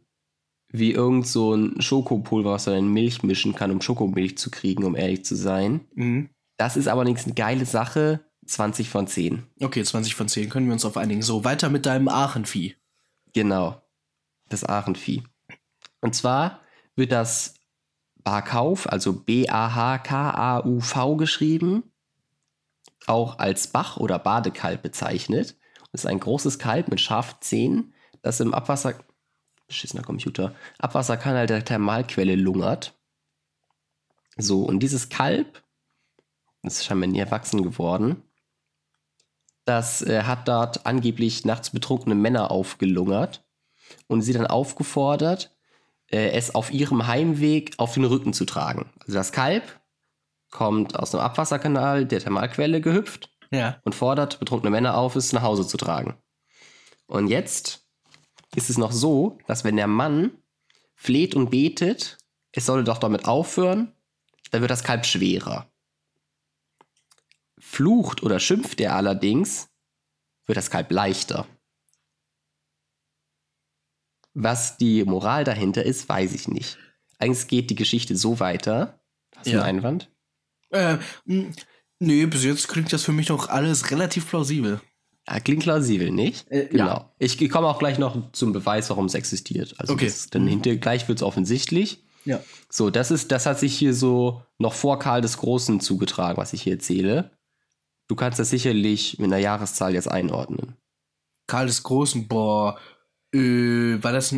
wie 0.72 0.92
irgend 0.92 1.26
so 1.26 1.54
ein 1.54 1.80
Schokopulver, 1.80 2.52
was 2.52 2.66
man 2.66 2.76
in 2.76 2.88
Milch 2.88 3.22
mischen 3.22 3.54
kann, 3.54 3.70
um 3.70 3.80
Schokomilch 3.80 4.38
zu 4.38 4.50
kriegen, 4.50 4.84
um 4.84 4.96
ehrlich 4.96 5.24
zu 5.24 5.36
sein. 5.36 5.82
Mhm. 5.94 6.30
Das 6.56 6.76
ist 6.76 6.88
aber 6.88 7.04
nichts 7.04 7.24
eine 7.24 7.34
geile 7.34 7.66
Sache. 7.66 8.24
20 8.46 8.88
von 8.88 9.06
10. 9.06 9.44
Okay, 9.60 9.84
20 9.84 10.16
von 10.16 10.26
10. 10.28 10.48
Können 10.48 10.66
wir 10.66 10.72
uns 10.72 10.84
auf 10.84 10.96
einigen. 10.96 11.22
So, 11.22 11.44
weiter 11.44 11.68
mit 11.68 11.86
deinem 11.86 12.08
Aachenvieh. 12.08 12.74
Genau. 13.34 13.80
Das 14.48 14.64
Aachenvieh. 14.64 15.22
Und 16.00 16.16
zwar 16.16 16.60
wird 16.96 17.12
das 17.12 17.54
Barkauf, 18.24 18.90
also 18.90 19.12
B-A-H-K-A-U-V 19.12 19.56
geschrieben, 21.16 21.84
auch 23.06 23.38
als 23.38 23.68
Bach- 23.68 23.96
oder 23.98 24.18
Badekalb 24.18 24.82
bezeichnet. 24.82 25.56
Das 25.92 26.02
ist 26.02 26.06
ein 26.06 26.20
großes 26.20 26.58
Kalb 26.58 26.88
mit 26.88 27.00
scharfen 27.00 27.36
Zähnen, 27.40 27.94
das 28.22 28.40
im 28.40 28.54
Abwasser, 28.54 28.94
beschissener 29.72 30.02
Computer, 30.02 30.54
Abwasserkanal 30.78 31.46
der 31.46 31.64
Thermalquelle 31.64 32.36
lungert. 32.36 32.94
So, 34.36 34.62
und 34.62 34.80
dieses 34.80 35.08
Kalb, 35.08 35.62
das 36.62 36.78
ist 36.78 36.84
scheinbar 36.84 37.08
nie 37.08 37.18
erwachsen 37.18 37.62
geworden, 37.62 38.22
das 39.64 40.02
äh, 40.02 40.22
hat 40.22 40.48
dort 40.48 40.86
angeblich 40.86 41.44
nachts 41.44 41.70
betrunkene 41.70 42.14
Männer 42.14 42.50
aufgelungert 42.50 43.44
und 44.08 44.22
sie 44.22 44.32
dann 44.32 44.46
aufgefordert, 44.46 45.54
äh, 46.10 46.30
es 46.30 46.54
auf 46.54 46.72
ihrem 46.72 47.06
Heimweg 47.06 47.74
auf 47.78 47.94
den 47.94 48.04
Rücken 48.04 48.32
zu 48.32 48.44
tragen. 48.44 48.90
Also 49.00 49.14
das 49.14 49.32
Kalb 49.32 49.80
kommt 50.50 50.98
aus 50.98 51.12
dem 51.12 51.20
Abwasserkanal 51.20 52.06
der 52.06 52.20
Thermalquelle 52.20 52.80
gehüpft 52.80 53.30
ja. 53.50 53.80
und 53.84 53.94
fordert 53.94 54.38
betrunkene 54.38 54.70
Männer 54.70 54.96
auf, 54.96 55.16
es 55.16 55.32
nach 55.32 55.42
Hause 55.42 55.66
zu 55.66 55.76
tragen. 55.76 56.14
Und 57.06 57.28
jetzt 57.28 57.81
ist 58.54 58.70
es 58.70 58.78
noch 58.78 58.92
so, 58.92 59.38
dass 59.46 59.64
wenn 59.64 59.76
der 59.76 59.86
Mann 59.86 60.30
fleht 60.94 61.34
und 61.34 61.50
betet, 61.50 62.18
es 62.52 62.66
solle 62.66 62.84
doch 62.84 62.98
damit 62.98 63.24
aufhören, 63.24 63.92
dann 64.50 64.60
wird 64.60 64.70
das 64.70 64.84
Kalb 64.84 65.06
schwerer. 65.06 65.70
Flucht 67.58 68.22
oder 68.22 68.38
schimpft 68.38 68.80
er 68.80 68.94
allerdings, 68.96 69.70
wird 70.46 70.56
das 70.56 70.70
Kalb 70.70 70.90
leichter. 70.90 71.46
Was 74.34 74.76
die 74.76 75.04
Moral 75.04 75.44
dahinter 75.44 75.84
ist, 75.84 76.08
weiß 76.08 76.34
ich 76.34 76.48
nicht. 76.48 76.78
Eigentlich 77.18 77.48
geht 77.48 77.70
die 77.70 77.74
Geschichte 77.74 78.16
so 78.16 78.40
weiter. 78.40 79.00
Hast 79.36 79.46
du 79.46 79.52
ja. 79.52 79.62
einen 79.62 79.78
Einwand? 79.78 80.10
Äh, 80.70 80.98
nö, 81.98 82.26
bis 82.26 82.44
jetzt 82.44 82.68
klingt 82.68 82.92
das 82.92 83.04
für 83.04 83.12
mich 83.12 83.28
noch 83.28 83.48
alles 83.48 83.90
relativ 83.90 84.28
plausibel. 84.28 84.80
Ja, 85.28 85.38
klingt 85.40 85.62
plausibel, 85.62 86.10
nicht? 86.10 86.50
Äh, 86.50 86.66
genau. 86.66 86.86
Ja. 86.86 87.12
Ich 87.18 87.50
komme 87.50 87.68
auch 87.68 87.78
gleich 87.78 87.98
noch 87.98 88.32
zum 88.32 88.52
Beweis, 88.52 88.90
warum 88.90 89.06
es 89.06 89.14
existiert. 89.14 89.74
Also 89.78 89.92
okay. 89.92 90.06
Das, 90.06 90.28
dann 90.30 90.46
hinter, 90.46 90.74
gleich 90.76 91.08
wird 91.08 91.18
es 91.18 91.22
offensichtlich. 91.22 92.02
Ja. 92.24 92.40
So, 92.68 92.90
das 92.90 93.10
ist, 93.10 93.30
das 93.32 93.46
hat 93.46 93.58
sich 93.58 93.76
hier 93.76 93.94
so 93.94 94.42
noch 94.58 94.72
vor 94.72 94.98
Karl 94.98 95.20
des 95.20 95.38
Großen 95.38 95.80
zugetragen, 95.80 96.38
was 96.38 96.52
ich 96.52 96.62
hier 96.62 96.74
erzähle. 96.74 97.30
Du 98.08 98.16
kannst 98.16 98.38
das 98.38 98.50
sicherlich 98.50 99.18
mit 99.18 99.28
einer 99.28 99.38
Jahreszahl 99.38 99.94
jetzt 99.94 100.10
einordnen. 100.10 100.76
Karl 101.46 101.66
des 101.66 101.82
Großen, 101.82 102.28
boah, 102.28 102.78
äh, 103.34 104.02
war 104.02 104.12
das 104.12 104.34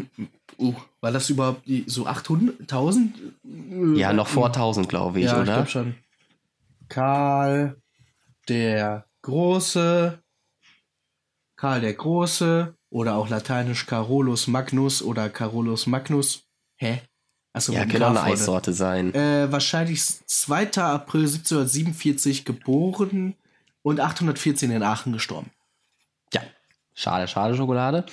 uh, 0.59 0.74
war 1.01 1.12
das 1.12 1.30
überhaupt 1.30 1.66
die, 1.66 1.85
so 1.87 2.07
800.000? 2.07 3.11
Äh, 3.45 3.99
ja, 3.99 4.12
noch 4.12 4.28
vor 4.28 4.47
1000, 4.47 4.89
glaube 4.89 5.20
ich, 5.20 5.26
ja, 5.26 5.41
oder? 5.41 5.64
Ich 5.64 5.70
schon. 5.70 5.95
Karl 6.89 7.76
der 8.49 9.07
Große, 9.22 10.22
Karl 11.64 11.80
der 11.80 11.94
Große 11.94 12.76
oder 12.90 13.14
auch 13.14 13.30
lateinisch 13.30 13.86
Carolus 13.86 14.48
Magnus 14.48 15.00
oder 15.00 15.30
Carolus 15.30 15.86
Magnus. 15.86 16.42
Hä? 16.76 17.00
Achso, 17.54 17.72
ja, 17.72 17.86
kann 17.86 18.02
auch 18.02 18.10
eine 18.10 18.22
Eissorte 18.22 18.74
sein. 18.74 19.14
Äh, 19.14 19.50
wahrscheinlich 19.50 20.04
2. 20.04 20.76
April 20.82 21.22
1747 21.22 22.44
geboren 22.44 23.34
und 23.80 23.98
814 23.98 24.72
in 24.72 24.82
Aachen 24.82 25.14
gestorben. 25.14 25.52
Ja, 26.34 26.42
schade, 26.92 27.28
schade 27.28 27.54
Schokolade. 27.54 28.04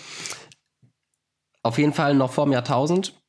Auf 1.62 1.78
jeden 1.78 1.92
Fall 1.92 2.14
noch 2.14 2.32
vor 2.32 2.46
dem 2.46 2.54
Jahrtausend 2.54 3.22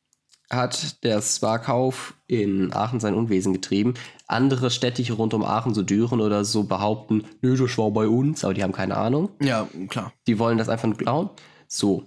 hat 0.51 1.03
der 1.03 1.21
Sparkauf 1.21 2.15
in 2.29 2.73
Aachen 2.73 3.01
sein 3.01 3.15
Unwesen 3.15 3.55
getrieben. 3.55 3.95
Andere 4.33 4.71
Städte 4.71 5.11
rund 5.13 5.35
um 5.35 5.45
Aachen, 5.45 5.75
so 5.75 5.83
Düren 5.83 6.21
oder 6.21 6.45
so, 6.45 6.65
behaupten, 6.65 7.25
nö, 7.41 7.57
das 7.57 7.79
war 7.79 7.91
bei 7.91 8.09
uns, 8.09 8.45
aber 8.45 8.55
die 8.55 8.63
haben 8.63 8.73
keine 8.73 8.97
Ahnung. 8.97 9.31
Ja, 9.41 9.69
klar. 9.89 10.13
Die 10.27 10.39
wollen 10.39 10.59
das 10.59 10.69
einfach 10.69 10.89
nur 10.89 10.97
klauen. 10.97 11.31
So. 11.69 12.05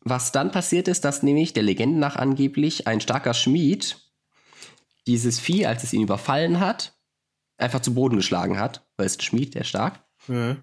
Was 0.00 0.32
dann 0.32 0.50
passiert 0.50 0.88
ist, 0.88 1.04
dass 1.04 1.22
nämlich 1.22 1.52
der 1.52 1.62
Legende 1.62 1.98
nach 1.98 2.16
angeblich 2.16 2.86
ein 2.86 3.00
starker 3.00 3.34
Schmied 3.34 3.98
dieses 5.06 5.38
Vieh, 5.38 5.66
als 5.66 5.82
es 5.82 5.92
ihn 5.92 6.02
überfallen 6.02 6.60
hat, 6.60 6.94
einfach 7.56 7.80
zu 7.80 7.94
Boden 7.94 8.16
geschlagen 8.16 8.58
hat, 8.58 8.86
weil 8.96 9.06
es 9.06 9.16
ein 9.16 9.22
Schmied, 9.22 9.54
der 9.54 9.62
ist 9.62 9.68
stark. 9.68 10.02
Mhm. 10.26 10.62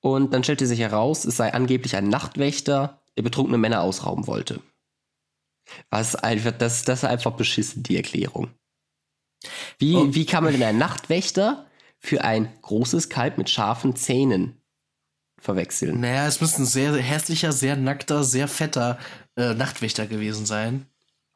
Und 0.00 0.34
dann 0.34 0.44
stellte 0.44 0.66
sich 0.66 0.80
heraus, 0.80 1.24
es 1.24 1.36
sei 1.36 1.52
angeblich 1.54 1.96
ein 1.96 2.08
Nachtwächter, 2.08 3.00
der 3.16 3.22
betrunkene 3.22 3.58
Männer 3.58 3.82
ausrauben 3.82 4.26
wollte. 4.26 4.60
Was 5.90 6.16
einfach, 6.16 6.52
das, 6.52 6.84
das 6.84 7.00
ist 7.00 7.08
einfach 7.08 7.32
beschissen, 7.32 7.82
die 7.82 7.96
Erklärung. 7.96 8.50
Wie, 9.78 9.96
oh. 9.96 10.14
wie 10.14 10.26
kann 10.26 10.44
man 10.44 10.52
denn 10.52 10.62
einen 10.62 10.78
Nachtwächter 10.78 11.66
für 11.98 12.24
ein 12.24 12.48
großes 12.62 13.08
Kalb 13.08 13.38
mit 13.38 13.50
scharfen 13.50 13.96
Zähnen 13.96 14.60
verwechseln? 15.38 16.00
Naja, 16.00 16.26
es 16.26 16.40
müsste 16.40 16.62
ein 16.62 16.66
sehr 16.66 16.94
hässlicher, 16.96 17.52
sehr 17.52 17.76
nackter, 17.76 18.24
sehr 18.24 18.48
fetter 18.48 18.98
äh, 19.36 19.54
Nachtwächter 19.54 20.06
gewesen 20.06 20.46
sein. 20.46 20.86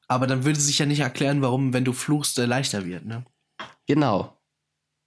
Aber 0.09 0.27
dann 0.27 0.45
würde 0.45 0.61
sich 0.61 0.79
ja 0.79 0.87
nicht 0.87 1.01
erklären, 1.01 1.43
warum, 1.43 1.73
wenn 1.73 1.85
du 1.85 1.93
fluchst, 1.93 2.39
der 2.39 2.47
leichter 2.47 2.85
wird, 2.85 3.05
ne? 3.05 3.25
Genau. 3.87 4.37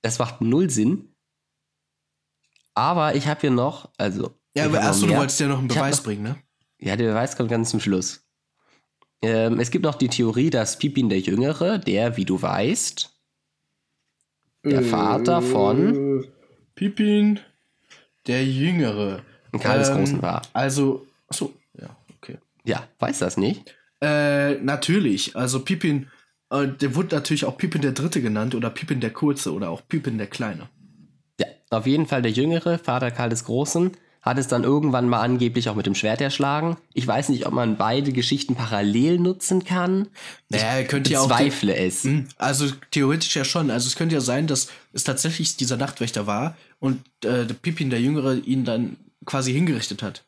Das 0.01 0.19
macht 0.19 0.41
null 0.41 0.69
Sinn. 0.69 1.15
Aber 2.73 3.15
ich 3.15 3.27
habe 3.27 3.41
hier 3.41 3.51
noch, 3.51 3.89
also. 3.97 4.33
Ja, 4.55 4.65
aber 4.65 4.81
achso, 4.81 5.05
du 5.05 5.15
wolltest 5.15 5.39
ja 5.39 5.47
noch 5.47 5.59
einen 5.59 5.67
Beweis 5.67 5.97
noch, 5.97 6.03
bringen, 6.03 6.23
ne? 6.23 6.37
Ja, 6.79 6.95
der 6.95 7.09
Beweis 7.09 7.35
kommt 7.35 7.49
ganz 7.49 7.69
zum 7.69 7.79
Schluss. 7.79 8.28
Ähm, 9.21 9.59
es 9.59 9.71
gibt 9.71 9.83
noch 9.83 9.95
die 9.95 10.07
Theorie, 10.07 10.49
dass 10.49 10.79
Pippin 10.79 11.09
der 11.09 11.19
Jüngere, 11.19 11.77
der, 11.77 12.15
wie 12.17 12.25
du 12.25 12.41
weißt, 12.41 13.11
der 14.65 14.79
äh, 14.79 14.83
Vater 14.83 15.41
von 15.41 16.25
Pippin 16.75 17.39
der 18.27 18.45
Jüngere. 18.45 19.23
Karl 19.59 19.79
des 19.79 19.89
ähm, 19.89 19.97
Großen 19.97 20.21
war. 20.21 20.41
Also, 20.53 21.07
achso, 21.27 21.53
ja, 21.79 21.95
okay. 22.17 22.37
Ja, 22.63 22.87
weiß 22.99 23.19
das 23.19 23.37
nicht? 23.37 23.75
Äh, 24.01 24.55
natürlich. 24.55 25.35
Also 25.35 25.63
Pippin, 25.63 26.07
äh, 26.51 26.67
der 26.67 26.95
wurde 26.95 27.15
natürlich 27.15 27.45
auch 27.45 27.57
Pippin 27.57 27.81
der 27.81 27.91
Dritte 27.91 28.21
genannt 28.21 28.55
oder 28.55 28.69
Pippin 28.69 29.01
der 29.01 29.11
Kurze 29.11 29.53
oder 29.53 29.69
auch 29.69 29.81
Pippin 29.87 30.17
der 30.17 30.27
Kleine. 30.27 30.69
Ja, 31.39 31.47
auf 31.69 31.87
jeden 31.87 32.05
Fall 32.05 32.21
der 32.21 32.31
Jüngere, 32.31 32.77
Vater 32.77 33.11
Karl 33.11 33.29
des 33.29 33.45
Großen, 33.45 33.91
hat 34.21 34.37
es 34.37 34.47
dann 34.47 34.63
irgendwann 34.63 35.07
mal 35.07 35.21
angeblich 35.21 35.69
auch 35.69 35.75
mit 35.75 35.85
dem 35.85 35.95
Schwert 35.95 36.19
erschlagen. 36.21 36.77
Ich 36.93 37.07
weiß 37.07 37.29
nicht, 37.29 37.45
ob 37.45 37.53
man 37.53 37.77
beide 37.77 38.11
Geschichten 38.11 38.55
parallel 38.55 39.17
nutzen 39.19 39.63
kann. 39.63 40.07
Naja, 40.49 40.83
könnt 40.87 41.07
ich 41.07 41.13
ihr 41.13 41.21
auch. 41.21 41.27
bezweifle 41.27 41.75
es. 41.75 42.03
Hm, 42.03 42.27
Also 42.37 42.67
theoretisch 42.91 43.35
ja 43.35 43.45
schon. 43.45 43.71
Also 43.71 43.87
es 43.87 43.95
könnte 43.95 44.15
ja 44.15 44.21
sein, 44.21 44.47
dass 44.47 44.69
es 44.91 45.03
tatsächlich 45.05 45.55
dieser 45.55 45.77
Nachtwächter 45.77 46.27
war 46.27 46.57
und 46.79 46.99
äh, 47.23 47.45
der 47.45 47.53
Pippin 47.53 47.89
der 47.89 48.01
Jüngere 48.01 48.35
ihn 48.35 48.65
dann 48.65 48.97
quasi 49.25 49.53
hingerichtet 49.53 50.03
hat. 50.03 50.25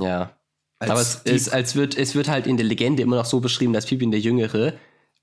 Ja. 0.00 0.36
Als 0.80 0.90
Aber 0.90 1.00
es, 1.00 1.20
es, 1.24 1.48
als 1.48 1.76
wird, 1.76 1.96
es 1.96 2.14
wird 2.16 2.28
halt 2.28 2.46
in 2.48 2.56
der 2.56 2.66
Legende 2.66 3.02
immer 3.02 3.16
noch 3.16 3.26
so 3.26 3.40
beschrieben, 3.40 3.72
dass 3.72 3.86
Pippin 3.86 4.10
der 4.10 4.20
Jüngere 4.20 4.74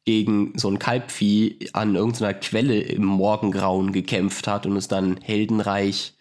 gegen 0.05 0.53
so 0.57 0.69
ein 0.69 0.79
Kalbvieh 0.79 1.69
an 1.73 1.95
irgendeiner 1.95 2.33
Quelle 2.33 2.79
im 2.79 3.03
Morgengrauen 3.03 3.91
gekämpft 3.91 4.47
hat 4.47 4.65
und 4.65 4.75
es 4.77 4.87
dann 4.87 5.17
heldenreich 5.21 6.13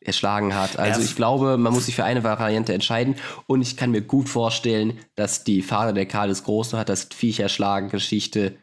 erschlagen 0.00 0.54
hat. 0.54 0.78
Also 0.78 1.00
ich 1.02 1.14
glaube, 1.14 1.58
man 1.58 1.72
muss 1.72 1.86
sich 1.86 1.94
für 1.94 2.04
eine 2.04 2.24
Variante 2.24 2.72
entscheiden 2.72 3.16
und 3.46 3.60
ich 3.60 3.76
kann 3.76 3.90
mir 3.90 4.00
gut 4.00 4.28
vorstellen, 4.28 4.98
dass 5.14 5.44
die 5.44 5.62
Vater 5.62 5.92
der 5.92 6.06
Karl 6.06 6.28
des 6.28 6.44
Großen 6.44 6.78
hat 6.78 6.88
das 6.88 7.08
Viech 7.14 7.40
erschlagen 7.40 7.90
Geschichte 7.90 8.56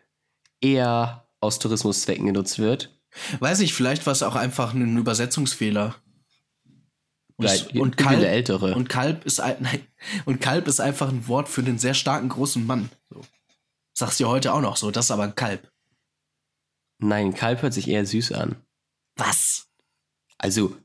eher 0.61 1.27
aus 1.39 1.59
Tourismuszwecken 1.59 2.25
genutzt 2.25 2.57
wird. 2.57 2.97
Weiß 3.39 3.59
ich, 3.59 3.73
vielleicht 3.73 4.05
war 4.05 4.13
es 4.13 4.23
auch 4.23 4.35
einfach 4.35 4.73
ein 4.73 4.97
Übersetzungsfehler. 4.97 5.95
Und, 7.37 7.47
Pippin 7.47 7.91
Kalb, 7.95 8.19
der 8.19 8.31
Ältere. 8.31 8.73
und 8.73 8.89
Kalb 8.89 9.23
ist 9.25 9.39
ein, 9.39 9.57
nein, 9.59 9.85
und 10.25 10.41
Kalb 10.41 10.67
ist 10.67 10.79
einfach 10.79 11.09
ein 11.09 11.27
Wort 11.27 11.47
für 11.47 11.61
den 11.61 11.77
sehr 11.77 11.93
starken 11.93 12.29
großen 12.29 12.65
Mann. 12.65 12.89
So. 13.11 13.21
Sagst 13.93 14.19
du 14.19 14.27
heute 14.27 14.53
auch 14.53 14.61
noch 14.61 14.75
so, 14.75 14.89
das 14.89 15.05
ist 15.05 15.11
aber 15.11 15.23
ein 15.23 15.35
Kalb. 15.35 15.71
Nein, 16.99 17.35
Kalb 17.35 17.61
hört 17.61 17.73
sich 17.73 17.87
eher 17.87 18.05
süß 18.07 18.31
an. 18.31 18.55
Was? 19.15 19.67
Also, 20.39 20.75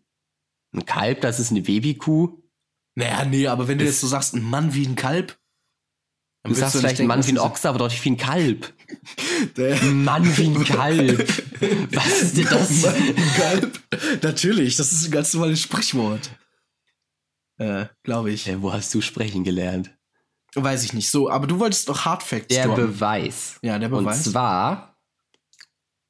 ein 0.73 0.87
Kalb, 0.87 1.21
das 1.21 1.41
ist 1.41 1.51
eine 1.51 1.63
Babykuh. 1.63 2.39
Naja, 2.95 3.25
nee, 3.25 3.47
aber 3.47 3.69
wenn 3.69 3.79
du 3.79 3.85
jetzt 3.85 4.01
so 4.01 4.07
sagst, 4.07 4.35
ein 4.35 4.43
Mann 4.43 4.75
wie 4.75 4.87
ein 4.87 4.97
Kalb. 4.97 5.39
dann 6.43 6.53
Du 6.53 6.59
sagst 6.59 6.75
nicht 6.75 6.83
vielleicht 6.83 7.01
ein 7.01 7.07
Mann 7.07 7.27
wie 7.27 7.33
ein 7.33 7.39
Ochse, 7.39 7.69
aber 7.69 7.79
doch 7.79 7.89
nicht 7.89 8.05
wie 8.05 8.11
ein 8.11 8.17
Kalb. 8.17 8.73
Ein 9.57 10.05
Mann 10.05 10.37
wie 10.37 10.49
ein 10.49 10.65
Kalb. 10.65 11.19
Was 11.95 12.23
ist 12.23 12.37
denn 12.37 12.45
das? 12.45 12.83
Mann 12.83 12.95
wie 12.95 13.15
ein 13.15 13.35
Kalb? 13.35 13.81
Natürlich, 14.23 14.77
das 14.77 14.93
ist 14.93 15.07
ein 15.07 15.11
ganz 15.11 15.33
normales 15.33 15.61
Sprichwort. 15.61 16.31
Äh, 17.57 17.87
glaube 18.03 18.33
ich. 18.33 18.49
Äh, 18.49 18.61
wo 18.61 18.73
hast 18.73 18.93
du 18.93 19.01
sprechen 19.01 19.45
gelernt? 19.45 19.97
Weiß 20.55 20.85
ich 20.85 20.93
nicht. 20.93 21.11
So, 21.11 21.31
aber 21.31 21.47
du 21.47 21.59
wolltest 21.59 21.89
doch 21.89 22.05
Hard 22.05 22.23
Facts 22.23 22.49
Der 22.49 22.67
droppen. 22.67 22.89
Beweis. 22.89 23.59
Ja, 23.63 23.79
der 23.79 23.89
Beweis. 23.89 24.27
Und 24.27 24.33
zwar, 24.33 24.99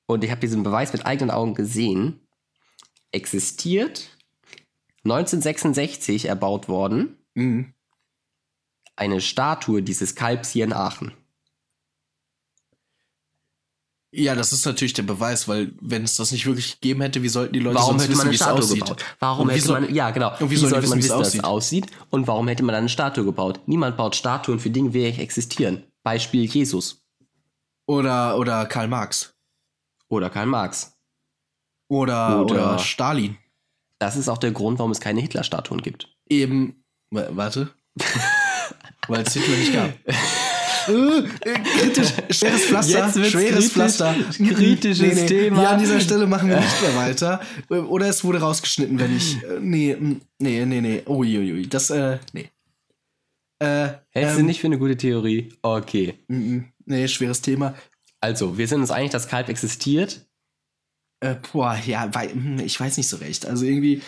und 0.06 0.24
ich 0.24 0.30
habe 0.30 0.40
diesen 0.40 0.64
Beweis 0.64 0.92
mit 0.92 1.06
eigenen 1.06 1.30
Augen 1.30 1.54
gesehen, 1.54 2.26
existiert 3.12 4.18
1966 5.05 6.26
erbaut 6.26 6.68
worden 6.68 7.16
Mhm. 7.34 7.72
eine 8.96 9.20
Statue 9.20 9.82
dieses 9.82 10.14
Kalbs 10.14 10.50
hier 10.50 10.64
in 10.64 10.72
Aachen. 10.72 11.12
Ja, 14.14 14.34
das 14.34 14.53
ist 14.53 14.66
natürlich 14.66 14.92
der 14.92 15.05
Beweis, 15.05 15.48
weil 15.48 15.72
wenn 15.80 16.05
es 16.05 16.16
das 16.16 16.32
nicht 16.32 16.44
wirklich 16.44 16.78
gegeben 16.80 17.00
hätte, 17.00 17.22
wie 17.22 17.30
sollten 17.30 17.55
die 17.55 17.61
Leute 17.61 17.76
Warum 17.76 17.98
sonst 17.98 18.03
hätte 18.09 18.16
man 18.18 18.26
wissen, 18.28 18.30
wie 18.30 18.34
es 18.34 18.40
Statue 18.42 18.59
aussieht? 18.62 18.84
gebaut? 18.84 19.05
Warum 19.20 19.48
hätte 19.48 19.62
soll- 19.64 19.80
man, 19.80 19.94
ja 19.94 20.11
genau, 20.11 20.32
und 20.38 20.40
wie 20.40 20.50
wie, 20.50 20.57
sollte 20.57 20.86
man 20.86 20.98
wissen, 20.98 21.18
wie 21.18 21.22
es 21.38 21.44
aussieht? 21.44 21.86
Und 22.11 22.26
warum 22.26 22.46
hätte 22.48 22.62
man 22.62 22.74
eine 22.74 22.90
Statue 22.90 23.24
gebaut? 23.24 23.61
Niemand 23.66 23.96
baut 23.96 24.14
Statuen 24.14 24.61
für 24.61 24.68
Dinge, 24.68 24.90
die 24.90 24.98
nicht 25.05 25.18
existieren. 25.18 25.84
Beispiel 26.03 26.44
Jesus 26.44 27.03
Oder, 27.86 28.36
oder 28.38 28.66
Karl 28.66 28.88
Marx. 28.88 29.34
oder 30.09 30.28
Karl 30.28 30.46
Marx. 30.46 30.92
Oder, 31.88 32.42
Oder- 32.42 32.55
oder 32.55 32.78
Stalin. 32.80 33.38
Das 34.03 34.16
ist 34.16 34.28
auch 34.28 34.38
der 34.38 34.50
Grund, 34.50 34.80
warum 34.80 34.90
es 34.90 34.98
keine 34.98 35.20
Hitler-Statuen 35.20 35.80
gibt. 35.80 36.09
Eben. 36.28 36.82
wa- 37.11 37.28
Warte. 37.30 37.70
weil 39.07 39.22
es 39.22 39.32
Hitler 39.32 39.57
nicht 39.57 39.72
gab. 39.72 39.90
Äh, 40.88 41.18
äh, 41.48 41.59
kritisch, 41.78 42.09
schweres 42.30 42.64
Pflaster, 42.64 43.12
schweres 43.12 43.32
kritisch. 43.32 43.68
Pflaster. 43.72 44.16
Kritisches 44.36 45.26
Thema. 45.26 45.61
Hier 45.61 45.70
an 45.70 45.78
dieser 45.78 46.00
Stelle 46.00 46.26
machen 46.26 46.48
wir 46.48 46.57
nicht 46.59 46.82
mehr 46.82 46.96
weiter. 46.96 47.40
Oder 47.68 48.09
es 48.09 48.24
wurde 48.24 48.40
rausgeschnitten, 48.40 48.98
wenn 48.98 49.16
ich. 49.16 49.40
Äh, 49.44 49.61
nee, 49.61 49.96
nee, 50.40 50.64
nee, 50.66 50.80
nee. 50.80 51.03
Uiuiui. 51.07 51.68
Das, 51.68 51.90
äh, 51.90 52.18
nee. 52.32 52.50
Äh, 53.61 53.90
Hältst 54.11 54.34
du 54.34 54.40
ähm, 54.40 54.46
nicht 54.46 54.61
für 54.61 54.66
eine 54.66 54.78
gute 54.78 54.96
Theorie? 54.96 55.53
Okay. 55.62 56.14
nee, 56.26 57.07
schweres 57.07 57.40
Thema. 57.40 57.76
Also, 58.20 58.59
wir 58.59 58.66
sind 58.66 58.80
uns 58.80 58.90
einig, 58.90 59.12
dass 59.12 59.28
Kalb 59.28 59.48
existiert. 59.48 60.26
Äh, 61.22 61.36
boah, 61.52 61.78
ja, 61.86 62.12
weil, 62.12 62.32
hm, 62.32 62.58
ich 62.58 62.78
weiß 62.78 62.96
nicht 62.96 63.08
so 63.08 63.18
recht. 63.18 63.46
Also 63.46 63.64
irgendwie, 63.64 64.02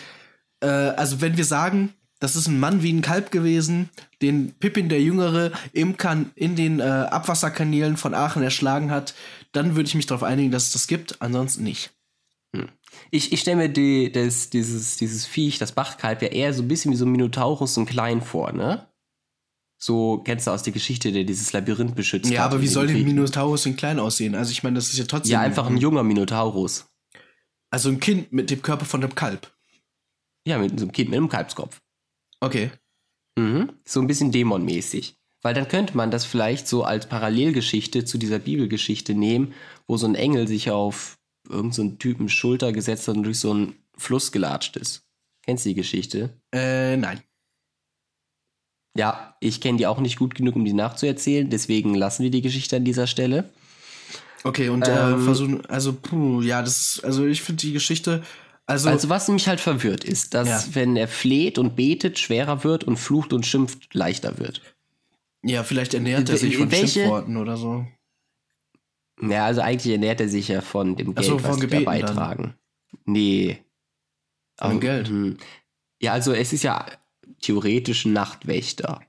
äh, 0.59 0.67
also 0.67 1.21
wenn 1.21 1.37
wir 1.37 1.45
sagen, 1.45 1.93
das 2.19 2.35
ist 2.35 2.47
ein 2.47 2.59
Mann 2.59 2.83
wie 2.83 2.91
ein 2.91 3.01
Kalb 3.01 3.31
gewesen, 3.31 3.89
den 4.21 4.51
Pippin 4.53 4.89
der 4.89 5.01
Jüngere 5.01 5.51
im 5.71 5.95
kan 5.97 6.31
in 6.35 6.55
den 6.55 6.79
äh, 6.79 6.83
Abwasserkanälen 6.83 7.95
von 7.95 8.13
Aachen 8.13 8.43
erschlagen 8.43 8.91
hat, 8.91 9.13
dann 9.53 9.75
würde 9.75 9.87
ich 9.87 9.95
mich 9.95 10.07
darauf 10.07 10.23
einigen, 10.23 10.51
dass 10.51 10.67
es 10.67 10.73
das 10.73 10.87
gibt, 10.87 11.21
ansonsten 11.21 11.63
nicht. 11.63 11.91
Ich, 13.11 13.31
ich 13.31 13.41
stelle 13.41 13.57
mir 13.57 13.69
die, 13.69 14.11
das, 14.11 14.49
dieses, 14.49 14.97
dieses 14.97 15.25
Viech, 15.25 15.57
das 15.57 15.73
Bachkalb, 15.73 16.21
ja 16.21 16.29
eher 16.29 16.53
so 16.53 16.63
ein 16.63 16.67
bisschen 16.67 16.91
wie 16.91 16.95
so 16.95 17.05
ein 17.05 17.11
Minotaurus, 17.11 17.77
ein 17.77 17.85
klein 17.85 18.21
vor, 18.21 18.51
ne? 18.51 18.87
So 19.77 20.21
kennst 20.23 20.47
du 20.47 20.51
aus 20.51 20.63
der 20.63 20.73
Geschichte, 20.73 21.11
der 21.11 21.25
dieses 21.25 21.51
Labyrinth 21.51 21.95
beschützt 21.95 22.31
Ja, 22.31 22.45
aber 22.45 22.55
und 22.55 22.61
wie 22.61 22.67
soll 22.67 22.87
denn 22.87 23.03
Minotaurus 23.03 23.65
in 23.65 23.75
klein 23.75 23.99
aussehen? 23.99 24.33
Also 24.33 24.51
ich 24.51 24.63
meine, 24.63 24.75
das 24.75 24.87
ist 24.87 24.97
ja 24.97 25.05
trotzdem. 25.05 25.33
Ja, 25.33 25.41
einfach 25.41 25.67
ein 25.67 25.77
junger 25.77 26.03
Minotaurus. 26.03 26.87
Also 27.71 27.89
ein 27.89 27.99
Kind 27.99 28.31
mit 28.31 28.49
dem 28.49 28.61
Körper 28.61 28.85
von 28.85 29.03
einem 29.03 29.15
Kalb. 29.15 29.51
Ja, 30.47 30.57
mit 30.57 30.79
so 30.79 30.85
einem 30.85 30.91
Kind 30.91 31.09
mit 31.09 31.17
einem 31.17 31.29
Kalbskopf. 31.29 31.81
Okay. 32.39 32.71
Mhm. 33.37 33.71
So 33.85 33.99
ein 33.99 34.07
bisschen 34.07 34.31
dämonmäßig. 34.31 35.17
Weil 35.41 35.53
dann 35.53 35.67
könnte 35.67 35.95
man 35.95 36.11
das 36.11 36.25
vielleicht 36.25 36.67
so 36.67 36.83
als 36.83 37.07
Parallelgeschichte 37.07 38.05
zu 38.05 38.17
dieser 38.17 38.39
Bibelgeschichte 38.39 39.13
nehmen, 39.13 39.53
wo 39.87 39.97
so 39.97 40.07
ein 40.07 40.15
Engel 40.15 40.47
sich 40.47 40.71
auf 40.71 41.19
irgendeinen 41.47 41.91
so 41.91 41.95
Typen 41.97 42.29
Schulter 42.29 42.71
gesetzt 42.71 43.07
hat 43.07 43.17
und 43.17 43.23
durch 43.23 43.39
so 43.39 43.51
einen 43.51 43.75
Fluss 43.97 44.31
gelatscht 44.31 44.75
ist. 44.77 45.03
Kennst 45.43 45.65
du 45.65 45.69
die 45.69 45.75
Geschichte? 45.75 46.41
Äh, 46.51 46.97
nein. 46.97 47.21
Ja, 48.97 49.35
ich 49.41 49.61
kenne 49.61 49.77
die 49.77 49.87
auch 49.87 49.99
nicht 49.99 50.17
gut 50.17 50.33
genug, 50.33 50.55
um 50.55 50.65
die 50.65 50.73
nachzuerzählen, 50.73 51.49
deswegen 51.49 51.93
lassen 51.93 52.23
wir 52.23 52.31
die 52.31 52.41
Geschichte 52.41 52.77
an 52.77 52.85
dieser 52.85 53.07
Stelle. 53.07 53.51
Okay, 54.45 54.69
und 54.69 54.87
äh, 54.87 55.11
Ähm. 55.13 55.23
versuchen, 55.25 55.65
also, 55.65 55.93
puh, 55.93 56.41
ja, 56.41 56.61
das 56.61 56.77
ist, 56.97 57.03
also 57.03 57.25
ich 57.25 57.41
finde 57.41 57.61
die 57.61 57.73
Geschichte, 57.73 58.23
also, 58.67 58.89
Also 58.89 59.09
was 59.09 59.27
mich 59.27 59.47
halt 59.47 59.59
verwirrt 59.59 60.03
ist, 60.03 60.33
dass 60.35 60.47
Ja. 60.67 60.75
wenn 60.75 60.95
er 60.95 61.07
fleht 61.07 61.57
und 61.57 61.75
betet, 61.75 62.19
schwerer 62.19 62.63
wird 62.63 62.83
und 62.83 62.97
flucht 62.97 63.33
und 63.33 63.45
schimpft, 63.45 63.93
leichter 63.93 64.37
wird. 64.37 64.61
ja, 65.43 65.63
vielleicht 65.63 65.93
ernährt 65.93 66.29
er 66.29 66.37
sich 66.37 66.57
von 66.57 66.71
welche- 66.71 66.87
Schimpfworten 66.87 67.37
oder 67.37 67.55
so. 67.57 67.85
Ja, 69.21 69.45
also 69.45 69.61
eigentlich 69.61 69.91
ernährt 69.93 70.19
er 70.19 70.27
sich 70.29 70.47
ja 70.47 70.61
von 70.61 70.95
dem 70.95 71.13
Geld, 71.15 71.25
so, 71.27 71.35
was 71.35 71.51
von 71.51 71.59
die 71.59 71.67
da 71.67 71.77
Gebeten 71.79 71.85
dann. 71.85 72.15
beitragen. 72.15 72.55
Nee. 73.05 73.59
Von 74.57 74.71
Aber- 74.71 74.79
Geld. 74.79 75.07
hm. 75.07 75.37
Ja, 76.01 76.13
also 76.13 76.33
es 76.33 76.51
ist 76.53 76.63
ja 76.63 76.85
theoretisch 77.41 78.05
ein 78.05 78.13
Nachtwächter. 78.13 79.01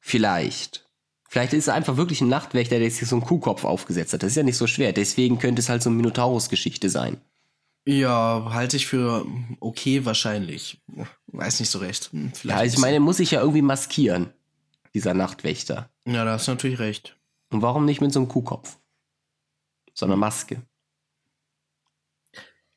Vielleicht. 0.00 0.87
Vielleicht 1.30 1.52
ist 1.52 1.64
es 1.64 1.68
einfach 1.68 1.96
wirklich 1.98 2.22
ein 2.22 2.28
Nachtwächter, 2.28 2.78
der 2.78 2.90
sich 2.90 3.06
so 3.06 3.14
einen 3.16 3.24
Kuhkopf 3.24 3.64
aufgesetzt 3.64 4.14
hat. 4.14 4.22
Das 4.22 4.30
ist 4.30 4.36
ja 4.36 4.42
nicht 4.42 4.56
so 4.56 4.66
schwer. 4.66 4.92
Deswegen 4.94 5.38
könnte 5.38 5.60
es 5.60 5.68
halt 5.68 5.82
so 5.82 5.90
eine 5.90 5.96
Minotaurus-Geschichte 5.98 6.88
sein. 6.88 7.18
Ja, 7.86 8.48
halte 8.52 8.76
ich 8.78 8.86
für 8.86 9.26
okay 9.60 10.04
wahrscheinlich. 10.06 10.80
Weiß 11.26 11.60
nicht 11.60 11.70
so 11.70 11.78
recht. 11.80 12.10
Hm, 12.12 12.26
Ja, 12.28 12.30
Vielleicht 12.34 12.58
also 12.58 12.74
ich 12.74 12.80
meine, 12.80 13.00
muss 13.00 13.18
sich 13.18 13.30
ja 13.30 13.40
irgendwie 13.40 13.62
maskieren, 13.62 14.32
dieser 14.94 15.12
Nachtwächter. 15.14 15.90
Ja, 16.06 16.24
da 16.24 16.32
hast 16.32 16.48
du 16.48 16.52
natürlich 16.52 16.78
recht. 16.78 17.16
Und 17.50 17.60
warum 17.62 17.84
nicht 17.84 18.00
mit 18.00 18.12
so 18.12 18.20
einem 18.20 18.28
Kuhkopf? 18.28 18.78
So 19.94 20.06
einer 20.06 20.16
Maske. 20.16 20.62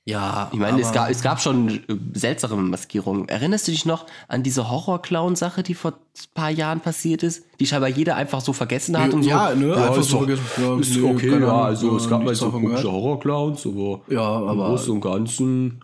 Ja, 0.04 0.50
Ich 0.52 0.58
meine, 0.58 0.82
es 0.82 0.92
gab, 0.92 1.12
es 1.12 1.22
gab 1.22 1.40
schon 1.40 1.70
äh, 1.70 1.82
seltsame 2.14 2.56
Maskierungen. 2.56 3.30
Erinnerst 3.30 3.68
du 3.68 3.72
dich 3.72 3.86
noch 3.86 4.08
an 4.28 4.42
diese 4.42 4.68
Horror-Clown-Sache, 4.70 5.62
die 5.62 5.76
vor 5.76 5.92
ein 5.92 6.34
paar 6.34 6.50
Jahren 6.50 6.80
passiert 6.80 7.22
ist? 7.22 7.44
Die 7.60 7.68
scheinbar 7.68 7.90
jeder 7.90 8.16
einfach 8.16 8.42
so 8.42 8.52
vergessen 8.52 8.98
hat 8.98 9.14
und 9.14 9.22
so. 9.24 9.30
ja, 9.30 9.54
ne, 9.54 9.76
einfach 9.76 9.98
ist 10.00 10.10
so 10.10 10.18
vergessen. 10.18 10.44
Ja, 10.58 10.80
ist 10.80 10.96
nee, 10.96 11.08
okay, 11.08 11.40
ja, 11.40 11.62
also 11.66 11.96
es 11.98 12.06
ja, 12.06 12.10
gab 12.10 12.20
mal 12.20 12.26
nichts 12.32 12.40
so 12.40 12.50
komische. 12.50 12.92
Horror-Clowns, 12.92 13.66
aber 13.68 14.02
Ja, 14.10 14.40
im 14.40 14.48
aber 14.48 14.70
Großen 14.70 14.92
und 14.92 15.02
Ganzen, 15.02 15.84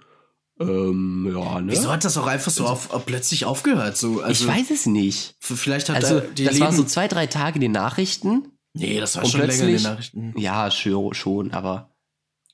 ähm, 0.59 1.32
ja, 1.38 1.61
ne? 1.61 1.72
wieso 1.72 1.91
hat 1.91 2.03
das 2.03 2.18
auch 2.18 2.26
einfach 2.26 2.51
so 2.51 2.65
auf, 2.65 2.91
auf 2.91 3.05
plötzlich 3.05 3.45
aufgehört? 3.45 3.97
So, 3.97 4.22
also, 4.22 4.45
ich 4.45 4.47
weiß 4.49 4.72
es 4.72 4.88
nicht. 4.88 5.36
Vielleicht 5.39 5.89
hat 5.89 5.97
Also, 5.97 6.15
er 6.15 6.22
die 6.22 6.43
das 6.45 6.53
Leben... 6.55 6.65
war 6.65 6.74
so 6.74 6.84
zwei, 6.86 7.07
drei 7.07 7.28
Tage 7.28 7.55
in 7.57 7.61
den 7.61 7.72
Nachrichten. 7.74 8.47
nee, 8.74 8.99
das 8.99 9.15
war 9.15 9.26
schon 9.26 9.41
länger 9.41 9.53
in 9.53 9.59
den 9.59 9.68
plötzlich- 9.68 9.84
Nachrichten. 9.84 10.34
Ja, 10.38 10.72
schon, 10.72 11.13
schon 11.13 11.51
aber 11.51 11.91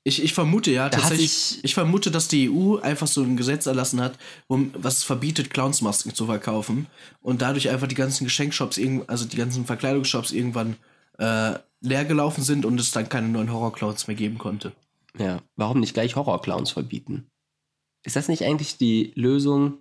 Ich, 0.06 0.22
ich 0.22 0.34
vermute 0.34 0.70
ja 0.70 0.90
tatsächlich, 0.90 1.58
ich, 1.58 1.64
ich, 1.64 1.74
vermute, 1.74 2.12
dass 2.12 2.28
die 2.28 2.50
EU 2.50 2.78
einfach 2.78 3.08
so 3.08 3.22
ein 3.24 3.38
Gesetz 3.38 3.66
erlassen 3.68 4.02
hat, 4.02 4.18
um, 4.48 4.72
was 4.76 5.04
verbietet, 5.04 5.50
Clownsmasken 5.50 6.14
zu 6.14 6.26
verkaufen 6.26 6.88
und 7.22 7.42
dadurch 7.42 7.70
einfach 7.70 7.88
die 7.88 7.96
ganzen 7.96 8.26
Geschenkshops, 8.26 8.80
also 9.08 9.26
die 9.26 9.38
ganzen 9.38 9.66
Verkleidungsshops 9.66 10.32
irgendwann 10.32 10.76
äh, 11.20 11.54
leer 11.80 12.04
gelaufen 12.06 12.44
sind 12.44 12.66
und 12.66 12.80
es 12.80 12.92
dann 12.92 13.08
keine 13.08 13.30
neuen 13.30 13.52
Horrorclowns 13.52 14.08
mehr 14.08 14.18
geben 14.18 14.38
konnte. 14.38 14.74
Ja, 15.18 15.42
warum 15.56 15.80
nicht 15.80 15.94
gleich 15.94 16.16
Horrorclowns 16.16 16.72
verbieten? 16.72 17.28
Ist 18.04 18.18
das 18.18 18.28
nicht 18.28 18.44
eigentlich 18.44 18.78
die 18.78 19.14
Lösung? 19.16 19.78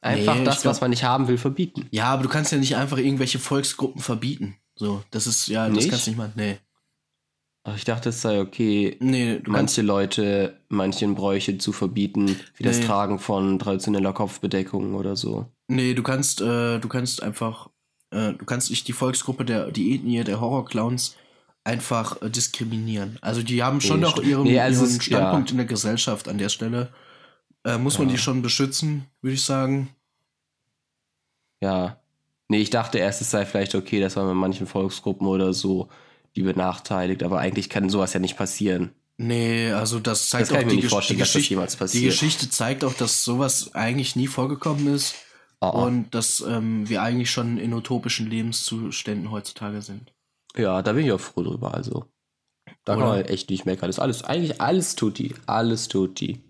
Einfach 0.00 0.36
nee, 0.36 0.44
das, 0.44 0.62
glaub, 0.62 0.72
was 0.72 0.80
man 0.80 0.90
nicht 0.90 1.04
haben 1.04 1.28
will, 1.28 1.38
verbieten. 1.38 1.86
Ja, 1.90 2.06
aber 2.06 2.22
du 2.22 2.28
kannst 2.28 2.52
ja 2.52 2.58
nicht 2.58 2.76
einfach 2.76 2.98
irgendwelche 2.98 3.38
Volksgruppen 3.38 4.00
verbieten. 4.00 4.56
So, 4.74 5.02
das 5.10 5.26
ist, 5.26 5.46
ja, 5.48 5.68
nicht? 5.68 5.84
das 5.84 5.90
kannst 5.90 6.06
du 6.06 6.10
nicht 6.10 6.18
machen. 6.18 6.32
Nee. 6.34 6.58
Ach, 7.64 7.76
ich 7.76 7.84
dachte, 7.84 8.08
es 8.08 8.20
sei 8.20 8.40
okay, 8.40 8.96
nee, 9.00 9.40
manche 9.46 9.82
Leute, 9.82 10.58
manchen 10.68 11.14
Bräuche 11.14 11.58
zu 11.58 11.72
verbieten, 11.72 12.26
wie 12.56 12.64
nee. 12.64 12.68
das 12.68 12.80
Tragen 12.80 13.20
von 13.20 13.58
traditioneller 13.60 14.12
Kopfbedeckung 14.12 14.94
oder 14.94 15.14
so. 15.14 15.46
Nee, 15.68 15.94
du 15.94 16.02
kannst, 16.02 16.40
äh, 16.40 16.80
du 16.80 16.88
kannst 16.88 17.22
einfach, 17.22 17.70
äh, 18.10 18.32
du 18.32 18.44
kannst 18.44 18.70
nicht 18.70 18.88
die 18.88 18.92
Volksgruppe 18.92 19.44
der, 19.44 19.70
die 19.70 19.94
Ethnie 19.94 20.24
der 20.24 20.40
Horrorclowns 20.40 21.16
einfach 21.62 22.20
äh, 22.20 22.30
diskriminieren. 22.30 23.18
Also 23.20 23.42
die 23.42 23.62
haben 23.62 23.80
schon 23.80 24.00
nee, 24.00 24.06
noch 24.06 24.20
ihren, 24.20 24.42
nee, 24.42 24.58
also 24.58 24.84
ihren 24.84 25.00
Standpunkt 25.00 25.50
ja. 25.50 25.52
in 25.52 25.58
der 25.58 25.66
Gesellschaft 25.66 26.28
an 26.28 26.38
der 26.38 26.48
Stelle. 26.48 26.88
Äh, 27.64 27.78
muss 27.78 27.94
ja. 27.94 28.00
man 28.00 28.08
die 28.08 28.18
schon 28.18 28.42
beschützen, 28.42 29.06
würde 29.20 29.34
ich 29.34 29.44
sagen. 29.44 29.90
Ja. 31.62 32.00
Nee, 32.48 32.58
ich 32.58 32.70
dachte 32.70 32.98
erst, 32.98 33.22
es 33.22 33.30
sei 33.30 33.46
vielleicht 33.46 33.76
okay, 33.76 34.00
dass 34.00 34.16
man 34.16 34.26
mit 34.26 34.36
manchen 34.36 34.66
Volksgruppen 34.66 35.28
oder 35.28 35.52
so 35.52 35.88
die 36.36 36.42
benachteiligt, 36.42 37.22
aber 37.22 37.38
eigentlich 37.38 37.68
kann 37.68 37.90
sowas 37.90 38.12
ja 38.12 38.20
nicht 38.20 38.36
passieren. 38.36 38.92
Nee, 39.18 39.70
also 39.72 40.00
das 40.00 40.28
zeigt 40.28 40.50
das 40.50 40.56
auch 40.56 40.68
die, 40.68 40.80
Gesch 40.80 41.06
die, 41.08 41.16
Geschichte, 41.16 41.88
die 41.92 42.04
Geschichte 42.04 42.50
zeigt 42.50 42.82
auch, 42.82 42.94
dass 42.94 43.22
sowas 43.22 43.74
eigentlich 43.74 44.16
nie 44.16 44.26
vorgekommen 44.26 44.92
ist 44.92 45.14
oh, 45.60 45.70
oh. 45.72 45.82
und 45.84 46.14
dass 46.14 46.40
ähm, 46.40 46.88
wir 46.88 47.02
eigentlich 47.02 47.30
schon 47.30 47.58
in 47.58 47.74
utopischen 47.74 48.28
Lebenszuständen 48.28 49.30
heutzutage 49.30 49.82
sind. 49.82 50.12
Ja, 50.56 50.82
da 50.82 50.92
bin 50.92 51.06
ich 51.06 51.12
auch 51.12 51.20
froh 51.20 51.42
drüber, 51.42 51.74
also. 51.74 52.06
Da 52.84 52.94
Oder? 52.94 53.02
kann 53.02 53.08
man 53.10 53.24
echt 53.26 53.50
nicht 53.50 53.64
meckern. 53.64 53.88
Das 53.88 53.96
ist 53.96 54.02
alles, 54.02 54.24
eigentlich 54.24 54.60
alles 54.60 54.96
tut 54.96 55.18
die. 55.18 55.34
Alles 55.46 55.88
tut 55.88 56.20
die. 56.20 56.42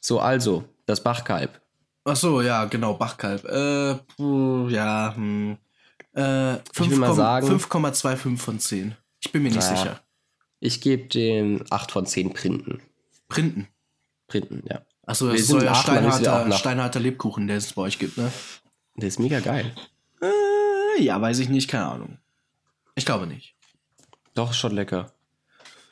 So, 0.00 0.18
also, 0.18 0.64
das 0.86 1.02
Bachkalb. 1.02 1.60
Ach 2.04 2.16
so, 2.16 2.42
ja, 2.42 2.64
genau, 2.64 2.94
Bachkalb. 2.94 3.44
Äh, 3.44 3.98
ja, 4.72 5.14
hm. 5.14 5.58
Äh, 6.14 6.20
5,25 6.20 8.36
von 8.36 8.58
10. 8.58 8.96
Ich 9.20 9.32
bin 9.32 9.42
mir 9.42 9.50
nicht 9.50 9.60
naja. 9.60 9.76
sicher. 9.76 10.00
Ich 10.60 10.80
gebe 10.80 11.08
dem 11.08 11.64
8 11.70 11.90
von 11.90 12.06
10 12.06 12.34
Printen. 12.34 12.82
Printen? 13.28 13.68
Printen, 14.28 14.62
ja. 14.68 14.82
Achso, 15.06 15.28
das 15.28 15.40
ist 15.40 15.48
so 15.48 15.58
ein 15.58 15.74
steinharter, 15.74 16.52
steinharter 16.52 17.00
Lebkuchen, 17.00 17.48
der 17.48 17.56
es 17.56 17.72
bei 17.72 17.82
euch 17.82 17.98
gibt, 17.98 18.16
ne? 18.16 18.30
Der 18.96 19.08
ist 19.08 19.18
mega 19.18 19.40
geil. 19.40 19.74
Äh, 20.20 21.02
ja, 21.02 21.20
weiß 21.20 21.40
ich 21.40 21.48
nicht, 21.48 21.68
keine 21.68 21.86
Ahnung. 21.86 22.18
Ich 22.94 23.04
glaube 23.04 23.26
nicht. 23.26 23.56
Doch, 24.34 24.52
schon 24.52 24.72
lecker. 24.72 25.12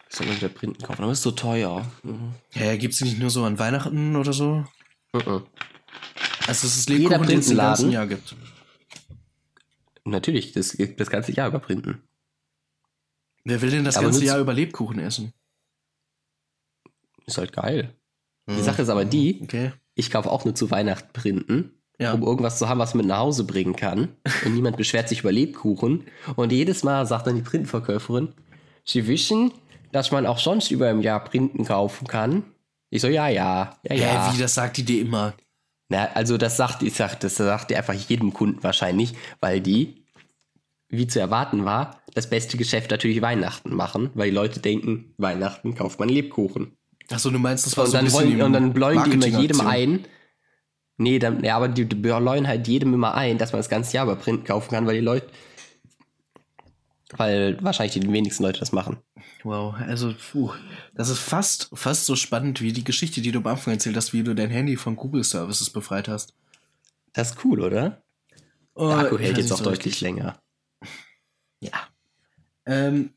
Ich 0.08 0.16
soll 0.16 0.26
mal 0.26 0.36
wieder 0.36 0.48
Printen 0.48 0.82
kaufen, 0.82 1.02
aber 1.02 1.12
ist 1.12 1.22
so 1.22 1.30
teuer. 1.30 1.86
Mhm. 2.02 2.34
Ja, 2.52 2.76
gibt 2.76 2.94
es 2.94 3.00
nicht 3.00 3.18
nur 3.18 3.30
so 3.30 3.44
an 3.44 3.58
Weihnachten 3.58 4.16
oder 4.16 4.32
so? 4.32 4.64
Mhm. 5.12 5.46
Also 6.46 6.66
es 6.66 6.76
ist 6.76 6.88
Lebkuchen, 6.88 7.26
den 7.26 7.38
es 7.38 7.50
im 7.50 7.56
ganzen 7.56 7.90
Jahr 7.90 8.06
gibt. 8.06 8.34
Natürlich, 10.04 10.52
das, 10.52 10.76
das 10.96 11.10
ganze 11.10 11.32
Jahr 11.32 11.48
überprinten. 11.48 12.02
Wer 13.44 13.62
will 13.62 13.70
denn 13.70 13.84
das 13.84 13.96
aber 13.96 14.06
ganze 14.06 14.24
Jahr 14.24 14.38
über 14.38 14.52
Lebkuchen 14.52 14.98
essen? 14.98 15.32
Ist 17.26 17.38
halt 17.38 17.52
geil. 17.52 17.94
Die 18.48 18.56
hm. 18.56 18.62
Sache 18.62 18.82
ist 18.82 18.88
aber 18.88 19.04
die, 19.04 19.40
okay. 19.42 19.72
ich 19.94 20.10
kaufe 20.10 20.30
auch 20.30 20.44
nur 20.44 20.54
zu 20.54 20.70
Weihnachten 20.70 21.12
Printen, 21.12 21.72
ja. 21.98 22.12
um 22.12 22.22
irgendwas 22.22 22.58
zu 22.58 22.68
haben, 22.68 22.80
was 22.80 22.94
man 22.94 23.06
nach 23.06 23.18
Hause 23.18 23.44
bringen 23.44 23.76
kann. 23.76 24.08
Und 24.44 24.54
niemand 24.54 24.76
beschwert 24.76 25.08
sich 25.08 25.20
über 25.20 25.32
Lebkuchen. 25.32 26.04
Und 26.36 26.52
jedes 26.52 26.82
Mal 26.82 27.06
sagt 27.06 27.26
dann 27.26 27.36
die 27.36 27.42
Printenverkäuferin, 27.42 28.34
sie 28.84 29.06
wissen, 29.06 29.52
dass 29.92 30.10
man 30.10 30.26
auch 30.26 30.38
sonst 30.38 30.70
über 30.70 30.90
im 30.90 31.00
Jahr 31.00 31.22
Printen 31.24 31.64
kaufen 31.64 32.06
kann. 32.06 32.44
Ich 32.90 33.02
so, 33.02 33.08
ja, 33.08 33.28
ja, 33.28 33.76
ja, 33.84 33.94
ja. 33.94 34.28
Hä, 34.28 34.34
wie, 34.34 34.40
das 34.40 34.54
sagt 34.54 34.76
die 34.76 34.84
dir 34.84 35.00
immer? 35.02 35.34
Na, 35.90 36.08
also 36.14 36.38
das 36.38 36.56
sagt, 36.56 36.82
ich 36.82 36.94
sag, 36.94 37.18
das 37.18 37.34
sagt 37.36 37.72
ihr 37.72 37.76
einfach 37.76 37.94
jedem 37.94 38.32
Kunden 38.32 38.62
wahrscheinlich, 38.62 39.14
weil 39.40 39.60
die, 39.60 40.04
wie 40.88 41.08
zu 41.08 41.18
erwarten 41.18 41.64
war, 41.64 42.00
das 42.14 42.30
beste 42.30 42.56
Geschäft 42.56 42.92
natürlich 42.92 43.20
Weihnachten 43.20 43.74
machen, 43.74 44.10
weil 44.14 44.30
die 44.30 44.36
Leute 44.36 44.60
denken, 44.60 45.12
Weihnachten 45.18 45.74
kauft 45.74 45.98
man 45.98 46.08
Lebkuchen. 46.08 46.76
Achso, 47.10 47.30
du 47.30 47.40
meinst, 47.40 47.66
das 47.66 47.76
war 47.76 47.84
und 47.84 47.90
so 47.90 47.96
ein 47.98 48.04
bisschen 48.04 48.38
wollen, 48.38 48.42
Und 48.42 48.52
dann 48.52 48.72
bläuen 48.72 49.02
die 49.04 49.10
immer 49.10 49.26
jedem 49.26 49.60
ein. 49.62 50.04
Nee, 50.96 51.18
dann, 51.18 51.42
ja, 51.42 51.56
aber 51.56 51.66
die, 51.66 51.86
die 51.86 51.96
bläuen 51.96 52.46
halt 52.46 52.68
jedem 52.68 52.94
immer 52.94 53.14
ein, 53.14 53.38
dass 53.38 53.52
man 53.52 53.58
das 53.58 53.68
ganze 53.68 53.96
Jahr 53.96 54.04
über 54.04 54.14
Print 54.14 54.44
kaufen 54.44 54.70
kann, 54.70 54.86
weil 54.86 54.94
die 54.94 55.04
Leute, 55.04 55.26
weil 57.16 57.58
wahrscheinlich 57.62 57.98
die 57.98 58.12
wenigsten 58.12 58.42
Leute 58.42 58.60
das 58.60 58.72
machen. 58.72 58.98
Wow, 59.42 59.74
also 59.74 60.14
puh, 60.32 60.52
das 60.94 61.08
ist 61.08 61.18
fast, 61.18 61.70
fast 61.74 62.06
so 62.06 62.16
spannend 62.16 62.60
wie 62.60 62.72
die 62.72 62.84
Geschichte, 62.84 63.20
die 63.20 63.32
du 63.32 63.38
am 63.40 63.46
Anfang 63.46 63.74
erzählt 63.74 63.96
hast, 63.96 64.12
wie 64.12 64.22
du 64.22 64.34
dein 64.34 64.50
Handy 64.50 64.76
von 64.76 64.96
Google 64.96 65.24
Services 65.24 65.70
befreit 65.70 66.08
hast. 66.08 66.34
Das 67.12 67.30
ist 67.30 67.44
cool, 67.44 67.60
oder? 67.60 68.02
Oh, 68.74 68.88
Der 68.88 68.98
Akku 68.98 69.18
hält 69.18 69.38
jetzt 69.38 69.52
auch 69.52 69.58
so 69.58 69.64
deutlich 69.64 69.86
richtig. 69.86 70.02
länger. 70.02 70.40
Ja. 71.60 71.72
Ähm, 72.66 73.10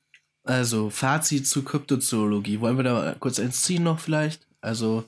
also, 0.44 0.90
Fazit 0.90 1.48
zu 1.48 1.64
Kryptozoologie. 1.64 2.60
Wollen 2.60 2.78
wir 2.78 2.84
da 2.84 3.16
kurz 3.20 3.40
eins 3.40 3.62
ziehen 3.62 3.84
noch 3.84 4.00
vielleicht? 4.00 4.48
Also, 4.62 5.06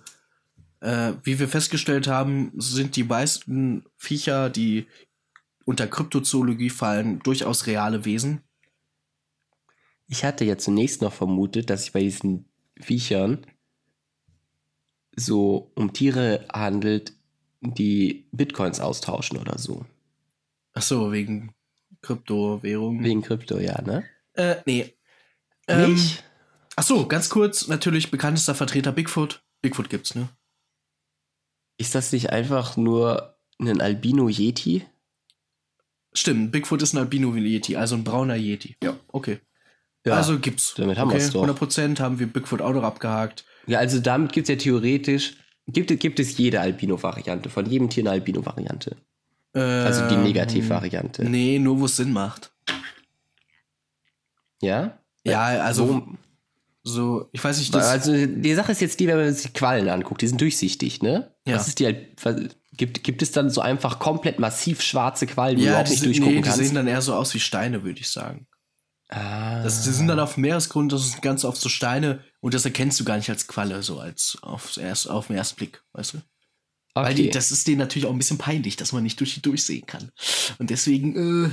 äh, 0.79 1.13
wie 1.23 1.39
wir 1.39 1.47
festgestellt 1.47 2.07
haben, 2.07 2.51
sind 2.57 2.95
die 2.95 3.03
meisten 3.03 3.83
Viecher, 3.97 4.49
die 4.49 4.87
unter 5.65 5.87
Kryptozoologie 5.87 6.69
fallen, 6.69 7.19
durchaus 7.19 7.65
reale 7.65 8.05
Wesen. 8.05 8.41
Ich 10.07 10.23
hatte 10.23 10.45
ja 10.45 10.57
zunächst 10.57 11.01
noch 11.01 11.13
vermutet, 11.13 11.69
dass 11.69 11.83
sich 11.83 11.93
bei 11.93 12.01
diesen 12.01 12.45
Viechern 12.79 13.45
so 15.15 15.71
um 15.75 15.93
Tiere 15.93 16.45
handelt, 16.51 17.13
die 17.61 18.27
Bitcoins 18.31 18.79
austauschen 18.79 19.37
oder 19.37 19.57
so. 19.57 19.85
Ach 20.73 20.81
so, 20.81 21.11
wegen 21.11 21.53
Kryptowährungen. 22.01 23.03
Wegen 23.03 23.21
Krypto, 23.21 23.57
ja, 23.57 23.81
ne? 23.81 24.03
Äh, 24.33 24.57
nee. 24.65 24.93
Ähm, 25.67 25.93
Nicht? 25.93 26.23
Ach 26.75 26.83
so, 26.83 27.07
ganz 27.07 27.29
kurz, 27.29 27.67
natürlich 27.67 28.11
bekanntester 28.11 28.53
Vertreter 28.53 28.91
Bigfoot. 28.91 29.43
Bigfoot 29.61 29.89
gibt's, 29.89 30.13
ne? 30.13 30.29
Ist 31.77 31.95
das 31.95 32.11
nicht 32.11 32.29
einfach 32.29 32.77
nur 32.77 33.37
ein 33.59 33.81
Albino-Yeti? 33.81 34.85
Stimmt, 36.13 36.51
Bigfoot 36.51 36.81
ist 36.81 36.93
ein 36.93 36.99
Albino-Yeti, 36.99 37.77
also 37.77 37.95
ein 37.95 38.03
brauner 38.03 38.35
Yeti. 38.35 38.77
Ja, 38.83 38.97
okay. 39.07 39.39
Ja, 40.05 40.13
also 40.13 40.39
gibt's. 40.39 40.75
Damit 40.77 40.97
haben 40.97 41.09
okay, 41.09 41.17
wir 41.17 41.25
es 41.25 41.31
doch. 41.31 41.45
100% 41.45 41.99
haben 41.99 42.19
wir 42.19 42.27
Bigfoot 42.27 42.61
auch 42.61 42.73
noch 42.73 42.83
abgehakt. 42.83 43.45
Ja, 43.67 43.79
also 43.79 43.99
damit 43.99 44.33
gibt 44.33 44.47
es 44.47 44.49
ja 44.49 44.55
theoretisch, 44.55 45.37
gibt, 45.67 45.99
gibt 45.99 46.19
es 46.19 46.37
jede 46.37 46.59
Albino-Variante, 46.61 47.49
von 47.49 47.65
jedem 47.65 47.89
Tier 47.89 48.03
eine 48.03 48.11
Albino-Variante. 48.11 48.97
Ähm, 49.55 49.85
also 49.85 50.07
die 50.07 50.17
Negativ-Variante. 50.17 51.25
Nee, 51.25 51.57
nur 51.57 51.79
wo 51.79 51.85
es 51.85 51.95
Sinn 51.95 52.13
macht. 52.13 52.51
Ja? 54.61 54.99
Ja, 55.23 55.43
also 55.43 55.89
wo, 55.89 56.03
so, 56.83 57.29
ich 57.31 57.43
weiß 57.43 57.57
nicht, 57.57 57.73
das 57.73 57.87
Also 57.87 58.13
die 58.13 58.53
Sache 58.53 58.71
ist 58.71 58.81
jetzt 58.81 58.99
die, 58.99 59.07
wenn 59.07 59.17
man 59.17 59.33
sich 59.33 59.47
die 59.47 59.53
Quallen 59.53 59.89
anguckt, 59.89 60.21
die 60.21 60.27
sind 60.27 60.39
durchsichtig, 60.39 61.01
ne? 61.01 61.31
Ja. 61.47 61.55
Was 61.55 61.67
ist 61.67 61.79
die 61.79 61.91
gibt, 62.73 63.03
gibt 63.03 63.21
es 63.23 63.31
dann 63.31 63.49
so 63.49 63.61
einfach 63.61 63.97
komplett 63.97 64.37
massiv 64.37 64.81
schwarze 64.81 65.25
Quallen, 65.25 65.57
die 65.57 65.63
ja, 65.63 65.69
du 65.69 65.71
überhaupt 65.71 65.89
nicht 65.89 66.05
durchgucken 66.05 66.35
nee, 66.35 66.41
kannst? 66.41 66.59
die 66.59 66.65
sehen 66.65 66.75
dann 66.75 66.87
eher 66.87 67.01
so 67.01 67.15
aus 67.15 67.33
wie 67.33 67.39
Steine, 67.39 67.83
würde 67.83 67.99
ich 67.99 68.09
sagen. 68.09 68.45
Ah. 69.09 69.61
Das, 69.63 69.83
die 69.83 69.91
sind 69.91 70.07
dann 70.07 70.19
auf 70.19 70.37
Meeresgrund, 70.37 70.91
das 70.91 71.05
ist 71.05 71.21
ganz 71.21 71.45
oft 71.45 71.61
so 71.61 71.69
Steine 71.69 72.23
und 72.39 72.53
das 72.53 72.65
erkennst 72.65 72.99
du 72.99 73.03
gar 73.03 73.17
nicht 73.17 73.29
als 73.29 73.47
Qualle, 73.47 73.83
so 73.83 73.99
als 73.99 74.37
auf, 74.41 74.77
erst, 74.77 75.09
auf 75.09 75.27
den 75.27 75.35
ersten 75.35 75.57
Blick, 75.57 75.83
weißt 75.93 76.13
du? 76.15 76.17
Okay. 76.17 77.07
Weil 77.07 77.15
die, 77.15 77.29
das 77.29 77.51
ist 77.51 77.67
denen 77.67 77.79
natürlich 77.79 78.07
auch 78.07 78.11
ein 78.11 78.17
bisschen 78.17 78.37
peinlich, 78.37 78.77
dass 78.77 78.93
man 78.93 79.03
nicht 79.03 79.19
durch 79.19 79.35
die 79.35 79.41
durchsehen 79.41 79.85
kann. 79.85 80.11
Und 80.59 80.69
deswegen, 80.69 81.45
äh, 81.45 81.49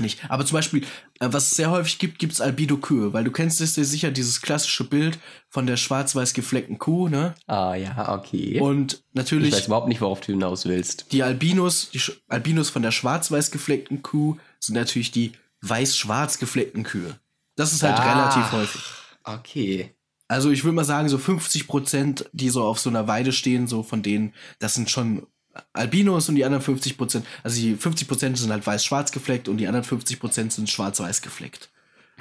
nicht. 0.00 0.20
Aber 0.30 0.46
zum 0.46 0.56
Beispiel, 0.56 0.82
äh, 1.20 1.28
was 1.30 1.50
es 1.50 1.56
sehr 1.56 1.70
häufig 1.70 1.98
gibt, 1.98 2.18
gibt 2.18 2.32
es 2.32 2.40
Albido-Kühe, 2.40 3.12
weil 3.12 3.24
du 3.24 3.30
kennst 3.30 3.60
es 3.60 3.74
dir 3.74 3.84
sicher, 3.84 4.10
dieses 4.10 4.40
klassische 4.40 4.84
Bild 4.84 5.18
von 5.50 5.66
der 5.66 5.76
schwarz-weiß 5.76 6.32
gefleckten 6.32 6.78
Kuh, 6.78 7.08
ne? 7.08 7.34
Ah, 7.46 7.74
ja, 7.74 8.14
okay. 8.14 8.58
Und 8.58 9.04
natürlich. 9.12 9.50
Ich 9.50 9.54
weiß 9.54 9.66
überhaupt 9.66 9.88
nicht, 9.88 10.00
worauf 10.00 10.20
du 10.20 10.32
hinaus 10.32 10.64
willst. 10.64 11.12
Die 11.12 11.22
Albinos, 11.22 11.90
die 11.90 12.00
Albinos 12.28 12.70
von 12.70 12.82
der 12.82 12.90
schwarz-weiß 12.90 13.50
gefleckten 13.50 14.02
Kuh 14.02 14.38
sind 14.60 14.76
natürlich 14.76 15.10
die 15.10 15.32
weiß-schwarz 15.62 16.38
gefleckten 16.38 16.82
Kühe. 16.82 17.18
Das 17.56 17.72
ist 17.72 17.82
halt 17.82 17.98
ah, 17.98 18.12
relativ 18.12 18.52
häufig. 18.52 18.82
Okay. 19.24 19.94
Also 20.28 20.50
ich 20.50 20.64
würde 20.64 20.74
mal 20.74 20.84
sagen, 20.84 21.08
so 21.08 21.18
50 21.18 21.66
Prozent, 21.66 22.28
die 22.32 22.48
so 22.48 22.64
auf 22.64 22.78
so 22.78 22.90
einer 22.90 23.06
Weide 23.06 23.32
stehen, 23.32 23.66
so 23.66 23.82
von 23.82 24.02
denen, 24.02 24.34
das 24.58 24.74
sind 24.74 24.90
schon 24.90 25.26
Albinos 25.72 26.28
und 26.28 26.36
die 26.36 26.44
anderen 26.44 26.62
50 26.62 26.96
Prozent, 26.96 27.26
also 27.42 27.60
die 27.60 27.76
50 27.76 28.08
Prozent 28.08 28.38
sind 28.38 28.50
halt 28.50 28.66
weiß-schwarz 28.66 29.12
gefleckt 29.12 29.48
und 29.48 29.58
die 29.58 29.66
anderen 29.66 29.84
50 29.84 30.18
Prozent 30.18 30.52
sind 30.52 30.70
schwarz-weiß 30.70 31.22
gefleckt. 31.22 31.70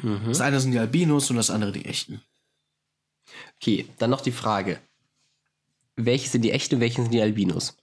Mhm. 0.01 0.25
Das 0.27 0.41
eine 0.41 0.59
sind 0.59 0.71
die 0.71 0.79
Albinos 0.79 1.29
und 1.29 1.37
das 1.37 1.49
andere 1.49 1.71
die 1.71 1.85
echten. 1.85 2.21
Okay, 3.55 3.87
dann 3.97 4.09
noch 4.09 4.21
die 4.21 4.31
Frage. 4.31 4.79
Welche 5.95 6.29
sind 6.29 6.41
die 6.41 6.51
echten 6.51 6.75
und 6.75 6.81
welche 6.81 7.01
sind 7.01 7.13
die 7.13 7.21
Albinos? 7.21 7.77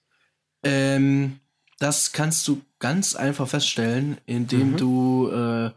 Ähm, 0.63 1.41
das 1.79 2.13
kannst 2.13 2.47
du 2.49 2.61
ganz 2.79 3.15
einfach 3.17 3.49
feststellen, 3.49 4.19
indem 4.27 4.73
mhm. 4.73 4.77
du 4.77 5.31
äh, 5.31 5.71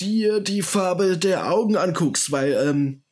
dir 0.00 0.40
die 0.40 0.62
Farbe 0.62 1.18
der 1.18 1.50
Augen 1.50 1.76
anguckst, 1.76 2.32
weil 2.32 2.52
ähm, 2.52 3.02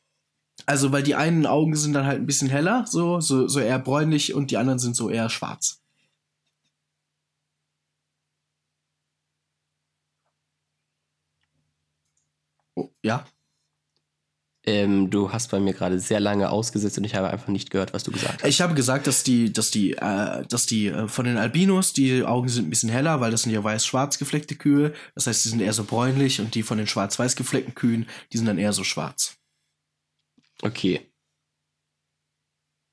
also 0.65 0.91
weil 0.91 1.03
die 1.03 1.15
einen 1.15 1.45
Augen 1.45 1.75
sind 1.75 1.93
dann 1.93 2.05
halt 2.05 2.19
ein 2.19 2.25
bisschen 2.27 2.49
heller, 2.49 2.85
so 2.87 3.19
so, 3.21 3.47
so 3.47 3.59
eher 3.59 3.79
bräunlich 3.79 4.33
und 4.33 4.51
die 4.51 4.57
anderen 4.57 4.79
sind 4.79 4.95
so 4.95 5.09
eher 5.09 5.29
schwarz. 5.29 5.81
Oh, 12.75 12.89
ja. 13.03 13.25
Ähm, 14.63 15.09
du 15.09 15.31
hast 15.31 15.49
bei 15.49 15.59
mir 15.59 15.73
gerade 15.73 15.99
sehr 15.99 16.19
lange 16.19 16.51
ausgesetzt 16.51 16.97
und 16.97 17.03
ich 17.03 17.15
habe 17.15 17.31
einfach 17.31 17.47
nicht 17.47 17.71
gehört, 17.71 17.93
was 17.93 18.03
du 18.03 18.11
gesagt 18.11 18.43
hast. 18.43 18.49
Ich 18.49 18.61
habe 18.61 18.75
gesagt, 18.75 19.07
dass 19.07 19.23
die, 19.23 19.51
dass 19.51 19.71
die, 19.71 19.93
äh, 19.93 20.45
dass 20.47 20.67
die 20.67 20.87
äh, 20.87 21.07
von 21.07 21.25
den 21.25 21.37
Albinos, 21.37 21.93
die 21.93 22.23
Augen 22.23 22.47
sind 22.47 22.67
ein 22.67 22.69
bisschen 22.69 22.89
heller, 22.89 23.19
weil 23.21 23.31
das 23.31 23.41
sind 23.41 23.53
ja 23.53 23.63
weiß-schwarz 23.63 24.19
gefleckte 24.19 24.55
Kühe. 24.55 24.93
Das 25.15 25.25
heißt, 25.25 25.45
die 25.45 25.49
sind 25.49 25.61
eher 25.61 25.73
so 25.73 25.83
bräunlich 25.83 26.39
und 26.39 26.53
die 26.53 26.61
von 26.61 26.77
den 26.77 26.85
schwarz-weiß 26.85 27.35
gefleckten 27.35 27.73
Kühen, 27.73 28.07
die 28.31 28.37
sind 28.37 28.45
dann 28.45 28.59
eher 28.59 28.73
so 28.73 28.83
schwarz. 28.83 29.37
Okay. 30.61 31.11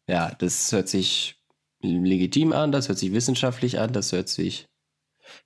Ja, 0.09 0.35
das 0.39 0.73
hört 0.73 0.89
sich 0.89 1.36
legitim 1.82 2.53
an, 2.53 2.73
das 2.73 2.89
hört 2.89 2.99
sich 2.99 3.12
wissenschaftlich 3.12 3.78
an, 3.78 3.93
das 3.93 4.12
hört 4.12 4.31
sich 4.31 4.66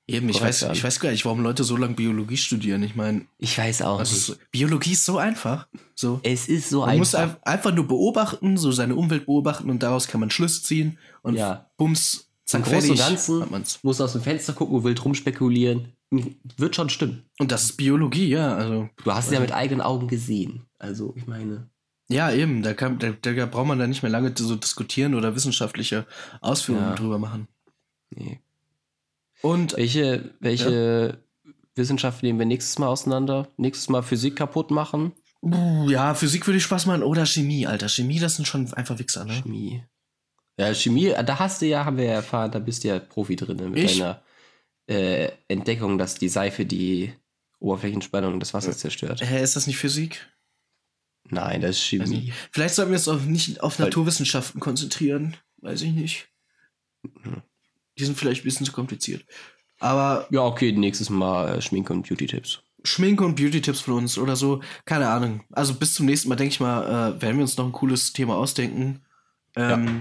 Eben, 0.07 0.29
ich 0.29 0.41
weiß, 0.41 0.69
ich 0.73 0.83
weiß 0.83 1.01
gar 1.01 1.11
nicht, 1.11 1.25
warum 1.25 1.41
Leute 1.43 1.65
so 1.65 1.77
lange 1.77 1.95
Biologie 1.95 2.37
studieren. 2.37 2.83
Ich 2.83 2.97
meine, 2.97 3.27
ich 3.39 3.57
weiß 3.57 3.83
auch 3.83 4.01
also 4.01 4.33
nicht. 4.33 4.51
Biologie 4.51 4.93
ist 4.93 5.05
so 5.05 5.19
einfach. 5.19 5.69
So. 5.95 6.21
Es 6.23 6.49
ist 6.49 6.71
so 6.71 6.81
man 6.81 6.91
einfach. 6.91 7.19
Man 7.19 7.29
muss 7.29 7.43
einfach 7.45 7.75
nur 7.75 7.87
beobachten, 7.87 8.57
so 8.57 8.73
seine 8.73 8.97
Umwelt 8.97 9.27
beobachten 9.27 9.71
und 9.71 9.83
daraus 9.83 10.09
kann 10.09 10.21
man 10.21 10.31
Schlüsse 10.31 10.63
ziehen 10.63 10.99
und 11.23 11.37
ja. 11.37 11.71
bums, 11.77 12.31
zack, 12.45 12.67
fertig. 12.67 12.91
Und 12.91 12.99
Ganzen 12.99 13.45
muss 13.83 14.01
aus 14.01 14.13
dem 14.13 14.23
Fenster 14.23 14.53
gucken, 14.53 14.83
wild 14.85 15.05
rumspekulieren. 15.05 15.93
Wird 16.57 16.77
schon 16.77 16.91
stimmen. 16.91 17.23
Und 17.39 17.53
das 17.53 17.65
ist 17.65 17.77
Biologie, 17.77 18.29
ja. 18.29 18.55
Also, 18.55 18.91
du 19.03 19.13
hast 19.13 19.27
es 19.27 19.33
ja 19.33 19.41
mit 19.41 19.53
eigenen 19.53 19.81
Augen 19.81 20.09
gesehen. 20.09 20.67
Also, 20.79 21.15
ich 21.17 21.27
meine. 21.27 21.71
Ja, 22.11 22.31
eben, 22.31 22.63
da, 22.63 22.75
kann, 22.75 22.99
da, 22.99 23.13
da 23.13 23.47
braucht 23.47 23.67
man 23.67 23.79
da 23.79 23.87
nicht 23.87 24.03
mehr 24.03 24.13
lange 24.13 24.35
so 24.37 24.57
diskutieren 24.57 25.15
oder 25.15 25.35
wissenschaftliche 25.35 26.07
Ausführungen 26.43 26.91
ja. 26.91 26.95
drüber 26.95 27.19
machen. 27.19 27.49
Nee. 28.11 28.41
Und 29.43 29.77
welche, 29.77 30.35
welche 30.40 31.19
ja? 31.44 31.52
Wissenschaft 31.74 32.23
nehmen 32.23 32.39
wir 32.39 32.47
nächstes 32.47 32.78
Mal 32.78 32.89
auseinander? 32.89 33.48
Nächstes 33.56 33.89
Mal 33.89 34.02
Physik 34.02 34.36
kaputt 34.36 34.70
machen? 34.70 35.12
Ja, 35.89 36.14
Physik 36.14 36.47
würde 36.47 36.59
ich 36.59 36.62
Spaß 36.62 36.86
machen 36.86 37.02
oder 37.02 37.27
Chemie, 37.27 37.66
Alter. 37.66 37.89
Chemie, 37.89 38.20
das 38.20 38.36
sind 38.36 38.47
schon 38.47 38.73
einfach 38.74 38.98
Wichser, 38.98 39.24
ne? 39.24 39.35
Chemie. 39.43 39.82
Ja, 40.56 40.73
Chemie, 40.73 41.12
da 41.27 41.39
hast 41.39 41.62
du 41.62 41.66
ja, 41.66 41.85
haben 41.85 41.97
wir 41.97 42.05
ja 42.05 42.12
erfahren, 42.12 42.52
da 42.52 42.60
bist 42.60 42.85
du 42.85 42.89
ja 42.89 43.01
Profi 43.01 43.36
drin 43.36 43.56
ne, 43.56 43.69
mit 43.69 43.82
ich? 43.82 43.98
deiner 43.98 44.23
äh, 44.86 45.32
Entdeckung, 45.48 45.98
dass 45.98 46.14
die 46.14 46.28
Seife 46.28 46.64
die 46.64 47.12
Oberflächenspannung 47.59 48.39
des 48.39 48.55
Wassers 48.55 48.78
zerstört. 48.78 49.20
Hä, 49.23 49.43
ist 49.43 49.56
das 49.56 49.66
nicht 49.66 49.78
Physik? 49.78 50.28
Nein, 51.24 51.60
das 51.60 51.70
ist 51.77 51.85
Chemie. 51.85 52.31
Also, 52.31 52.32
vielleicht 52.52 52.74
sollten 52.74 52.93
wir 52.93 52.98
uns 52.98 53.09
auch 53.09 53.20
nicht 53.23 53.60
auf 53.62 53.78
Naturwissenschaften 53.78 54.60
konzentrieren. 54.60 55.36
Weiß 55.56 55.82
ich 55.82 55.93
nicht. 55.93 56.28
Mhm. 57.02 57.43
Die 57.98 58.05
sind 58.05 58.16
vielleicht 58.16 58.43
ein 58.43 58.44
bisschen 58.44 58.66
zu 58.66 58.73
kompliziert. 58.73 59.24
Aber. 59.78 60.27
Ja, 60.31 60.43
okay, 60.43 60.73
nächstes 60.73 61.10
Mal 61.10 61.56
äh, 61.56 61.60
Schminke 61.60 61.93
und 61.93 62.09
Beauty-Tipps. 62.09 62.62
Schminke 62.85 63.24
und 63.24 63.36
Beauty-Tipps 63.36 63.81
von 63.81 63.94
uns 63.94 64.19
oder 64.19 64.36
so. 64.36 64.60
Keine 64.85 65.09
Ahnung. 65.09 65.44
Also 65.52 65.74
bis 65.74 65.94
zum 65.94 66.06
nächsten 66.06 66.28
Mal, 66.28 66.36
denke 66.36 66.52
ich 66.52 66.60
mal, 66.60 67.16
äh, 67.16 67.23
werden 67.23 67.36
wir 67.36 67.43
uns 67.43 67.56
noch 67.56 67.66
ein 67.66 67.73
cooles 67.73 68.12
Thema 68.12 68.36
ausdenken. 68.36 69.01
Ähm, 69.56 69.86
ja. 69.86 69.93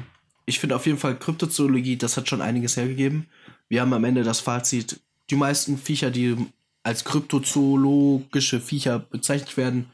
Ich 0.45 0.59
finde 0.59 0.75
auf 0.75 0.85
jeden 0.85 0.97
Fall 0.97 1.17
Kryptozoologie, 1.17 1.97
das 1.97 2.17
hat 2.17 2.27
schon 2.27 2.41
einiges 2.41 2.77
hergegeben. 2.77 3.27
Wir 3.69 3.81
haben 3.81 3.93
am 3.93 4.03
Ende 4.03 4.23
das 4.23 4.39
Fazit, 4.39 4.99
die 5.29 5.35
meisten 5.35 5.77
Viecher, 5.77 6.11
die 6.11 6.35
als 6.83 7.05
kryptozoologische 7.05 8.59
Viecher 8.59 8.99
bezeichnet 8.99 9.55
werden, 9.55 9.91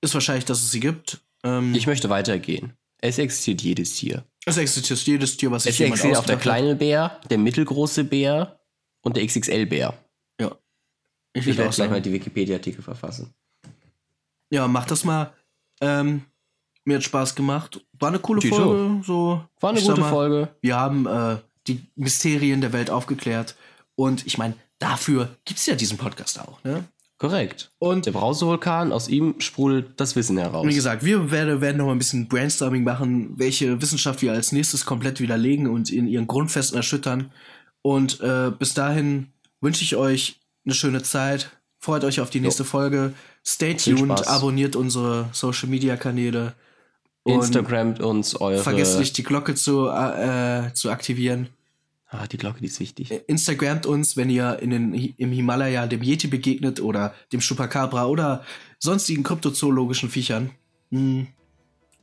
ist 0.00 0.14
wahrscheinlich, 0.14 0.44
dass 0.44 0.62
es 0.62 0.70
sie 0.70 0.80
gibt. 0.80 1.20
Ähm, 1.44 1.74
ich 1.74 1.86
möchte 1.86 2.10
weitergehen. 2.10 2.72
Es 3.00 3.18
existiert 3.18 3.62
jedes 3.62 3.94
Tier. 3.94 4.24
Es 4.44 4.56
existiert 4.56 5.00
jedes 5.00 5.36
Tier, 5.36 5.50
was 5.50 5.64
sich 5.64 5.74
Es 5.74 5.80
existiert 5.80 6.16
auch 6.16 6.26
der 6.26 6.36
kleine 6.36 6.76
Bär, 6.76 7.20
der 7.28 7.38
mittelgroße 7.38 8.04
Bär 8.04 8.60
und 9.02 9.16
der 9.16 9.26
XXL-Bär. 9.26 9.94
Ja. 10.40 10.56
Ich, 11.32 11.46
ich 11.46 11.56
werde 11.56 11.74
gleich 11.74 11.90
mal 11.90 12.02
die 12.02 12.12
Wikipedia-Artikel 12.12 12.82
verfassen. 12.82 13.32
Ja, 14.50 14.66
mach 14.68 14.86
das 14.86 15.04
mal. 15.04 15.32
Ähm, 15.80 16.24
mir 16.84 16.96
hat 16.96 17.04
Spaß 17.04 17.34
gemacht. 17.34 17.84
War 17.92 18.08
eine 18.08 18.18
coole 18.18 18.40
die 18.40 18.48
Folge. 18.48 19.02
So, 19.04 19.44
War 19.60 19.70
eine 19.70 19.80
gute 19.80 20.00
mal, 20.00 20.10
Folge. 20.10 20.48
Wir 20.60 20.76
haben 20.76 21.06
äh, 21.06 21.36
die 21.66 21.86
Mysterien 21.94 22.60
der 22.60 22.72
Welt 22.72 22.90
aufgeklärt. 22.90 23.56
Und 23.94 24.26
ich 24.26 24.38
meine, 24.38 24.54
dafür 24.78 25.36
gibt 25.44 25.60
es 25.60 25.66
ja 25.66 25.74
diesen 25.74 25.98
Podcast 25.98 26.40
auch. 26.40 26.62
Ne? 26.64 26.84
Korrekt. 27.20 27.70
Und 27.78 28.06
der 28.06 28.12
Brausevulkan, 28.12 28.92
aus 28.92 29.06
ihm 29.06 29.34
sprudelt 29.40 30.00
das 30.00 30.16
Wissen 30.16 30.38
heraus. 30.38 30.66
Wie 30.66 30.74
gesagt, 30.74 31.04
wir 31.04 31.30
werden, 31.30 31.60
werden 31.60 31.76
noch 31.76 31.84
mal 31.84 31.92
ein 31.92 31.98
bisschen 31.98 32.28
Brainstorming 32.28 32.82
machen, 32.82 33.34
welche 33.36 33.82
Wissenschaft 33.82 34.22
wir 34.22 34.32
als 34.32 34.52
nächstes 34.52 34.86
komplett 34.86 35.20
widerlegen 35.20 35.68
und 35.68 35.90
in 35.90 36.08
ihren 36.08 36.26
Grundfesten 36.26 36.78
erschüttern. 36.78 37.30
Und 37.82 38.22
äh, 38.22 38.50
bis 38.58 38.72
dahin 38.72 39.26
wünsche 39.60 39.84
ich 39.84 39.96
euch 39.96 40.40
eine 40.64 40.74
schöne 40.74 41.02
Zeit. 41.02 41.50
Freut 41.78 42.04
euch 42.04 42.20
auf 42.22 42.30
die 42.30 42.40
nächste 42.40 42.62
jo. 42.62 42.70
Folge. 42.70 43.12
Stay 43.46 43.74
tuned, 43.74 44.26
abonniert 44.26 44.74
unsere 44.74 45.28
Social 45.32 45.68
Media 45.68 45.98
Kanäle. 45.98 46.54
Instagramt 47.24 48.00
uns 48.00 48.34
eure. 48.34 48.62
Vergesst 48.62 48.98
nicht, 48.98 49.18
die 49.18 49.24
Glocke 49.24 49.54
zu, 49.54 49.88
äh, 49.88 50.72
zu 50.72 50.90
aktivieren. 50.90 51.50
Ah, 52.12 52.26
die 52.26 52.38
Glocke, 52.38 52.58
die 52.58 52.66
ist 52.66 52.80
wichtig. 52.80 53.12
Äh, 53.12 53.22
Instagramt 53.28 53.86
uns, 53.86 54.16
wenn 54.16 54.30
ihr 54.30 54.58
in 54.60 54.70
den, 54.70 54.94
im 54.94 55.30
Himalaya 55.30 55.86
dem 55.86 56.02
Yeti 56.02 56.26
begegnet 56.26 56.80
oder 56.80 57.14
dem 57.32 57.40
Chupacabra 57.40 58.06
oder 58.06 58.44
sonstigen 58.80 59.22
kryptozoologischen 59.22 60.10
Viechern. 60.10 60.50
Hm. 60.90 61.28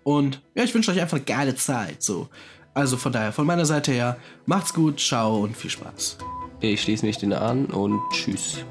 Und 0.03 0.41
ja, 0.55 0.63
ich 0.63 0.73
wünsche 0.73 0.91
euch 0.91 1.01
einfach 1.01 1.17
eine 1.17 1.25
geile 1.25 1.55
Zeit. 1.55 2.01
So. 2.01 2.29
Also 2.73 2.95
von 2.95 3.11
daher, 3.11 3.33
von 3.33 3.45
meiner 3.45 3.65
Seite 3.65 3.91
her, 3.91 4.17
macht's 4.45 4.73
gut, 4.73 5.01
ciao 5.01 5.43
und 5.43 5.57
viel 5.57 5.71
Spaß. 5.71 6.19
Ich 6.61 6.81
schließe 6.81 7.05
mich 7.05 7.17
den 7.17 7.33
an 7.33 7.65
und 7.65 7.99
tschüss. 8.11 8.63